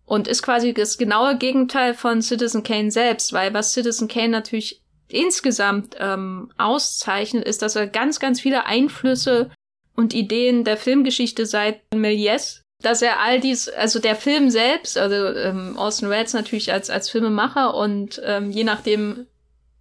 Und 0.06 0.28
ist 0.28 0.43
quasi 0.43 0.74
das 0.74 0.98
genaue 0.98 1.39
Gegenteil 1.39 1.94
von 1.94 2.20
Citizen 2.20 2.62
Kane 2.62 2.90
selbst, 2.90 3.32
weil 3.32 3.55
was 3.55 3.72
Citizen 3.72 4.06
Kane 4.09 4.28
natürlich 4.28 4.82
insgesamt 5.09 5.97
ähm, 5.98 6.52
auszeichnet, 6.59 7.44
ist, 7.47 7.62
dass 7.62 7.76
er 7.76 7.86
ganz, 7.86 8.20
ganz 8.20 8.40
viele 8.40 8.66
Einflüsse 8.66 9.51
und 9.97 10.12
Ideen 10.12 10.64
der 10.64 10.76
Filmgeschichte 10.76 11.47
seit 11.47 11.81
Méliès 11.94 12.64
dass 12.85 13.02
er 13.02 13.20
all 13.20 13.40
dies, 13.40 13.68
also 13.68 13.98
der 13.98 14.16
Film 14.16 14.51
selbst, 14.51 14.98
also 14.98 15.14
ähm, 15.14 15.76
Austin 15.76 16.10
Welles 16.10 16.35
natürlich 16.35 16.72
als, 16.72 16.90
als 16.90 17.09
Filmemacher 17.09 17.74
und 17.74 18.20
ähm, 18.24 18.51
je 18.51 18.64
nachdem, 18.64 19.26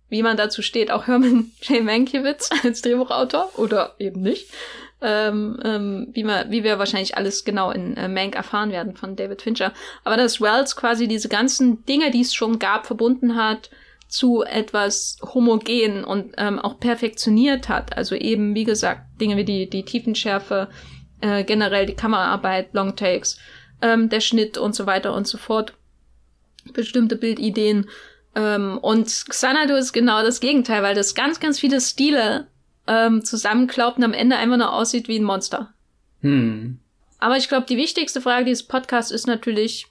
wie 0.09 0.23
man 0.23 0.37
dazu 0.37 0.61
steht, 0.61 0.91
auch 0.91 1.07
Herman 1.07 1.51
J. 1.61 1.83
Mankiewicz 1.83 2.49
als 2.63 2.81
Drehbuchautor 2.81 3.51
oder 3.57 3.95
eben 3.99 4.21
nicht. 4.21 4.47
Ähm, 5.05 5.59
ähm, 5.65 6.07
wie, 6.13 6.23
man, 6.23 6.49
wie 6.49 6.63
wir 6.63 6.80
wahrscheinlich 6.80 7.17
alles 7.17 7.43
genau 7.43 7.71
in 7.71 7.97
äh, 7.97 8.07
Mank 8.07 8.35
erfahren 8.35 8.71
werden 8.71 8.95
von 8.95 9.17
David 9.17 9.41
Fincher. 9.41 9.73
Aber 10.05 10.15
dass 10.15 10.39
Wells 10.39 10.77
quasi 10.77 11.09
diese 11.09 11.27
ganzen 11.27 11.85
Dinge, 11.85 12.09
die 12.09 12.21
es 12.21 12.34
schon 12.34 12.57
gab, 12.57 12.85
verbunden 12.85 13.35
hat 13.35 13.69
zu 14.07 14.43
etwas 14.43 15.17
homogen 15.34 16.05
und 16.05 16.35
ähm, 16.38 16.59
auch 16.59 16.80
perfektioniert 16.80 17.67
hat. 17.67 17.97
Also 17.97 18.15
eben, 18.15 18.55
wie 18.55 18.63
gesagt, 18.63 19.01
Dinge 19.19 19.38
wie 19.38 19.43
die, 19.43 19.69
die 19.69 19.84
Tiefenschärfe, 19.84 20.69
äh, 21.19 21.43
generell 21.43 21.85
die 21.85 21.95
Kameraarbeit, 21.95 22.73
Longtakes, 22.73 23.39
ähm, 23.81 24.09
der 24.09 24.21
Schnitt 24.21 24.57
und 24.57 24.75
so 24.75 24.85
weiter 24.85 25.13
und 25.13 25.27
so 25.27 25.38
fort, 25.38 25.73
bestimmte 26.73 27.15
Bildideen. 27.15 27.89
Ähm, 28.35 28.77
und 28.81 29.07
Xanadu 29.07 29.73
ist 29.73 29.93
genau 29.93 30.21
das 30.21 30.39
Gegenteil, 30.39 30.84
weil 30.84 30.95
das 30.95 31.15
ganz, 31.15 31.39
ganz 31.39 31.59
viele 31.59 31.81
Stile 31.81 32.47
ähm, 32.88 33.23
zusammenklaubt 33.23 33.97
und 33.97 34.03
am 34.03 34.14
Ende 34.14 34.38
einfach 34.38 34.57
nur 34.57 34.73
aussieht 34.73 35.07
wie 35.07 35.18
ein 35.18 35.23
Monster. 35.23 35.73
Hm. 36.22 36.80
Aber 37.19 37.38
ich 37.38 37.47
glaube, 37.47 37.65
die 37.68 37.77
wichtigste 37.77 38.22
Frage 38.22 38.45
dieses 38.45 38.64
Podcasts 38.64 39.11
ist 39.11 39.27
natürlich, 39.27 39.88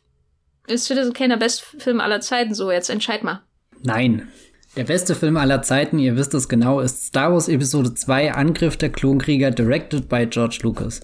ist 0.67 0.85
Citizen 0.85 1.13
Kane 1.13 1.31
der 1.31 1.37
beste 1.39 1.79
Film 1.79 2.01
aller 2.01 2.21
Zeiten 2.21 2.55
so? 2.55 2.71
Jetzt 2.71 2.91
entscheid 2.91 3.25
mal. 3.25 3.43
Nein. 3.83 4.29
Der 4.77 4.85
beste 4.85 5.15
Film 5.15 5.37
aller 5.37 5.61
Zeiten, 5.63 5.99
ihr 5.99 6.17
wisst 6.17 6.33
es 6.33 6.49
genau, 6.49 6.81
ist 6.81 7.07
Star 7.07 7.33
Wars 7.33 7.49
Episode 7.49 7.95
2 7.95 8.33
Angriff 8.33 8.79
der 8.79 8.91
Klonkrieger, 8.91 9.51
directed 9.51 10.09
by 10.09 10.27
George 10.27 10.61
Lucas. 10.63 11.01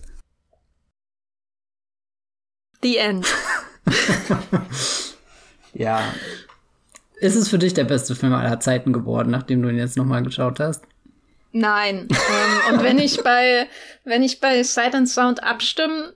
The 2.82 2.96
End. 2.96 3.26
ja. 5.74 6.00
Ist 7.20 7.34
es 7.34 7.48
für 7.48 7.58
dich 7.58 7.74
der 7.74 7.84
beste 7.84 8.14
Film 8.14 8.32
aller 8.32 8.60
Zeiten 8.60 8.92
geworden, 8.92 9.30
nachdem 9.30 9.60
du 9.62 9.68
ihn 9.68 9.76
jetzt 9.76 9.96
nochmal 9.96 10.22
geschaut 10.22 10.60
hast? 10.60 10.84
Nein. 11.52 12.08
ähm, 12.10 12.74
und 12.74 12.82
wenn 12.82 12.98
ich 12.98 13.22
bei, 13.22 13.66
wenn 14.04 14.22
ich 14.22 14.40
bei 14.40 14.62
Sight 14.62 14.94
and 14.94 15.08
Sound 15.08 15.42
abstimmen 15.42 16.12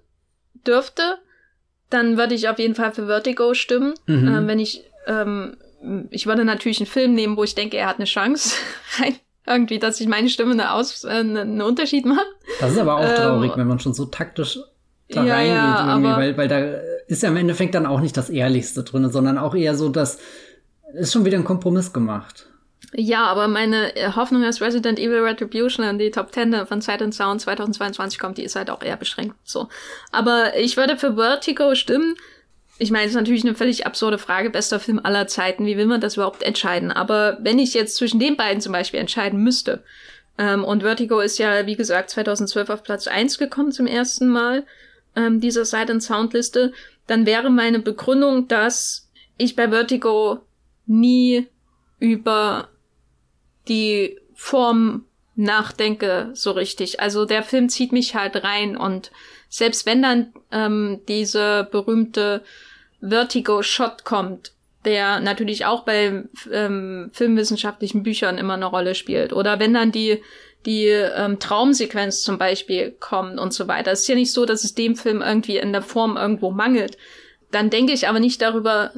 dürfte, 0.67 1.19
dann 1.91 2.17
würde 2.17 2.35
ich 2.35 2.49
auf 2.49 2.59
jeden 2.59 2.75
Fall 2.75 2.93
für 2.93 3.07
Vertigo 3.07 3.55
stimmen. 3.55 3.95
Mhm. 4.07 4.29
Ähm, 4.29 4.47
wenn 4.47 4.59
ich, 4.59 4.85
ähm, 5.07 5.57
ich 6.11 6.27
würde 6.27 6.45
natürlich 6.45 6.79
einen 6.79 6.87
Film 6.87 7.15
nehmen, 7.15 7.37
wo 7.37 7.45
ich 7.45 7.55
denke, 7.55 7.77
er 7.77 7.89
hat 7.89 7.97
eine 7.97 8.05
Chance. 8.05 8.57
Irgendwie, 9.47 9.81
dass 9.81 10.01
ich 10.01 10.07
meine 10.07 10.29
Stimme 10.29 10.53
eine 10.53 10.73
Aus, 10.73 11.05
äh, 11.05 11.09
einen 11.09 11.61
Unterschied 11.63 12.07
macht. 12.07 12.27
Das 12.61 12.73
ist 12.73 12.79
aber 12.79 12.97
auch 12.97 13.15
traurig, 13.15 13.53
ähm, 13.53 13.59
wenn 13.59 13.67
man 13.67 13.81
schon 13.81 13.93
so 13.95 14.05
taktisch 14.07 14.59
da 15.09 15.25
ja, 15.25 15.35
reingeht, 15.35 16.05
ja, 16.07 16.17
weil, 16.17 16.37
weil 16.37 16.49
da 16.49 16.59
ist 17.09 17.23
ja 17.23 17.29
im 17.29 17.37
Endeffekt 17.37 17.75
dann 17.75 17.85
auch 17.85 18.01
nicht 18.01 18.17
das 18.17 18.31
Ehrlichste 18.31 18.85
drin, 18.85 19.11
sondern 19.11 19.37
auch 19.37 19.55
eher 19.55 19.75
so, 19.75 19.89
dass 19.89 20.19
ist 20.95 21.13
schon 21.13 21.25
wieder 21.25 21.39
ein 21.39 21.45
Kompromiss 21.45 21.93
gemacht. 21.93 22.47
Ja, 22.95 23.25
aber 23.25 23.49
meine 23.49 23.97
äh, 23.97 24.13
Hoffnung, 24.13 24.43
dass 24.43 24.61
Resident 24.61 24.99
Evil 24.99 25.21
Retribution 25.21 25.87
in 25.87 25.99
die 25.99 26.11
Top 26.11 26.33
10 26.33 26.67
von 26.67 26.83
Sight 26.83 27.01
and 27.01 27.15
Sound 27.15 27.41
2022 27.41 28.19
kommt, 28.19 28.39
die 28.39 28.45
ist 28.45 28.55
halt 28.55 28.69
auch 28.69 28.83
eher 28.83 28.97
beschränkt. 28.97 29.37
So. 29.45 29.69
Aber 30.11 30.57
ich 30.57 30.77
würde 30.77 30.99
für 30.99 31.15
Vertigo 31.15 31.75
stimmen. 31.75 32.17
Ich 32.79 32.91
meine, 32.91 33.05
es 33.05 33.13
ist 33.13 33.17
natürlich 33.17 33.45
eine 33.45 33.55
völlig 33.55 33.87
absurde 33.87 34.19
Frage, 34.19 34.51
bester 34.51 34.79
Film 34.79 35.01
aller 35.03 35.27
Zeiten. 35.27 35.65
Wie 35.65 35.77
will 35.77 35.87
man 35.87 36.01
das 36.01 36.17
überhaupt 36.17 36.43
entscheiden? 36.43 36.91
Aber 36.91 37.39
wenn 37.41 37.59
ich 37.59 37.73
jetzt 37.73 37.97
zwischen 37.97 38.21
den 38.21 38.37
beiden 38.37 38.61
zum 38.61 38.73
Beispiel 38.73 39.01
entscheiden 39.01 39.43
müsste, 39.43 39.83
ähm, 40.39 40.65
und 40.65 40.83
Vertigo 40.83 41.21
ist 41.21 41.39
ja, 41.39 41.67
wie 41.67 41.77
gesagt, 41.77 42.11
2012 42.11 42.71
auf 42.71 42.83
Platz 42.83 43.07
1 43.07 43.39
gekommen 43.39 43.73
zum 43.73 43.87
ersten 43.87 44.29
Mal, 44.29 44.65
ähm, 45.15 45.41
dieser 45.41 45.65
Sight 45.65 45.91
and 45.91 46.03
Sound 46.03 46.33
Liste, 46.33 46.73
dann 47.07 47.27
wäre 47.27 47.51
meine 47.51 47.79
Begründung, 47.79 48.49
dass 48.49 49.09
ich 49.37 49.57
bei 49.57 49.69
Vertigo 49.69 50.41
nie 50.87 51.49
über 51.99 52.69
die 53.69 54.19
Form 54.35 55.05
nachdenke 55.35 56.31
so 56.35 56.51
richtig. 56.51 57.01
Also 57.01 57.25
der 57.25 57.43
Film 57.43 57.69
zieht 57.69 57.93
mich 57.93 58.15
halt 58.15 58.43
rein 58.45 58.77
und 58.77 59.11
selbst 59.49 59.87
wenn 59.87 60.03
dann 60.03 60.33
ähm, 60.51 61.01
diese 61.09 61.69
berühmte 61.71 62.43
Vertigo-Shot 63.01 64.05
kommt, 64.05 64.53
der 64.85 65.21
natürlich 65.21 65.65
auch 65.67 65.85
bei 65.85 66.25
ähm, 66.51 67.11
filmwissenschaftlichen 67.13 68.03
Büchern 68.03 68.39
immer 68.39 68.55
eine 68.55 68.67
Rolle 68.67 68.95
spielt. 68.95 69.33
Oder 69.33 69.61
wenn 69.61 69.75
dann 69.75 69.93
die, 69.93 70.23
die 70.67 70.87
ähm, 70.87 71.39
Traumsequenz 71.39 72.23
zum 72.23 72.39
Beispiel 72.39 72.93
kommt 72.99 73.39
und 73.39 73.53
so 73.53 73.69
weiter. 73.69 73.93
Es 73.93 74.01
ist 74.01 74.09
ja 74.09 74.15
nicht 74.15 74.33
so, 74.33 74.45
dass 74.45 74.65
es 74.65 74.75
dem 74.75 74.97
Film 74.97 75.23
irgendwie 75.23 75.59
in 75.59 75.73
der 75.73 75.83
Form 75.83 76.17
irgendwo 76.17 76.51
mangelt. 76.51 76.97
Dann 77.51 77.71
denke 77.71 77.93
ich 77.93 78.09
aber 78.09 78.21
nicht 78.21 78.41
darüber 78.41 78.93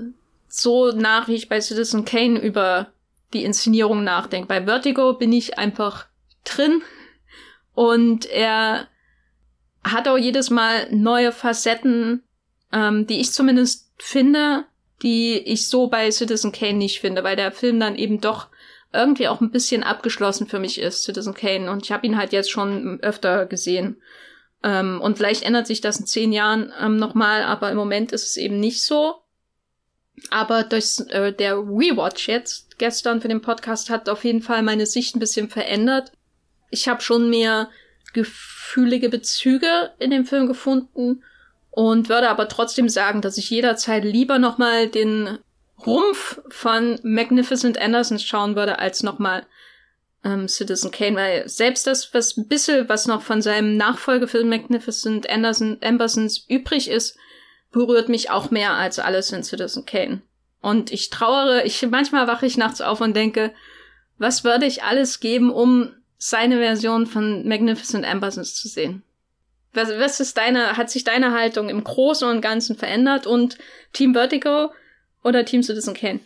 so 0.49 0.93
nach, 0.93 1.28
wie 1.28 1.35
ich 1.35 1.49
bei 1.49 1.61
Citizen 1.61 2.05
Kane 2.05 2.39
über 2.39 2.89
die 3.35 3.44
Inszenierung 3.44 4.05
nachdenke. 4.05 4.48
Bei 4.48 4.65
Vertigo 4.65 5.15
bin 5.15 5.32
ich 5.32 5.59
einfach 5.59 6.06
drin 6.44 6.82
und 7.74 8.27
er 8.27 8.89
hat 9.82 10.09
auch 10.09 10.16
jedes 10.16 10.51
Mal 10.51 10.89
neue 10.90 11.32
Facetten, 11.32 12.23
ähm, 12.73 13.06
die 13.06 13.20
ich 13.20 13.32
zumindest 13.32 13.93
finde, 13.98 14.65
die 15.02 15.36
ich 15.39 15.69
so 15.69 15.89
bei 15.89 16.11
Citizen 16.11 16.52
Kane 16.52 16.78
nicht 16.78 17.01
finde, 17.01 17.24
weil 17.24 17.36
der 17.36 17.52
Film 17.52 17.78
dann 17.81 17.97
eben 17.97 18.20
doch 18.20 18.48
irgendwie 18.93 19.28
auch 19.28 19.40
ein 19.40 19.51
bisschen 19.51 19.82
abgeschlossen 19.82 20.47
für 20.47 20.59
mich 20.59 20.81
ist, 20.81 21.02
Citizen 21.02 21.35
Kane. 21.35 21.70
Und 21.70 21.82
ich 21.82 21.93
habe 21.93 22.06
ihn 22.06 22.16
halt 22.16 22.32
jetzt 22.32 22.51
schon 22.51 23.01
öfter 23.01 23.44
gesehen. 23.44 24.01
Ähm, 24.62 25.01
und 25.01 25.19
vielleicht 25.19 25.43
ändert 25.43 25.66
sich 25.66 25.81
das 25.81 25.98
in 26.01 26.06
zehn 26.06 26.32
Jahren 26.32 26.73
ähm, 26.81 26.97
nochmal, 26.97 27.43
aber 27.43 27.70
im 27.70 27.77
Moment 27.77 28.12
ist 28.12 28.24
es 28.24 28.36
eben 28.36 28.61
nicht 28.61 28.82
so. 28.82 29.16
Aber 30.31 30.62
durch 30.62 31.01
äh, 31.09 31.32
der 31.32 31.56
Rewatch 31.56 32.28
jetzt 32.28 32.74
gestern 32.85 33.23
für 33.23 33.28
den 33.28 33.40
Podcast 33.40 33.89
hat 33.89 34.11
auf 34.11 34.24
jeden 34.24 34.43
Fall 34.43 34.62
meine 34.62 34.85
Sicht 34.85 35.16
ein 35.16 35.19
bisschen 35.19 35.48
verändert. 35.48 36.12
Ich 36.69 36.86
habe 36.86 37.01
schon 37.01 37.31
mehr 37.31 37.70
gefühlige 38.12 39.09
Bezüge 39.09 39.93
in 39.98 40.11
dem 40.11 40.27
Film 40.27 40.47
gefunden 40.47 41.24
und 41.70 42.11
würde 42.11 42.28
aber 42.28 42.47
trotzdem 42.47 42.90
sagen, 42.90 43.23
dass 43.23 43.39
ich 43.39 43.48
jederzeit 43.48 44.05
lieber 44.05 44.39
nochmal 44.39 44.89
den 44.89 45.39
Rumpf 45.86 46.43
von 46.51 47.01
Magnificent 47.02 47.78
Anderson 47.78 48.19
schauen 48.19 48.55
würde, 48.55 48.78
als 48.81 49.02
nochmal 49.02 49.47
ähm, 50.23 50.47
Citizen 50.47 50.90
Kane, 50.90 51.16
weil 51.16 51.48
selbst 51.48 51.86
das, 51.86 52.12
was 52.12 52.36
ein 52.36 52.48
bisschen, 52.48 52.86
was 52.90 53.06
noch 53.06 53.23
von 53.23 53.40
seinem 53.40 53.78
Nachfolgefilm 53.78 54.51
Magnificent 54.51 55.31
Anderson, 55.31 55.78
Ambersons 55.82 56.44
übrig 56.51 56.90
ist, 56.90 57.16
berührt 57.73 58.11
mich 58.11 58.28
auch 58.28 58.51
mehr 58.51 58.74
als 58.74 58.98
alles 58.98 59.32
in 59.32 59.43
Citizen 59.43 59.86
Kane. 59.86 60.20
Und 60.65 60.91
ich 60.93 61.11
trauere, 61.11 61.66
ich, 61.66 61.86
manchmal 61.91 62.27
wache 62.27 62.47
ich 62.47 62.57
nachts 62.57 62.81
auf 62.81 63.03
und 63.03 63.15
denke, 63.15 63.53
was 64.16 64.45
würde 64.45 64.65
ich 64.65 64.82
alles 64.82 65.20
geben, 65.20 65.51
um 65.51 65.93
seine 66.16 66.57
Version 66.57 67.07
von 67.07 67.47
Magnificent 67.47 68.07
Ambersons 68.07 68.55
zu 68.55 68.69
sehen? 68.69 69.03
Was, 69.74 69.91
was 69.91 70.20
ist 70.20 70.39
deine, 70.39 70.78
hat 70.78 70.89
sich 70.89 71.05
deine 71.05 71.32
Haltung 71.32 71.69
im 71.69 71.85
Großen 71.85 72.27
und 72.27 72.41
Ganzen 72.41 72.77
verändert 72.77 73.27
und 73.27 73.59
Team 73.93 74.15
Vertigo 74.15 74.73
oder 75.23 75.45
Team 75.45 75.62
Citizen 75.62 75.93
Kane? 75.93 76.20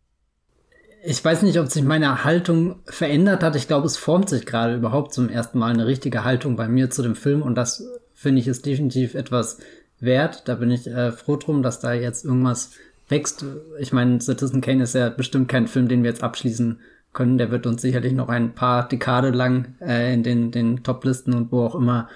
ich 1.02 1.24
weiß 1.24 1.40
nicht, 1.40 1.58
ob 1.58 1.68
sich 1.68 1.82
meine 1.82 2.24
Haltung 2.24 2.82
verändert 2.84 3.42
hat. 3.42 3.56
Ich 3.56 3.68
glaube, 3.68 3.86
es 3.86 3.96
formt 3.96 4.28
sich 4.28 4.44
gerade 4.44 4.74
überhaupt 4.74 5.14
zum 5.14 5.30
ersten 5.30 5.58
Mal 5.58 5.72
eine 5.72 5.86
richtige 5.86 6.24
Haltung 6.24 6.56
bei 6.56 6.68
mir 6.68 6.90
zu 6.90 7.00
dem 7.02 7.16
Film 7.16 7.40
und 7.40 7.54
das 7.54 7.88
finde 8.12 8.42
ich 8.42 8.48
ist 8.48 8.66
definitiv 8.66 9.14
etwas 9.14 9.60
wert. 9.98 10.46
Da 10.46 10.56
bin 10.56 10.70
ich 10.70 10.86
äh, 10.86 11.10
froh 11.10 11.36
drum, 11.36 11.62
dass 11.62 11.80
da 11.80 11.94
jetzt 11.94 12.26
irgendwas 12.26 12.72
wächst. 13.10 13.44
Ich 13.78 13.92
meine, 13.92 14.20
Citizen 14.20 14.60
Kane 14.60 14.82
ist 14.82 14.94
ja 14.94 15.08
bestimmt 15.08 15.48
kein 15.48 15.66
Film, 15.66 15.88
den 15.88 16.02
wir 16.02 16.10
jetzt 16.10 16.22
abschließen 16.22 16.80
können. 17.12 17.38
Der 17.38 17.50
wird 17.50 17.66
uns 17.66 17.82
sicherlich 17.82 18.12
noch 18.12 18.28
ein 18.28 18.54
paar 18.54 18.88
Dekade 18.88 19.30
lang 19.30 19.74
äh, 19.80 20.12
in 20.14 20.22
den, 20.22 20.50
den 20.50 20.82
Top-Listen 20.82 21.34
und 21.34 21.52
wo 21.52 21.64
auch 21.64 21.74
immer 21.74 22.08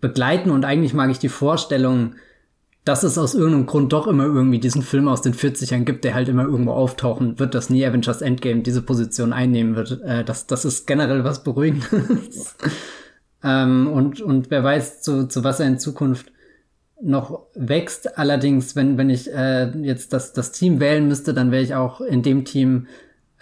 begleiten. 0.00 0.50
Und 0.50 0.64
eigentlich 0.64 0.94
mag 0.94 1.10
ich 1.10 1.18
die 1.18 1.28
Vorstellung, 1.28 2.14
dass 2.84 3.04
es 3.04 3.16
aus 3.16 3.34
irgendeinem 3.34 3.66
Grund 3.66 3.92
doch 3.92 4.08
immer 4.08 4.24
irgendwie 4.24 4.58
diesen 4.58 4.82
Film 4.82 5.06
aus 5.06 5.22
den 5.22 5.34
40ern 5.34 5.84
gibt, 5.84 6.04
der 6.04 6.14
halt 6.14 6.28
immer 6.28 6.44
irgendwo 6.44 6.72
auftauchen 6.72 7.38
wird, 7.38 7.54
dass 7.54 7.70
nie 7.70 7.86
Avengers 7.86 8.22
Endgame 8.22 8.62
diese 8.62 8.82
Position 8.82 9.32
einnehmen 9.32 9.76
wird. 9.76 10.00
Äh, 10.02 10.24
das, 10.24 10.46
das 10.46 10.64
ist 10.64 10.86
generell 10.86 11.22
was 11.22 11.44
Beruhigendes. 11.44 12.56
ähm, 13.44 13.86
und, 13.86 14.20
und 14.20 14.50
wer 14.50 14.64
weiß, 14.64 15.02
zu, 15.02 15.28
zu 15.28 15.44
was 15.44 15.60
er 15.60 15.68
in 15.68 15.78
Zukunft 15.78 16.32
noch 17.02 17.46
wächst. 17.54 18.18
Allerdings, 18.18 18.76
wenn, 18.76 18.96
wenn 18.96 19.10
ich 19.10 19.32
äh, 19.32 19.70
jetzt 19.82 20.12
das, 20.12 20.32
das 20.32 20.52
Team 20.52 20.80
wählen 20.80 21.08
müsste, 21.08 21.34
dann 21.34 21.50
wäre 21.50 21.62
ich 21.62 21.74
auch 21.74 22.00
in 22.00 22.22
dem 22.22 22.44
Team, 22.44 22.86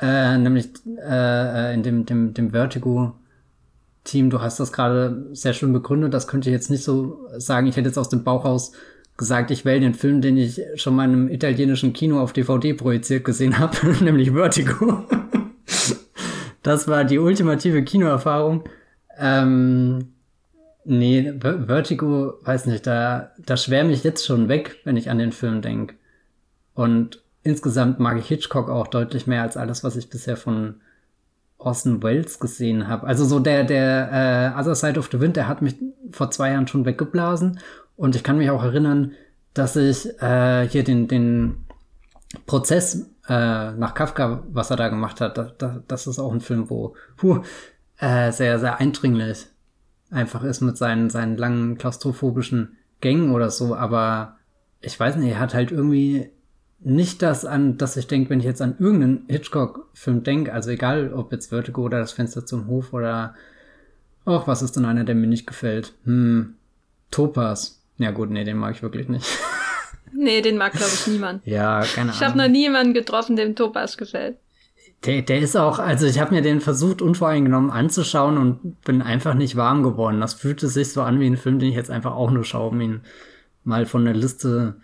äh, 0.01 0.39
nämlich 0.39 0.70
äh, 0.99 1.74
in 1.74 1.82
dem, 1.82 2.07
dem, 2.07 2.35
dem 2.35 2.51
Vertigo 2.51 3.12
Team, 4.05 4.31
du 4.31 4.41
hast 4.41 4.59
das 4.59 4.73
gerade 4.73 5.27
sehr 5.32 5.53
schön 5.53 5.73
begründet, 5.73 6.15
das 6.15 6.27
könnte 6.27 6.49
ich 6.49 6.55
jetzt 6.55 6.70
nicht 6.70 6.85
so 6.85 7.28
sagen. 7.37 7.66
Ich 7.66 7.77
hätte 7.77 7.89
jetzt 7.89 7.99
aus 7.99 8.09
dem 8.09 8.24
Bauch 8.24 8.45
raus 8.45 8.73
gesagt, 9.19 9.51
ich 9.51 9.66
wähle 9.66 9.81
den 9.81 9.95
Film, 9.95 10.23
den 10.23 10.39
ich 10.39 10.62
schon 10.77 10.97
mal 10.97 11.05
in 11.05 11.12
einem 11.12 11.28
italienischen 11.28 11.93
Kino 11.93 12.19
auf 12.20 12.32
DVD 12.32 12.73
projiziert 12.73 13.24
gesehen 13.24 13.59
habe, 13.59 13.77
nämlich 14.03 14.31
Vertigo. 14.31 15.05
das 16.62 16.89
war 16.89 17.05
die 17.05 17.19
ultimative 17.19 17.85
Kinoerfahrung. 17.85 18.65
Ähm, 19.19 20.09
nee, 20.85 21.32
Vertigo, 21.40 22.35
weiß 22.43 22.66
nicht, 22.66 22.86
da, 22.86 23.32
da 23.39 23.57
schwärme 23.57 23.93
ich 23.93 24.05
jetzt 24.05 24.27
schon 24.27 24.48
weg, 24.48 24.77
wenn 24.85 24.97
ich 24.97 25.11
an 25.11 25.19
den 25.19 25.32
Film 25.32 25.62
denke. 25.62 25.94
Und 26.74 27.23
insgesamt 27.43 27.98
mag 27.98 28.19
ich 28.19 28.27
Hitchcock 28.27 28.69
auch 28.69 28.86
deutlich 28.86 29.27
mehr 29.27 29.43
als 29.43 29.57
alles, 29.57 29.85
was 29.85 29.97
ich 29.97 30.11
bisher 30.11 30.36
von 30.36 30.77
Orson 31.59 32.02
Welles 32.02 32.39
gesehen 32.40 32.89
habe. 32.89 33.07
Also 33.07 33.24
so 33.24 33.39
der, 33.39 33.65
der 33.65 34.55
äh, 34.57 34.61
Other 34.61 34.74
Side 34.74 34.98
of 34.98 35.09
the 35.12 35.20
Wind, 35.20 35.36
der 35.36 35.48
hat 35.48 35.62
mich 35.62 35.77
vor 36.11 36.31
zwei 36.31 36.52
Jahren 36.52 36.66
schon 36.66 36.86
weggeblasen. 36.86 37.61
Und 37.97 38.16
ich 38.16 38.23
kann 38.23 38.39
mich 38.39 38.51
auch 38.51 38.65
erinnern, 38.65 39.12
dass 39.52 39.77
ich 39.77 40.07
äh, 40.23 40.66
hier 40.69 40.85
den, 40.85 41.07
den 41.07 41.66
Prozess 42.47 43.11
äh, 43.28 43.73
nach 43.73 43.94
Kafka, 43.94 44.43
was 44.51 44.70
er 44.70 44.77
da 44.77 44.89
gemacht 44.89 45.20
hat, 45.20 45.36
da, 45.36 45.52
da, 45.59 45.82
das 45.86 46.07
ist 46.07 46.19
auch 46.19 46.32
ein 46.32 46.40
Film, 46.40 46.70
wo 46.70 46.94
puh, 47.16 47.40
äh, 47.98 48.32
sehr, 48.32 48.59
sehr 48.59 48.78
eindringlich 48.78 49.47
einfach 50.11 50.43
ist 50.45 50.61
mit 50.61 50.77
seinen, 50.77 51.11
seinen 51.11 51.37
langen 51.37 51.78
klaustrophobischen 51.78 52.77
Gängen 53.01 53.32
oder 53.32 53.51
so. 53.51 53.74
Aber 53.74 54.37
ich 54.81 54.99
weiß 54.99 55.16
nicht, 55.16 55.32
er 55.32 55.41
hat 55.41 55.55
halt 55.55 55.70
irgendwie 55.70 56.31
nicht 56.81 57.23
das 57.23 57.45
an, 57.45 57.77
dass 57.77 57.97
ich 57.97 58.07
denke, 58.07 58.31
wenn 58.31 58.41
ich 58.41 58.47
jetzt 58.47 58.62
an 58.62 58.77
irgendeinen 58.78 59.24
Hitchcock-Film 59.28 60.23
denke, 60.23 60.53
also 60.53 60.70
egal 60.70 61.12
ob 61.12 61.31
jetzt 61.32 61.51
Vertigo 61.51 61.82
oder 61.82 61.99
das 61.99 62.12
Fenster 62.12 62.47
zum 62.47 62.66
Hof 62.66 62.93
oder 62.93 63.35
ach, 64.24 64.47
was 64.47 64.62
ist 64.62 64.77
denn 64.77 64.85
einer, 64.87 65.05
der 65.05 65.15
mir 65.15 65.27
nicht 65.27 65.47
gefällt? 65.47 65.93
Hm, 66.05 66.55
Topaz. 67.11 67.82
Ja 67.99 68.12
gut, 68.12 68.31
nee, 68.31 68.45
den 68.45 68.57
mag 68.57 68.74
ich 68.77 68.82
wirklich 68.82 69.09
nicht. 69.09 69.27
Nee, 70.12 70.41
den 70.41 70.57
mag, 70.57 70.73
glaube 70.73 70.91
ich, 70.93 71.07
niemand. 71.07 71.47
ja, 71.47 71.82
keine 71.82 72.11
Ahnung. 72.11 72.15
Ich 72.16 72.27
habe 72.27 72.37
noch 72.37 72.49
niemanden 72.49 72.95
getroffen, 72.95 73.37
dem 73.37 73.55
Topaz 73.55 73.97
gefällt. 73.97 74.39
Der, 75.05 75.22
der 75.22 75.39
ist 75.39 75.56
auch, 75.56 75.78
also 75.78 76.06
ich 76.06 76.20
habe 76.20 76.35
mir 76.35 76.43
den 76.43 76.60
versucht, 76.60 77.01
unvoreingenommen 77.01 77.70
anzuschauen 77.70 78.36
und 78.36 78.82
bin 78.82 79.01
einfach 79.01 79.35
nicht 79.35 79.56
warm 79.56 79.82
geworden. 79.82 80.20
Das 80.20 80.35
fühlte 80.35 80.68
sich 80.68 80.93
so 80.93 81.02
an 81.02 81.20
wie 81.20 81.27
ein 81.27 81.39
Film, 81.39 81.59
den 81.59 81.70
ich 81.70 81.74
jetzt 81.74 81.90
einfach 81.90 82.12
auch 82.12 82.31
nur 82.31 82.44
schaue, 82.44 82.70
um 82.70 82.81
ihn 82.81 83.01
mal 83.64 83.86
von 83.86 84.05
der 84.05 84.14
Liste 84.14 84.77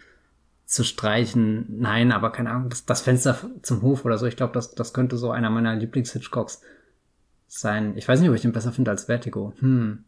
zu 0.65 0.85
streichen. 0.85 1.67
Nein, 1.69 2.13
aber 2.13 2.33
keine 2.33 2.51
Ahnung, 2.51 2.71
das, 2.71 2.87
das 2.87 3.03
Fenster 3.03 3.39
zum 3.63 3.83
Hof 3.83 4.05
oder 4.05 4.17
so, 4.17 4.27
ich 4.27 4.37
glaube, 4.37 4.55
das, 4.55 4.75
das 4.75 4.95
könnte 4.95 5.19
so 5.19 5.31
einer 5.31 5.51
meiner 5.51 5.77
Lieblings-Hitchcocks 5.77 6.63
sein. 7.47 7.97
Ich 7.97 8.09
weiß 8.09 8.21
nicht, 8.21 8.31
ob 8.31 8.35
ich 8.35 8.43
den 8.43 8.53
besser 8.53 8.73
finde 8.73 8.91
als 8.91 9.05
Vertigo. 9.05 9.53
Hm. 9.61 10.05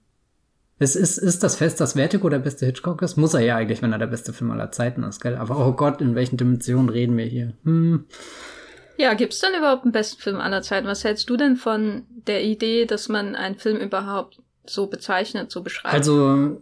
Ist, 0.79 0.95
ist, 0.95 1.19
ist 1.19 1.43
das 1.43 1.57
Fest, 1.57 1.81
dass 1.81 1.95
Vertigo 1.95 2.29
der 2.29 2.39
beste 2.39 2.65
Hitchcock 2.65 3.03
ist? 3.03 3.17
Muss 3.17 3.35
er 3.35 3.41
ja 3.41 3.57
eigentlich, 3.57 3.83
wenn 3.83 3.93
er 3.93 3.99
der 3.99 4.07
beste 4.07 4.33
Film 4.33 4.53
aller 4.53 4.71
Zeiten 4.71 5.03
ist, 5.03 5.21
gell? 5.21 5.37
Aber 5.37 5.67
oh 5.67 5.73
Gott, 5.73 6.01
in 6.01 6.15
welchen 6.15 6.37
Dimensionen 6.37 6.89
reden 6.89 7.17
wir 7.17 7.25
hier? 7.25 7.55
Hm. 7.65 8.05
Ja, 8.99 9.15
gibt's 9.15 9.39
denn 9.39 9.55
überhaupt 9.57 9.85
einen 9.85 9.93
besten 9.93 10.21
Film 10.21 10.41
aller 10.41 10.61
Zeiten? 10.61 10.89
Was 10.89 11.05
hältst 11.05 11.31
du 11.31 11.37
denn 11.37 11.55
von 11.57 12.03
der 12.27 12.45
Idee, 12.45 12.85
dass 12.85 13.09
man 13.09 13.37
einen 13.37 13.57
Film 13.57 13.79
überhaupt 13.79 14.41
so 14.67 14.89
bezeichnet, 14.89 15.53
so 15.53 15.63
beschreibt? 15.63 15.95
Also, 15.95 16.61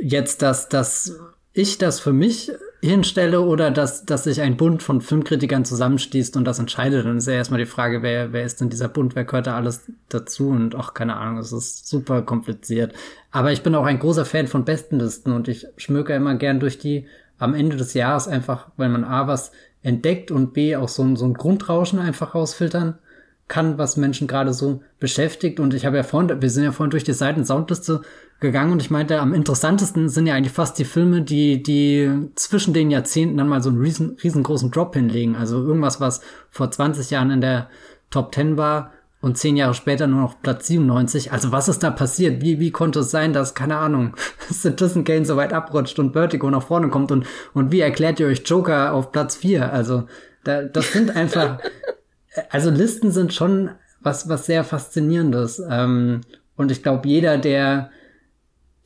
jetzt, 0.00 0.40
dass, 0.40 0.70
dass 0.70 1.18
ich 1.52 1.76
das 1.76 2.00
für 2.00 2.14
mich 2.14 2.50
hinstelle 2.80 3.42
oder 3.42 3.70
dass, 3.70 4.06
dass 4.06 4.24
sich 4.24 4.40
ein 4.40 4.56
Bund 4.56 4.82
von 4.82 5.02
Filmkritikern 5.02 5.64
zusammenstießt 5.64 6.36
und 6.36 6.44
das 6.44 6.58
entscheidet, 6.58 7.04
dann 7.04 7.18
ist 7.18 7.26
ja 7.26 7.34
erstmal 7.34 7.60
die 7.60 7.66
Frage, 7.66 8.02
wer, 8.02 8.32
wer 8.32 8.44
ist 8.44 8.60
denn 8.60 8.70
dieser 8.70 8.88
Bund, 8.88 9.14
wer 9.14 9.24
gehört 9.24 9.46
da 9.46 9.56
alles 9.56 9.90
dazu 10.08 10.48
und 10.48 10.74
ach, 10.74 10.94
keine 10.94 11.16
Ahnung, 11.16 11.38
es 11.38 11.52
ist 11.52 11.86
super 11.86 12.22
kompliziert. 12.22 12.94
Aber 13.30 13.52
ich 13.52 13.62
bin 13.62 13.74
auch 13.74 13.84
ein 13.84 13.98
großer 13.98 14.24
Fan 14.24 14.46
von 14.46 14.64
Bestenlisten 14.64 15.32
und 15.32 15.48
ich 15.48 15.66
schmöke 15.76 16.14
immer 16.14 16.34
gern 16.36 16.60
durch 16.60 16.78
die 16.78 17.06
am 17.38 17.54
Ende 17.54 17.76
des 17.76 17.94
Jahres 17.94 18.28
einfach, 18.28 18.68
weil 18.76 18.88
man 18.88 19.04
A 19.04 19.26
was 19.26 19.52
entdeckt 19.86 20.32
und 20.32 20.52
B 20.52 20.74
auch 20.74 20.88
so, 20.88 21.04
ein 21.04 21.14
so 21.14 21.24
ein 21.24 21.34
Grundrauschen 21.34 22.00
einfach 22.00 22.34
rausfiltern 22.34 22.98
kann, 23.46 23.78
was 23.78 23.96
Menschen 23.96 24.26
gerade 24.26 24.52
so 24.52 24.82
beschäftigt. 24.98 25.60
Und 25.60 25.74
ich 25.74 25.86
habe 25.86 25.96
ja 25.96 26.02
vorhin, 26.02 26.42
wir 26.42 26.50
sind 26.50 26.64
ja 26.64 26.72
vorhin 26.72 26.90
durch 26.90 27.04
die 27.04 27.12
Seiten 27.12 27.44
Soundliste 27.44 28.02
gegangen 28.40 28.72
und 28.72 28.82
ich 28.82 28.90
meinte, 28.90 29.20
am 29.20 29.32
interessantesten 29.32 30.08
sind 30.08 30.26
ja 30.26 30.34
eigentlich 30.34 30.52
fast 30.52 30.76
die 30.80 30.84
Filme, 30.84 31.22
die, 31.22 31.62
die 31.62 32.10
zwischen 32.34 32.74
den 32.74 32.90
Jahrzehnten 32.90 33.36
dann 33.36 33.48
mal 33.48 33.62
so 33.62 33.68
einen 33.68 33.80
riesen, 33.80 34.16
riesengroßen 34.22 34.72
Drop 34.72 34.94
hinlegen. 34.94 35.36
Also 35.36 35.62
irgendwas, 35.62 36.00
was 36.00 36.20
vor 36.50 36.68
20 36.68 37.08
Jahren 37.10 37.30
in 37.30 37.40
der 37.40 37.70
Top 38.10 38.34
10 38.34 38.56
war 38.56 38.92
und 39.26 39.36
zehn 39.36 39.56
Jahre 39.56 39.74
später 39.74 40.06
nur 40.06 40.20
noch 40.20 40.40
Platz 40.40 40.68
97. 40.68 41.32
Also 41.32 41.52
was 41.52 41.68
ist 41.68 41.82
da 41.82 41.90
passiert? 41.90 42.40
Wie, 42.42 42.60
wie 42.60 42.70
konnte 42.70 43.00
es 43.00 43.10
sein, 43.10 43.32
dass, 43.32 43.54
keine 43.54 43.76
Ahnung, 43.76 44.14
Citizen 44.50 45.04
Kane 45.04 45.26
so 45.26 45.36
weit 45.36 45.52
abrutscht 45.52 45.98
und 45.98 46.12
Vertigo 46.12 46.48
nach 46.50 46.62
vorne 46.62 46.88
kommt 46.88 47.10
und, 47.12 47.26
und 47.52 47.72
wie 47.72 47.80
erklärt 47.80 48.20
ihr 48.20 48.28
euch 48.28 48.42
Joker 48.46 48.94
auf 48.94 49.12
Platz 49.12 49.36
4? 49.36 49.72
Also 49.72 50.04
da, 50.44 50.62
das 50.62 50.92
sind 50.92 51.14
einfach, 51.14 51.58
also 52.50 52.70
Listen 52.70 53.10
sind 53.10 53.34
schon 53.34 53.70
was, 54.00 54.28
was 54.28 54.46
sehr 54.46 54.62
faszinierendes. 54.64 55.60
Ähm, 55.68 56.20
und 56.56 56.70
ich 56.70 56.82
glaube, 56.82 57.08
jeder, 57.08 57.36
der 57.36 57.90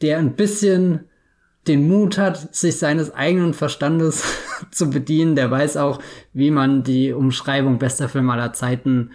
der 0.01 0.19
ein 0.19 0.35
bisschen 0.35 1.01
den 1.67 1.87
Mut 1.89 2.17
hat, 2.17 2.55
sich 2.55 2.79
seines 2.79 3.13
eigenen 3.15 3.53
Verstandes 3.53 4.25
zu 4.71 4.91
bedienen, 4.91 5.37
der 5.37 5.51
weiß 5.51 5.77
auch, 5.77 6.01
wie 6.33 6.51
man 6.51 6.83
die 6.83 7.13
Umschreibung 7.13 7.79
bester 7.79 8.09
Film 8.09 8.31
aller 8.31 8.53
Zeiten, 8.53 9.11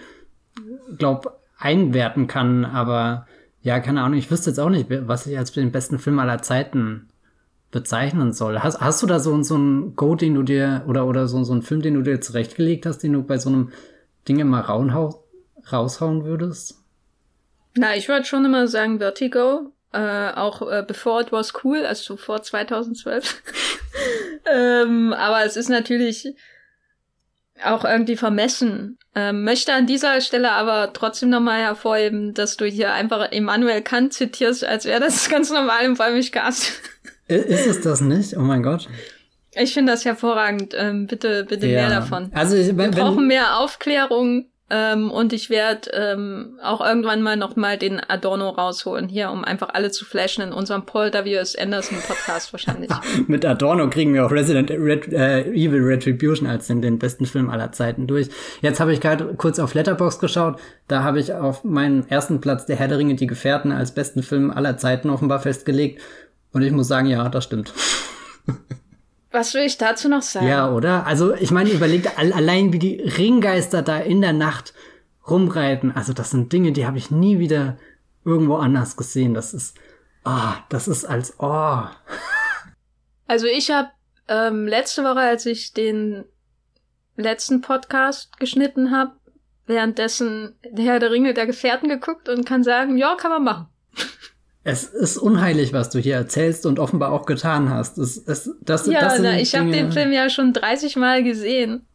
glaub, 0.97 1.39
einwerten 1.57 2.27
kann. 2.27 2.65
Aber 2.65 3.27
ja, 3.61 3.79
keine 3.79 4.01
Ahnung, 4.01 4.17
ich 4.17 4.29
wüsste 4.29 4.49
jetzt 4.49 4.59
auch 4.59 4.69
nicht, 4.69 4.87
was 4.89 5.27
ich 5.27 5.37
als 5.37 5.51
den 5.51 5.71
besten 5.71 5.99
Film 5.99 6.19
aller 6.19 6.41
Zeiten 6.41 7.09
bezeichnen 7.71 8.31
soll. 8.31 8.59
Hast, 8.59 8.79
hast 8.79 9.03
du 9.03 9.07
da 9.07 9.19
so, 9.19 9.41
so 9.43 9.55
einen 9.55 9.95
Go, 9.95 10.15
den 10.15 10.35
du 10.35 10.43
dir, 10.43 10.83
oder, 10.87 11.05
oder 11.07 11.27
so, 11.27 11.43
so 11.43 11.51
einen 11.51 11.61
Film, 11.61 11.81
den 11.81 11.95
du 11.95 12.01
dir 12.01 12.21
zurechtgelegt 12.21 12.85
hast, 12.85 12.99
den 12.99 13.13
du 13.13 13.23
bei 13.23 13.37
so 13.37 13.49
einem 13.49 13.71
Ding 14.27 14.39
immer 14.39 14.61
raushauen 14.61 16.25
würdest? 16.25 16.81
Na, 17.75 17.95
ich 17.95 18.07
würde 18.07 18.25
schon 18.25 18.45
immer 18.45 18.67
sagen 18.67 18.99
Vertigo, 18.99 19.73
äh, 19.91 20.31
auch 20.31 20.61
äh, 20.61 20.83
bevor 20.87 21.21
it 21.21 21.31
was 21.31 21.53
cool, 21.63 21.85
also 21.85 22.15
vor 22.15 22.41
2012. 22.41 23.41
ähm, 24.45 25.13
aber 25.13 25.43
es 25.43 25.57
ist 25.57 25.69
natürlich 25.69 26.33
auch 27.63 27.85
irgendwie 27.85 28.17
vermessen. 28.17 28.97
Ähm, 29.15 29.43
möchte 29.43 29.73
an 29.73 29.87
dieser 29.87 30.19
Stelle 30.19 30.51
aber 30.51 30.91
trotzdem 30.93 31.29
nochmal 31.29 31.61
hervorheben, 31.61 32.33
dass 32.33 32.57
du 32.57 32.65
hier 32.65 32.93
einfach 32.93 33.31
Immanuel 33.31 33.81
Kant 33.81 34.13
zitierst, 34.13 34.65
als 34.65 34.85
wäre 34.85 34.99
das 34.99 35.29
ganz 35.29 35.51
normal 35.51 35.85
im 35.85 35.97
Wollmilchgast. 35.97 36.81
ist 37.27 37.67
es 37.67 37.81
das 37.81 38.01
nicht? 38.01 38.35
Oh 38.35 38.41
mein 38.41 38.61
Gott. 38.61 38.89
Ich 39.53 39.73
finde 39.73 39.93
das 39.93 40.03
hervorragend. 40.03 40.73
Ähm, 40.77 41.07
bitte, 41.07 41.45
bitte 41.45 41.67
ja. 41.67 41.81
mehr 41.81 41.89
davon. 41.89 42.29
Also 42.33 42.57
ich, 42.57 42.67
wenn, 42.75 42.93
Wir 42.93 43.03
brauchen 43.03 43.27
mehr 43.27 43.57
Aufklärung 43.57 44.47
ähm, 44.67 45.11
und 45.11 45.31
ich 45.31 45.51
werde 45.51 45.91
ähm, 45.93 46.57
auch 46.63 46.81
irgendwann 46.81 47.21
mal 47.21 47.37
noch 47.37 47.55
mal 47.55 47.77
den 47.77 47.99
Adorno 47.99 48.49
rausholen 48.49 49.07
hier, 49.07 49.29
um 49.29 49.43
einfach 49.43 49.69
alle 49.73 49.91
zu 49.91 50.05
flashen 50.05 50.43
in 50.43 50.51
unserem 50.51 50.87
Paul 50.87 51.13
W.S. 51.13 51.55
Anderson 51.55 51.99
Podcast 51.99 52.51
wahrscheinlich. 52.51 52.89
Mit 53.27 53.45
Adorno 53.45 53.87
kriegen 53.91 54.15
wir 54.15 54.25
auch 54.25 54.31
Resident 54.31 54.71
Red, 54.71 55.13
äh, 55.13 55.41
Evil 55.51 55.83
Retribution 55.83 56.47
als 56.47 56.65
den, 56.65 56.81
den 56.81 56.97
besten 56.97 57.27
Film 57.27 57.51
aller 57.51 57.71
Zeiten 57.73 58.07
durch. 58.07 58.29
Jetzt 58.61 58.79
habe 58.79 58.91
ich 58.91 59.01
gerade 59.01 59.35
kurz 59.35 59.59
auf 59.59 59.75
Letterbox 59.75 60.17
geschaut. 60.17 60.59
Da 60.87 61.03
habe 61.03 61.19
ich 61.19 61.31
auf 61.31 61.63
meinen 61.63 62.09
ersten 62.09 62.41
Platz 62.41 62.65
der 62.65 62.77
Herr 62.77 62.87
der 62.87 62.97
Ringe, 62.97 63.13
die 63.13 63.27
Gefährten 63.27 63.71
als 63.71 63.93
besten 63.93 64.23
Film 64.23 64.49
aller 64.49 64.77
Zeiten 64.77 65.11
offenbar 65.11 65.41
festgelegt. 65.41 66.01
Und 66.53 66.63
ich 66.63 66.71
muss 66.71 66.87
sagen, 66.87 67.07
ja, 67.07 67.29
das 67.29 67.43
stimmt. 67.43 67.71
Was 69.35 69.53
will 69.53 69.63
ich 69.63 69.77
dazu 69.77 70.07
noch 70.07 70.21
sagen? 70.21 70.47
Ja, 70.47 70.71
oder? 70.71 71.05
Also, 71.05 71.33
ich 71.33 71.51
meine, 71.51 71.69
überlegt 71.69 72.17
allein, 72.17 72.71
wie 72.71 72.79
die 72.79 73.01
Ringgeister 73.01 73.81
da 73.81 73.97
in 73.97 74.21
der 74.21 74.31
Nacht 74.31 74.73
rumreiten. 75.27 75.91
Also, 75.93 76.13
das 76.13 76.31
sind 76.31 76.53
Dinge, 76.53 76.71
die 76.71 76.85
habe 76.85 76.97
ich 76.97 77.11
nie 77.11 77.37
wieder 77.37 77.77
irgendwo 78.23 78.55
anders 78.55 78.95
gesehen. 78.95 79.33
Das 79.33 79.53
ist, 79.53 79.77
ah, 80.23 80.53
oh, 80.53 80.63
das 80.69 80.87
ist 80.87 81.03
als, 81.03 81.35
oh. 81.39 81.83
Also, 83.27 83.47
ich 83.47 83.71
habe 83.71 83.89
ähm, 84.29 84.67
letzte 84.67 85.03
Woche, 85.03 85.19
als 85.19 85.45
ich 85.45 85.73
den 85.73 86.23
letzten 87.17 87.59
Podcast 87.59 88.39
geschnitten 88.39 88.91
habe, 88.91 89.17
währenddessen 89.65 90.55
der 90.63 90.85
Herr 90.85 90.99
der 90.99 91.11
Ringe 91.11 91.33
der 91.33 91.45
Gefährten 91.45 91.89
geguckt 91.89 92.29
und 92.29 92.45
kann 92.45 92.63
sagen, 92.63 92.97
ja, 92.97 93.15
kann 93.15 93.31
man 93.31 93.43
machen. 93.43 93.67
Es 94.67 94.85
ist 94.85 95.17
unheilig, 95.17 95.73
was 95.73 95.91
du 95.91 95.99
hier 95.99 96.15
erzählst 96.15 96.65
und 96.65 96.79
offenbar 96.79 97.11
auch 97.11 97.27
getan 97.27 97.69
hast. 97.69 97.99
Es, 97.99 98.17
es, 98.17 98.49
das, 98.61 98.87
ja, 98.87 98.99
das 98.99 99.19
na, 99.19 99.39
ich 99.39 99.53
habe 99.53 99.69
den 99.69 99.91
Film 99.91 100.11
ja 100.11 100.27
schon 100.27 100.53
30 100.53 100.95
Mal 100.95 101.23
gesehen. 101.23 101.85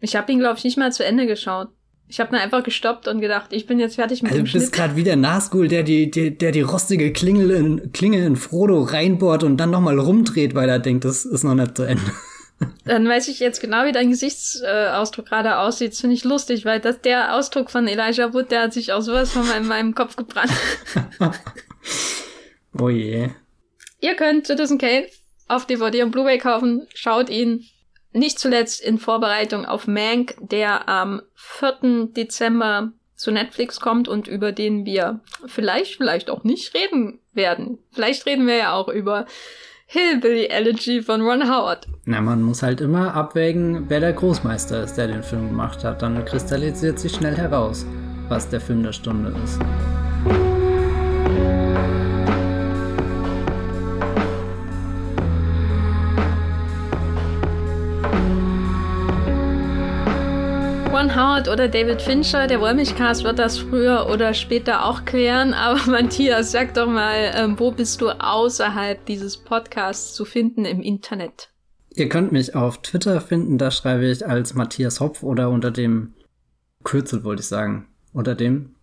Ich 0.00 0.16
habe 0.16 0.32
ihn, 0.32 0.38
glaube 0.38 0.56
ich, 0.56 0.64
nicht 0.64 0.78
mal 0.78 0.90
zu 0.90 1.04
Ende 1.04 1.26
geschaut. 1.26 1.68
Ich 2.08 2.20
habe 2.20 2.30
dann 2.30 2.40
einfach 2.40 2.62
gestoppt 2.62 3.08
und 3.08 3.20
gedacht, 3.20 3.52
ich 3.52 3.66
bin 3.66 3.78
jetzt 3.78 3.96
fertig 3.96 4.22
mit 4.22 4.32
also 4.32 4.42
dem 4.42 4.46
Schnitt. 4.46 4.62
Du 4.62 4.64
bist 4.64 4.72
gerade 4.72 4.96
wie 4.96 5.04
der 5.04 5.16
Nazgul, 5.16 5.68
der 5.68 5.82
die, 5.82 6.10
die, 6.10 6.36
der 6.36 6.52
die 6.52 6.62
rostige 6.62 7.12
Klingel 7.12 7.50
in, 7.50 7.92
Klingel 7.92 8.24
in 8.24 8.36
Frodo 8.36 8.80
reinbohrt 8.80 9.44
und 9.44 9.58
dann 9.58 9.70
nochmal 9.70 9.98
rumdreht, 9.98 10.54
weil 10.54 10.70
er 10.70 10.78
denkt, 10.78 11.04
das 11.04 11.26
ist 11.26 11.44
noch 11.44 11.54
nicht 11.54 11.76
zu 11.76 11.82
Ende. 11.82 12.02
Dann 12.86 13.06
weiß 13.06 13.28
ich 13.28 13.40
jetzt 13.40 13.60
genau, 13.60 13.84
wie 13.84 13.92
dein 13.92 14.10
Gesichtsausdruck 14.10 15.26
gerade 15.26 15.58
aussieht. 15.58 15.92
Das 15.92 16.00
finde 16.00 16.14
ich 16.14 16.24
lustig, 16.24 16.64
weil 16.64 16.80
das 16.80 17.00
der 17.00 17.34
Ausdruck 17.34 17.68
von 17.68 17.86
Elijah 17.86 18.32
Wood, 18.32 18.50
der 18.50 18.62
hat 18.62 18.72
sich 18.72 18.92
auch 18.92 19.02
sowas 19.02 19.32
von 19.32 19.44
in 19.58 19.66
meinem 19.66 19.94
Kopf 19.94 20.16
gebrannt. 20.16 20.52
oh 22.78 22.88
je. 22.88 23.30
Ihr 24.00 24.14
könnt 24.16 24.46
Citizen 24.46 24.78
Kane 24.78 25.06
auf 25.48 25.66
DVD 25.66 26.02
und 26.02 26.10
Blu-ray 26.10 26.38
kaufen. 26.38 26.86
Schaut 26.94 27.30
ihn 27.30 27.64
nicht 28.12 28.38
zuletzt 28.38 28.80
in 28.80 28.98
Vorbereitung 28.98 29.66
auf 29.66 29.86
Mank, 29.86 30.36
der 30.40 30.88
am 30.88 31.22
4. 31.34 32.08
Dezember 32.16 32.92
zu 33.16 33.30
Netflix 33.30 33.80
kommt 33.80 34.08
und 34.08 34.28
über 34.28 34.52
den 34.52 34.84
wir 34.84 35.20
vielleicht, 35.46 35.96
vielleicht 35.96 36.30
auch 36.30 36.44
nicht 36.44 36.74
reden 36.74 37.20
werden. 37.32 37.78
Vielleicht 37.92 38.26
reden 38.26 38.46
wir 38.46 38.56
ja 38.56 38.74
auch 38.74 38.88
über 38.88 39.26
Hillbilly 39.86 40.46
Elegy 40.46 41.02
von 41.02 41.20
Ron 41.20 41.48
Howard. 41.48 41.86
Na, 42.04 42.20
man 42.20 42.42
muss 42.42 42.62
halt 42.62 42.80
immer 42.80 43.14
abwägen, 43.14 43.84
wer 43.88 44.00
der 44.00 44.12
Großmeister 44.12 44.82
ist, 44.82 44.94
der 44.94 45.08
den 45.08 45.22
Film 45.22 45.48
gemacht 45.48 45.84
hat. 45.84 46.02
Dann 46.02 46.24
kristallisiert 46.24 46.98
sich 46.98 47.12
schnell 47.12 47.36
heraus, 47.36 47.86
was 48.28 48.48
der 48.48 48.60
Film 48.60 48.82
der 48.82 48.92
Stunde 48.92 49.34
ist. 49.44 49.60
Ron 61.04 61.16
Howard 61.16 61.48
oder 61.48 61.68
David 61.68 62.00
Fincher, 62.00 62.46
der 62.46 62.62
Wollmilchcast 62.62 63.24
wird 63.24 63.38
das 63.38 63.58
früher 63.58 64.08
oder 64.10 64.32
später 64.32 64.86
auch 64.86 65.04
klären. 65.04 65.52
Aber 65.54 65.78
Matthias, 65.90 66.50
sag 66.50 66.72
doch 66.72 66.86
mal, 66.86 67.30
ähm, 67.34 67.58
wo 67.58 67.70
bist 67.72 68.00
du 68.00 68.08
außerhalb 68.08 69.04
dieses 69.04 69.36
Podcasts 69.36 70.14
zu 70.14 70.24
finden 70.24 70.64
im 70.64 70.80
Internet? 70.80 71.50
Ihr 71.94 72.08
könnt 72.08 72.32
mich 72.32 72.54
auf 72.54 72.80
Twitter 72.80 73.20
finden, 73.20 73.58
da 73.58 73.70
schreibe 73.70 74.06
ich 74.06 74.26
als 74.26 74.54
Matthias 74.54 75.00
Hopf 75.00 75.22
oder 75.22 75.50
unter 75.50 75.70
dem 75.70 76.14
Kürzel, 76.84 77.22
wollte 77.22 77.42
ich 77.42 77.48
sagen. 77.48 77.86
Unter 78.14 78.34
dem 78.34 78.74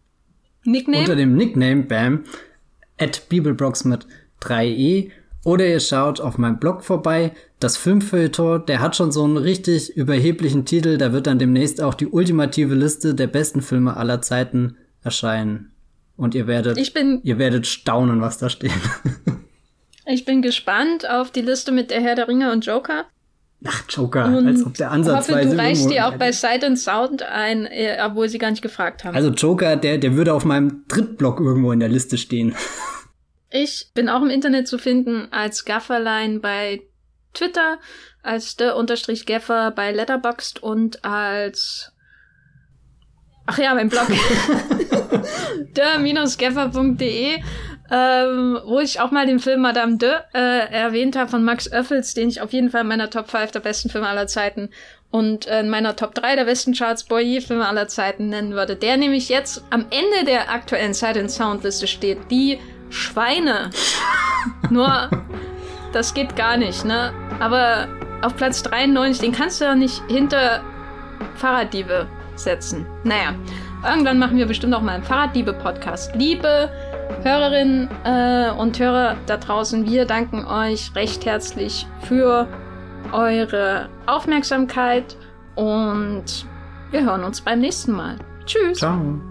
Nickname? 0.63 0.99
Unter 0.99 1.15
dem 1.15 1.35
Nickname, 1.35 1.81
bam, 1.81 2.25
at 2.99 3.29
Bibelbrox 3.29 3.83
mit 3.85 4.05
3e 4.43 5.09
oder 5.43 5.67
ihr 5.67 5.79
schaut 5.79 6.21
auf 6.21 6.37
meinem 6.37 6.59
Blog 6.59 6.83
vorbei. 6.83 7.31
Das 7.59 7.77
Filmfeuilleton, 7.77 8.65
der 8.65 8.79
hat 8.79 8.95
schon 8.95 9.11
so 9.11 9.23
einen 9.23 9.37
richtig 9.37 9.95
überheblichen 9.95 10.65
Titel. 10.65 10.97
Da 10.97 11.13
wird 11.13 11.27
dann 11.27 11.39
demnächst 11.39 11.81
auch 11.81 11.93
die 11.93 12.07
ultimative 12.07 12.75
Liste 12.75 13.15
der 13.15 13.27
besten 13.27 13.61
Filme 13.61 13.97
aller 13.97 14.21
Zeiten 14.21 14.77
erscheinen. 15.03 15.71
Und 16.15 16.35
ihr 16.35 16.45
werdet, 16.45 16.77
ich 16.77 16.93
bin, 16.93 17.19
ihr 17.23 17.39
werdet 17.39 17.65
staunen, 17.65 18.21
was 18.21 18.37
da 18.37 18.49
steht. 18.49 18.71
ich 20.05 20.25
bin 20.25 20.43
gespannt 20.43 21.09
auf 21.09 21.31
die 21.31 21.41
Liste 21.41 21.71
mit 21.71 21.89
der 21.89 22.01
Herr 22.01 22.15
der 22.15 22.27
Ringe 22.27 22.51
und 22.51 22.65
Joker. 22.65 23.05
Ach, 23.65 23.83
Joker, 23.89 24.25
und 24.25 24.47
als 24.47 24.65
ob 24.65 24.73
der 24.73 24.89
Ansatz 24.89 25.29
hoffe, 25.29 25.39
du 25.39 25.55
reichst 25.55 25.89
die 25.89 26.01
auch 26.01 26.15
bei 26.15 26.31
Sight 26.31 26.63
and 26.63 26.79
Sound 26.79 27.21
ein, 27.21 27.67
äh, 27.67 27.97
obwohl 28.03 28.27
sie 28.27 28.39
gar 28.39 28.49
nicht 28.49 28.63
gefragt 28.63 29.03
haben. 29.03 29.15
Also 29.15 29.29
Joker, 29.29 29.75
der, 29.75 29.99
der 29.99 30.15
würde 30.15 30.33
auf 30.33 30.45
meinem 30.45 30.83
Drittblock 30.87 31.39
irgendwo 31.39 31.71
in 31.71 31.79
der 31.79 31.89
Liste 31.89 32.17
stehen. 32.17 32.55
Ich 33.51 33.91
bin 33.93 34.07
auch 34.07 34.21
im 34.21 34.29
Internet 34.29 34.67
zu 34.67 34.77
finden 34.77 35.27
als 35.31 35.65
Gafferlein 35.65 36.39
bei 36.39 36.81
Twitter, 37.33 37.79
als 38.23 38.55
der 38.55 38.77
Unterstrich 38.77 39.25
Gaffer 39.25 39.71
bei 39.71 39.91
Letterboxd 39.91 40.63
und 40.63 41.03
als 41.03 41.91
Ach 43.47 43.57
ja, 43.57 43.73
mein 43.73 43.89
Blog. 43.89 44.07
der-gaffer.de, 45.75 47.39
ähm, 47.91 48.59
wo 48.63 48.79
ich 48.79 49.01
auch 49.01 49.11
mal 49.11 49.25
den 49.25 49.39
Film 49.39 49.61
Madame 49.61 49.97
de 49.97 50.11
äh, 50.33 50.71
erwähnt 50.71 51.17
habe 51.17 51.29
von 51.29 51.43
Max 51.43 51.69
Oeffels, 51.69 52.13
den 52.13 52.29
ich 52.29 52.39
auf 52.39 52.53
jeden 52.53 52.69
Fall 52.69 52.81
in 52.81 52.87
meiner 52.87 53.09
Top 53.09 53.29
5 53.29 53.51
der 53.51 53.59
besten 53.59 53.89
Filme 53.89 54.07
aller 54.07 54.27
Zeiten 54.27 54.69
und 55.09 55.47
in 55.47 55.69
meiner 55.69 55.97
Top 55.97 56.15
3 56.15 56.37
der 56.37 56.45
besten 56.45 56.73
Charts 56.73 57.03
Boyer-Filme 57.03 57.67
aller 57.67 57.89
Zeiten 57.89 58.29
nennen 58.29 58.53
würde. 58.53 58.77
Der 58.77 58.95
nämlich 58.95 59.27
jetzt 59.27 59.65
am 59.69 59.87
Ende 59.89 60.25
der 60.25 60.49
aktuellen 60.49 60.93
Sight 60.93 61.17
and 61.17 61.31
Sound 61.31 61.63
Liste 61.63 61.87
steht, 61.87 62.19
die 62.29 62.59
Schweine. 62.91 63.71
Nur, 64.69 65.09
das 65.93 66.13
geht 66.13 66.35
gar 66.35 66.57
nicht, 66.57 66.85
ne? 66.85 67.11
Aber 67.39 67.87
auf 68.21 68.35
Platz 68.35 68.61
93, 68.63 69.21
den 69.21 69.31
kannst 69.31 69.59
du 69.59 69.65
ja 69.65 69.75
nicht 69.75 70.03
hinter 70.07 70.61
Fahrraddiebe 71.35 72.07
setzen. 72.35 72.85
Naja, 73.03 73.33
irgendwann 73.83 74.19
machen 74.19 74.37
wir 74.37 74.45
bestimmt 74.45 74.73
auch 74.73 74.81
mal 74.81 74.93
einen 74.93 75.03
Fahrraddiebe-Podcast. 75.03 76.15
Liebe 76.15 76.69
Hörerinnen 77.23 77.89
äh, 78.03 78.51
und 78.51 78.79
Hörer 78.79 79.17
da 79.25 79.37
draußen, 79.37 79.85
wir 79.89 80.05
danken 80.05 80.45
euch 80.45 80.93
recht 80.95 81.25
herzlich 81.25 81.87
für 82.03 82.47
eure 83.11 83.89
Aufmerksamkeit 84.05 85.17
und 85.55 86.45
wir 86.91 87.03
hören 87.03 87.23
uns 87.23 87.41
beim 87.41 87.59
nächsten 87.59 87.91
Mal. 87.91 88.17
Tschüss. 88.45 88.79
Ciao. 88.79 89.30